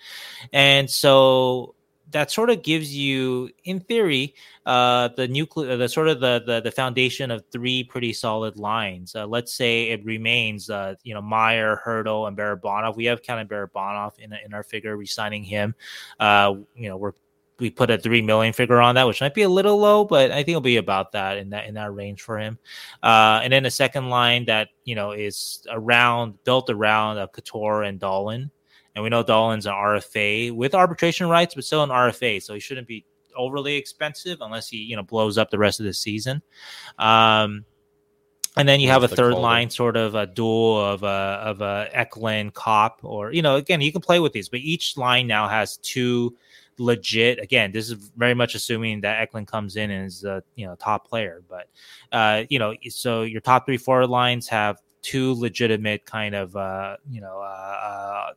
And 0.53 0.89
so 0.89 1.75
that 2.11 2.31
sort 2.31 2.51
of 2.51 2.63
gives 2.63 2.95
you, 2.95 3.51
in 3.65 3.81
theory, 3.81 4.35
uh, 4.67 5.09
the 5.17 5.29
nuclear, 5.29 5.77
the 5.77 5.89
sort 5.89 6.09
of 6.09 6.21
the, 6.21 6.43
the, 6.47 6.61
the 6.61 6.71
foundation 6.71 7.31
of 7.31 7.45
three 7.53 7.85
pretty 7.85 8.13
solid 8.13 8.57
lines. 8.57 9.15
Uh, 9.15 9.27
let's 9.27 9.53
say 9.53 9.89
it 9.91 10.05
remains, 10.05 10.71
uh, 10.71 10.95
you 11.03 11.15
know, 11.15 11.23
Meier, 11.23 11.81
Hertl, 11.85 12.27
and 12.29 12.37
Barabanov. 12.37 12.97
We 12.97 13.07
have 13.07 13.19
of 13.19 13.49
Barabanov 13.49 14.19
in 14.19 14.33
in 14.45 14.55
our 14.55 14.63
figure, 14.63 14.97
resigning 14.97 15.45
him. 15.45 15.75
Uh, 16.19 16.55
you 16.75 16.89
know, 16.89 16.97
we're 16.97 17.13
we 17.59 17.71
put 17.71 17.91
a 17.91 17.99
three 17.99 18.23
million 18.23 18.53
figure 18.53 18.81
on 18.81 18.95
that, 18.95 19.07
which 19.07 19.21
might 19.21 19.35
be 19.35 19.43
a 19.43 19.49
little 19.49 19.79
low, 19.79 20.05
but 20.05 20.31
I 20.31 20.37
think 20.37 20.51
it'll 20.51 20.61
be 20.61 20.77
about 20.77 21.13
that 21.13 21.39
in 21.39 21.51
that 21.51 21.67
in 21.67 21.75
that 21.75 21.93
range 21.93 22.23
for 22.23 22.39
him. 22.39 22.59
Uh, 23.03 23.41
and 23.43 23.53
then 23.53 23.67
a 23.67 23.71
second 23.71 24.11
line 24.11 24.45
that 24.47 24.69
you 24.85 24.95
know 24.95 25.13
is 25.13 25.67
around 25.71 26.43
built 26.45 26.71
around 26.71 27.19
uh, 27.19 27.27
Couture 27.27 27.83
and 27.83 28.01
Dahlen, 28.01 28.51
and 28.99 29.05
we 29.05 29.11
know 29.11 29.23
Dahlen's 29.23 29.65
an 29.65 29.75
RFA 29.75 30.51
with 30.51 30.75
arbitration 30.75 31.29
rights, 31.29 31.55
but 31.55 31.63
still 31.63 31.85
an 31.85 31.91
RFA, 31.91 32.43
so 32.43 32.53
he 32.53 32.59
shouldn't 32.59 32.89
be 32.89 33.05
overly 33.37 33.77
expensive 33.77 34.39
unless 34.41 34.67
he 34.67 34.79
you 34.79 34.97
know 34.97 35.05
blows 35.05 35.39
up 35.39 35.51
the 35.51 35.59
rest 35.59 35.79
of 35.79 35.87
the 35.87 35.95
season. 35.95 36.43
Um, 36.99 37.65
and 38.57 38.69
then 38.69 38.81
you 38.81 38.89
have 38.89 39.05
a 39.05 39.09
third 39.09 39.35
line, 39.35 39.71
sort 39.71 39.97
of 39.97 40.17
a 40.17 40.27
duel 40.27 40.85
of 40.85 41.05
a 41.05 41.07
of 41.07 41.61
a 41.61 41.89
Eklund 41.93 42.55
Copp, 42.55 42.99
or 43.05 43.33
you 43.33 43.41
know, 43.41 43.55
again, 43.55 43.81
you 43.81 43.93
can 43.93 44.01
play 44.01 44.19
with 44.19 44.33
these, 44.33 44.49
but 44.49 44.59
each 44.59 44.97
line 44.97 45.29
now 45.29 45.47
has 45.47 45.77
two 45.77 46.37
legit. 46.79 47.39
Again, 47.39 47.71
this 47.71 47.91
is 47.91 48.11
very 48.17 48.35
much 48.35 48.57
assuming 48.57 49.03
that 49.03 49.21
Eklund 49.23 49.47
comes 49.47 49.77
in 49.77 49.93
and 49.93 50.09
is 50.09 50.25
a 50.25 50.43
you 50.57 50.67
know 50.67 50.75
top 50.75 51.07
player. 51.07 51.45
But 51.49 51.69
uh, 52.11 52.47
you 52.49 52.59
know, 52.59 52.75
so 52.89 53.23
your 53.23 53.43
top 53.43 53.65
three 53.65 53.77
forward 53.77 54.09
lines 54.09 54.49
have 54.49 54.81
two 55.03 55.35
legitimate 55.35 56.05
kind 56.05 56.35
of 56.35 56.57
uh, 56.57 56.97
you 57.09 57.21
know 57.21 57.39
uh, 57.41 58.33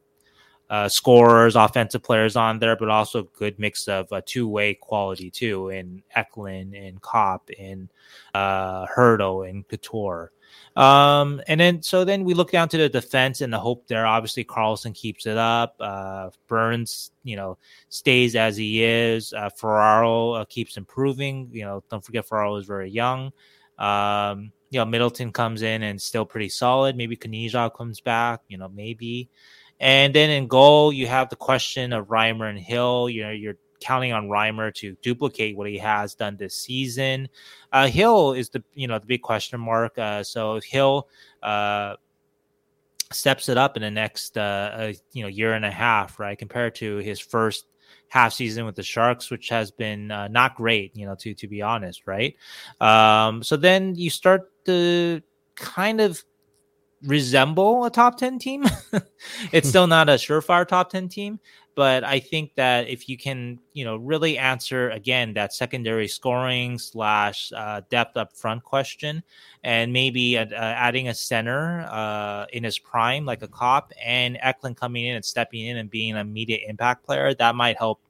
uh, 0.72 0.88
scorers, 0.88 1.57
offensive 1.57 2.01
players 2.01 2.38
on 2.38 2.57
there, 2.57 2.78
but 2.78 2.88
also 2.88 3.19
a 3.19 3.38
good 3.38 3.59
mix 3.59 3.89
of 3.89 4.11
uh, 4.13 4.22
two 4.26 4.47
way 4.47 4.74
quality 4.74 5.30
too 5.30 5.67
in 5.67 6.01
Eklund 6.15 6.74
and 6.74 7.01
Copp 7.01 7.49
and 7.59 7.89
uh, 8.34 8.88
Hertl 8.88 9.47
and 9.47 9.67
Couture. 9.67 10.32
Um, 10.78 11.41
and 11.47 11.59
then 11.59 11.82
so 11.82 12.05
then 12.05 12.24
we 12.24 12.34
look 12.34 12.51
down 12.51 12.69
to 12.69 12.78
the 12.78 12.88
defense 12.88 13.41
and 13.41 13.51
the 13.51 13.59
hope 13.59 13.86
there. 13.88 14.05
Obviously, 14.07 14.45
Karlsson 14.45 14.95
keeps 14.95 15.26
it 15.26 15.38
up. 15.38 15.76
Uh, 15.78 16.30
Burns, 16.47 17.11
you 17.26 17.36
know, 17.36 17.57
stays 17.89 18.38
as 18.38 18.55
he 18.55 18.82
is. 18.82 19.34
Uh, 19.34 19.49
Ferraro 19.49 20.32
uh, 20.32 20.45
keeps 20.45 20.78
improving. 20.78 21.49
You 21.51 21.65
know, 21.65 21.84
don't 21.91 22.03
forget 22.03 22.26
Ferraro 22.26 22.55
is 22.55 22.65
very 22.65 22.89
young. 22.89 23.34
Um, 23.78 24.53
you 24.69 24.80
know, 24.80 24.86
Middleton 24.86 25.34
comes 25.34 25.63
in 25.63 25.84
and 25.84 26.01
still 26.01 26.24
pretty 26.24 26.47
solid. 26.47 26.95
Maybe 26.95 27.17
Knyzhov 27.17 27.76
comes 27.76 27.99
back. 27.99 28.39
You 28.47 28.57
know, 28.57 28.69
maybe. 28.69 29.30
And 29.82 30.13
then 30.13 30.29
in 30.29 30.47
goal, 30.47 30.93
you 30.93 31.07
have 31.07 31.29
the 31.29 31.36
question 31.36 31.91
of 31.91 32.09
Reimer 32.09 32.47
and 32.47 32.59
Hill. 32.59 33.09
You 33.09 33.23
know, 33.23 33.32
you're 33.32 33.57
counting 33.82 34.13
on 34.13 34.29
Reimer 34.29 34.71
to 34.75 34.95
duplicate 35.01 35.57
what 35.57 35.67
he 35.67 35.79
has 35.79 36.13
done 36.13 36.38
this 36.38 36.55
season. 36.55 37.29
Uh, 37.71 37.88
Hill 37.88 38.34
is 38.34 38.49
the 38.49 38.63
you 38.75 38.88
know 38.88 38.99
the 38.99 39.07
big 39.07 39.23
question 39.23 39.59
mark. 39.59 39.97
Uh, 39.97 40.23
so 40.23 40.55
if 40.55 40.63
Hill 40.63 41.09
uh, 41.41 41.95
steps 43.11 43.49
it 43.49 43.57
up 43.57 43.75
in 43.75 43.82
the 43.82 43.89
next 43.89 44.38
uh, 44.38 44.93
you 45.13 45.23
know 45.23 45.29
year 45.29 45.53
and 45.53 45.65
a 45.65 45.71
half, 45.71 46.19
right, 46.19 46.38
compared 46.38 46.75
to 46.75 46.97
his 46.97 47.19
first 47.19 47.65
half 48.07 48.34
season 48.34 48.65
with 48.65 48.75
the 48.75 48.84
Sharks, 48.84 49.32
which 49.32 49.49
has 49.49 49.71
been 49.71 50.11
uh, 50.11 50.27
not 50.27 50.55
great, 50.55 50.95
you 50.95 51.07
know, 51.07 51.15
to 51.15 51.34
to 51.34 51.47
be 51.47 51.63
honest, 51.63 52.05
right? 52.05 52.36
Um, 52.79 53.41
so 53.41 53.57
then 53.57 53.95
you 53.95 54.11
start 54.11 54.51
to 54.65 55.23
kind 55.55 56.01
of 56.01 56.23
resemble 57.04 57.86
a 57.86 57.89
top 57.89 58.18
10 58.18 58.39
team. 58.39 58.66
it's 59.52 59.70
still 59.70 59.88
not 59.88 60.10
a 60.10 60.14
surefire 60.14 60.68
top 60.68 60.89
10 60.89 61.10
team, 61.10 61.39
but 61.76 62.04
I 62.04 62.20
think 62.20 62.54
that 62.56 62.88
if 62.88 63.08
you 63.10 63.18
can, 63.18 63.60
you 63.74 63.86
know, 63.86 63.95
really 63.95 64.38
answer 64.38 64.89
again 64.89 65.34
that 65.34 65.54
secondary 65.54 66.08
scoring 66.08 66.78
slash 66.78 67.52
uh, 67.56 67.82
depth 67.89 68.18
up 68.18 68.34
front 68.36 68.64
question, 68.64 69.24
and 69.64 69.93
maybe 69.93 70.38
uh, 70.38 70.45
adding 70.54 71.08
a 71.08 71.14
center 71.14 71.88
uh, 71.89 72.45
in 72.54 72.64
his 72.64 72.78
prime 72.78 73.26
like 73.26 73.41
a 73.41 73.47
Copp, 73.47 73.91
and 74.04 74.38
Eklund 74.41 74.78
coming 74.78 75.06
in 75.06 75.16
and 75.16 75.26
stepping 75.26 75.62
in 75.62 75.78
and 75.78 75.89
being 75.89 76.12
an 76.12 76.18
immediate 76.18 76.62
impact 76.68 77.06
player, 77.06 77.34
that 77.34 77.56
might 77.56 77.78
help 77.78 78.02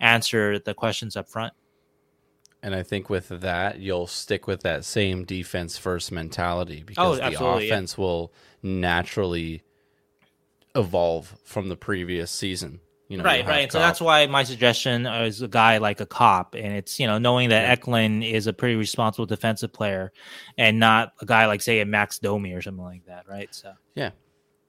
answer 0.00 0.58
the 0.58 0.74
questions 0.74 1.16
up 1.16 1.28
front. 1.28 1.52
And 2.66 2.74
I 2.74 2.82
think 2.82 3.08
with 3.08 3.28
that, 3.28 3.78
you'll 3.78 4.08
stick 4.08 4.48
with 4.48 4.64
that 4.64 4.84
same 4.84 5.22
defense 5.22 5.78
first 5.78 6.10
mentality 6.10 6.80
oh, 6.80 6.84
because 6.84 7.20
oh, 7.20 7.30
the 7.30 7.66
offense 7.66 7.94
yeah. 7.96 8.02
will 8.02 8.32
naturally 8.60 9.62
evolve 10.74 11.36
from 11.44 11.68
the 11.68 11.76
previous 11.76 12.28
season. 12.28 12.80
You 13.06 13.18
know, 13.18 13.22
right, 13.22 13.46
right. 13.46 13.70
So 13.70 13.78
that's 13.78 14.00
why 14.00 14.26
my 14.26 14.42
suggestion 14.42 15.06
is 15.06 15.42
a 15.42 15.46
guy 15.46 15.78
like 15.78 16.00
a 16.00 16.06
Copp, 16.06 16.56
and 16.56 16.74
it's 16.74 16.98
you 16.98 17.06
know 17.06 17.18
knowing 17.18 17.50
that 17.50 17.66
yeah. 17.66 17.70
Eklund 17.70 18.24
is 18.24 18.48
a 18.48 18.52
pretty 18.52 18.74
responsible 18.74 19.26
defensive 19.26 19.72
player, 19.72 20.12
and 20.58 20.80
not 20.80 21.12
a 21.20 21.24
guy 21.24 21.46
like 21.46 21.62
say 21.62 21.78
a 21.78 21.86
Max 21.86 22.18
Domi 22.18 22.52
or 22.52 22.62
something 22.62 22.82
like 22.82 23.06
that, 23.06 23.28
right? 23.28 23.54
So 23.54 23.74
yeah, 23.94 24.10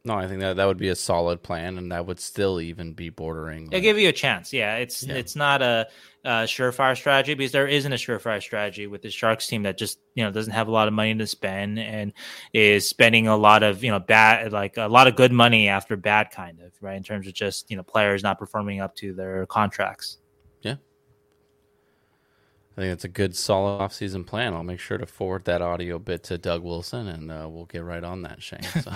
no, 0.07 0.13
I 0.13 0.25
think 0.25 0.39
that 0.39 0.55
that 0.55 0.65
would 0.65 0.77
be 0.77 0.87
a 0.87 0.95
solid 0.95 1.43
plan, 1.43 1.77
and 1.77 1.91
that 1.91 2.05
would 2.05 2.21
still 2.21 2.61
even 2.61 2.93
be 2.93 3.09
bordering. 3.09 3.65
Like, 3.65 3.73
It'll 3.73 3.83
give 3.83 3.99
you 3.99 4.07
a 4.07 4.13
chance. 4.13 4.53
Yeah, 4.53 4.77
it's 4.77 5.03
yeah. 5.03 5.15
it's 5.15 5.35
not 5.35 5.61
a, 5.61 5.85
a, 6.23 6.29
surefire 6.45 6.95
strategy 6.95 7.33
because 7.33 7.51
there 7.51 7.67
isn't 7.67 7.91
a 7.91 7.97
surefire 7.97 8.41
strategy 8.41 8.87
with 8.87 9.01
the 9.01 9.09
Sharks 9.09 9.47
team 9.47 9.63
that 9.63 9.77
just 9.77 9.99
you 10.15 10.23
know 10.23 10.31
doesn't 10.31 10.53
have 10.53 10.69
a 10.69 10.71
lot 10.71 10.87
of 10.87 10.93
money 10.93 11.13
to 11.13 11.27
spend 11.27 11.77
and 11.77 12.13
is 12.53 12.87
spending 12.87 13.27
a 13.27 13.35
lot 13.35 13.63
of 13.63 13.83
you 13.83 13.91
know 13.91 13.99
bad 13.99 14.53
like 14.53 14.77
a 14.77 14.87
lot 14.87 15.07
of 15.07 15.17
good 15.17 15.33
money 15.33 15.67
after 15.67 15.97
bad 15.97 16.31
kind 16.31 16.61
of 16.61 16.71
right 16.79 16.95
in 16.95 17.03
terms 17.03 17.27
of 17.27 17.33
just 17.33 17.69
you 17.69 17.75
know 17.75 17.83
players 17.83 18.23
not 18.23 18.39
performing 18.39 18.79
up 18.79 18.95
to 18.95 19.13
their 19.13 19.45
contracts. 19.47 20.19
Yeah, 20.61 20.75
I 22.77 22.81
think 22.81 22.91
that's 22.91 23.03
a 23.03 23.09
good 23.09 23.35
solid 23.35 23.81
offseason 23.81 24.25
plan. 24.25 24.53
I'll 24.53 24.63
make 24.63 24.79
sure 24.79 24.97
to 24.97 25.05
forward 25.05 25.43
that 25.43 25.61
audio 25.61 25.99
bit 25.99 26.23
to 26.23 26.37
Doug 26.37 26.63
Wilson, 26.63 27.09
and 27.09 27.29
uh, 27.29 27.45
we'll 27.49 27.65
get 27.65 27.83
right 27.83 28.05
on 28.05 28.21
that, 28.21 28.41
Sheng. 28.41 28.63
So. 28.63 28.93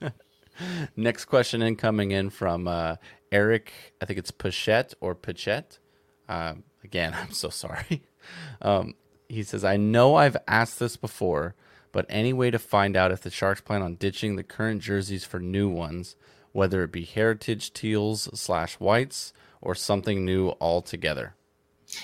Next 0.96 1.26
question 1.26 1.62
in 1.62 1.76
coming 1.76 2.10
in 2.10 2.30
from 2.30 2.68
uh, 2.68 2.96
Eric. 3.32 3.72
I 4.00 4.04
think 4.04 4.18
it's 4.18 4.30
Pachette 4.30 4.94
or 5.00 5.14
Pachette. 5.14 5.78
Uh, 6.28 6.54
again, 6.84 7.14
I'm 7.20 7.32
so 7.32 7.48
sorry. 7.48 8.02
Um, 8.60 8.94
he 9.30 9.42
says, 9.42 9.64
I 9.64 9.78
know 9.78 10.14
I've 10.14 10.36
asked 10.46 10.78
this 10.78 10.96
before, 10.96 11.54
but 11.90 12.04
any 12.10 12.34
way 12.34 12.50
to 12.50 12.58
find 12.58 12.94
out 12.94 13.10
if 13.10 13.22
the 13.22 13.30
Sharks 13.30 13.62
plan 13.62 13.80
on 13.80 13.94
ditching 13.94 14.36
the 14.36 14.44
current 14.44 14.82
jerseys 14.82 15.24
for 15.24 15.40
new 15.40 15.70
ones, 15.70 16.16
whether 16.52 16.82
it 16.84 16.92
be 16.92 17.04
heritage 17.06 17.72
teals 17.72 18.28
slash 18.38 18.74
whites 18.74 19.32
or 19.62 19.74
something 19.74 20.24
new 20.24 20.52
altogether? 20.60 21.34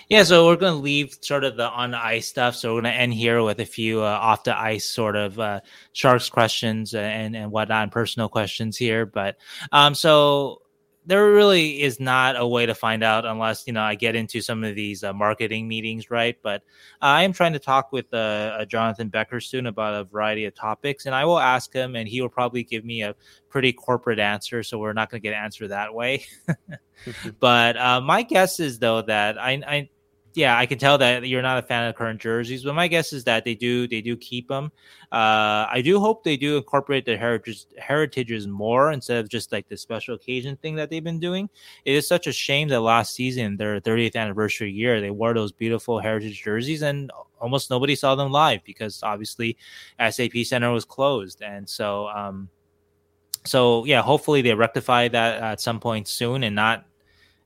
Yeah, 0.08 0.22
so 0.22 0.46
we're 0.46 0.56
going 0.56 0.74
to 0.74 0.80
leave 0.80 1.16
sort 1.20 1.44
of 1.44 1.56
the 1.56 1.68
on 1.68 1.92
the 1.92 1.98
ice 1.98 2.26
stuff. 2.26 2.56
So 2.56 2.74
we're 2.74 2.82
going 2.82 2.94
to 2.94 3.00
end 3.00 3.14
here 3.14 3.42
with 3.42 3.60
a 3.60 3.66
few 3.66 4.02
uh, 4.02 4.18
off 4.20 4.44
the 4.44 4.56
ice 4.58 4.84
sort 4.84 5.16
of 5.16 5.38
uh, 5.38 5.60
sharks 5.92 6.28
questions 6.28 6.94
and 6.94 7.36
and 7.36 7.50
whatnot, 7.50 7.84
and 7.84 7.92
personal 7.92 8.28
questions 8.28 8.76
here. 8.76 9.06
But 9.06 9.36
um, 9.72 9.94
so 9.94 10.62
there 11.06 11.32
really 11.32 11.80
is 11.82 12.00
not 12.00 12.36
a 12.36 12.46
way 12.46 12.66
to 12.66 12.74
find 12.74 13.02
out 13.02 13.24
unless 13.24 13.66
you 13.66 13.72
know 13.72 13.82
I 13.82 13.94
get 13.94 14.16
into 14.16 14.40
some 14.40 14.64
of 14.64 14.74
these 14.74 15.04
uh, 15.04 15.12
marketing 15.12 15.68
meetings, 15.68 16.10
right? 16.10 16.36
But 16.42 16.62
I 17.00 17.22
am 17.22 17.32
trying 17.32 17.52
to 17.52 17.58
talk 17.58 17.92
with 17.92 18.12
uh, 18.12 18.64
Jonathan 18.66 19.08
Becker 19.08 19.40
soon 19.40 19.66
about 19.66 19.94
a 19.94 20.04
variety 20.04 20.44
of 20.44 20.54
topics, 20.54 21.06
and 21.06 21.14
I 21.14 21.24
will 21.24 21.38
ask 21.38 21.72
him, 21.72 21.96
and 21.96 22.08
he 22.08 22.20
will 22.20 22.28
probably 22.28 22.64
give 22.64 22.84
me 22.84 23.02
a 23.02 23.14
pretty 23.48 23.72
corporate 23.72 24.18
answer. 24.18 24.62
So 24.62 24.78
we're 24.78 24.92
not 24.92 25.10
going 25.10 25.20
to 25.20 25.22
get 25.22 25.36
an 25.36 25.44
answer 25.44 25.68
that 25.68 25.94
way. 25.94 26.26
but 27.40 27.76
uh, 27.76 28.00
my 28.00 28.22
guess 28.22 28.60
is 28.60 28.78
though 28.78 29.02
that 29.02 29.38
I, 29.38 29.62
I 29.66 29.88
yeah, 30.36 30.58
I 30.58 30.66
can 30.66 30.78
tell 30.78 30.98
that 30.98 31.26
you're 31.26 31.42
not 31.42 31.58
a 31.58 31.62
fan 31.62 31.88
of 31.88 31.94
current 31.94 32.20
jerseys, 32.20 32.62
but 32.62 32.74
my 32.74 32.88
guess 32.88 33.12
is 33.12 33.24
that 33.24 33.44
they 33.44 33.54
do 33.54 33.88
they 33.88 34.02
do 34.02 34.16
keep 34.16 34.48
them. 34.48 34.70
Uh, 35.10 35.66
I 35.70 35.80
do 35.82 35.98
hope 35.98 36.24
they 36.24 36.36
do 36.36 36.58
incorporate 36.58 37.06
the 37.06 37.16
heritage 37.16 37.66
heritages 37.78 38.46
more 38.46 38.92
instead 38.92 39.18
of 39.18 39.30
just 39.30 39.50
like 39.50 39.68
the 39.68 39.76
special 39.76 40.14
occasion 40.14 40.56
thing 40.56 40.74
that 40.76 40.90
they've 40.90 41.02
been 41.02 41.18
doing. 41.18 41.48
It 41.84 41.94
is 41.94 42.06
such 42.06 42.26
a 42.26 42.32
shame 42.32 42.68
that 42.68 42.80
last 42.80 43.14
season, 43.14 43.56
their 43.56 43.80
30th 43.80 44.14
anniversary 44.14 44.70
year, 44.70 45.00
they 45.00 45.10
wore 45.10 45.32
those 45.32 45.52
beautiful 45.52 45.98
heritage 45.98 46.42
jerseys 46.42 46.82
and 46.82 47.10
almost 47.40 47.70
nobody 47.70 47.94
saw 47.94 48.14
them 48.14 48.30
live 48.30 48.62
because 48.64 49.02
obviously 49.02 49.56
SAP 49.98 50.36
Center 50.44 50.70
was 50.70 50.84
closed, 50.84 51.42
and 51.42 51.68
so 51.68 52.08
um, 52.08 52.50
so 53.44 53.84
yeah, 53.86 54.02
hopefully 54.02 54.42
they 54.42 54.54
rectify 54.54 55.08
that 55.08 55.42
at 55.42 55.60
some 55.60 55.80
point 55.80 56.08
soon 56.08 56.44
and 56.44 56.54
not 56.54 56.84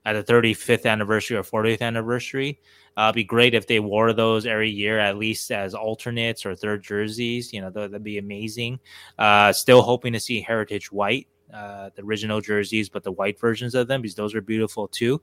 at 0.05 0.15
the 0.15 0.33
35th 0.33 0.87
anniversary 0.87 1.37
or 1.37 1.43
40th 1.43 1.83
anniversary. 1.83 2.61
Uh, 3.01 3.07
it'd 3.07 3.15
be 3.15 3.25
great 3.25 3.55
if 3.55 3.67
they 3.67 3.81
wore 3.81 4.13
those 4.13 4.45
every 4.45 4.69
year, 4.69 4.99
at 4.99 5.17
least 5.17 5.51
as 5.51 5.75
alternates 5.75 6.45
or 6.45 6.55
third 6.55 6.83
jerseys. 6.83 7.51
You 7.51 7.63
know, 7.63 7.71
that'd 7.71 8.05
be 8.05 8.19
amazing. 8.19 8.79
Uh, 9.19 9.55
still 9.55 9.81
hoping 9.81 10.13
to 10.13 10.21
see 10.21 10.43
Heritage 10.43 10.93
White, 10.93 11.27
uh, 11.51 11.89
the 11.95 12.03
original 12.03 12.43
jerseys, 12.43 12.91
but 12.91 13.03
the 13.03 13.13
white 13.13 13.41
versions 13.41 13.75
of 13.75 13.89
them 13.89 14.03
because 14.03 14.17
those 14.17 14.35
are 14.35 14.43
beautiful 14.43 14.87
too. 14.87 15.23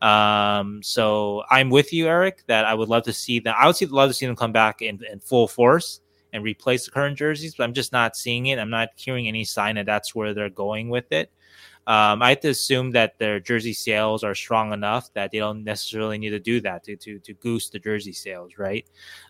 Um, 0.00 0.84
so 0.84 1.42
I'm 1.50 1.68
with 1.68 1.92
you, 1.92 2.06
Eric, 2.06 2.44
that 2.46 2.64
I 2.64 2.74
would 2.74 2.88
love 2.88 3.02
to 3.04 3.12
see 3.12 3.40
them. 3.40 3.56
I 3.58 3.66
would 3.66 3.90
love 3.90 4.08
to 4.08 4.14
see 4.14 4.26
them 4.26 4.36
come 4.36 4.52
back 4.52 4.80
in, 4.80 5.00
in 5.10 5.18
full 5.18 5.48
force 5.48 6.02
and 6.32 6.44
replace 6.44 6.84
the 6.84 6.92
current 6.92 7.18
jerseys, 7.18 7.56
but 7.56 7.64
I'm 7.64 7.74
just 7.74 7.90
not 7.90 8.14
seeing 8.14 8.46
it. 8.46 8.60
I'm 8.60 8.70
not 8.70 8.90
hearing 8.94 9.26
any 9.26 9.42
sign 9.42 9.74
that 9.74 9.86
that's 9.86 10.14
where 10.14 10.32
they're 10.32 10.48
going 10.48 10.90
with 10.90 11.10
it. 11.10 11.32
Um, 11.86 12.20
I 12.20 12.30
have 12.30 12.40
to 12.40 12.48
assume 12.48 12.90
that 12.92 13.18
their 13.18 13.38
jersey 13.38 13.72
sales 13.72 14.24
are 14.24 14.34
strong 14.34 14.72
enough 14.72 15.12
that 15.14 15.30
they 15.30 15.38
don't 15.38 15.62
necessarily 15.62 16.18
need 16.18 16.30
to 16.30 16.40
do 16.40 16.60
that 16.62 16.82
to 16.84 16.96
to, 16.96 17.18
to 17.20 17.34
goose 17.34 17.70
the 17.70 17.78
jersey 17.78 18.12
sales, 18.12 18.58
right? 18.58 18.86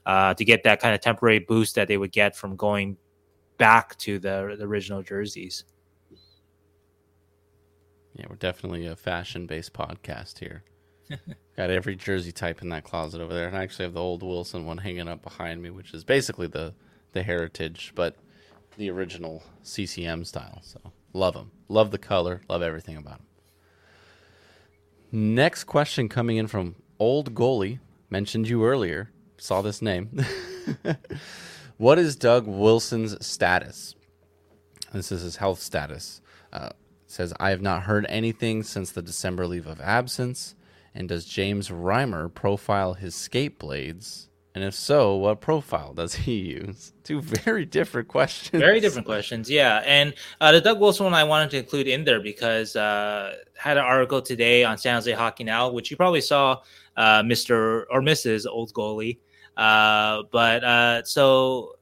Uh, 0.07 0.33
to 0.35 0.45
get 0.45 0.63
that 0.65 0.81
kind 0.81 0.95
of 0.95 1.01
temporary 1.01 1.39
boost 1.39 1.75
that 1.75 1.87
they 1.87 1.99
would 1.99 2.13
get 2.13 2.35
from 2.35 2.57
going 2.57 2.97
back 3.59 3.97
to 3.99 4.19
the, 4.19 4.57
the 4.59 4.65
original 4.65 5.03
jerseys. 5.03 5.65
Yeah, 8.15 8.27
we're 8.31 8.37
definitely 8.37 8.87
a 8.87 8.97
fashion 8.97 9.47
based 9.47 9.75
podcast 9.75 10.39
here. 10.39 10.65
Got 11.57 11.71
every 11.71 11.95
jersey 11.95 12.33
type 12.33 12.63
in 12.63 12.71
that 12.71 12.85
closet 12.85 13.21
over 13.21 13.35
there, 13.35 13.47
and 13.47 13.57
I 13.57 13.63
actually 13.63 13.85
have 13.85 13.95
the 13.95 14.01
old 14.01 14.23
Wilson 14.23 14.65
one 14.65 14.79
hanging 14.79 15.09
up 15.09 15.23
behind 15.23 15.63
me, 15.63 15.71
which 15.71 15.93
is 15.93 16.05
basically 16.05 16.47
the 16.47 16.75
the 17.13 17.23
heritage, 17.23 17.93
but 17.95 18.17
the 18.77 18.91
original 18.91 19.43
CCM 19.63 20.25
style. 20.25 20.61
So 20.63 20.81
Love 21.17 21.33
them. 21.33 21.51
Love 21.69 21.91
the 21.91 21.99
color. 21.99 22.43
Love 22.47 22.61
everything 22.61 22.97
about 22.97 23.19
them. 23.19 23.27
Next 25.11 25.65
question 25.65 26.11
coming 26.11 26.37
in 26.37 26.47
from 26.47 26.77
Old 26.99 27.35
Goalie. 27.35 27.81
Mentioned 28.11 28.49
you 28.49 28.65
earlier. 28.67 29.11
Saw 29.39 29.63
this 29.63 29.81
name. 29.81 30.25
what 31.79 31.99
is 31.99 32.17
Doug 32.17 32.47
Wilson's 32.47 33.27
status? 33.27 33.95
This 34.93 35.11
is 35.11 35.23
his 35.23 35.37
health 35.37 35.59
status. 35.59 36.21
Uh, 36.53 36.71
says, 37.07 37.33
I 37.41 37.49
have 37.49 37.63
not 37.63 37.85
heard 37.85 38.05
anything 38.11 38.63
since 38.63 38.93
the 38.93 39.03
December 39.03 39.47
leave 39.47 39.67
of 39.67 39.81
absence. 39.81 40.55
And 40.95 41.09
does 41.09 41.25
James 41.25 41.71
Reimer 41.71 42.33
profile 42.33 42.93
his 42.93 43.15
skate 43.15 43.59
blades 43.59 44.29
and 44.57 44.65
if 44.65 44.73
so, 44.73 45.17
what 45.17 45.43
profile 45.43 45.93
does 45.93 46.15
he 46.15 46.37
use? 46.37 46.95
Two 47.05 47.21
very 47.21 47.67
different 47.67 48.09
questions. 48.09 48.59
Very 48.59 48.81
different 48.81 49.07
questions, 49.07 49.51
yeah. 49.51 49.83
And 49.85 50.15
uh, 50.41 50.51
the 50.51 50.63
Doug 50.63 50.81
Wilson 50.81 51.05
one 51.05 51.13
I 51.13 51.25
wanted 51.25 51.51
to 51.51 51.59
include 51.59 51.87
in 51.87 52.05
there 52.05 52.21
because 52.21 52.75
uh, 52.75 53.35
had 53.55 53.77
an 53.77 53.85
article 53.85 54.23
today 54.23 54.65
on 54.65 54.79
San 54.79 54.95
Jose 54.95 55.13
Hockey 55.13 55.45
Now, 55.45 55.69
which 55.69 55.91
you 55.91 55.99
probably 55.99 56.23
saw, 56.23 56.63
uh, 56.97 57.23
Mr. 57.23 57.85
or 57.91 58.01
Mrs. 58.01 58.47
Old 58.51 58.73
Goalie. 58.73 59.19
Uh, 59.59 60.23
but 60.33 60.65
uh, 60.65 61.05
so 61.05 61.75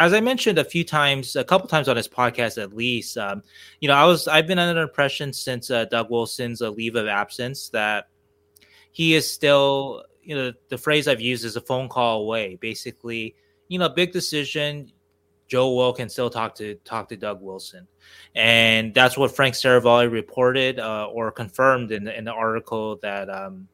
as 0.00 0.12
I 0.12 0.20
mentioned 0.20 0.58
a 0.58 0.64
few 0.64 0.82
times, 0.82 1.36
a 1.36 1.44
couple 1.44 1.68
times 1.68 1.86
on 1.86 1.94
this 1.94 2.08
podcast 2.08 2.60
at 2.60 2.74
least, 2.74 3.16
um, 3.16 3.40
you 3.78 3.86
know, 3.86 3.94
I 3.94 4.04
was 4.04 4.26
I've 4.26 4.48
been 4.48 4.58
under 4.58 4.74
the 4.74 4.88
impression 4.88 5.32
since 5.32 5.70
uh, 5.70 5.84
Doug 5.84 6.10
Wilson's 6.10 6.60
leave 6.60 6.96
of 6.96 7.06
absence 7.06 7.68
that 7.68 8.08
he 8.90 9.14
is 9.14 9.30
still 9.30 10.02
you 10.24 10.34
know 10.34 10.52
the 10.68 10.78
phrase 10.78 11.08
I've 11.08 11.20
used 11.20 11.44
is 11.44 11.56
a 11.56 11.60
phone 11.60 11.88
call 11.88 12.22
away. 12.22 12.56
Basically, 12.60 13.34
you 13.68 13.78
know, 13.78 13.88
big 13.88 14.12
decision. 14.12 14.90
Joe 15.46 15.74
Will 15.74 15.92
can 15.92 16.08
still 16.08 16.30
talk 16.30 16.54
to 16.56 16.74
talk 16.84 17.08
to 17.10 17.16
Doug 17.16 17.42
Wilson, 17.42 17.86
and 18.34 18.94
that's 18.94 19.16
what 19.16 19.36
Frank 19.36 19.54
Seravalli 19.54 20.10
reported 20.10 20.78
uh, 20.78 21.08
or 21.12 21.30
confirmed 21.30 21.92
in 21.92 22.04
the, 22.04 22.16
in 22.16 22.24
the 22.24 22.32
article 22.32 22.96
that 23.02 23.28
um, 23.28 23.68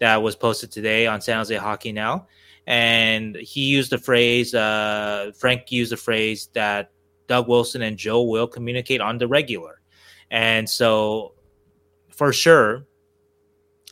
that 0.00 0.20
was 0.20 0.34
posted 0.34 0.72
today 0.72 1.06
on 1.06 1.20
San 1.20 1.38
Jose 1.38 1.54
Hockey 1.54 1.92
Now. 1.92 2.26
And 2.66 3.36
he 3.36 3.62
used 3.62 3.90
the 3.90 3.98
phrase. 3.98 4.54
Uh, 4.54 5.32
Frank 5.36 5.70
used 5.70 5.92
the 5.92 5.96
phrase 5.96 6.48
that 6.54 6.90
Doug 7.28 7.48
Wilson 7.48 7.82
and 7.82 7.96
Joe 7.96 8.22
will 8.22 8.48
communicate 8.48 9.00
on 9.00 9.18
the 9.18 9.28
regular, 9.28 9.80
and 10.30 10.68
so 10.68 11.34
for 12.10 12.32
sure 12.32 12.84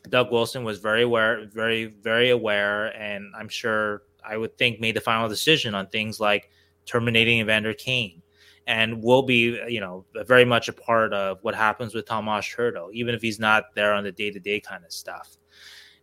Doug 0.09 0.33
Wilson 0.33 0.65
was 0.65 0.79
very 0.79 1.03
aware, 1.03 1.47
very, 1.53 1.87
very 1.87 2.31
aware, 2.31 2.87
and 2.97 3.33
I'm 3.37 3.49
sure 3.49 4.03
I 4.25 4.37
would 4.37 4.57
think 4.57 4.81
made 4.81 4.97
the 4.97 5.01
final 5.01 5.29
decision 5.29 5.75
on 5.75 5.89
things 5.89 6.21
like 6.21 6.51
terminating 6.87 7.41
Evander 7.41 7.75
Kane 7.75 8.23
and 8.67 9.03
will 9.03 9.23
be 9.23 9.61
you 9.69 9.81
know 9.81 10.05
very 10.27 10.45
much 10.45 10.69
a 10.69 10.73
part 10.73 11.13
of 11.13 11.39
what 11.43 11.55
happens 11.55 11.95
with 11.95 12.07
Tomas 12.07 12.47
Hertl, 12.47 12.93
even 12.93 13.15
if 13.15 13.23
he's 13.23 13.39
not 13.39 13.75
there 13.75 13.93
on 13.93 14.05
the 14.05 14.13
day 14.13 14.31
to 14.31 14.41
day 14.41 14.61
kind 14.61 14.85
of 14.85 14.93
stuff. 14.93 15.37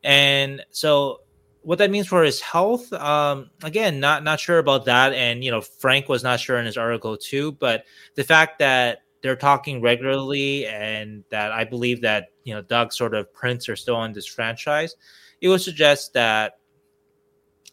And 0.03 0.63
so 0.69 1.21
what 1.61 1.79
that 1.79 1.91
means 1.91 2.07
for 2.07 2.23
his 2.23 2.39
health, 2.39 2.91
um, 2.93 3.49
again, 3.63 3.99
not 3.99 4.23
not 4.23 4.39
sure 4.39 4.59
about 4.59 4.85
that. 4.85 5.13
And 5.13 5.43
you 5.43 5.51
know, 5.51 5.61
Frank 5.61 6.07
was 6.07 6.23
not 6.23 6.39
sure 6.39 6.57
in 6.57 6.65
his 6.65 6.77
article 6.77 7.17
too. 7.17 7.53
But 7.53 7.85
the 8.15 8.23
fact 8.23 8.59
that 8.59 8.99
they're 9.21 9.35
talking 9.35 9.81
regularly 9.81 10.67
and 10.67 11.23
that 11.29 11.51
I 11.51 11.63
believe 11.63 12.01
that 12.01 12.29
you 12.43 12.53
know 12.53 12.61
Doug 12.61 12.93
sort 12.93 13.13
of 13.13 13.33
prints 13.33 13.69
are 13.69 13.75
still 13.75 13.95
on 13.95 14.13
this 14.13 14.25
franchise, 14.25 14.95
it 15.41 15.49
would 15.49 15.61
suggest 15.61 16.13
that 16.13 16.59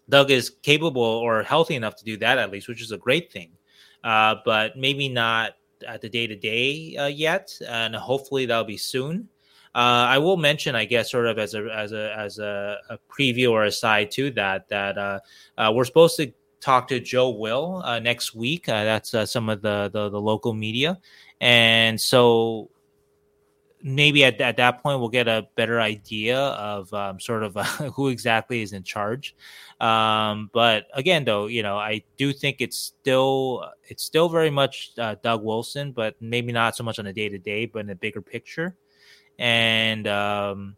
Doug 0.08 0.30
is 0.30 0.50
capable 0.62 1.02
or 1.02 1.42
healthy 1.42 1.74
enough 1.74 1.96
to 1.96 2.04
do 2.04 2.16
that 2.18 2.38
at 2.38 2.50
least, 2.50 2.68
which 2.68 2.82
is 2.82 2.92
a 2.92 2.98
great 2.98 3.32
thing. 3.32 3.50
Uh, 4.02 4.36
but 4.44 4.76
maybe 4.76 5.08
not 5.08 5.52
at 5.86 6.00
the 6.00 6.08
day 6.08 6.26
to 6.26 6.36
day 6.36 6.96
yet, 7.10 7.50
and 7.66 7.94
hopefully 7.94 8.46
that'll 8.46 8.64
be 8.64 8.76
soon. 8.76 9.28
Uh, 9.74 10.06
I 10.08 10.18
will 10.18 10.36
mention, 10.36 10.76
I 10.76 10.84
guess, 10.84 11.10
sort 11.10 11.26
of 11.26 11.38
as 11.38 11.54
a 11.54 11.64
as 11.74 11.92
a 11.92 12.14
as 12.16 12.38
a, 12.38 12.78
a 12.90 12.98
preview 13.10 13.50
or 13.50 13.64
aside 13.64 14.10
to 14.12 14.30
that, 14.32 14.68
that 14.68 14.96
uh, 14.96 15.18
uh, 15.58 15.72
we're 15.74 15.84
supposed 15.84 16.16
to 16.18 16.32
talk 16.64 16.88
to 16.88 17.00
Joe 17.00 17.30
Will 17.30 17.82
uh, 17.84 17.98
next 17.98 18.34
week. 18.34 18.68
Uh, 18.68 18.84
that's 18.84 19.12
uh, 19.12 19.26
some 19.26 19.48
of 19.50 19.60
the, 19.60 19.90
the, 19.92 20.08
the 20.08 20.20
local 20.20 20.54
media, 20.54 20.98
and 21.44 22.00
so 22.00 22.70
maybe 23.82 24.24
at, 24.24 24.40
at 24.40 24.56
that 24.56 24.82
point 24.82 24.98
we'll 24.98 25.10
get 25.10 25.28
a 25.28 25.46
better 25.56 25.78
idea 25.78 26.38
of 26.38 26.92
um, 26.94 27.20
sort 27.20 27.42
of 27.42 27.54
who 27.94 28.08
exactly 28.08 28.62
is 28.62 28.72
in 28.72 28.82
charge. 28.82 29.36
Um, 29.78 30.48
but 30.54 30.86
again, 30.94 31.24
though, 31.26 31.46
you 31.46 31.62
know, 31.62 31.76
I 31.76 32.02
do 32.16 32.32
think 32.32 32.56
it's 32.60 32.78
still 32.78 33.68
it's 33.84 34.02
still 34.02 34.30
very 34.30 34.50
much 34.50 34.94
Doug 34.94 35.44
Wilson, 35.44 35.92
but 35.92 36.16
maybe 36.20 36.50
not 36.50 36.76
so 36.76 36.82
much 36.82 36.98
on 36.98 37.06
a 37.06 37.12
day 37.12 37.28
to 37.28 37.38
day, 37.38 37.66
but 37.66 37.80
in 37.80 37.90
a 37.90 37.94
bigger 37.94 38.22
picture 38.22 38.74
and 39.38 40.06
um, 40.06 40.76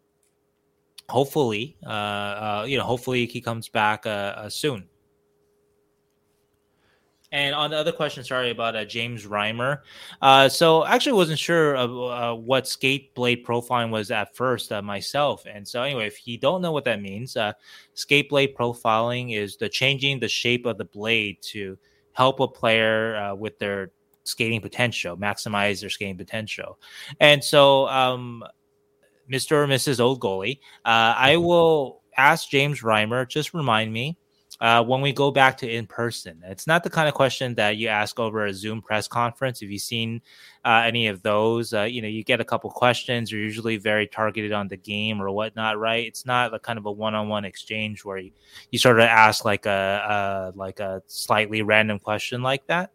hopefully, 1.09 1.77
uh, 1.85 1.89
uh, 1.89 2.65
you 2.67 2.77
know, 2.77 2.83
hopefully 2.83 3.25
he 3.25 3.41
comes 3.41 3.69
back 3.69 4.05
uh, 4.05 4.09
uh 4.09 4.49
soon. 4.49 4.87
And 7.31 7.53
on 7.53 7.71
the 7.71 7.77
other 7.77 7.91
question, 7.91 8.23
sorry 8.23 8.51
about 8.51 8.75
uh, 8.75 8.85
James 8.85 9.25
Reimer. 9.25 9.79
Uh, 10.21 10.47
so 10.47 10.85
actually 10.85 11.13
wasn't 11.13 11.39
sure 11.39 11.75
of 11.75 11.91
uh, 11.91 12.35
what 12.39 12.67
skate 12.67 13.13
blade 13.15 13.45
profiling 13.45 13.89
was 13.89 14.11
at 14.11 14.35
first 14.35 14.71
uh, 14.71 14.81
myself. 14.81 15.45
And 15.45 15.67
so 15.67 15.83
anyway, 15.83 16.07
if 16.07 16.25
you 16.25 16.37
don't 16.37 16.61
know 16.61 16.71
what 16.71 16.85
that 16.85 17.01
means, 17.01 17.35
uh, 17.35 17.51
skate 17.95 18.29
blade 18.29 18.55
profiling 18.55 19.35
is 19.35 19.57
the 19.57 19.67
changing 19.67 20.19
the 20.19 20.29
shape 20.29 20.65
of 20.65 20.77
the 20.77 20.85
blade 20.85 21.41
to 21.41 21.77
help 22.13 22.39
a 22.39 22.47
player 22.47 23.17
uh, 23.17 23.35
with 23.35 23.59
their 23.59 23.91
skating 24.23 24.61
potential, 24.61 25.17
maximize 25.17 25.81
their 25.81 25.89
skating 25.89 26.17
potential. 26.17 26.79
And 27.19 27.43
so, 27.43 27.87
um, 27.87 28.43
Mr. 29.31 29.51
or 29.51 29.67
Mrs. 29.67 29.99
Old 29.99 30.21
Goalie, 30.21 30.59
uh, 30.85 31.13
I 31.17 31.33
mm-hmm. 31.33 31.43
will 31.43 32.01
ask 32.15 32.49
James 32.49 32.81
Reimer, 32.81 33.27
just 33.27 33.53
remind 33.53 33.91
me 33.91 34.17
uh, 34.59 34.83
when 34.83 35.01
we 35.01 35.11
go 35.11 35.29
back 35.31 35.57
to 35.57 35.69
in 35.69 35.85
person. 35.85 36.41
It's 36.45 36.65
not 36.65 36.83
the 36.83 36.89
kind 36.89 37.07
of 37.07 37.13
question 37.13 37.55
that 37.55 37.77
you 37.77 37.87
ask 37.89 38.19
over 38.19 38.45
a 38.45 38.53
Zoom 38.53 38.81
press 38.81 39.07
conference. 39.07 39.61
If 39.61 39.69
you've 39.69 39.81
seen 39.81 40.21
uh, 40.65 40.83
any 40.85 41.07
of 41.07 41.21
those, 41.21 41.73
uh, 41.73 41.83
you 41.83 42.01
know, 42.01 42.07
you 42.07 42.23
get 42.23 42.41
a 42.41 42.45
couple 42.45 42.69
questions. 42.71 43.31
You're 43.31 43.41
usually 43.41 43.77
very 43.77 44.07
targeted 44.07 44.51
on 44.51 44.67
the 44.67 44.77
game 44.77 45.21
or 45.21 45.29
whatnot, 45.29 45.77
right? 45.77 46.05
It's 46.05 46.25
not 46.25 46.53
a 46.53 46.59
kind 46.59 46.79
of 46.79 46.85
a 46.85 46.91
one-on-one 46.91 47.45
exchange 47.45 48.03
where 48.03 48.17
you, 48.17 48.31
you 48.71 48.79
sort 48.79 48.99
of 48.99 49.05
ask 49.05 49.45
like 49.45 49.65
a, 49.65 50.51
a 50.51 50.57
like 50.57 50.79
a 50.79 51.01
slightly 51.05 51.61
random 51.61 51.99
question 51.99 52.41
like 52.41 52.65
that. 52.67 52.91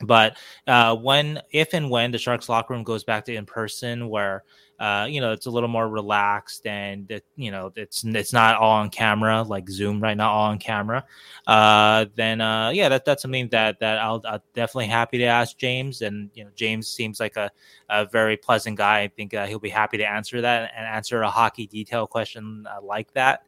But 0.00 0.36
uh, 0.66 0.96
when, 0.96 1.40
if 1.52 1.72
and 1.72 1.88
when 1.88 2.10
the 2.10 2.18
Sharks 2.18 2.48
locker 2.48 2.74
room 2.74 2.82
goes 2.82 3.04
back 3.04 3.24
to 3.26 3.34
in 3.34 3.46
person, 3.46 4.08
where 4.08 4.42
uh, 4.78 5.06
you 5.08 5.20
know 5.20 5.32
it's 5.32 5.46
a 5.46 5.50
little 5.50 5.68
more 5.68 5.88
relaxed 5.88 6.66
and 6.66 7.10
it, 7.10 7.24
you 7.36 7.50
know 7.50 7.72
it's 7.76 8.04
it's 8.04 8.32
not 8.32 8.56
all 8.56 8.72
on 8.72 8.90
camera 8.90 9.42
like 9.42 9.68
Zoom 9.68 10.00
right 10.00 10.16
now, 10.16 10.30
all 10.30 10.50
on 10.50 10.58
camera, 10.58 11.04
uh, 11.46 12.06
then 12.14 12.40
uh, 12.40 12.70
yeah, 12.70 12.88
that 12.88 13.04
that's 13.04 13.22
something 13.22 13.48
that 13.48 13.80
that 13.80 13.98
I'll, 13.98 14.22
I'll, 14.26 14.42
definitely 14.54 14.86
happy 14.86 15.18
to 15.18 15.24
ask 15.24 15.56
James. 15.56 16.02
And 16.02 16.30
you 16.34 16.44
know, 16.44 16.50
James 16.54 16.88
seems 16.88 17.20
like 17.20 17.36
a, 17.36 17.50
a 17.88 18.06
very 18.06 18.36
pleasant 18.36 18.78
guy. 18.78 19.00
I 19.00 19.08
think 19.08 19.34
uh, 19.34 19.46
he'll 19.46 19.58
be 19.58 19.68
happy 19.68 19.98
to 19.98 20.08
answer 20.08 20.40
that 20.40 20.72
and 20.76 20.86
answer 20.86 21.22
a 21.22 21.30
hockey 21.30 21.66
detail 21.66 22.06
question 22.06 22.66
uh, 22.68 22.82
like 22.82 23.12
that. 23.14 23.44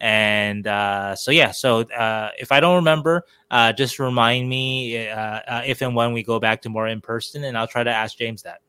And 0.00 0.66
uh, 0.66 1.14
so, 1.14 1.30
yeah, 1.30 1.50
so 1.50 1.80
uh, 1.80 2.30
if 2.38 2.52
I 2.52 2.60
don't 2.60 2.76
remember, 2.76 3.24
uh, 3.50 3.72
just 3.72 3.98
remind 3.98 4.48
me 4.48 5.08
uh, 5.08 5.14
uh, 5.14 5.62
if 5.66 5.82
and 5.82 5.94
when 5.94 6.12
we 6.12 6.22
go 6.22 6.40
back 6.40 6.62
to 6.62 6.70
more 6.70 6.88
in 6.88 7.00
person, 7.00 7.44
and 7.44 7.56
I'll 7.56 7.66
try 7.66 7.84
to 7.84 7.90
ask 7.90 8.16
James 8.16 8.42
that. 8.42 8.60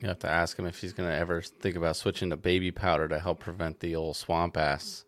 You 0.00 0.08
have 0.08 0.18
to 0.20 0.30
ask 0.30 0.58
him 0.58 0.66
if 0.66 0.80
he's 0.80 0.92
going 0.92 1.08
to 1.08 1.14
ever 1.14 1.40
think 1.40 1.76
about 1.76 1.96
switching 1.96 2.30
to 2.30 2.36
baby 2.36 2.70
powder 2.70 3.08
to 3.08 3.18
help 3.18 3.40
prevent 3.40 3.80
the 3.80 3.96
old 3.96 4.16
swamp 4.16 4.56
ass. 4.56 5.04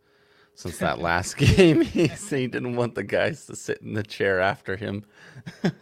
Since 0.54 0.78
that 0.78 0.98
last 0.98 1.36
game, 1.36 1.80
he 1.82 2.08
said 2.08 2.38
he 2.40 2.46
didn't 2.48 2.74
want 2.74 2.94
the 2.94 3.04
guys 3.04 3.46
to 3.46 3.54
sit 3.54 3.80
in 3.80 3.94
the 3.94 4.02
chair 4.02 4.40
after 4.40 4.76
him. 4.76 5.04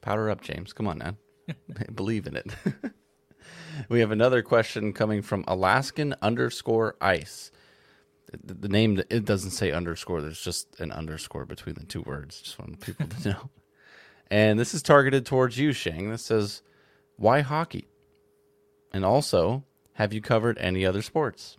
powder 0.00 0.30
up, 0.30 0.40
James. 0.40 0.72
Come 0.72 0.86
on, 0.86 0.98
man. 0.98 1.16
Believe 1.94 2.26
in 2.26 2.36
it. 2.36 2.54
we 3.88 4.00
have 4.00 4.10
another 4.10 4.42
question 4.42 4.92
coming 4.92 5.22
from 5.22 5.44
Alaskan 5.46 6.14
underscore 6.22 6.96
ice. 7.00 7.50
The, 8.44 8.54
the, 8.54 8.68
name 8.68 9.02
it 9.10 9.24
doesn't 9.24 9.50
say 9.50 9.72
underscore. 9.72 10.22
There's 10.22 10.40
just 10.40 10.78
an 10.80 10.92
underscore 10.92 11.46
between 11.46 11.74
the 11.74 11.84
two 11.84 12.02
words. 12.02 12.40
Just 12.40 12.58
want 12.58 12.80
people 12.80 13.06
to 13.06 13.28
know. 13.28 13.50
And 14.30 14.58
this 14.58 14.74
is 14.74 14.82
targeted 14.82 15.26
towards 15.26 15.58
you, 15.58 15.72
Sheng. 15.72 16.10
This 16.10 16.24
says, 16.24 16.62
"Why 17.18 17.40
hockey?" 17.42 17.88
And 18.92 19.04
also, 19.04 19.64
have 19.92 20.12
you 20.12 20.20
covered 20.20 20.56
any 20.58 20.86
other 20.86 21.02
sports? 21.02 21.58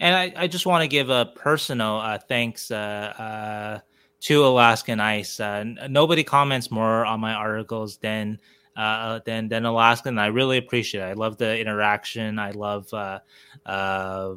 And 0.00 0.14
I, 0.14 0.44
I 0.44 0.46
just 0.48 0.66
want 0.66 0.82
to 0.82 0.88
give 0.88 1.10
a 1.10 1.26
personal 1.34 1.96
uh, 1.98 2.18
thanks 2.18 2.70
uh, 2.70 2.74
uh, 2.74 3.80
to 4.20 4.44
Alaskan 4.44 5.00
Ice. 5.00 5.38
Uh, 5.38 5.64
nobody 5.88 6.24
comments 6.24 6.70
more 6.70 7.04
on 7.04 7.20
my 7.20 7.34
articles 7.34 7.98
than 7.98 8.40
uh, 8.76 9.20
than 9.24 9.48
than 9.48 9.64
Alaska, 9.64 10.08
and 10.08 10.20
I 10.20 10.26
really 10.26 10.56
appreciate 10.56 11.02
it. 11.02 11.04
I 11.04 11.12
love 11.14 11.36
the 11.36 11.58
interaction. 11.58 12.38
I 12.38 12.52
love, 12.52 12.92
uh, 12.94 13.18
uh, 13.66 14.34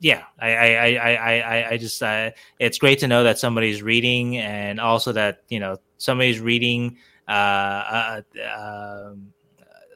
yeah, 0.00 0.24
I 0.40 0.48
I 0.48 0.94
I 0.94 1.38
I 1.38 1.68
I 1.72 1.76
just 1.76 2.02
uh, 2.02 2.30
it's 2.58 2.78
great 2.78 3.00
to 3.00 3.08
know 3.08 3.24
that 3.24 3.38
somebody's 3.38 3.82
reading, 3.82 4.38
and 4.38 4.80
also 4.80 5.12
that 5.12 5.42
you 5.48 5.60
know 5.60 5.76
somebody's 5.98 6.40
reading. 6.40 6.96
Uh, 7.28 7.30
uh, 7.30 8.22
um, 8.56 9.33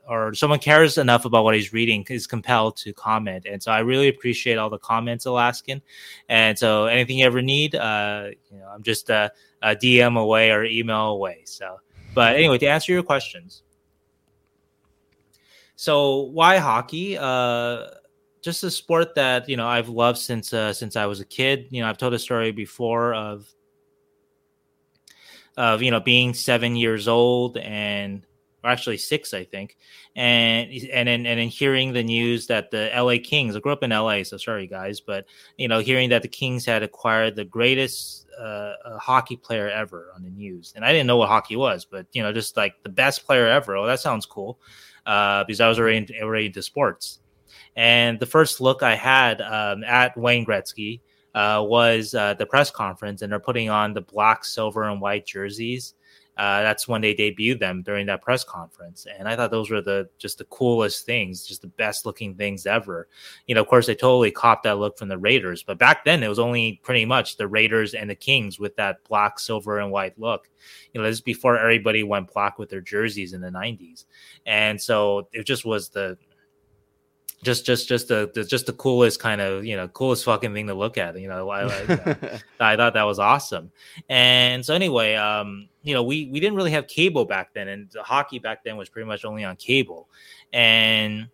or 0.09 0.33
someone 0.35 0.59
cares 0.59 0.97
enough 0.97 1.27
about 1.27 1.45
what 1.45 1.55
he's 1.55 1.73
reading 1.73 2.05
is 2.09 2.27
compelled 2.27 2.77
to 2.79 2.93
comment. 2.95 3.47
And 3.47 3.63
so 3.63 3.71
I 3.71 3.81
really 3.81 4.09
appreciate 4.09 4.57
all 4.57 4.71
the 4.71 4.79
comments, 4.79 5.27
Alaskan. 5.27 5.83
And 6.29 6.59
so 6.59 6.87
anything 6.87 7.19
you 7.19 7.27
ever 7.27 7.43
need, 7.43 7.75
uh, 7.75 8.29
you 8.51 8.59
know, 8.59 8.69
I'm 8.73 8.83
just 8.83 9.11
a, 9.11 9.31
a 9.63 9.77
DM 9.77 10.19
away 10.19 10.51
or 10.51 10.65
email 10.65 11.11
away. 11.11 11.43
So, 11.45 11.81
but 12.15 12.37
anyway, 12.37 12.57
to 12.59 12.67
answer 12.67 12.93
your 12.93 13.03
questions, 13.03 13.63
so 15.77 16.23
why 16.23 16.57
hockey? 16.57 17.17
Uh, 17.17 17.87
just 18.43 18.65
a 18.65 18.71
sport 18.71 19.15
that 19.15 19.49
you 19.49 19.57
know 19.57 19.69
I've 19.69 19.89
loved 19.89 20.19
since 20.19 20.53
uh, 20.53 20.73
since 20.73 20.97
I 20.97 21.07
was 21.07 21.21
a 21.21 21.25
kid. 21.25 21.69
You 21.71 21.83
know, 21.83 21.89
I've 21.89 21.99
told 21.99 22.15
a 22.15 22.19
story 22.19 22.51
before 22.51 23.15
of 23.15 23.47
of 25.57 25.83
you 25.83 25.91
know 25.91 26.01
being 26.01 26.35
seven 26.35 26.77
years 26.77 27.07
old 27.07 27.59
and 27.59 28.27
actually 28.65 28.99
six, 28.99 29.33
I 29.35 29.45
think, 29.45 29.77
and 30.17 30.71
and 30.93 31.09
then 31.09 31.27
and 31.27 31.39
then 31.39 31.49
hearing 31.49 31.93
the 31.93 32.03
news 32.03 32.47
that 32.49 32.71
the 32.71 32.95
L.A. 32.95 33.19
Kings. 33.19 33.57
I 33.57 33.61
grew 33.61 33.73
up 33.73 33.83
in 33.83 33.93
L.A., 33.93 34.25
so 34.25 34.37
sorry 34.37 34.67
guys, 34.67 35.01
but 35.01 35.27
you 35.57 35.69
know, 35.69 35.81
hearing 35.81 36.11
that 36.11 36.23
the 36.23 36.29
Kings 36.29 36.65
had 36.65 36.83
acquired 36.83 37.37
the 37.37 37.45
greatest 37.45 38.27
uh, 38.39 38.75
hockey 38.99 39.37
player 39.37 39.69
ever 39.69 40.13
on 40.15 40.23
the 40.23 40.31
news, 40.31 40.73
and 40.77 40.85
I 40.85 40.93
didn't 40.93 41.07
know 41.07 41.17
what 41.17 41.29
hockey 41.29 41.57
was, 41.57 41.85
but 41.85 42.07
you 42.13 42.23
know, 42.23 42.33
just 42.33 42.57
like 42.57 42.75
the 42.83 42.89
best 42.89 43.27
player 43.27 43.47
ever. 43.47 43.77
Oh, 43.77 43.87
that 43.87 44.01
sounds 44.01 44.27
cool 44.27 44.59
uh, 45.09 45.45
because 45.45 45.61
I 45.61 45.69
was 45.69 45.79
already, 45.79 46.21
already 46.21 46.47
into 46.47 46.63
sports. 46.63 47.21
And 47.75 48.21
the 48.21 48.27
first 48.27 48.61
look 48.61 48.83
I 48.83 48.95
had 48.95 49.41
um, 49.41 49.85
at 49.85 50.17
Wayne 50.17 50.45
Gretzky 50.45 51.01
uh, 51.35 51.63
was 51.65 52.15
uh, 52.15 52.35
the 52.35 52.47
press 52.47 52.71
conference, 52.71 53.23
and 53.23 53.33
they're 53.33 53.41
putting 53.41 53.71
on 53.71 53.95
the 53.95 54.01
black, 54.01 54.45
silver, 54.45 54.85
and 54.85 55.01
white 55.01 55.27
jerseys. 55.27 55.95
Uh, 56.39 56.63
that's 56.63 56.87
when 56.87 57.01
they 57.01 57.13
debuted 57.13 57.59
them 57.59 57.83
during 57.83 58.07
that 58.07 58.23
press 58.23 58.45
conference, 58.45 59.09
and 59.19 59.29
I 59.29 59.35
thought 59.35 59.51
those 59.51 59.71
were 59.71 59.83
the 59.83 60.09
just 60.19 60.39
the 60.39 60.45
coolest 60.45 61.05
things, 61.05 61.45
just 61.45 61.63
the 61.63 61.69
best 61.69 62.07
looking 62.07 62.37
things 62.37 62.65
ever. 62.65 63.09
You 63.49 63.57
know, 63.57 63.61
of 63.61 63.67
course, 63.67 63.89
they 63.89 63.97
totally 63.97 64.31
copied 64.31 64.69
that 64.69 64.79
look 64.79 64.97
from 64.97 65.09
the 65.09 65.19
Raiders, 65.19 65.65
but 65.65 65.79
back 65.79 66.05
then 66.05 66.23
it 66.23 66.29
was 66.29 66.39
only 66.39 66.81
pretty 66.85 67.05
much 67.05 67.37
the 67.37 67.49
Raiders 67.49 67.95
and 67.95 68.09
the 68.09 68.15
Kings 68.15 68.61
with 68.61 68.77
that 68.77 69.03
black, 69.09 69.41
silver, 69.41 69.81
and 69.81 69.91
white 69.91 70.17
look. 70.17 70.49
You 70.93 71.01
know, 71.01 71.07
this 71.09 71.17
is 71.17 71.21
before 71.21 71.59
everybody 71.59 72.05
went 72.05 72.33
black 72.33 72.57
with 72.57 72.71
their 72.71 72.81
jerseys 72.81 73.33
in 73.33 73.41
the 73.41 73.51
'90s, 73.51 74.05
and 74.47 74.81
so 74.81 75.27
it 75.33 75.45
just 75.45 75.65
was 75.65 75.89
the 75.89 76.17
just 77.43 77.65
just 77.65 77.89
just 77.89 78.09
the, 78.09 78.31
the, 78.35 78.45
just 78.45 78.67
the 78.67 78.73
coolest 78.73 79.21
kind 79.21 79.41
of 79.41 79.65
you 79.65 79.77
know 79.77 79.89
coolest 79.89 80.25
fucking 80.25 80.53
thing 80.53 80.67
to 80.67 80.75
look 80.75 80.99
at 80.99 81.19
you 81.19 81.29
know 81.29 81.49
I, 81.49 81.67
I, 81.67 82.41
I, 82.61 82.77
thought 82.77 82.95
that 82.95 83.05
was 83.05 83.19
awesome. 83.19 83.71
And 84.09 84.65
so 84.65 84.75
anyway 84.75 85.15
um 85.15 85.69
you 85.83 85.95
know 85.95 86.03
we 86.03 86.27
we 86.27 86.41
didn't 86.41 86.57
really 86.57 86.73
have 86.73 86.89
cable 86.89 87.25
back 87.25 87.55
then 87.55 87.69
and 87.69 87.91
the 87.91 88.03
hockey 88.03 88.39
back 88.39 88.65
then 88.65 88.77
was 88.77 88.89
pretty 88.89 89.07
much 89.07 89.25
only 89.25 89.45
on 89.45 89.57
cable. 89.57 90.09
And 90.53 91.29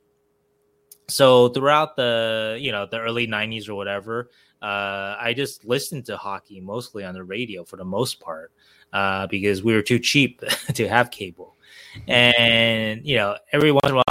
so 1.09 1.49
throughout 1.49 1.97
the 1.97 2.59
you 2.61 2.73
know 2.73 2.87
the 2.87 2.99
early 2.99 3.27
90s 3.27 3.69
or 3.69 3.75
whatever 3.75 4.31
uh 4.63 5.17
i 5.21 5.35
just 5.37 5.63
listened 5.67 6.07
to 6.07 6.17
hockey 6.17 6.61
mostly 6.61 7.05
on 7.05 7.13
the 7.13 7.23
radio 7.23 7.63
for 7.63 7.77
the 7.77 7.85
most 7.85 8.21
part 8.21 8.53
uh 8.95 9.27
because 9.27 9.63
we 9.63 9.75
were 9.75 9.83
too 9.83 9.99
cheap 9.99 10.41
to 10.75 10.89
have 10.89 11.11
cable. 11.11 11.57
And 12.09 13.07
you 13.07 13.17
know 13.17 13.37
every 13.53 13.71
once 13.71 13.87
in 13.87 13.93
a 13.93 13.97
while 13.97 14.05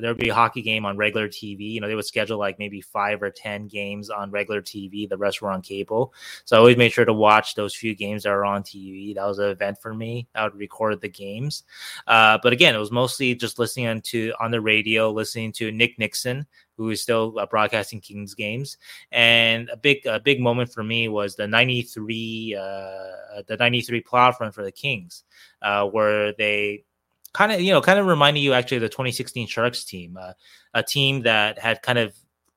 there 0.00 0.10
would 0.10 0.20
be 0.20 0.30
a 0.30 0.34
hockey 0.34 0.62
game 0.62 0.84
on 0.84 0.96
regular 0.96 1.28
TV. 1.28 1.70
You 1.70 1.80
know, 1.80 1.88
they 1.88 1.94
would 1.94 2.04
schedule 2.04 2.38
like 2.38 2.58
maybe 2.58 2.80
five 2.80 3.22
or 3.22 3.30
10 3.30 3.68
games 3.68 4.10
on 4.10 4.30
regular 4.30 4.62
TV. 4.62 5.08
The 5.08 5.16
rest 5.16 5.42
were 5.42 5.50
on 5.50 5.62
cable. 5.62 6.12
So 6.44 6.56
I 6.56 6.58
always 6.58 6.76
made 6.76 6.92
sure 6.92 7.04
to 7.04 7.12
watch 7.12 7.54
those 7.54 7.74
few 7.74 7.94
games 7.94 8.24
that 8.24 8.30
are 8.30 8.44
on 8.44 8.62
TV. 8.62 9.14
That 9.14 9.26
was 9.26 9.38
an 9.38 9.50
event 9.50 9.78
for 9.80 9.94
me. 9.94 10.28
I 10.34 10.44
would 10.44 10.56
record 10.56 11.00
the 11.00 11.08
games. 11.08 11.64
Uh, 12.06 12.38
but 12.42 12.52
again, 12.52 12.74
it 12.74 12.78
was 12.78 12.90
mostly 12.90 13.34
just 13.34 13.58
listening 13.58 14.00
to 14.02 14.32
on 14.40 14.50
the 14.50 14.60
radio, 14.60 15.10
listening 15.10 15.52
to 15.52 15.70
Nick 15.70 15.98
Nickson, 15.98 16.46
who 16.76 16.90
is 16.90 17.02
still 17.02 17.38
uh, 17.38 17.46
broadcasting 17.46 18.00
Kings 18.00 18.34
games. 18.34 18.78
And 19.12 19.68
a 19.68 19.76
big, 19.76 20.06
a 20.06 20.18
big 20.18 20.40
moment 20.40 20.72
for 20.72 20.82
me 20.82 21.08
was 21.08 21.36
the 21.36 21.46
93, 21.46 22.56
uh, 22.58 23.42
the 23.46 23.56
93 23.58 24.02
playoff 24.02 24.40
run 24.40 24.50
for 24.50 24.62
the 24.62 24.72
Kings, 24.72 25.24
uh, 25.62 25.84
where 25.86 26.32
they, 26.32 26.84
kind 27.32 27.52
of 27.52 27.60
you 27.60 27.72
know 27.72 27.80
kind 27.80 27.98
of 27.98 28.06
reminding 28.06 28.42
you 28.42 28.52
actually 28.52 28.78
the 28.78 28.88
2016 28.88 29.46
Sharks 29.46 29.84
team, 29.84 30.16
uh, 30.20 30.32
a 30.74 30.82
team 30.82 31.22
that 31.22 31.58
had 31.58 31.82
kind 31.82 31.98
of 31.98 32.14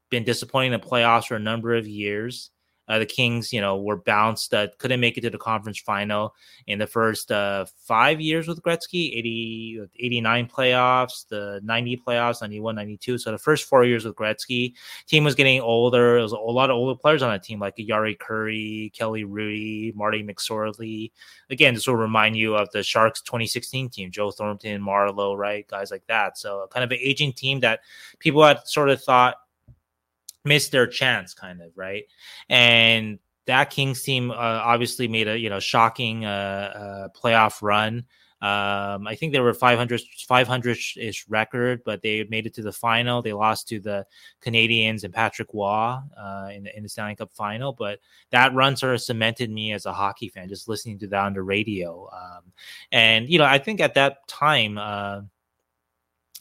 been 0.10 0.24
disappointing 0.24 0.74
in 0.74 0.80
the 0.80 0.86
playoffs 0.86 1.26
for 1.28 1.36
a 1.36 1.40
number 1.40 1.76
of 1.76 1.88
years. 1.88 2.52
Uh, 2.88 3.00
the 3.00 3.06
Kings, 3.06 3.54
you 3.54 3.62
know, 3.62 3.82
were 3.82 3.98
bounced, 3.98 4.54
uh, 4.54 4.68
couldn't 4.78 5.00
make 5.00 5.18
it 5.18 5.22
to 5.22 5.30
the 5.30 5.38
conference 5.38 5.80
final 5.80 6.36
in 6.68 6.80
the 6.80 6.88
first 6.88 7.32
uh, 7.32 7.66
five 7.78 8.20
years 8.20 8.48
with 8.48 8.62
Gretzky 8.62 9.16
80, 9.18 9.88
89 10.00 10.48
playoffs, 10.48 11.28
the 11.30 11.62
90 11.64 12.02
playoffs, 12.06 12.42
91, 12.42 12.76
92. 12.76 13.18
So 13.18 13.32
the 13.32 13.38
first 13.38 13.66
four 13.66 13.86
years 13.86 14.06
with 14.06 14.16
Gretzky, 14.16 14.74
team 15.08 15.24
was 15.24 15.36
getting 15.36 15.62
older. 15.62 16.16
There 16.16 16.22
was 16.22 16.34
a 16.34 16.38
lot 16.38 16.70
of 16.70 16.76
older 16.76 17.00
players 17.00 17.22
on 17.22 17.32
that 17.32 17.44
team, 17.44 17.60
like 17.60 17.78
Jari 17.78 18.18
Kurri, 18.18 18.92
Kelly 18.94 19.24
Hrudey, 19.24 19.96
Marty 19.96 20.24
McSorley. 20.24 21.12
Again, 21.50 21.74
this 21.74 21.88
will 21.88 21.96
remind 21.96 22.36
you 22.36 22.56
of 22.56 22.70
the 22.72 22.84
Sharks 22.84 23.22
2016 23.22 23.90
team, 23.90 24.12
Joe 24.12 24.32
Thornton, 24.32 24.82
Marleau, 24.82 25.38
right? 25.38 25.68
Guys 25.68 25.92
like 25.92 26.06
that. 26.08 26.38
So 26.38 26.68
kind 26.72 26.84
of 26.84 26.92
an 26.92 27.00
aging 27.02 27.34
team 27.34 27.60
that 27.62 27.82
people 28.20 28.44
had 28.44 28.68
sort 28.68 28.90
of 28.90 29.02
thought 29.02 29.36
missed 30.46 30.72
their 30.72 30.88
chance, 30.88 31.34
kind 31.34 31.62
of 31.62 31.72
right. 31.76 32.04
And 32.50 33.20
that 33.46 33.70
Kings 33.70 34.02
team 34.02 34.32
uh, 34.32 34.36
obviously 34.36 35.08
made 35.08 35.28
a 35.28 35.38
you 35.38 35.50
know 35.50 35.60
shocking 35.60 36.26
uh, 36.26 36.30
uh, 36.76 37.08
playoff 37.18 37.62
run. 37.62 38.06
Um, 38.42 39.08
I 39.08 39.16
think 39.16 39.32
they 39.32 39.40
were 39.40 39.54
500 39.54 40.02
500 40.28 40.78
ish 40.98 41.26
record, 41.30 41.82
but 41.86 42.02
they 42.02 42.26
made 42.26 42.46
it 42.46 42.54
to 42.56 42.62
the 42.62 42.74
final. 42.74 43.22
They 43.22 43.32
lost 43.32 43.70
to 43.70 43.80
the 43.80 44.06
Canadiens 44.42 45.06
and 45.06 45.14
Patrick 45.14 45.48
Roy 45.54 45.98
uh, 46.18 46.50
in, 46.52 46.64
the, 46.64 46.76
in 46.76 46.84
the 46.84 46.90
Stanley 46.90 47.16
Cup 47.16 47.32
final. 47.34 47.72
But 47.72 48.00
that 48.32 48.54
run 48.54 48.76
sort 48.76 48.96
of 48.96 49.02
cemented 49.02 49.50
me 49.50 49.72
as 49.72 49.86
a 49.86 49.94
hockey 49.94 50.28
fan, 50.28 50.50
just 50.50 50.68
listening 50.68 51.00
to 51.00 51.08
that 51.08 51.24
on 51.24 51.34
the 51.34 51.42
radio. 51.42 52.10
Um, 52.12 52.52
and 52.92 53.30
you 53.30 53.38
know, 53.38 53.46
I 53.46 53.60
think 53.60 53.80
at 53.80 53.94
that 53.94 54.28
time 54.28 54.78
uh, 54.78 55.22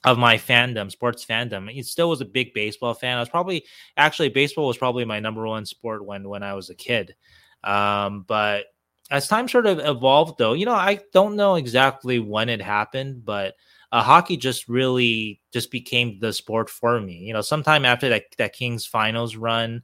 of 0.04 0.18
my 0.18 0.36
fandom, 0.36 0.90
sports 0.90 1.24
fandom. 1.24 1.70
He 1.70 1.82
still 1.82 2.08
was 2.08 2.20
a 2.20 2.26
big 2.26 2.52
baseball 2.54 2.94
fan. 2.94 3.16
I 3.16 3.20
was 3.20 3.28
probably 3.28 3.64
actually 3.96 4.30
baseball 4.30 4.66
was 4.66 4.76
probably 4.76 5.04
my 5.04 5.20
number 5.20 5.46
one 5.46 5.64
sport 5.64 6.04
when 6.04 6.28
when 6.28 6.42
I 6.42 6.54
was 6.54 6.70
a 6.70 6.74
kid. 6.74 7.14
Um, 7.62 8.24
but 8.26 8.66
as 9.10 9.28
time 9.28 9.46
sort 9.46 9.66
of 9.66 9.78
evolved, 9.78 10.38
though, 10.38 10.54
you 10.54 10.66
know, 10.66 10.74
I 10.74 11.00
don't 11.12 11.36
know 11.36 11.54
exactly 11.54 12.18
when 12.18 12.48
it 12.48 12.60
happened, 12.60 13.24
but 13.24 13.54
uh, 13.92 14.02
hockey 14.02 14.36
just 14.36 14.68
really 14.68 15.40
just 15.52 15.70
became 15.70 16.18
the 16.18 16.32
sport 16.32 16.70
for 16.70 17.00
me. 17.00 17.18
You 17.18 17.34
know, 17.34 17.42
sometime 17.42 17.84
after 17.84 18.08
that 18.08 18.24
that 18.38 18.54
Kings 18.54 18.86
finals 18.86 19.36
run, 19.36 19.82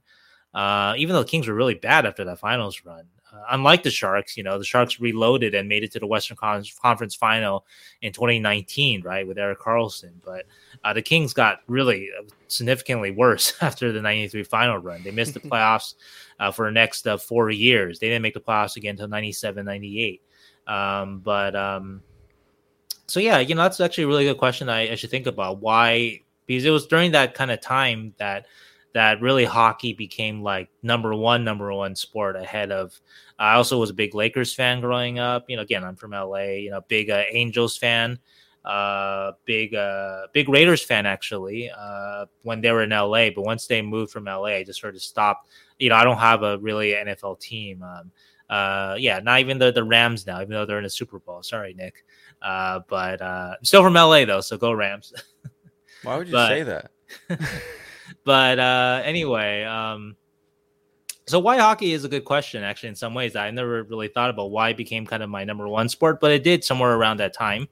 uh, 0.53 0.95
even 0.97 1.13
though 1.13 1.21
the 1.21 1.29
Kings 1.29 1.47
were 1.47 1.53
really 1.53 1.75
bad 1.75 2.05
after 2.05 2.25
that 2.25 2.39
finals 2.39 2.81
run, 2.83 3.05
uh, 3.31 3.43
unlike 3.51 3.83
the 3.83 3.91
Sharks, 3.91 4.35
you 4.37 4.43
know, 4.43 4.57
the 4.57 4.65
Sharks 4.65 4.99
reloaded 4.99 5.53
and 5.53 5.69
made 5.69 5.83
it 5.83 5.91
to 5.91 5.99
the 5.99 6.07
Western 6.07 6.37
Con- 6.37 6.63
Conference 6.81 7.15
Final 7.15 7.65
in 8.01 8.11
2019, 8.11 9.03
right, 9.03 9.27
with 9.27 9.37
Erik 9.37 9.59
Karlsson. 9.59 10.11
But 10.23 10.45
uh, 10.83 10.93
the 10.93 11.01
Kings 11.01 11.33
got 11.33 11.59
really 11.67 12.09
uh, 12.17 12.23
significantly 12.47 13.11
worse 13.11 13.53
after 13.61 13.91
the 13.91 14.01
93 14.01 14.43
final 14.43 14.77
run. 14.77 15.03
They 15.03 15.11
missed 15.11 15.33
the 15.33 15.39
playoffs 15.41 15.95
uh, 16.39 16.51
for 16.51 16.65
the 16.65 16.71
next 16.71 17.07
uh, 17.07 17.17
four 17.17 17.49
years. 17.49 17.99
They 17.99 18.07
didn't 18.07 18.23
make 18.23 18.33
the 18.33 18.39
playoffs 18.39 18.77
again 18.77 18.91
until 18.91 19.07
97, 19.07 19.65
98. 19.65 20.21
Um, 20.67 21.19
but 21.19 21.55
um, 21.55 22.01
so, 23.07 23.19
yeah, 23.19 23.39
you 23.39 23.55
know, 23.55 23.63
that's 23.63 23.79
actually 23.79 24.05
a 24.05 24.07
really 24.07 24.25
good 24.25 24.37
question 24.37 24.69
I, 24.69 24.91
I 24.91 24.95
should 24.95 25.11
think 25.11 25.27
about. 25.27 25.59
Why? 25.59 26.21
Because 26.45 26.65
it 26.65 26.71
was 26.71 26.87
during 26.87 27.11
that 27.11 27.35
kind 27.35 27.51
of 27.51 27.61
time 27.61 28.13
that– 28.17 28.45
that 28.93 29.21
really 29.21 29.45
hockey 29.45 29.93
became 29.93 30.41
like 30.41 30.69
number 30.81 31.13
one, 31.13 31.43
number 31.43 31.71
one 31.73 31.95
sport 31.95 32.35
ahead 32.35 32.71
of. 32.71 32.99
I 33.37 33.53
also 33.53 33.79
was 33.79 33.89
a 33.89 33.93
big 33.93 34.15
Lakers 34.15 34.53
fan 34.53 34.81
growing 34.81 35.19
up. 35.19 35.45
You 35.47 35.55
know, 35.55 35.61
again, 35.61 35.83
I'm 35.83 35.95
from 35.95 36.11
LA. 36.11 36.55
You 36.55 36.71
know, 36.71 36.81
big 36.87 37.09
uh, 37.09 37.23
Angels 37.31 37.77
fan, 37.77 38.19
uh, 38.65 39.33
big 39.45 39.75
uh, 39.75 40.27
big 40.33 40.49
Raiders 40.49 40.83
fan 40.83 41.05
actually. 41.05 41.69
Uh, 41.69 42.25
when 42.41 42.61
they 42.61 42.71
were 42.71 42.83
in 42.83 42.89
LA, 42.89 43.29
but 43.29 43.43
once 43.43 43.67
they 43.67 43.81
moved 43.81 44.11
from 44.11 44.25
LA, 44.25 44.45
I 44.45 44.63
just 44.63 44.81
sort 44.81 44.95
of 44.95 45.01
stopped. 45.01 45.49
You 45.77 45.89
know, 45.89 45.95
I 45.95 46.03
don't 46.03 46.17
have 46.17 46.43
a 46.43 46.57
really 46.57 46.91
NFL 46.91 47.39
team. 47.39 47.83
Um, 47.83 48.11
uh, 48.49 48.95
yeah, 48.97 49.19
not 49.19 49.39
even 49.39 49.59
the 49.59 49.71
the 49.71 49.83
Rams 49.83 50.25
now, 50.25 50.41
even 50.41 50.51
though 50.51 50.65
they're 50.65 50.79
in 50.79 50.85
a 50.85 50.89
Super 50.89 51.19
Bowl. 51.19 51.43
Sorry, 51.43 51.73
Nick. 51.73 52.03
Uh, 52.41 52.79
but 52.87 53.21
uh, 53.21 53.55
I'm 53.57 53.65
still 53.65 53.83
from 53.83 53.93
LA 53.93 54.25
though, 54.25 54.41
so 54.41 54.57
go 54.57 54.71
Rams. 54.73 55.13
Why 56.03 56.17
would 56.17 56.27
you 56.27 56.33
but, 56.33 56.47
say 56.47 56.63
that? 56.63 56.91
but 58.29 58.59
uh, 58.59 59.01
anyway, 59.03 59.63
um, 59.63 60.15
so 61.25 61.39
why 61.39 61.57
hockey 61.57 61.93
is 61.93 62.03
a 62.03 62.07
good 62.07 62.25
question, 62.25 62.61
actually, 62.61 62.89
in 62.89 62.95
some 62.95 63.15
ways. 63.15 63.35
I 63.35 63.49
never 63.49 63.81
really 63.81 64.07
thought 64.07 64.29
about 64.29 64.51
why 64.51 64.69
it 64.69 64.77
became 64.77 65.07
kind 65.07 65.23
of 65.23 65.31
my 65.31 65.43
number 65.43 65.67
one 65.67 65.89
sport, 65.89 66.19
but 66.21 66.29
it 66.29 66.43
did 66.43 66.63
somewhere 66.63 66.93
around 66.93 67.17
that 67.21 67.33
time. 67.33 67.67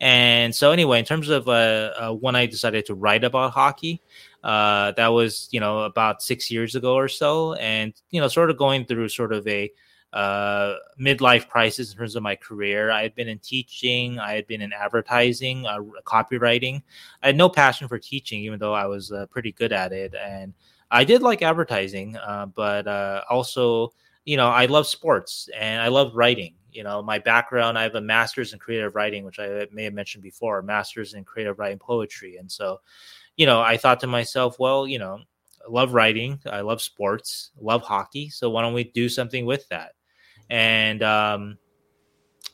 And 0.00 0.54
so, 0.54 0.72
anyway, 0.72 0.98
in 0.98 1.04
terms 1.04 1.28
of 1.28 1.46
uh, 1.46 1.50
uh, 1.50 2.12
when 2.12 2.36
I 2.36 2.46
decided 2.46 2.86
to 2.86 2.94
write 2.94 3.22
about 3.22 3.50
hockey, 3.50 4.00
uh, 4.42 4.92
that 4.92 5.08
was, 5.08 5.46
you 5.50 5.60
know, 5.60 5.80
about 5.80 6.22
six 6.22 6.50
years 6.50 6.74
ago 6.74 6.94
or 6.94 7.08
so. 7.08 7.52
And, 7.52 7.92
you 8.10 8.18
know, 8.18 8.28
sort 8.28 8.48
of 8.48 8.56
going 8.56 8.86
through 8.86 9.10
sort 9.10 9.34
of 9.34 9.46
a 9.46 9.70
uh, 10.12 10.74
midlife 11.00 11.48
crisis 11.48 11.92
in 11.92 11.98
terms 11.98 12.16
of 12.16 12.22
my 12.22 12.34
career. 12.34 12.90
I 12.90 13.02
had 13.02 13.14
been 13.14 13.28
in 13.28 13.38
teaching, 13.38 14.18
I 14.18 14.32
had 14.32 14.46
been 14.46 14.62
in 14.62 14.72
advertising, 14.72 15.66
uh, 15.66 15.80
copywriting. 16.04 16.82
I 17.22 17.26
had 17.26 17.36
no 17.36 17.48
passion 17.48 17.88
for 17.88 17.98
teaching, 17.98 18.40
even 18.42 18.58
though 18.58 18.74
I 18.74 18.86
was 18.86 19.12
uh, 19.12 19.26
pretty 19.26 19.52
good 19.52 19.72
at 19.72 19.92
it. 19.92 20.14
And 20.14 20.54
I 20.90 21.04
did 21.04 21.22
like 21.22 21.42
advertising, 21.42 22.16
uh, 22.16 22.46
but 22.46 22.86
uh, 22.86 23.22
also, 23.28 23.92
you 24.24 24.36
know, 24.36 24.48
I 24.48 24.66
love 24.66 24.86
sports 24.86 25.48
and 25.56 25.82
I 25.82 25.88
love 25.88 26.14
writing. 26.14 26.54
You 26.72 26.84
know, 26.84 27.02
my 27.02 27.18
background, 27.18 27.78
I 27.78 27.82
have 27.82 27.94
a 27.94 28.00
master's 28.00 28.52
in 28.52 28.58
creative 28.58 28.94
writing, 28.94 29.24
which 29.24 29.38
I 29.38 29.66
may 29.72 29.84
have 29.84 29.94
mentioned 29.94 30.22
before, 30.22 30.62
master's 30.62 31.14
in 31.14 31.24
creative 31.24 31.58
writing 31.58 31.78
poetry. 31.78 32.36
And 32.36 32.50
so, 32.50 32.80
you 33.36 33.46
know, 33.46 33.60
I 33.60 33.76
thought 33.76 34.00
to 34.00 34.06
myself, 34.06 34.58
well, 34.58 34.86
you 34.86 34.98
know, 34.98 35.18
I 35.66 35.70
love 35.70 35.92
writing, 35.92 36.40
I 36.46 36.60
love 36.60 36.80
sports, 36.80 37.50
love 37.60 37.82
hockey. 37.82 38.30
So 38.30 38.48
why 38.48 38.62
don't 38.62 38.74
we 38.74 38.84
do 38.84 39.08
something 39.08 39.44
with 39.44 39.68
that? 39.68 39.92
And 40.50 41.02
um, 41.02 41.58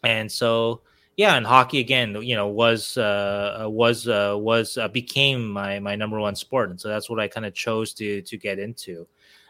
and 0.03 0.31
so 0.31 0.83
yeah, 1.17 1.37
and 1.37 1.47
hockey 1.47 1.81
again, 1.81 2.17
you 2.23 2.35
know, 2.35 2.49
was 2.49 2.97
uh, 2.97 3.67
was 3.69 4.09
uh, 4.09 4.35
was 4.39 4.77
uh, 4.77 4.89
became 4.89 5.49
my 5.49 5.79
my 5.79 5.97
number 5.97 6.19
one 6.19 6.35
sport, 6.35 6.71
and 6.71 6.81
so 6.81 6.89
that's 6.89 7.09
what 7.09 7.21
I 7.21 7.29
kind 7.29 7.47
of 7.47 7.55
chose 7.55 7.93
to 7.95 8.23
to 8.23 8.37
get 8.37 8.59
into. 8.59 9.07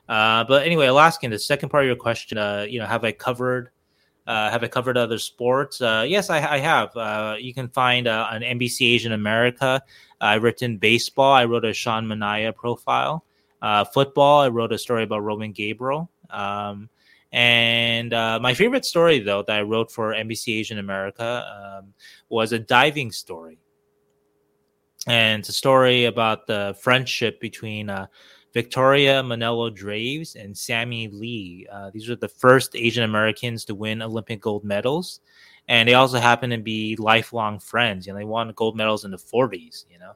Uh, 0.09 0.45
but 0.45 0.67
anyway, 0.67 0.87
Alaskan, 0.87 1.31
the 1.31 1.39
second 1.39 1.71
part 1.71 1.85
of 1.85 1.87
your 1.87 1.97
question, 1.97 2.37
uh, 2.37 2.67
you 2.69 2.79
know, 2.79 2.87
have 2.87 3.05
I 3.05 3.13
covered 3.13 3.71
uh, 4.27 4.51
have 4.51 4.65
I 4.65 4.69
covered 4.69 4.97
other 4.97 5.19
sports? 5.19 5.81
Uh, 5.81 6.05
yes, 6.07 6.31
I, 6.31 6.39
I 6.39 6.59
have. 6.59 6.97
Uh, 6.97 7.37
you 7.39 7.53
can 7.53 7.69
find 7.69 8.07
uh, 8.07 8.29
on 8.31 8.41
NBC 8.41 8.95
Asian 8.95 9.13
America. 9.13 9.83
I've 10.21 10.43
written 10.43 10.79
baseball. 10.79 11.33
I 11.33 11.45
wrote 11.45 11.65
a 11.65 11.75
Sean 11.75 12.07
Manaea 12.07 12.55
profile. 12.55 13.25
Uh, 13.61 13.85
football. 13.85 14.43
I 14.43 14.49
wrote 14.49 14.73
a 14.73 14.79
story 14.79 15.03
about 15.03 15.23
Roman 15.23 15.53
Gabriel. 15.53 16.11
Um, 16.31 16.89
and 17.35 18.15
uh, 18.15 18.39
my 18.41 18.55
favorite 18.55 18.85
story, 18.85 19.19
though, 19.19 19.43
that 19.43 19.59
I 19.59 19.63
wrote 19.63 19.91
for 19.91 20.15
NBC 20.15 20.57
Asian 20.57 20.79
America 20.79 21.45
um, 21.51 21.93
was 22.29 22.53
a 22.53 22.61
diving 22.61 23.11
story. 23.11 23.59
And 25.09 25.41
it's 25.41 25.49
a 25.49 25.53
story 25.53 26.05
about 26.05 26.47
the 26.47 26.77
friendship 26.81 27.41
between 27.41 27.91
uh, 27.91 28.07
Victoria 28.53 29.21
Manalo 29.21 29.75
Draves 29.75 30.37
and 30.37 30.57
Sammy 30.57 31.09
Lee. 31.09 31.67
Uh, 31.73 31.91
these 31.93 32.09
are 32.09 32.15
the 32.15 32.29
first 32.29 32.77
Asian 32.77 33.03
Americans 33.03 33.65
to 33.65 33.75
win 33.75 34.01
Olympic 34.01 34.41
gold 34.41 34.63
medals. 34.63 35.19
and 35.67 35.89
they 35.89 35.95
also 35.95 36.21
happen 36.21 36.51
to 36.51 36.59
be 36.59 36.95
lifelong 37.01 37.59
friends. 37.59 38.07
You 38.07 38.13
know, 38.13 38.21
they 38.21 38.25
won 38.25 38.53
gold 38.55 38.77
medals 38.77 39.05
in 39.05 39.11
the 39.11 39.17
40s. 39.17 39.87
You 39.91 39.99
know, 39.99 40.13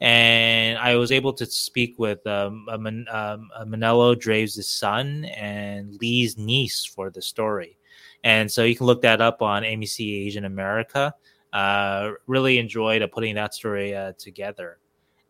and 0.00 0.78
I 0.78 0.96
was 0.96 1.10
able 1.10 1.32
to 1.34 1.46
speak 1.46 1.98
with 1.98 2.26
um, 2.26 2.66
a 2.70 2.78
Man- 2.78 3.06
um, 3.10 3.48
a 3.56 3.64
Manalo 3.64 4.18
Draves' 4.18 4.66
son 4.68 5.24
and 5.26 5.94
Lee's 6.00 6.36
niece 6.36 6.84
for 6.84 7.10
the 7.10 7.22
story. 7.22 7.78
And 8.24 8.50
so 8.50 8.64
you 8.64 8.76
can 8.76 8.86
look 8.86 9.02
that 9.02 9.20
up 9.20 9.40
on 9.40 9.62
NBC 9.62 10.26
Asian 10.26 10.44
America. 10.44 11.14
Uh, 11.52 12.12
really 12.26 12.58
enjoyed 12.58 13.00
uh, 13.00 13.06
putting 13.06 13.34
that 13.36 13.54
story 13.54 13.94
uh, 13.94 14.12
together. 14.18 14.78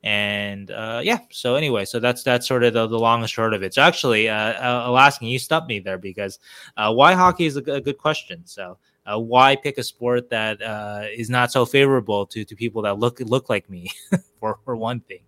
And 0.03 0.71
uh, 0.71 1.01
yeah, 1.03 1.19
so 1.31 1.57
anyway, 1.57 1.85
so 1.85 2.01
that's 2.01 2.23
that's 2.23 2.47
sort 2.47 2.65
of 2.65 2.75
the, 2.75 2.87
the 2.87 2.99
long 2.99 3.21
and 3.21 3.31
short 3.31 3.55
of 3.55 3.63
it. 3.63 3.75
So 3.75 3.83
actually, 3.83 4.29
uh, 4.29 4.35
uh 4.37 4.85
Alaskan, 4.87 5.29
you 5.29 5.39
stumped 5.39 5.69
me 5.69 5.79
there 5.79 5.99
because 5.99 6.39
why 6.77 7.15
hockey 7.15 7.47
is 7.47 7.57
a 7.57 7.61
good 7.61 7.99
question. 7.99 8.43
So 8.45 8.79
uh, 9.07 9.19
why 9.19 9.57
pick 9.57 9.79
a 9.79 9.83
sport 9.83 10.31
that 10.31 10.61
uh, 10.61 11.05
is 11.15 11.31
not 11.31 11.53
so 11.53 11.65
favorable 11.65 12.27
to, 12.27 12.45
to 12.45 12.57
people 12.57 12.83
that 12.83 12.99
look 12.99 13.21
look 13.21 13.49
like 13.49 13.69
me 13.71 13.91
for, 14.41 14.59
for 14.65 14.77
one 14.77 15.01
thing. 15.01 15.21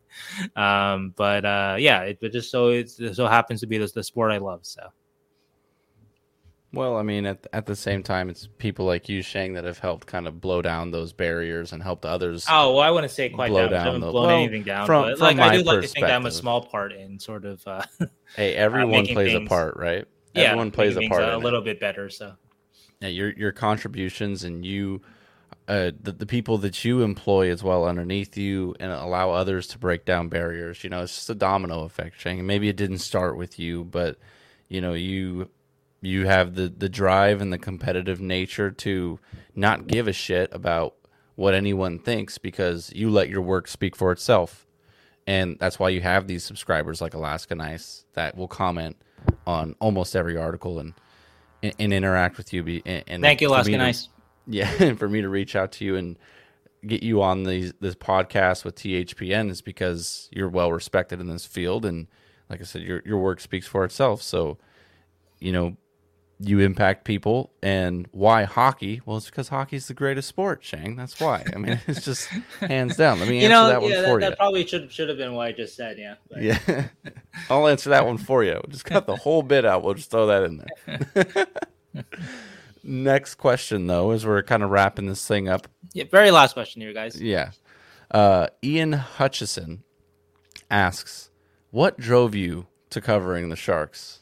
Um, 0.57 1.15
but 1.17 1.45
uh, 1.45 1.77
yeah 1.79 2.03
it, 2.03 2.19
it, 2.21 2.33
just 2.33 2.51
so 2.51 2.69
it 2.69 2.89
so 2.89 3.27
happens 3.27 3.61
to 3.61 3.67
be 3.67 3.79
the, 3.79 3.87
the 3.87 4.03
sport 4.03 4.33
i 4.33 4.39
love 4.39 4.61
so. 4.63 4.89
Well 6.73 6.97
i 6.97 7.03
mean 7.03 7.25
at, 7.25 7.47
at 7.53 7.67
the 7.67 7.77
same 7.77 8.03
time 8.03 8.29
it's 8.29 8.49
people 8.59 8.85
like 8.85 9.09
you 9.09 9.23
Sheng 9.23 9.55
that 9.55 9.65
have 9.65 9.79
helped 9.79 10.07
kind 10.07 10.27
of 10.27 10.41
blow 10.41 10.61
down 10.61 10.91
those 10.91 11.13
barriers 11.13 11.73
and 11.73 11.83
helped 11.83 12.05
others 12.05 12.47
oh 12.51 12.75
well 12.75 12.83
i 12.83 12.91
wouldn't 12.91 13.13
say 13.13 13.29
quite 13.31 13.51
blow 13.51 13.69
down, 13.69 13.71
down 13.71 13.81
I 13.81 13.85
haven't 13.85 14.01
blown 14.01 14.27
well, 14.27 14.37
anything 14.37 14.65
down 14.65 14.87
from, 14.87 15.05
but 15.05 15.19
from 15.19 15.37
like 15.37 15.39
i 15.39 15.57
do 15.57 15.63
like 15.63 15.83
to 15.83 15.89
think 15.89 16.07
i'm 16.07 16.27
a 16.27 16.31
small 16.31 16.63
part 16.63 16.93
in 16.93 17.19
sort 17.19 17.45
of 17.47 17.67
uh, 17.67 17.83
hey 18.37 18.55
everyone 18.55 19.07
plays 19.07 19.33
things, 19.33 19.47
a 19.47 19.49
part 19.49 19.77
right? 19.77 20.05
Yeah, 20.35 20.43
everyone 20.43 20.71
plays 20.71 20.97
a 20.97 21.09
part 21.09 21.23
a 21.23 21.39
little 21.39 21.63
it. 21.63 21.65
bit 21.65 21.81
better 21.81 22.11
so 22.11 22.35
yeah, 23.01 23.09
your 23.09 23.31
your 23.33 23.53
contributions 23.53 24.45
and 24.45 24.65
you 24.65 25.01
uh, 25.69 25.91
the, 26.01 26.12
the 26.12 26.27
people 26.27 26.59
that 26.59 26.85
you 26.85 27.03
employ 27.03 27.51
as 27.51 27.62
well 27.62 27.85
underneath 27.85 28.37
you 28.37 28.75
and 28.81 28.91
allow 28.91 29.31
others 29.31 29.66
to 29.66 29.79
break 29.79 30.05
down 30.07 30.29
barriers. 30.29 30.83
You 30.83 30.91
know, 30.91 31.03
it's 31.03 31.15
just 31.15 31.31
a 31.31 31.35
domino 31.35 31.85
effect, 31.85 32.19
Sheng. 32.19 32.47
Maybe 32.47 32.69
it 32.69 32.77
didn't 32.77 32.99
start 32.99 33.37
with 33.37 33.59
you, 33.59 33.85
but 33.85 34.19
you 34.69 34.81
know, 34.81 34.95
you 34.95 35.51
you 36.01 36.27
have 36.27 36.55
the 36.55 36.69
the 36.69 36.89
drive 36.89 37.41
and 37.41 37.53
the 37.53 37.59
competitive 37.59 38.20
nature 38.20 38.70
to 38.70 39.20
not 39.55 39.87
give 39.87 40.09
a 40.09 40.12
shit 40.12 40.53
about 40.53 40.95
what 41.35 41.55
anyone 41.55 41.99
thinks 41.99 42.39
because 42.39 42.93
you 42.95 43.11
let 43.11 43.29
your 43.29 43.43
work 43.43 43.69
speak 43.69 43.95
for 43.95 44.11
itself. 44.11 44.66
And 45.27 45.59
that's 45.61 45.79
why 45.79 45.91
you 45.91 46.01
have 46.01 46.27
these 46.27 46.43
subscribers 46.43 47.01
like 47.01 47.12
Alaskan 47.12 47.61
Ice 47.61 48.07
that 48.15 48.37
will 48.37 48.49
comment 48.49 48.97
on 49.47 49.77
almost 49.79 50.16
every 50.16 50.37
article 50.37 50.79
and 50.79 50.95
and, 51.63 51.75
and 51.79 51.93
interact 51.93 52.37
with 52.37 52.53
you. 52.53 52.63
Be, 52.63 52.83
and, 52.85 53.05
and 53.07 53.23
Thank 53.23 53.41
you, 53.41 53.49
Alaskan 53.49 53.81
Ice. 53.81 54.09
Yeah, 54.51 54.73
and 54.81 54.99
for 54.99 55.11
me 55.11 55.21
to 55.21 55.29
reach 55.29 55.55
out 55.55 55.73
to 55.73 55.85
you 55.85 55.97
and 55.97 56.17
get 56.87 57.03
you 57.03 57.21
on 57.21 57.43
these 57.43 57.75
this 57.81 57.95
podcast 57.95 58.65
with 58.65 58.77
THPN 58.77 59.51
is 59.51 59.61
because 59.61 60.31
you're 60.33 60.49
well 60.49 60.73
respected 60.73 61.21
in 61.21 61.29
this 61.29 61.45
field, 61.45 61.85
and 61.85 62.07
like 62.49 62.63
I 62.63 62.65
said, 62.65 62.81
your 62.81 63.03
your 63.05 63.19
work 63.19 63.41
speaks 63.41 63.67
for 63.67 63.85
itself. 63.85 64.23
So, 64.23 64.57
you 65.39 65.53
know, 65.53 65.77
you 66.40 66.60
impact 66.60 67.05
people 67.05 67.51
and 67.62 68.06
why 68.12 68.44
hockey? 68.44 69.01
Well 69.05 69.16
it's 69.16 69.27
because 69.27 69.48
hockey's 69.48 69.89
the 69.89 69.94
greatest 69.94 70.28
sport 70.28 70.62
Sheng. 70.62 70.97
That's 70.97 71.20
why. 71.20 71.44
I 71.55 71.59
mean 71.59 71.81
it's 71.86 72.05
just 72.05 72.28
hands 72.60 72.97
down. 72.97 73.19
Let 73.19 73.28
me 73.28 73.39
answer 73.39 73.48
know, 73.48 73.69
that 73.69 73.82
one 73.82 73.90
yeah, 73.90 74.02
for 74.02 74.20
that, 74.20 74.27
you 74.27 74.31
that 74.31 74.39
probably 74.39 74.66
should 74.66 74.93
should 74.93 75.09
have 75.09 75.19
been 75.19 75.35
what 75.35 75.48
i 75.48 75.52
just 75.52 75.77
said 75.77 75.98
yeah. 75.98 76.15
But. 76.31 76.43
yeah. 76.43 76.89
I'll 77.51 77.66
answer 77.66 77.90
that 77.90 78.06
one 78.06 78.19
for 78.19 78.44
you 78.44 78.60
just 78.69 78.85
cut 78.85 79.06
the 79.06 79.16
whole 79.16 79.43
bit 79.43 79.65
out. 79.65 79.82
We'll 79.82 79.94
just 79.94 80.10
throw 80.10 80.27
that 80.27 80.44
in 80.44 80.65
there. 81.24 81.47
Next 82.85 83.35
question 83.35 83.86
though 83.86 84.12
as 84.12 84.24
we're 84.24 84.43
kind 84.43 84.62
of 84.62 84.70
wrapping 84.70 85.06
this 85.06 85.27
thing 85.27 85.48
up. 85.48 85.66
Yeah 85.93 86.05
very 86.10 86.31
last 86.31 86.52
question 86.52 86.82
here 86.82 86.93
guys. 86.93 87.20
Yeah. 87.20 87.51
Uh, 88.10 88.47
ian 88.62 88.93
hutchison 88.93 89.82
asks 90.70 91.31
what 91.70 91.98
drove 91.98 92.35
you 92.35 92.66
to 92.90 93.01
covering 93.01 93.48
the 93.48 93.56
sharks? 93.56 94.20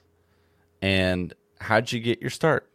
And 0.82 1.32
how'd 1.66 1.90
you 1.90 2.00
get 2.00 2.20
your 2.20 2.30
start? 2.30 2.70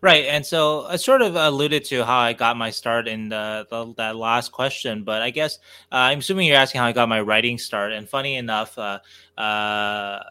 Right, 0.00 0.24
and 0.24 0.44
so 0.44 0.82
I 0.82 0.96
sort 0.96 1.22
of 1.22 1.36
alluded 1.36 1.84
to 1.86 2.04
how 2.04 2.18
I 2.18 2.32
got 2.32 2.56
my 2.56 2.70
start 2.70 3.06
in 3.06 3.28
the, 3.28 3.66
the 3.70 3.94
that 3.98 4.16
last 4.16 4.50
question, 4.50 5.04
but 5.04 5.22
I 5.22 5.30
guess 5.30 5.58
uh, 5.92 6.10
I'm 6.10 6.18
assuming 6.18 6.48
you're 6.48 6.56
asking 6.56 6.80
how 6.80 6.88
I 6.88 6.92
got 6.92 7.08
my 7.08 7.20
writing 7.20 7.56
start. 7.56 7.92
And 7.92 8.08
funny 8.08 8.34
enough, 8.34 8.76
uh, 8.76 8.98
uh, 9.38 10.24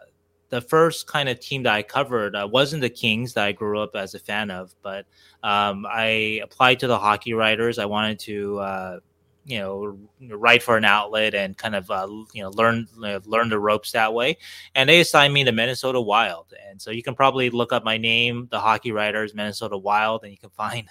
the 0.50 0.60
first 0.60 1.08
kind 1.08 1.30
of 1.30 1.40
team 1.40 1.64
that 1.64 1.74
I 1.74 1.84
covered 1.84 2.36
uh, 2.36 2.50
wasn't 2.52 2.82
the 2.82 2.90
Kings 2.90 3.34
that 3.36 3.46
I 3.46 3.54
grew 3.54 3.80
up 3.80 3.92
as 3.96 4.14
a 4.14 4.20
fan 4.20 4.52
of, 4.52 4.76
but 4.84 5.06
um, 5.42 5.86
I 5.90 6.42
applied 6.44 6.82
to 6.82 6.88
the 6.88 7.00
Hockey 7.00 7.34
Writers. 7.34 7.80
I 7.80 7.86
wanted 7.86 8.20
to 8.20 8.60
uh, 8.60 9.00
you 9.44 9.60
know 9.60 9.98
write 10.36 10.62
for 10.64 10.78
an 10.78 10.86
outlet 10.86 11.34
and 11.34 11.58
kind 11.58 11.76
of 11.76 11.90
uh, 11.90 12.08
you 12.34 12.44
know 12.44 12.50
learn 12.52 12.88
learn 12.96 13.50
the 13.50 13.60
ropes 13.60 13.92
that 13.92 14.14
way. 14.14 14.38
And 14.76 14.90
they 14.90 15.00
assigned 15.00 15.34
me 15.34 15.44
to 15.44 15.52
minnesota 15.52 16.00
wild. 16.00 16.54
And 16.70 16.82
so 16.82 16.92
you 16.92 17.04
can 17.04 17.16
probably 17.16 17.50
look 17.50 17.74
up 17.74 17.84
my 17.84 17.98
name 17.98 18.48
the 18.52 18.60
hockey 18.60 18.92
writers 18.92 19.34
minnesota 19.34 19.78
wild 19.78 20.24
and 20.24 20.32
you 20.32 20.38
can 20.38 20.50
find 20.62 20.88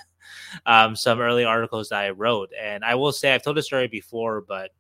um, 0.66 0.94
some 0.96 1.20
early 1.20 1.44
articles 1.44 1.88
that 1.90 2.00
i 2.02 2.10
wrote. 2.10 2.50
And 2.60 2.84
i 2.84 2.94
will 2.94 3.12
say 3.12 3.34
i've 3.34 3.42
told 3.42 3.56
the 3.56 3.62
story 3.62 3.88
before 3.88 4.40
but 4.40 4.70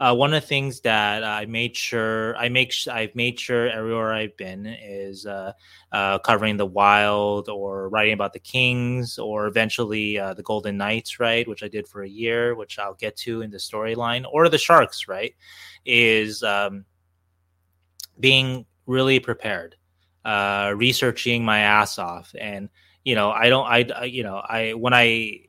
uh, 0.00 0.14
one 0.14 0.32
of 0.32 0.40
the 0.40 0.46
things 0.46 0.80
that 0.80 1.22
I 1.22 1.44
made 1.44 1.76
sure 1.76 2.34
I 2.38 2.48
make 2.48 2.72
I've 2.90 3.14
made 3.14 3.38
sure 3.38 3.68
everywhere 3.68 4.14
I've 4.14 4.36
been 4.38 4.64
is 4.64 5.26
uh, 5.26 5.52
uh, 5.92 6.18
covering 6.20 6.56
the 6.56 6.64
Wild 6.64 7.50
or 7.50 7.90
writing 7.90 8.14
about 8.14 8.32
the 8.32 8.38
Kings 8.38 9.18
or 9.18 9.46
eventually 9.46 10.18
uh, 10.18 10.32
the 10.32 10.42
Golden 10.42 10.78
Knights, 10.78 11.20
right? 11.20 11.46
Which 11.46 11.62
I 11.62 11.68
did 11.68 11.86
for 11.86 12.02
a 12.02 12.08
year, 12.08 12.54
which 12.54 12.78
I'll 12.78 12.94
get 12.94 13.14
to 13.18 13.42
in 13.42 13.50
the 13.50 13.58
storyline, 13.58 14.24
or 14.32 14.48
the 14.48 14.56
Sharks, 14.56 15.06
right? 15.06 15.34
Is 15.84 16.42
um, 16.42 16.86
being 18.18 18.64
really 18.86 19.20
prepared, 19.20 19.76
uh, 20.24 20.72
researching 20.74 21.44
my 21.44 21.58
ass 21.60 21.98
off, 21.98 22.34
and 22.40 22.70
you 23.04 23.14
know 23.14 23.30
I 23.30 23.50
don't 23.50 23.66
I 23.66 24.04
you 24.04 24.22
know 24.22 24.36
I 24.36 24.72
when 24.72 24.94
I 24.94 25.40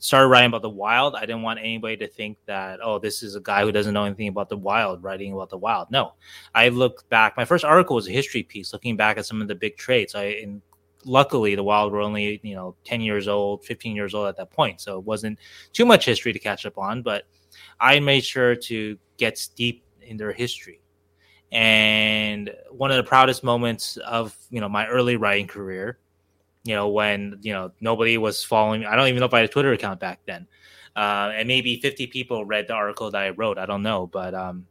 started 0.00 0.28
writing 0.28 0.48
about 0.48 0.62
the 0.62 0.70
wild, 0.70 1.14
I 1.14 1.20
didn't 1.20 1.42
want 1.42 1.60
anybody 1.60 1.96
to 1.98 2.08
think 2.08 2.38
that, 2.46 2.80
oh, 2.82 2.98
this 2.98 3.22
is 3.22 3.36
a 3.36 3.40
guy 3.40 3.62
who 3.62 3.70
doesn't 3.70 3.94
know 3.94 4.04
anything 4.04 4.28
about 4.28 4.48
the 4.48 4.56
wild 4.56 5.02
writing 5.02 5.32
about 5.32 5.50
the 5.50 5.58
wild. 5.58 5.90
No, 5.90 6.14
I 6.54 6.70
looked 6.70 7.08
back. 7.10 7.36
My 7.36 7.44
first 7.44 7.64
article 7.64 7.96
was 7.96 8.08
a 8.08 8.12
history 8.12 8.42
piece 8.42 8.72
looking 8.72 8.96
back 8.96 9.18
at 9.18 9.26
some 9.26 9.40
of 9.40 9.48
the 9.48 9.54
big 9.54 9.76
trades. 9.76 10.14
I, 10.14 10.24
and 10.42 10.62
luckily, 11.04 11.54
the 11.54 11.62
wild 11.62 11.92
were 11.92 12.00
only, 12.00 12.40
you 12.42 12.54
know, 12.54 12.74
10 12.84 13.02
years 13.02 13.28
old, 13.28 13.64
15 13.64 13.94
years 13.94 14.14
old 14.14 14.26
at 14.26 14.36
that 14.38 14.50
point. 14.50 14.80
So 14.80 14.98
it 14.98 15.04
wasn't 15.04 15.38
too 15.72 15.84
much 15.84 16.06
history 16.06 16.32
to 16.32 16.38
catch 16.38 16.66
up 16.66 16.78
on, 16.78 17.02
but 17.02 17.24
I 17.78 18.00
made 18.00 18.24
sure 18.24 18.56
to 18.56 18.98
get 19.18 19.38
steep 19.38 19.84
in 20.00 20.16
their 20.16 20.32
history. 20.32 20.80
And 21.52 22.54
one 22.70 22.90
of 22.90 22.96
the 22.96 23.02
proudest 23.02 23.44
moments 23.44 23.96
of, 23.98 24.36
you 24.50 24.60
know, 24.60 24.68
my 24.68 24.86
early 24.86 25.16
writing 25.16 25.46
career 25.46 25.98
you 26.64 26.74
know, 26.74 26.88
when, 26.88 27.38
you 27.42 27.52
know, 27.52 27.72
nobody 27.80 28.18
was 28.18 28.44
following. 28.44 28.84
I 28.84 28.96
don't 28.96 29.08
even 29.08 29.20
know 29.20 29.26
if 29.26 29.34
I 29.34 29.38
had 29.38 29.48
a 29.48 29.52
Twitter 29.52 29.72
account 29.72 30.00
back 30.00 30.20
then. 30.26 30.46
Uh, 30.94 31.30
and 31.34 31.48
maybe 31.48 31.80
50 31.80 32.08
people 32.08 32.44
read 32.44 32.66
the 32.66 32.74
article 32.74 33.10
that 33.10 33.22
I 33.22 33.30
wrote. 33.30 33.58
I 33.58 33.66
don't 33.66 33.82
know. 33.82 34.06
But, 34.06 34.34
um, 34.34 34.66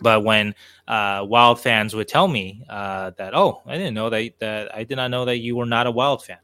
but 0.00 0.22
when 0.24 0.54
uh, 0.86 1.24
Wild 1.26 1.60
fans 1.60 1.94
would 1.94 2.08
tell 2.08 2.28
me 2.28 2.62
uh, 2.68 3.12
that, 3.16 3.34
oh, 3.34 3.62
I 3.66 3.76
didn't 3.76 3.94
know 3.94 4.10
that, 4.10 4.32
that 4.40 4.74
I 4.74 4.84
did 4.84 4.96
not 4.96 5.10
know 5.10 5.24
that 5.24 5.38
you 5.38 5.56
were 5.56 5.66
not 5.66 5.86
a 5.86 5.90
Wild 5.90 6.24
fan 6.24 6.38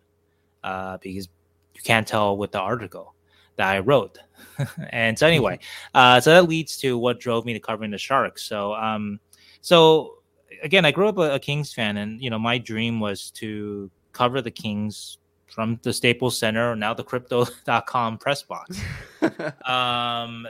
uh, 0.63 0.99
because 0.99 1.29
you 1.75 1.83
can't 1.83 2.07
tell 2.07 2.37
with 2.37 2.53
the 2.53 2.61
article 2.61 3.15
that 3.57 3.69
I 3.69 3.81
wrote. 3.81 4.19
and 4.91 5.19
so 5.19 5.27
anyway, 5.27 5.59
uh, 5.95 6.21
so 6.21 6.31
that 6.31 6.49
leads 6.49 6.77
to 6.79 6.99
what 6.99 7.21
drove 7.21 7.45
me 7.45 7.53
to 7.53 7.61
covering 7.61 7.91
the 7.91 7.99
Sharks. 7.99 8.45
So, 8.45 8.75
um, 8.75 9.21
so 9.61 10.19
again, 10.63 10.85
I 10.85 10.91
grew 10.91 11.09
up 11.09 11.19
a, 11.19 11.35
a 11.35 11.39
Kings 11.39 11.73
fan, 11.73 11.97
and 11.99 12.21
you 12.21 12.31
know, 12.31 12.39
my 12.39 12.59
dream 12.59 13.01
was 13.01 13.31
to 13.33 13.91
cover 14.15 14.41
the 14.41 14.51
Kings 14.51 15.19
from 15.47 15.79
the 15.83 15.93
Staples 15.93 16.39
Center, 16.39 16.75
now 16.75 16.95
the 16.95 17.05
crypto.com 17.05 18.19
press 18.19 18.43
box. 18.43 18.81
um, 19.67 20.47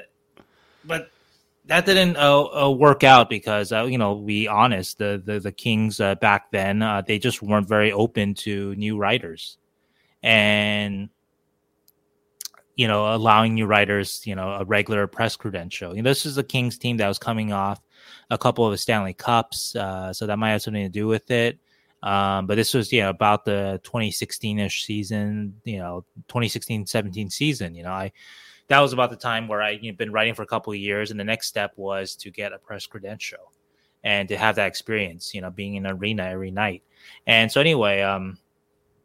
but 0.84 1.10
that 1.66 1.86
didn't 1.86 2.16
uh, 2.16 2.66
uh, 2.66 2.70
work 2.70 3.04
out 3.04 3.28
because, 3.28 3.72
uh, 3.72 3.84
you 3.84 3.98
know, 3.98 4.14
be 4.14 4.46
honest, 4.48 4.98
the, 4.98 5.20
the, 5.24 5.40
the 5.40 5.52
Kings 5.52 6.00
uh, 6.00 6.14
back 6.16 6.50
then, 6.50 6.82
uh, 6.82 7.02
they 7.02 7.18
just 7.18 7.42
weren't 7.42 7.68
very 7.68 7.92
open 7.92 8.34
to 8.34 8.74
new 8.76 8.96
writers. 8.96 9.58
And, 10.22 11.08
you 12.76 12.88
know, 12.88 13.14
allowing 13.14 13.54
new 13.54 13.66
writers, 13.66 14.26
you 14.26 14.34
know, 14.34 14.50
a 14.50 14.64
regular 14.64 15.06
press 15.06 15.36
credential. 15.36 15.94
You 15.96 16.02
know, 16.02 16.10
this 16.10 16.26
is 16.26 16.38
a 16.38 16.42
Kings 16.42 16.78
team 16.78 16.96
that 16.98 17.08
was 17.08 17.18
coming 17.18 17.52
off 17.52 17.80
a 18.30 18.38
couple 18.38 18.70
of 18.70 18.78
Stanley 18.80 19.14
Cups, 19.14 19.76
uh, 19.76 20.12
so 20.12 20.26
that 20.26 20.38
might 20.38 20.50
have 20.50 20.62
something 20.62 20.82
to 20.82 20.88
do 20.88 21.06
with 21.06 21.30
it. 21.30 21.58
Um, 22.04 22.46
but 22.46 22.56
this 22.56 22.74
was, 22.74 22.92
you 22.92 23.00
know, 23.00 23.08
about 23.08 23.46
the 23.46 23.80
2016 23.82 24.58
ish 24.58 24.84
season, 24.84 25.54
you 25.64 25.78
know, 25.78 26.04
2016 26.28 26.86
17 26.86 27.30
season. 27.30 27.74
You 27.74 27.84
know, 27.84 27.92
I, 27.92 28.12
that 28.68 28.80
was 28.80 28.92
about 28.92 29.08
the 29.08 29.16
time 29.16 29.48
where 29.48 29.62
I, 29.62 29.70
you 29.70 29.90
know, 29.90 29.96
been 29.96 30.12
writing 30.12 30.34
for 30.34 30.42
a 30.42 30.46
couple 30.46 30.72
of 30.72 30.78
years. 30.78 31.10
And 31.10 31.18
the 31.18 31.24
next 31.24 31.46
step 31.46 31.72
was 31.76 32.14
to 32.16 32.30
get 32.30 32.52
a 32.52 32.58
press 32.58 32.86
credential 32.86 33.52
and 34.04 34.28
to 34.28 34.36
have 34.36 34.56
that 34.56 34.66
experience, 34.66 35.34
you 35.34 35.40
know, 35.40 35.50
being 35.50 35.76
in 35.76 35.86
an 35.86 35.92
arena 35.92 36.24
every 36.24 36.50
night. 36.50 36.82
And 37.26 37.50
so, 37.50 37.58
anyway, 37.58 38.02
um, 38.02 38.36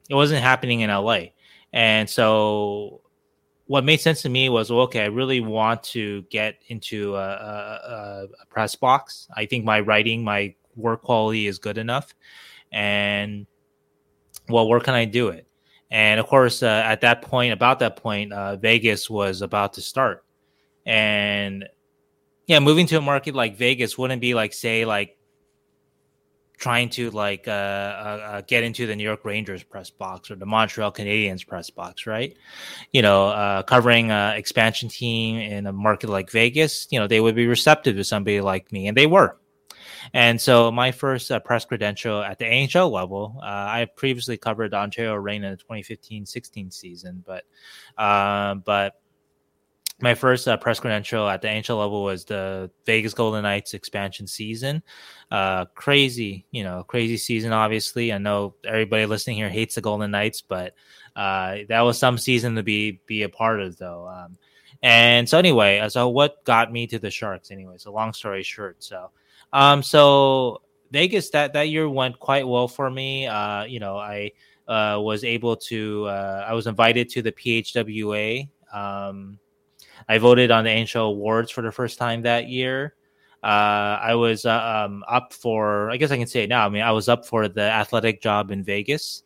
it 0.09 0.15
wasn't 0.15 0.43
happening 0.43 0.81
in 0.81 0.89
LA. 0.89 1.27
And 1.71 2.09
so 2.09 3.01
what 3.67 3.85
made 3.85 4.01
sense 4.01 4.23
to 4.23 4.29
me 4.29 4.49
was 4.49 4.71
well, 4.71 4.81
okay, 4.81 5.03
I 5.03 5.07
really 5.07 5.39
want 5.39 5.83
to 5.83 6.23
get 6.23 6.55
into 6.67 7.15
a, 7.15 7.19
a, 7.19 8.27
a, 8.41 8.45
press 8.49 8.75
box. 8.75 9.27
I 9.37 9.45
think 9.45 9.63
my 9.63 9.79
writing, 9.79 10.23
my 10.23 10.55
work 10.75 11.03
quality 11.03 11.45
is 11.45 11.59
good 11.59 11.77
enough. 11.77 12.15
And 12.71 13.47
well, 14.47 14.67
where 14.67 14.79
can 14.79 14.93
I 14.93 15.05
do 15.05 15.29
it? 15.29 15.47
And 15.91 16.19
of 16.19 16.27
course, 16.27 16.61
uh, 16.61 16.67
at 16.85 17.01
that 17.01 17.23
point, 17.23 17.53
about 17.53 17.79
that 17.79 17.95
point, 17.95 18.31
uh, 18.31 18.55
Vegas 18.57 19.09
was 19.09 19.41
about 19.41 19.73
to 19.73 19.81
start. 19.81 20.23
And 20.85 21.67
yeah, 22.47 22.59
moving 22.59 22.85
to 22.87 22.97
a 22.97 23.01
market 23.01 23.35
like 23.35 23.57
Vegas 23.57 23.97
wouldn't 23.97 24.21
be 24.21 24.33
like, 24.33 24.53
say, 24.53 24.85
like 24.85 25.17
trying 26.59 26.89
to 26.89 27.09
like 27.11 27.47
uh, 27.47 27.51
uh, 27.51 27.53
uh, 27.53 28.41
get 28.41 28.63
into 28.63 28.85
the 28.85 28.95
New 28.95 29.03
York 29.03 29.23
Rangers 29.23 29.63
press 29.63 29.89
box 29.89 30.29
or 30.29 30.35
the 30.35 30.45
Montreal 30.45 30.91
Canadiens 30.91 31.47
press 31.47 31.69
box, 31.69 32.05
right? 32.05 32.35
You 32.91 33.01
know, 33.01 33.27
uh, 33.29 33.63
covering 33.63 34.11
an 34.11 34.35
expansion 34.35 34.89
team 34.89 35.37
in 35.37 35.65
a 35.65 35.71
market 35.71 36.09
like 36.09 36.29
Vegas, 36.29 36.87
you 36.91 36.99
know, 36.99 37.07
they 37.07 37.21
would 37.21 37.35
be 37.35 37.47
receptive 37.47 37.95
to 37.95 38.03
somebody 38.03 38.41
like 38.41 38.71
me, 38.71 38.87
and 38.87 38.95
they 38.95 39.07
were. 39.07 39.37
And 40.13 40.39
so 40.39 40.71
my 40.71 40.91
first 40.91 41.31
uh, 41.31 41.39
press 41.39 41.65
credential 41.65 42.21
at 42.21 42.39
the 42.39 42.45
NHL 42.45 42.91
level, 42.91 43.39
uh, 43.41 43.45
I 43.45 43.87
previously 43.95 44.37
covered 44.37 44.73
Ontario 44.73 45.15
Reign 45.15 45.43
in 45.43 45.51
the 45.51 45.63
2015-16 45.63 46.73
season, 46.73 47.23
but 47.25 47.43
but 47.97 48.95
my 50.01 50.15
first 50.15 50.47
uh, 50.47 50.55
press 50.57 50.79
credential 50.79 51.27
at 51.27 51.41
the 51.41 51.47
NHL 51.47 51.79
level 51.79 52.03
was 52.03 52.23
the 52.25 52.71
Vegas 52.85 53.13
Golden 53.13 53.43
Knights 53.43 53.73
expansion 53.73 54.27
season. 54.27 54.81
Uh, 55.29 55.65
crazy, 55.75 56.45
you 56.51 56.63
know, 56.63 56.83
crazy 56.83 57.17
season. 57.17 57.51
Obviously, 57.51 58.13
I 58.13 58.17
know 58.17 58.55
everybody 58.65 59.05
listening 59.05 59.37
here 59.37 59.49
hates 59.49 59.75
the 59.75 59.81
Golden 59.81 60.11
Knights, 60.11 60.41
but 60.41 60.73
uh, 61.15 61.57
that 61.67 61.81
was 61.81 61.97
some 61.97 62.17
season 62.17 62.55
to 62.55 62.63
be 62.63 63.01
be 63.07 63.23
a 63.23 63.29
part 63.29 63.59
of, 63.59 63.77
though. 63.77 64.07
Um, 64.07 64.37
and 64.81 65.27
so, 65.27 65.37
anyway, 65.37 65.79
uh, 65.79 65.89
so 65.89 66.07
what 66.07 66.45
got 66.45 66.71
me 66.71 66.87
to 66.87 66.99
the 66.99 67.11
Sharks? 67.11 67.51
Anyway, 67.51 67.75
so 67.77 67.91
long 67.91 68.13
story 68.13 68.43
short, 68.43 68.81
so 68.81 69.11
um, 69.53 69.83
so 69.83 70.61
Vegas 70.91 71.29
that 71.31 71.53
that 71.53 71.69
year 71.69 71.89
went 71.89 72.19
quite 72.19 72.47
well 72.47 72.67
for 72.67 72.89
me. 72.89 73.27
Uh, 73.27 73.63
you 73.63 73.79
know, 73.79 73.97
I 73.97 74.31
uh, 74.67 74.99
was 75.01 75.23
able 75.23 75.55
to. 75.55 76.05
Uh, 76.05 76.45
I 76.47 76.53
was 76.53 76.67
invited 76.67 77.09
to 77.09 77.21
the 77.21 77.31
PHWA. 77.31 78.47
Um, 78.73 79.39
I 80.07 80.17
voted 80.17 80.51
on 80.51 80.63
the 80.63 80.69
NHL 80.69 81.09
awards 81.09 81.51
for 81.51 81.61
the 81.61 81.71
first 81.71 81.97
time 81.97 82.21
that 82.23 82.47
year. 82.47 82.93
Uh, 83.43 83.97
I 84.01 84.15
was 84.15 84.45
uh, 84.45 84.85
um, 84.85 85.03
up 85.07 85.33
for, 85.33 85.89
I 85.89 85.97
guess 85.97 86.11
I 86.11 86.17
can 86.17 86.27
say 86.27 86.43
it 86.43 86.49
now. 86.49 86.65
I 86.65 86.69
mean, 86.69 86.81
I 86.81 86.91
was 86.91 87.07
up 87.07 87.25
for 87.25 87.47
the 87.47 87.61
athletic 87.61 88.21
job 88.21 88.51
in 88.51 88.63
Vegas, 88.63 89.23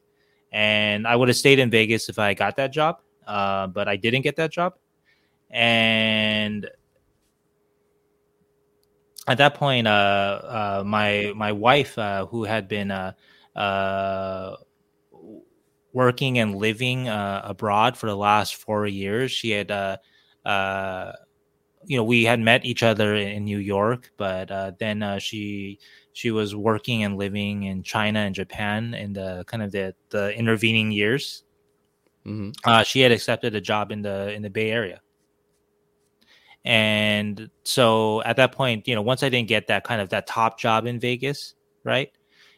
and 0.51 1.07
I 1.07 1.15
would 1.15 1.29
have 1.29 1.37
stayed 1.37 1.59
in 1.59 1.71
Vegas 1.71 2.09
if 2.09 2.19
I 2.19 2.35
got 2.35 2.55
that 2.57 2.71
job, 2.71 2.99
uh, 3.25 3.67
but 3.67 3.87
I 3.87 3.95
didn't 3.95 4.21
get 4.21 4.35
that 4.35 4.51
job. 4.51 4.75
And 5.49 6.69
at 9.27 9.37
that 9.37 9.55
point, 9.55 9.87
uh, 9.87 9.89
uh, 10.81 10.83
my 10.85 11.33
my 11.35 11.51
wife, 11.51 11.97
uh, 11.97 12.25
who 12.25 12.43
had 12.43 12.67
been 12.67 12.89
working 15.93 16.39
and 16.39 16.55
living 16.55 17.07
abroad 17.07 17.97
for 17.97 18.07
the 18.07 18.17
last 18.17 18.55
four 18.55 18.87
years, 18.87 19.31
she 19.31 19.51
had 19.51 19.71
uh, 20.45 21.13
you 21.85 21.97
know, 21.97 22.03
we 22.03 22.23
had 22.23 22.39
met 22.39 22.65
each 22.65 22.83
other 22.83 23.15
in 23.15 23.43
New 23.43 23.57
York, 23.57 24.11
but 24.17 24.49
uh, 24.51 24.71
then 24.79 25.03
uh, 25.03 25.19
she 25.19 25.79
she 26.13 26.31
was 26.31 26.55
working 26.55 27.03
and 27.03 27.17
living 27.17 27.63
in 27.63 27.83
China 27.83 28.19
and 28.19 28.35
Japan 28.35 28.93
in 28.93 29.13
the 29.13 29.43
kind 29.47 29.63
of 29.63 29.71
the 29.71 29.93
the 30.09 30.37
intervening 30.37 30.91
years. 30.91 31.43
Mm-hmm. 32.25 32.51
Uh, 32.63 32.83
she 32.83 33.01
had 33.01 33.11
accepted 33.11 33.55
a 33.55 33.61
job 33.61 33.91
in 33.91 34.01
the 34.01 34.31
in 34.31 34.41
the 34.41 34.49
Bay 34.49 34.71
Area, 34.71 35.01
and 36.65 37.49
so 37.63 38.21
at 38.23 38.37
that 38.37 38.51
point, 38.53 38.87
you 38.87 38.95
know, 38.95 39.01
once 39.01 39.23
I 39.23 39.29
didn't 39.29 39.49
get 39.49 39.67
that 39.67 39.83
kind 39.83 40.01
of 40.01 40.09
that 40.09 40.27
top 40.27 40.59
job 40.59 40.85
in 40.85 40.99
Vegas, 40.99 41.55
right? 41.83 42.11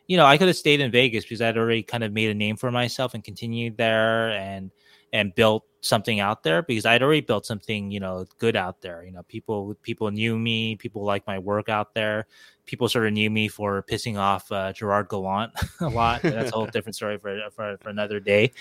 You 0.07 0.17
know, 0.17 0.25
I 0.25 0.37
could 0.37 0.47
have 0.47 0.57
stayed 0.57 0.79
in 0.79 0.91
Vegas 0.91 1.23
because 1.23 1.41
I'd 1.41 1.57
already 1.57 1.81
kind 1.81 2.03
of 2.03 2.13
made 2.13 2.29
a 2.29 2.35
name 2.35 2.55
for 2.57 2.71
myself 2.71 3.15
and 3.15 3.23
continued 3.23 3.77
there 3.77 4.29
and 4.31 4.71
and 5.11 5.33
built 5.33 5.63
something 5.85 6.19
out 6.19 6.43
there 6.43 6.61
because 6.61 6.85
I'd 6.85 7.01
already 7.01 7.21
built 7.21 7.45
something, 7.45 7.91
you 7.91 7.99
know, 7.99 8.25
good 8.39 8.55
out 8.55 8.81
there. 8.81 9.03
You 9.03 9.11
know, 9.11 9.23
people 9.23 9.75
people 9.81 10.11
knew 10.11 10.37
me, 10.37 10.75
people 10.75 11.03
liked 11.03 11.25
my 11.25 11.39
work 11.39 11.69
out 11.69 11.93
there. 11.93 12.27
People 12.65 12.89
sort 12.89 13.05
of 13.05 13.13
knew 13.13 13.29
me 13.29 13.47
for 13.47 13.83
pissing 13.83 14.17
off 14.17 14.51
uh, 14.51 14.73
Gerard 14.73 15.07
Gallant 15.07 15.53
a 15.79 15.87
lot. 15.87 16.23
That's 16.23 16.51
a 16.51 16.55
whole 16.55 16.65
different 16.65 16.95
story 16.95 17.17
for, 17.17 17.39
for, 17.51 17.77
for 17.77 17.89
another 17.89 18.19
day. 18.19 18.51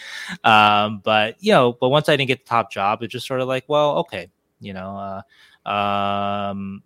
Um, 0.45 1.01
but 1.03 1.37
you 1.41 1.53
know, 1.53 1.73
but 1.73 1.89
once 1.89 2.09
I 2.09 2.17
didn't 2.17 2.29
get 2.29 2.45
the 2.45 2.49
top 2.49 2.71
job, 2.71 3.03
it's 3.03 3.13
just 3.13 3.27
sort 3.27 3.41
of 3.41 3.49
like, 3.49 3.65
well, 3.67 3.99
okay, 3.99 4.29
you 4.61 4.73
know, 4.73 5.23
uh, 5.65 5.69
um, 5.69 6.83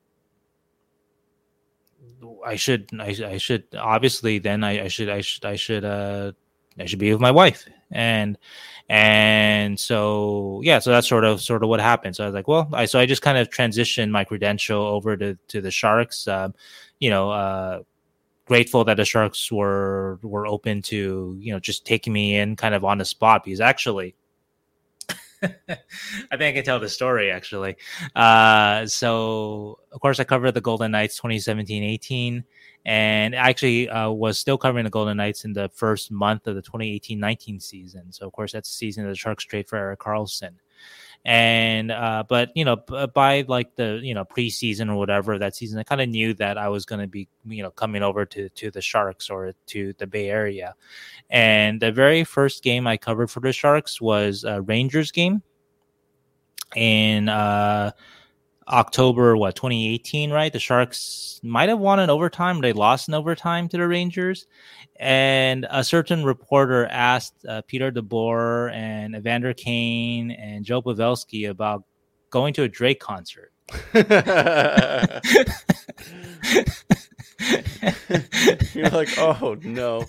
I 2.44 2.56
should, 2.56 2.90
I, 2.98 3.16
I 3.24 3.38
should 3.38 3.64
obviously 3.76 4.38
then 4.38 4.64
I, 4.64 4.84
I 4.84 4.88
should, 4.88 5.08
I 5.08 5.20
should, 5.20 5.44
I 5.44 5.56
should, 5.56 5.84
uh, 5.84 6.32
I 6.78 6.86
should 6.86 6.98
be 6.98 7.12
with 7.12 7.20
my 7.20 7.30
wife. 7.30 7.66
And 7.90 8.38
and 8.90 9.78
so 9.78 10.60
yeah 10.64 10.78
so 10.78 10.90
that's 10.90 11.06
sort 11.06 11.24
of 11.24 11.42
sort 11.42 11.62
of 11.62 11.68
what 11.68 11.80
happened. 11.80 12.16
So 12.16 12.24
i 12.24 12.26
was 12.26 12.34
like 12.34 12.48
well 12.48 12.68
i 12.72 12.86
so 12.86 12.98
i 12.98 13.04
just 13.06 13.22
kind 13.22 13.36
of 13.36 13.50
transitioned 13.50 14.10
my 14.10 14.24
credential 14.24 14.82
over 14.82 15.16
to 15.16 15.36
to 15.48 15.60
the 15.60 15.70
sharks. 15.70 16.26
Um, 16.28 16.54
you 16.98 17.10
know 17.10 17.30
uh 17.30 17.80
grateful 18.46 18.82
that 18.84 18.96
the 18.96 19.04
sharks 19.04 19.52
were 19.52 20.18
were 20.22 20.46
open 20.46 20.80
to 20.82 21.36
you 21.38 21.52
know 21.52 21.60
just 21.60 21.84
taking 21.84 22.12
me 22.12 22.36
in 22.36 22.56
kind 22.56 22.74
of 22.74 22.84
on 22.84 22.98
the 22.98 23.04
spot 23.04 23.44
because 23.44 23.60
actually 23.60 24.14
I 25.68 26.36
think 26.36 26.42
I 26.42 26.52
can 26.52 26.64
tell 26.64 26.80
the 26.80 26.88
story 26.88 27.30
actually. 27.30 27.76
Uh, 28.14 28.86
so, 28.86 29.78
of 29.92 30.00
course, 30.00 30.20
I 30.20 30.24
covered 30.24 30.52
the 30.52 30.60
Golden 30.60 30.92
Knights 30.92 31.16
2017 31.16 31.82
18 31.82 32.44
and 32.84 33.34
actually 33.34 33.88
uh, 33.88 34.10
was 34.10 34.38
still 34.38 34.56
covering 34.56 34.84
the 34.84 34.90
Golden 34.90 35.16
Knights 35.16 35.44
in 35.44 35.52
the 35.52 35.68
first 35.68 36.10
month 36.10 36.46
of 36.46 36.54
the 36.54 36.62
2018-19 36.62 37.60
season. 37.60 38.12
So 38.12 38.26
of 38.26 38.32
course 38.32 38.52
that's 38.52 38.70
the 38.70 38.76
season 38.76 39.04
of 39.04 39.10
the 39.10 39.16
Sharks 39.16 39.44
trade 39.44 39.68
for 39.68 39.76
Erik 39.76 40.00
Karlsson. 40.00 40.52
And 41.24 41.90
uh, 41.90 42.24
but 42.28 42.50
you 42.54 42.64
know 42.64 42.76
by 42.76 43.44
like 43.48 43.74
the 43.74 44.00
you 44.02 44.14
know 44.14 44.24
preseason 44.24 44.88
or 44.88 44.96
whatever 44.96 45.38
that 45.38 45.56
season, 45.56 45.78
I 45.78 45.82
kind 45.82 46.00
of 46.00 46.08
knew 46.08 46.32
that 46.34 46.56
I 46.56 46.68
was 46.68 46.86
going 46.86 47.00
to 47.00 47.06
be 47.06 47.28
you 47.44 47.62
know 47.62 47.70
coming 47.70 48.02
over 48.02 48.24
to 48.24 48.48
to 48.48 48.70
the 48.70 48.80
Sharks 48.80 49.28
or 49.28 49.52
to 49.66 49.92
the 49.98 50.06
Bay 50.06 50.30
Area. 50.30 50.74
And 51.28 51.80
the 51.80 51.92
very 51.92 52.24
first 52.24 52.62
game 52.62 52.86
I 52.86 52.96
covered 52.96 53.30
for 53.30 53.40
the 53.40 53.52
Sharks 53.52 54.00
was 54.00 54.44
a 54.44 54.62
Rangers 54.62 55.10
game, 55.10 55.42
and 56.74 57.28
uh, 57.28 57.92
October, 58.68 59.36
what 59.36 59.56
2018, 59.56 60.30
right? 60.30 60.52
The 60.52 60.58
Sharks 60.58 61.40
might 61.42 61.68
have 61.68 61.78
won 61.78 62.00
in 62.00 62.10
overtime. 62.10 62.60
They 62.60 62.72
lost 62.72 63.08
in 63.08 63.14
overtime 63.14 63.68
to 63.68 63.76
the 63.76 63.88
Rangers, 63.88 64.46
and 64.96 65.66
a 65.70 65.82
certain 65.82 66.24
reporter 66.24 66.86
asked 66.86 67.44
uh, 67.48 67.62
Peter 67.66 67.90
DeBoer 67.90 68.72
and 68.72 69.14
Evander 69.14 69.54
Kane 69.54 70.30
and 70.30 70.64
Joe 70.64 70.82
Pavelski 70.82 71.48
about 71.48 71.84
going 72.30 72.52
to 72.54 72.62
a 72.64 72.68
Drake 72.68 73.00
concert. 73.00 73.52
You're 78.74 78.90
like, 78.90 79.16
oh 79.18 79.56
no. 79.62 80.04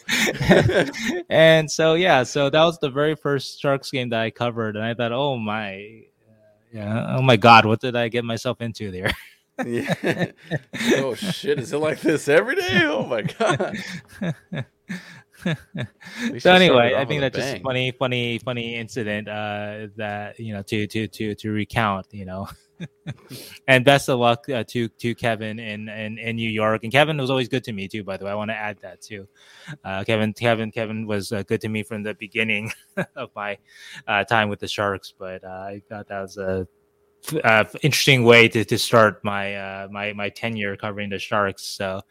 and 1.30 1.70
so 1.70 1.94
yeah, 1.94 2.24
so 2.24 2.50
that 2.50 2.64
was 2.64 2.80
the 2.80 2.90
very 2.90 3.16
first 3.16 3.60
Sharks 3.60 3.92
game 3.92 4.10
that 4.10 4.22
I 4.22 4.32
covered, 4.32 4.76
and 4.76 4.84
I 4.84 4.94
thought, 4.94 5.12
oh 5.12 5.38
my, 5.38 6.04
yeah. 6.72 7.16
Oh 7.18 7.22
my 7.22 7.38
God, 7.38 7.66
what 7.66 7.80
did 7.82 7.96
I 7.96 8.08
get 8.10 8.24
myself 8.26 8.62
into 8.62 8.92
there? 8.92 9.12
yeah. 9.66 10.32
Oh 10.98 11.16
shit, 11.16 11.60
is 11.60 11.74
it 11.74 11.78
like 11.78 12.02
this 12.02 12.28
every 12.30 12.56
day? 12.56 12.82
Oh 12.84 13.06
my 13.06 13.22
god. 13.24 13.78
so 16.40 16.52
anyway, 16.54 16.96
I 16.96 17.06
think 17.06 17.22
that's 17.22 17.38
just 17.38 17.62
funny, 17.62 17.92
funny, 17.92 18.40
funny 18.40 18.76
incident 18.76 19.28
uh, 19.28 19.88
that 19.98 20.40
you 20.40 20.54
know 20.54 20.62
to 20.64 20.88
to 20.88 21.08
to 21.08 21.36
to 21.36 21.52
recount. 21.52 22.08
You 22.12 22.26
know. 22.26 22.48
And 23.68 23.86
best 23.86 24.10
of 24.10 24.20
luck 24.20 24.50
uh, 24.50 24.64
to 24.68 24.90
to 24.90 25.16
Kevin 25.16 25.60
in, 25.60 25.90
in 25.90 26.18
in 26.18 26.36
New 26.36 26.50
York. 26.50 26.84
And 26.84 26.92
Kevin 26.92 27.18
was 27.18 27.30
always 27.30 27.48
good 27.48 27.64
to 27.66 27.74
me 27.74 27.88
too. 27.88 28.04
By 28.04 28.18
the 28.18 28.26
way, 28.26 28.32
I 28.32 28.36
want 28.36 28.52
to 28.52 28.56
add 28.56 28.78
that 28.82 29.02
too. 29.02 29.28
Uh, 29.84 30.04
Kevin 30.04 30.34
Kevin 30.34 30.72
Kevin 30.72 31.08
was 31.08 31.32
uh, 31.32 31.44
good 31.44 31.62
to 31.62 31.70
me 31.70 31.84
from 31.84 32.04
the 32.04 32.14
beginning 32.14 32.72
of 33.16 33.30
my 33.36 33.58
uh, 34.08 34.24
time 34.24 34.50
with 34.50 34.60
the 34.60 34.68
Sharks. 34.68 35.14
But 35.18 35.44
uh, 35.44 35.48
I 35.48 35.82
thought 35.90 36.08
that 36.08 36.22
was 36.22 36.38
a 36.38 36.68
uh, 37.44 37.66
interesting 37.82 38.24
way 38.24 38.48
to, 38.48 38.64
to 38.64 38.78
start 38.78 39.24
my 39.24 39.88
my 39.92 40.14
my 40.14 40.30
tenure 40.30 40.76
covering 40.76 41.10
the 41.10 41.20
Sharks. 41.20 41.64
So 41.64 42.02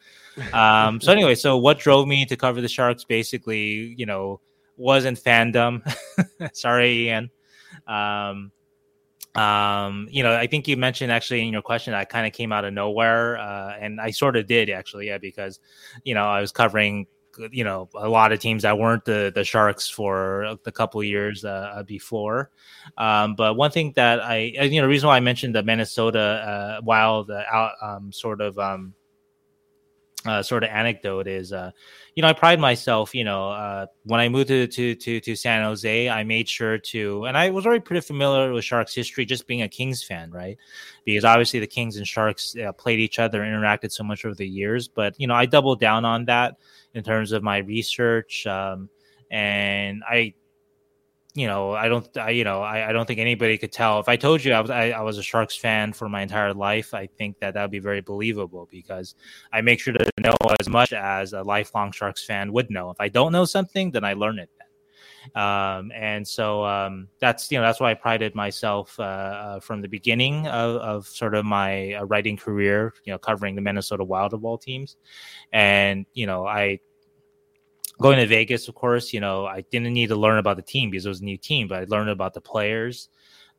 um, 0.52 1.00
so 1.00 1.12
anyway, 1.12 1.34
so 1.34 1.56
what 1.56 1.78
drove 1.78 2.06
me 2.06 2.24
to 2.26 2.36
cover 2.36 2.60
the 2.60 2.68
Sharks? 2.68 3.04
Basically, 3.04 3.94
you 3.96 4.06
know, 4.06 4.40
wasn't 4.76 5.18
fandom. 5.22 5.82
Sorry, 6.52 7.08
Ian. 7.08 7.30
Um, 7.86 8.52
um, 9.38 10.08
you 10.10 10.22
know, 10.22 10.34
I 10.34 10.46
think 10.46 10.66
you 10.66 10.76
mentioned 10.76 11.12
actually 11.12 11.46
in 11.46 11.52
your 11.52 11.62
question 11.62 11.92
that 11.92 12.08
kind 12.08 12.26
of 12.26 12.32
came 12.32 12.52
out 12.52 12.64
of 12.64 12.72
nowhere, 12.72 13.38
uh, 13.38 13.76
and 13.80 14.00
I 14.00 14.10
sort 14.10 14.36
of 14.36 14.46
did 14.46 14.68
actually, 14.70 15.06
yeah, 15.06 15.18
because 15.18 15.60
you 16.04 16.14
know 16.14 16.24
I 16.24 16.40
was 16.40 16.50
covering 16.52 17.06
you 17.52 17.62
know 17.62 17.88
a 17.94 18.08
lot 18.08 18.32
of 18.32 18.40
teams 18.40 18.62
that 18.62 18.78
weren't 18.78 19.04
the 19.04 19.30
the 19.32 19.44
Sharks 19.44 19.88
for 19.88 20.56
the 20.64 20.72
couple 20.72 21.02
years 21.04 21.44
uh, 21.44 21.72
uh, 21.76 21.82
before. 21.84 22.50
Um, 22.96 23.34
but 23.36 23.54
one 23.54 23.70
thing 23.70 23.92
that 23.96 24.20
I 24.20 24.38
you 24.38 24.80
know 24.80 24.86
the 24.86 24.88
reason 24.88 25.06
why 25.06 25.16
I 25.16 25.20
mentioned 25.20 25.54
the 25.54 25.62
Minnesota 25.62 26.18
uh, 26.18 26.80
Wild 26.82 27.30
uh, 27.30 27.70
um, 27.80 28.10
sort 28.12 28.40
of 28.40 28.58
um, 28.58 28.94
uh, 30.26 30.42
sort 30.42 30.64
of 30.64 30.70
anecdote 30.70 31.28
is, 31.28 31.52
uh, 31.52 31.70
you 32.14 32.22
know, 32.22 32.28
I 32.28 32.32
pride 32.32 32.58
myself. 32.58 33.14
You 33.14 33.24
know, 33.24 33.50
uh, 33.50 33.86
when 34.04 34.20
I 34.20 34.28
moved 34.28 34.48
to, 34.48 34.66
to 34.66 34.94
to 34.94 35.20
to 35.20 35.36
San 35.36 35.62
Jose, 35.62 36.08
I 36.08 36.24
made 36.24 36.48
sure 36.48 36.78
to, 36.78 37.24
and 37.26 37.36
I 37.36 37.50
was 37.50 37.66
already 37.66 37.82
pretty 37.82 38.00
familiar 38.00 38.52
with 38.52 38.64
Sharks 38.64 38.94
history, 38.94 39.24
just 39.24 39.46
being 39.46 39.62
a 39.62 39.68
Kings 39.68 40.02
fan, 40.02 40.30
right? 40.30 40.58
Because 41.04 41.24
obviously 41.24 41.60
the 41.60 41.66
Kings 41.66 41.96
and 41.96 42.06
Sharks 42.06 42.56
uh, 42.56 42.72
played 42.72 42.98
each 42.98 43.18
other, 43.18 43.40
interacted 43.40 43.92
so 43.92 44.02
much 44.02 44.24
over 44.24 44.34
the 44.34 44.48
years. 44.48 44.88
But 44.88 45.14
you 45.18 45.26
know, 45.26 45.34
I 45.34 45.46
doubled 45.46 45.80
down 45.80 46.04
on 46.04 46.24
that 46.24 46.56
in 46.94 47.04
terms 47.04 47.32
of 47.32 47.42
my 47.42 47.58
research, 47.58 48.46
um, 48.46 48.88
and 49.30 50.02
I 50.08 50.34
you 51.38 51.46
know, 51.46 51.72
I 51.72 51.86
don't, 51.86 52.16
I, 52.16 52.30
you 52.30 52.42
know, 52.42 52.62
I, 52.62 52.88
I 52.88 52.92
don't 52.92 53.06
think 53.06 53.20
anybody 53.20 53.56
could 53.58 53.70
tell. 53.70 54.00
If 54.00 54.08
I 54.08 54.16
told 54.16 54.44
you 54.44 54.52
I 54.52 54.60
was, 54.60 54.70
I, 54.70 54.90
I, 54.90 55.02
was 55.02 55.18
a 55.18 55.22
Sharks 55.22 55.56
fan 55.56 55.92
for 55.92 56.08
my 56.08 56.22
entire 56.22 56.52
life, 56.52 56.94
I 56.94 57.06
think 57.06 57.38
that 57.38 57.54
that 57.54 57.62
would 57.62 57.70
be 57.70 57.78
very 57.78 58.00
believable 58.00 58.66
because 58.68 59.14
I 59.52 59.60
make 59.60 59.78
sure 59.78 59.92
to 59.92 60.10
know 60.18 60.34
as 60.58 60.68
much 60.68 60.92
as 60.92 61.34
a 61.34 61.42
lifelong 61.42 61.92
Sharks 61.92 62.24
fan 62.24 62.52
would 62.52 62.70
know. 62.70 62.90
If 62.90 62.96
I 62.98 63.08
don't 63.08 63.30
know 63.30 63.44
something, 63.44 63.92
then 63.92 64.02
I 64.02 64.14
learn 64.14 64.40
it. 64.40 64.50
Um, 65.36 65.92
and 65.94 66.26
so 66.26 66.64
um, 66.64 67.06
that's 67.20 67.52
you 67.52 67.58
know 67.58 67.62
that's 67.62 67.78
why 67.78 67.90
I 67.90 67.94
prided 67.94 68.34
myself 68.34 68.98
uh, 68.98 69.02
uh, 69.02 69.60
from 69.60 69.82
the 69.82 69.88
beginning 69.88 70.46
of, 70.48 70.76
of 70.76 71.06
sort 71.06 71.34
of 71.34 71.44
my 71.44 71.92
uh, 71.92 72.04
writing 72.04 72.36
career, 72.36 72.94
you 73.04 73.12
know, 73.12 73.18
covering 73.18 73.54
the 73.54 73.60
Minnesota 73.60 74.02
Wild 74.02 74.32
of 74.32 74.44
all 74.44 74.58
teams, 74.58 74.96
and 75.52 76.06
you 76.14 76.26
know 76.26 76.46
I 76.46 76.80
going 78.00 78.18
to 78.18 78.26
Vegas, 78.26 78.68
of 78.68 78.74
course, 78.74 79.12
you 79.12 79.20
know, 79.20 79.46
I 79.46 79.62
didn't 79.70 79.92
need 79.92 80.08
to 80.08 80.16
learn 80.16 80.38
about 80.38 80.56
the 80.56 80.62
team 80.62 80.90
because 80.90 81.06
it 81.06 81.08
was 81.08 81.20
a 81.20 81.24
new 81.24 81.36
team, 81.36 81.68
but 81.68 81.80
I 81.80 81.84
learned 81.88 82.10
about 82.10 82.34
the 82.34 82.40
players 82.40 83.08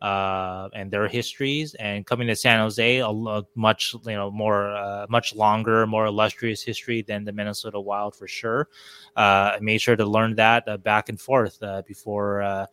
uh, 0.01 0.69
and 0.73 0.91
their 0.91 1.07
histories. 1.07 1.75
And 1.75 2.05
coming 2.05 2.27
to 2.27 2.35
San 2.35 2.59
Jose, 2.59 2.99
a, 2.99 3.41
much 3.55 3.95
you 4.05 4.13
know 4.13 4.31
more 4.31 4.75
uh, 4.75 5.05
much 5.09 5.35
longer, 5.35 5.85
more 5.85 6.05
illustrious 6.05 6.63
history 6.63 7.01
than 7.01 7.25
the 7.25 7.33
Minnesota 7.33 7.79
Wild 7.79 8.15
for 8.15 8.27
sure. 8.27 8.69
Uh, 9.15 9.55
I 9.55 9.59
made 9.61 9.81
sure 9.81 9.95
to 9.95 10.05
learn 10.05 10.35
that 10.35 10.67
uh, 10.67 10.77
back 10.77 11.09
and 11.09 11.19
forth 11.19 11.61
uh, 11.61 11.81
before 11.85 12.41
uh, 12.41 12.65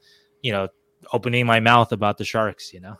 you 0.42 0.52
know 0.52 0.68
opening 1.12 1.46
my 1.46 1.60
mouth 1.60 1.92
about 1.92 2.18
the 2.18 2.24
Sharks. 2.24 2.72
You 2.72 2.80
know. 2.80 2.96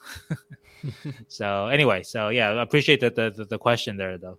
so 1.29 1.67
anyway, 1.67 2.03
so 2.03 2.29
yeah, 2.29 2.51
I 2.51 2.63
appreciate 2.63 3.01
the, 3.01 3.11
the 3.11 3.45
the 3.45 3.59
question 3.59 3.97
there 3.97 4.19
though. 4.19 4.39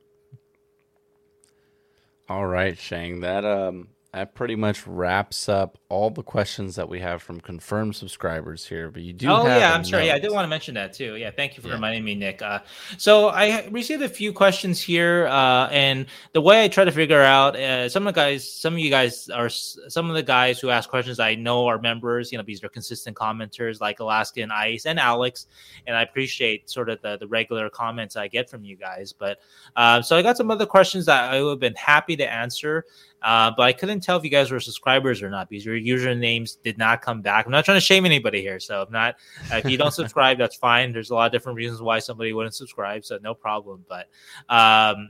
All 2.30 2.46
right, 2.46 2.78
Sheng. 2.78 3.22
That 3.22 3.46
um 3.46 3.88
that 4.18 4.34
pretty 4.34 4.56
much 4.56 4.88
wraps 4.88 5.48
up 5.48 5.78
all 5.90 6.10
the 6.10 6.24
questions 6.24 6.76
that 6.76 6.90
we 6.90 7.00
have 7.00 7.22
from 7.22 7.40
confirmed 7.40 7.96
subscribers 7.96 8.66
here. 8.66 8.90
But 8.90 9.04
you 9.04 9.14
do. 9.14 9.30
Oh 9.30 9.46
yeah, 9.46 9.76
I'm 9.76 9.86
sorry. 9.86 10.08
Yeah, 10.08 10.16
I 10.16 10.20
did 10.20 10.32
want 10.32 10.44
to 10.44 10.50
mention 10.50 10.74
that 10.74 10.94
too. 10.94 11.16
Yeah, 11.18 11.30
thank 11.30 11.56
you 11.56 11.62
for 11.62 11.68
yeah. 11.68 11.76
reminding 11.76 12.04
me, 12.04 12.16
Nick. 12.16 12.42
Uh, 12.42 12.60
so 12.98 13.28
I 13.28 13.68
received 13.68 14.02
a 14.02 14.10
few 14.10 14.34
questions 14.34 14.82
here, 14.82 15.28
uh, 15.28 15.68
and 15.68 16.08
the 16.34 16.42
way 16.42 16.64
I 16.64 16.68
try 16.68 16.84
to 16.84 16.92
figure 16.92 17.22
out 17.22 17.56
uh, 17.56 17.88
some 17.90 18.08
of 18.08 18.16
the 18.16 18.20
guys, 18.20 18.52
some 18.52 18.74
of 18.74 18.80
you 18.80 18.90
guys 18.90 19.30
are 19.30 19.50
some 19.50 20.10
of 20.10 20.16
the 20.16 20.24
guys 20.24 20.60
who 20.60 20.72
ask 20.72 20.90
questions 20.90 21.20
I 21.20 21.36
know 21.36 21.68
are 21.68 21.80
members. 21.80 22.32
You 22.32 22.40
know, 22.40 22.44
these 22.44 22.64
are 22.64 22.70
consistent 22.70 23.16
commenters 23.16 23.80
like 23.80 24.00
Alaskan 24.00 24.50
Ice 24.50 24.88
and 24.88 25.00
Alex, 25.00 25.46
and 25.86 25.96
I 25.96 26.02
appreciate 26.02 26.72
sort 26.72 26.90
of 26.90 27.00
the 27.04 27.20
the 27.20 27.28
regular 27.28 27.70
comments 27.70 28.16
I 28.16 28.28
get 28.30 28.50
from 28.50 28.64
you 28.64 28.78
guys. 28.78 29.14
But 29.14 29.38
uh, 29.76 30.02
so 30.02 30.18
I 30.18 30.24
got 30.24 30.38
some 30.38 30.50
other 30.50 30.66
questions 30.66 31.06
that 31.06 31.32
I 31.32 31.44
would 31.44 31.52
have 31.52 31.60
been 31.60 31.76
happy 31.76 32.16
to 32.16 32.28
answer. 32.28 32.84
Uh, 33.22 33.52
but 33.56 33.64
I 33.64 33.74
couldn't 33.74 34.02
tell 34.02 34.18
if 34.18 34.24
you 34.24 34.30
guys 34.30 34.52
were 34.52 34.60
subscribers 34.60 35.24
or 35.24 35.30
not 35.30 35.50
because 35.50 35.66
your 35.66 35.76
usernames 35.76 36.58
did 36.64 36.78
not 36.78 37.02
come 37.02 37.22
back. 37.22 37.46
I'm 37.46 37.52
not 37.52 37.66
trying 37.66 37.78
to 37.78 37.82
shame 37.82 38.06
anybody 38.06 38.42
here, 38.42 38.60
so 38.60 38.84
if 38.84 38.92
not, 38.92 39.16
uh, 39.52 39.58
if 39.58 39.66
you 39.66 39.78
don't 39.78 39.92
subscribe, 39.94 40.38
that's 40.38 40.56
fine. 40.56 40.94
There's 40.94 41.10
a 41.10 41.16
lot 41.16 41.26
of 41.26 41.32
different 41.32 41.56
reasons 41.56 41.82
why 41.82 42.00
somebody 42.00 42.32
wouldn't 42.34 42.56
subscribe, 42.56 43.04
so 43.04 43.18
no 43.24 43.34
problem. 43.34 43.84
But 43.90 44.08
um, 44.54 45.10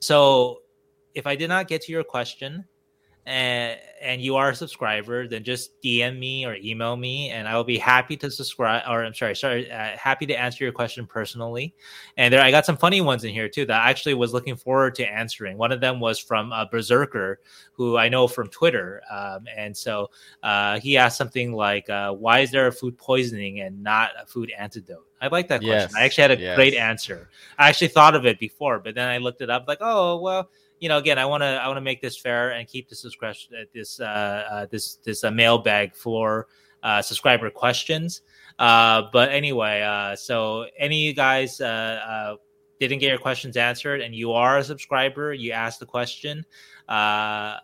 so 0.00 0.62
if 1.14 1.26
I 1.26 1.36
did 1.36 1.48
not 1.48 1.68
get 1.68 1.82
to 1.82 1.92
your 1.92 2.04
question, 2.04 2.64
and 3.30 3.78
and 4.02 4.20
you 4.20 4.34
are 4.34 4.50
a 4.50 4.54
subscriber, 4.54 5.28
then 5.28 5.44
just 5.44 5.80
DM 5.82 6.18
me 6.18 6.44
or 6.44 6.56
email 6.56 6.96
me, 6.96 7.30
and 7.30 7.46
I 7.46 7.54
will 7.54 7.64
be 7.64 7.78
happy 7.78 8.16
to 8.16 8.30
subscribe. 8.30 8.82
Or 8.88 9.04
I'm 9.04 9.14
sorry, 9.14 9.36
sorry, 9.36 9.70
uh, 9.70 9.96
happy 9.96 10.26
to 10.26 10.34
answer 10.34 10.64
your 10.64 10.72
question 10.72 11.06
personally. 11.06 11.72
And 12.16 12.34
there, 12.34 12.40
I 12.40 12.50
got 12.50 12.66
some 12.66 12.76
funny 12.76 13.00
ones 13.02 13.22
in 13.22 13.32
here 13.32 13.48
too 13.48 13.66
that 13.66 13.82
I 13.82 13.90
actually 13.90 14.14
was 14.14 14.32
looking 14.32 14.56
forward 14.56 14.96
to 14.96 15.04
answering. 15.06 15.58
One 15.58 15.70
of 15.70 15.80
them 15.80 16.00
was 16.00 16.18
from 16.18 16.52
uh, 16.52 16.64
Berserker, 16.64 17.38
who 17.72 17.96
I 17.96 18.08
know 18.08 18.26
from 18.26 18.48
Twitter, 18.48 19.00
um, 19.10 19.44
and 19.56 19.76
so 19.76 20.10
uh, 20.42 20.80
he 20.80 20.96
asked 20.96 21.16
something 21.16 21.52
like, 21.52 21.88
uh, 21.88 22.12
"Why 22.12 22.40
is 22.40 22.50
there 22.50 22.66
a 22.66 22.72
food 22.72 22.98
poisoning 22.98 23.60
and 23.60 23.80
not 23.80 24.10
a 24.20 24.26
food 24.26 24.50
antidote?" 24.58 25.06
I 25.22 25.28
like 25.28 25.46
that 25.48 25.60
question. 25.60 25.90
Yes, 25.92 25.94
I 25.94 26.02
actually 26.04 26.22
had 26.22 26.30
a 26.32 26.40
yes. 26.40 26.56
great 26.56 26.74
answer. 26.74 27.28
I 27.58 27.68
actually 27.68 27.88
thought 27.88 28.16
of 28.16 28.26
it 28.26 28.40
before, 28.40 28.80
but 28.80 28.96
then 28.96 29.08
I 29.08 29.18
looked 29.18 29.40
it 29.40 29.50
up, 29.50 29.68
like, 29.68 29.78
oh 29.80 30.18
well 30.18 30.50
you 30.80 30.88
know, 30.88 30.96
again, 30.96 31.18
I 31.18 31.26
want 31.26 31.42
to 31.42 31.46
I 31.46 31.66
want 31.66 31.76
to 31.76 31.82
make 31.82 32.00
this 32.00 32.16
fair 32.16 32.50
and 32.50 32.66
keep 32.66 32.88
this 32.88 33.02
discretion 33.02 33.54
uh, 33.54 33.64
this 33.72 34.00
uh, 34.00 34.04
uh, 34.04 34.66
this 34.70 34.96
this 34.96 35.22
uh, 35.22 35.30
mailbag 35.30 35.94
for 35.94 36.48
uh, 36.82 37.02
subscriber 37.02 37.50
questions. 37.50 38.22
Uh, 38.58 39.02
but 39.12 39.30
anyway, 39.30 39.82
uh, 39.82 40.16
so 40.16 40.66
any 40.78 41.04
of 41.04 41.08
you 41.08 41.14
guys 41.14 41.60
uh, 41.60 41.64
uh, 41.64 42.36
didn't 42.78 42.98
get 42.98 43.08
your 43.08 43.18
questions 43.18 43.56
answered, 43.56 44.00
and 44.00 44.14
you 44.14 44.32
are 44.32 44.58
a 44.58 44.64
subscriber, 44.64 45.32
you 45.34 45.52
asked 45.52 45.80
the 45.80 45.86
question. 45.86 46.44
Uh, 46.88 47.58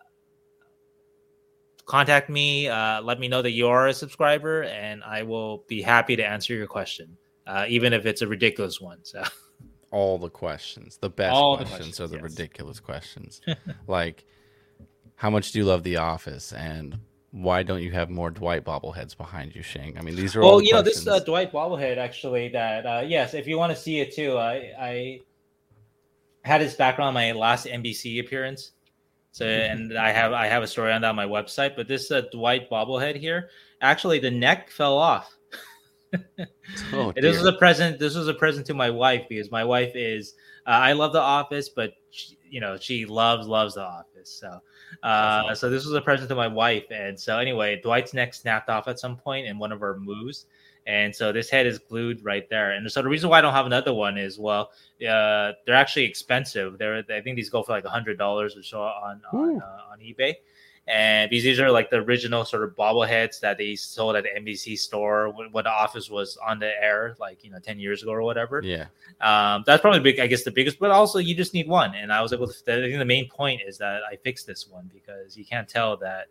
contact 1.85 2.29
me. 2.29 2.67
Uh, 2.67 3.01
let 3.01 3.19
me 3.19 3.27
know 3.27 3.41
that 3.41 3.51
you 3.51 3.67
are 3.67 3.87
a 3.87 3.93
subscriber, 3.93 4.63
and 4.63 5.03
I 5.03 5.23
will 5.23 5.63
be 5.67 5.81
happy 5.81 6.15
to 6.15 6.25
answer 6.25 6.53
your 6.53 6.67
question, 6.67 7.17
uh, 7.47 7.65
even 7.67 7.93
if 7.93 8.05
it's 8.05 8.21
a 8.21 8.27
ridiculous 8.27 8.79
one. 8.79 8.99
So. 9.03 9.23
all 9.91 10.17
the 10.17 10.29
questions. 10.29 10.97
The 10.97 11.09
best 11.09 11.33
all 11.33 11.57
questions, 11.57 11.71
the 11.71 11.77
questions 11.77 12.01
are 12.01 12.07
the 12.07 12.15
yes. 12.15 12.23
ridiculous 12.23 12.79
questions. 12.79 13.41
like, 13.87 14.25
how 15.15 15.29
much 15.29 15.51
do 15.51 15.59
you 15.59 15.65
love 15.65 15.83
The 15.83 15.97
Office? 15.97 16.53
And 16.53 16.99
why 17.31 17.63
don't 17.63 17.81
you 17.81 17.91
have 17.91 18.09
more 18.09 18.31
Dwight 18.31 18.63
bobbleheads 18.63 19.15
behind 19.15 19.55
you, 19.55 19.61
Sheng? 19.61 19.97
I 19.97 20.01
mean, 20.01 20.15
these 20.15 20.35
are 20.35 20.41
well, 20.41 20.51
all. 20.51 20.61
you 20.61 20.71
questions. 20.71 21.05
know, 21.05 21.13
this 21.13 21.21
uh, 21.21 21.25
Dwight 21.25 21.51
bobblehead 21.51 21.97
actually. 21.97 22.49
That 22.49 22.85
uh, 22.85 23.03
yes, 23.05 23.33
if 23.33 23.47
you 23.47 23.57
want 23.57 23.75
to 23.75 23.81
see 23.81 23.99
it 23.99 24.13
too, 24.13 24.37
I 24.37 24.71
I 24.79 25.19
had 26.43 26.61
his 26.61 26.75
background 26.75 27.09
on 27.09 27.13
my 27.13 27.31
last 27.33 27.65
NBC 27.65 28.19
appearance. 28.19 28.71
So, 29.31 29.45
and 29.45 29.97
I 29.97 30.11
have 30.11 30.33
I 30.33 30.47
have 30.47 30.63
a 30.63 30.67
story 30.67 30.91
on 30.91 31.01
that 31.01 31.09
on 31.09 31.15
my 31.15 31.25
website. 31.25 31.75
But 31.75 31.87
this 31.87 32.09
uh, 32.09 32.21
Dwight 32.31 32.69
bobblehead 32.69 33.15
here, 33.15 33.49
actually, 33.81 34.19
the 34.19 34.31
neck 34.31 34.71
fell 34.71 34.97
off 34.97 35.36
oh, 36.93 37.11
this 37.15 37.37
was 37.37 37.45
a 37.45 37.53
present. 37.53 37.99
This 37.99 38.15
was 38.15 38.27
a 38.27 38.33
present 38.33 38.65
to 38.67 38.73
my 38.73 38.89
wife 38.89 39.25
because 39.29 39.51
my 39.51 39.63
wife 39.63 39.91
is. 39.95 40.33
Uh, 40.65 40.71
I 40.71 40.93
love 40.93 41.13
The 41.13 41.21
Office, 41.21 41.69
but 41.69 41.93
she, 42.11 42.37
you 42.49 42.59
know 42.59 42.77
she 42.77 43.05
loves 43.05 43.47
loves 43.47 43.75
The 43.75 43.83
Office. 43.83 44.29
So, 44.29 44.61
uh, 45.03 45.55
so 45.55 45.69
this 45.69 45.85
was 45.85 45.93
a 45.93 46.01
present 46.01 46.29
to 46.29 46.35
my 46.35 46.47
wife, 46.47 46.85
and 46.91 47.19
so 47.19 47.37
anyway, 47.39 47.79
Dwight's 47.81 48.13
neck 48.13 48.33
snapped 48.33 48.69
off 48.69 48.87
at 48.87 48.99
some 48.99 49.17
point 49.17 49.47
in 49.47 49.57
one 49.57 49.71
of 49.71 49.81
our 49.81 49.97
moves, 49.97 50.45
and 50.85 51.15
so 51.15 51.31
this 51.31 51.49
head 51.49 51.65
is 51.65 51.79
glued 51.79 52.23
right 52.23 52.49
there. 52.49 52.71
And 52.71 52.91
so 52.91 53.01
the 53.01 53.09
reason 53.09 53.29
why 53.29 53.39
I 53.39 53.41
don't 53.41 53.53
have 53.53 53.65
another 53.65 53.93
one 53.93 54.17
is 54.17 54.39
well, 54.39 54.71
uh, 55.01 55.53
they're 55.65 55.75
actually 55.75 56.05
expensive. 56.05 56.77
They're 56.77 57.03
I 57.09 57.21
think 57.21 57.35
these 57.35 57.49
go 57.49 57.63
for 57.63 57.71
like 57.71 57.85
a 57.85 57.89
hundred 57.89 58.17
dollars 58.17 58.57
or 58.57 58.63
so 58.63 58.81
on 58.81 59.21
on, 59.31 59.61
uh, 59.61 59.91
on 59.91 59.99
eBay 59.99 60.35
and 60.87 61.29
because 61.29 61.43
these 61.43 61.59
are 61.59 61.69
like 61.69 61.89
the 61.89 61.97
original 61.97 62.45
sort 62.45 62.63
of 62.63 62.75
bobbleheads 62.75 63.41
that 63.41 63.57
they 63.57 63.75
sold 63.75 64.15
at 64.15 64.23
the 64.23 64.29
NBC 64.39 64.77
store 64.77 65.29
when, 65.29 65.51
when, 65.51 65.65
the 65.65 65.69
office 65.69 66.09
was 66.09 66.37
on 66.45 66.59
the 66.59 66.71
air, 66.81 67.15
like 67.19 67.43
you 67.43 67.51
know, 67.51 67.59
ten 67.59 67.79
years 67.79 68.03
ago 68.03 68.11
or 68.11 68.21
whatever. 68.21 68.61
Yeah, 68.63 68.85
um, 69.19 69.63
that's 69.65 69.81
probably 69.81 69.99
big. 69.99 70.19
I 70.19 70.27
guess 70.27 70.43
the 70.43 70.51
biggest, 70.51 70.79
but 70.79 70.91
also 70.91 71.19
you 71.19 71.35
just 71.35 71.53
need 71.53 71.67
one. 71.67 71.93
And 71.95 72.11
I 72.11 72.21
was 72.21 72.31
able 72.31 72.47
to. 72.47 72.53
I 72.53 72.81
think 72.81 72.97
the 72.97 73.05
main 73.05 73.29
point 73.29 73.61
is 73.67 73.77
that 73.79 74.01
I 74.09 74.15
fixed 74.15 74.47
this 74.47 74.67
one 74.67 74.89
because 74.93 75.35
you 75.35 75.45
can't 75.45 75.67
tell 75.67 75.97
that 75.97 76.27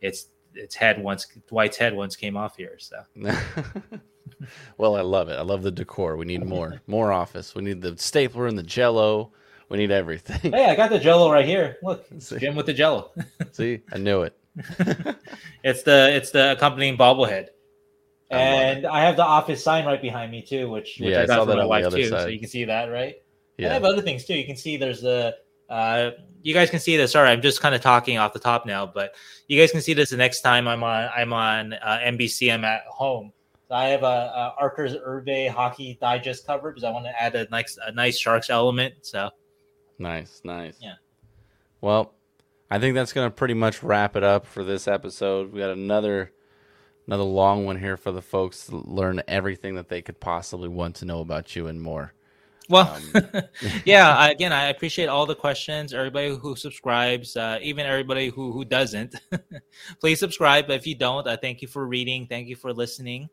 it's 0.00 0.28
its 0.54 0.74
head 0.74 1.02
once 1.02 1.26
Dwight's 1.48 1.76
head 1.76 1.94
once 1.94 2.16
came 2.16 2.36
off 2.36 2.56
here. 2.56 2.78
So. 2.78 2.96
well, 4.78 4.96
I 4.96 5.02
love 5.02 5.28
it. 5.28 5.38
I 5.38 5.42
love 5.42 5.62
the 5.62 5.70
decor. 5.70 6.16
We 6.16 6.24
need 6.24 6.44
more, 6.44 6.80
more 6.86 7.12
office. 7.12 7.54
We 7.54 7.62
need 7.62 7.80
the 7.80 7.96
stapler 7.96 8.46
and 8.46 8.58
the 8.58 8.62
Jello. 8.62 9.32
We 9.72 9.78
need 9.78 9.90
everything. 9.90 10.52
Hey, 10.52 10.66
I 10.66 10.76
got 10.76 10.90
the 10.90 10.98
Jello 10.98 11.32
right 11.32 11.46
here. 11.46 11.78
Look, 11.82 12.04
Jim 12.38 12.54
with 12.54 12.66
the 12.66 12.74
Jello. 12.74 13.10
See, 13.52 13.80
I 13.90 13.96
knew 13.96 14.20
it. 14.20 14.36
it's 15.64 15.82
the 15.82 16.14
it's 16.14 16.30
the 16.30 16.52
accompanying 16.52 16.98
bobblehead, 16.98 17.46
and 18.28 18.84
I, 18.84 18.96
I, 18.96 19.00
have 19.00 19.16
the 19.16 19.24
office 19.24 19.64
sign 19.64 19.86
right 19.86 20.00
behind 20.02 20.30
me 20.30 20.42
too, 20.42 20.68
which, 20.68 20.98
which 21.00 21.08
yeah, 21.08 21.22
I 21.22 21.26
got 21.26 21.46
from 21.46 21.56
my 21.56 21.64
wife 21.64 21.88
too. 21.88 22.04
Side. 22.04 22.20
So 22.20 22.26
you 22.26 22.38
can 22.38 22.50
see 22.50 22.66
that, 22.66 22.90
right? 22.90 23.14
Yeah. 23.56 23.70
I 23.70 23.72
have 23.72 23.84
other 23.84 24.02
things 24.02 24.26
too. 24.26 24.34
You 24.34 24.44
can 24.44 24.56
see 24.56 24.76
there's 24.76 25.00
the 25.00 25.36
Uh, 25.70 26.10
you 26.42 26.52
guys 26.52 26.68
can 26.68 26.78
see 26.78 26.98
this. 26.98 27.12
Sorry, 27.12 27.30
I'm 27.30 27.40
just 27.40 27.62
kind 27.62 27.74
of 27.74 27.80
talking 27.80 28.18
off 28.18 28.34
the 28.34 28.40
top 28.40 28.66
now, 28.66 28.84
but 28.84 29.14
you 29.48 29.58
guys 29.58 29.72
can 29.72 29.80
see 29.80 29.94
this 29.94 30.10
the 30.10 30.18
next 30.18 30.42
time 30.42 30.68
I'm 30.68 30.84
on. 30.84 31.08
I'm 31.16 31.32
on 31.32 31.72
uh, 31.72 31.98
NBC. 32.04 32.52
I'm 32.52 32.66
at 32.66 32.82
home. 32.90 33.32
I 33.70 33.84
have 33.84 34.02
a, 34.02 34.04
a 34.04 34.54
Arturs 34.58 34.94
Irbe 34.96 35.48
Hockey 35.48 35.96
Digest 35.98 36.46
cover 36.46 36.70
because 36.70 36.84
I 36.84 36.90
want 36.90 37.06
to 37.06 37.22
add 37.22 37.34
a 37.36 37.48
nice 37.48 37.78
a 37.82 37.90
nice 37.90 38.18
Sharks 38.18 38.50
element. 38.50 38.96
So 39.00 39.30
Nice, 40.02 40.40
nice. 40.44 40.76
Yeah. 40.80 40.94
Well, 41.80 42.14
I 42.70 42.78
think 42.80 42.94
that's 42.94 43.12
going 43.12 43.28
to 43.28 43.34
pretty 43.34 43.54
much 43.54 43.82
wrap 43.82 44.16
it 44.16 44.24
up 44.24 44.46
for 44.46 44.64
this 44.64 44.88
episode. 44.88 45.52
We 45.52 45.60
got 45.60 45.70
another 45.70 46.32
another 47.06 47.22
long 47.22 47.64
one 47.64 47.78
here 47.78 47.96
for 47.96 48.12
the 48.12 48.22
folks 48.22 48.66
to 48.66 48.76
learn 48.76 49.22
everything 49.28 49.76
that 49.76 49.88
they 49.88 50.02
could 50.02 50.20
possibly 50.20 50.68
want 50.68 50.96
to 50.96 51.04
know 51.04 51.20
about 51.20 51.54
you 51.54 51.68
and 51.68 51.80
more. 51.80 52.14
Well, 52.68 52.98
um, 53.14 53.42
yeah. 53.84 54.28
Again, 54.28 54.52
I 54.52 54.68
appreciate 54.70 55.06
all 55.06 55.26
the 55.26 55.34
questions. 55.34 55.92
Everybody 55.92 56.34
who 56.34 56.56
subscribes, 56.56 57.36
uh, 57.36 57.58
even 57.62 57.86
everybody 57.86 58.28
who 58.28 58.50
who 58.50 58.64
doesn't, 58.64 59.14
please 60.00 60.18
subscribe. 60.18 60.66
But 60.66 60.76
If 60.76 60.86
you 60.86 60.96
don't, 60.96 61.26
uh, 61.28 61.36
thank 61.36 61.62
you 61.62 61.68
for 61.68 61.86
reading. 61.86 62.26
Thank 62.26 62.48
you 62.48 62.56
for 62.56 62.72
listening. 62.72 63.28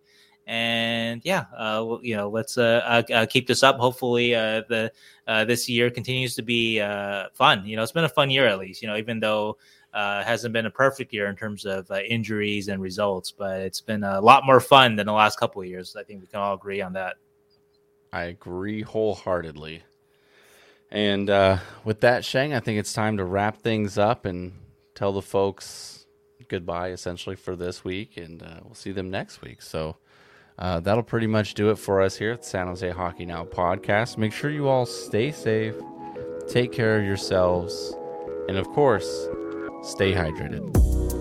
And 0.49 1.21
yeah, 1.23 1.45
uh, 1.55 1.99
you 2.01 2.17
know, 2.17 2.27
let's 2.27 2.57
uh, 2.57 2.81
uh, 2.83 3.13
uh, 3.13 3.25
keep 3.27 3.45
this 3.45 3.61
up. 3.61 3.77
Hopefully, 3.77 4.31
the 4.31 4.91
this 5.27 5.69
year 5.69 5.91
continues 5.91 6.33
to 6.35 6.41
be 6.41 6.79
fun. 7.33 7.67
You 7.67 7.75
know, 7.75 7.83
it's 7.83 7.91
been 7.91 8.03
a 8.03 8.09
fun 8.09 8.31
year 8.31 8.47
at 8.47 8.57
least. 8.57 8.81
You 8.81 8.87
know, 8.87 8.97
even 8.97 9.19
though 9.19 9.57
uh, 9.93 10.23
hasn't 10.23 10.51
been 10.51 10.65
a 10.65 10.71
perfect 10.71 11.13
year 11.13 11.27
in 11.27 11.35
terms 11.35 11.65
of 11.65 11.89
uh, 11.91 11.99
injuries 11.99 12.67
and 12.67 12.81
results, 12.81 13.31
but 13.31 13.61
it's 13.61 13.79
been 13.79 14.03
a 14.03 14.19
lot 14.21 14.43
more 14.43 14.59
fun 14.59 14.95
than 14.95 15.05
the 15.05 15.13
last 15.13 15.39
couple 15.39 15.61
of 15.61 15.67
years. 15.67 15.95
I 15.95 16.01
think 16.01 16.21
we 16.21 16.25
can 16.25 16.39
all 16.39 16.55
agree 16.55 16.81
on 16.81 16.93
that. 16.93 17.17
I 18.11 18.23
agree 18.23 18.81
wholeheartedly. 18.81 19.83
And 20.89 21.29
uh, 21.29 21.59
with 21.83 22.01
that, 22.01 22.25
Sheng, 22.25 22.55
I 22.55 22.59
think 22.59 22.79
it's 22.79 22.93
time 22.93 23.17
to 23.17 23.23
wrap 23.23 23.57
things 23.57 23.99
up 23.99 24.25
and 24.25 24.53
tell 24.95 25.11
the 25.11 25.21
folks 25.21 26.07
goodbye 26.47 26.89
essentially 26.89 27.35
for 27.35 27.55
this 27.55 27.83
week, 27.83 28.17
and 28.17 28.41
uh, 28.41 28.61
we'll 28.63 28.73
see 28.73 28.91
them 28.91 29.11
next 29.11 29.43
week. 29.43 29.61
So 29.61 29.97
uh, 30.59 30.79
that'll 30.81 31.03
pretty 31.03 31.27
much 31.27 31.53
do 31.53 31.71
it 31.71 31.77
for 31.77 32.01
us 32.01 32.15
here 32.15 32.33
at 32.33 32.41
the 32.41 32.47
San 32.47 32.67
Jose 32.67 32.89
Hockey 32.89 33.25
Now 33.25 33.45
podcast. 33.45 34.17
Make 34.17 34.33
sure 34.33 34.51
you 34.51 34.67
all 34.67 34.85
stay 34.85 35.31
safe, 35.31 35.75
take 36.47 36.71
care 36.71 36.99
of 36.99 37.05
yourselves, 37.05 37.95
and 38.47 38.57
of 38.57 38.67
course, 38.67 39.27
stay 39.83 40.13
hydrated. 40.13 41.18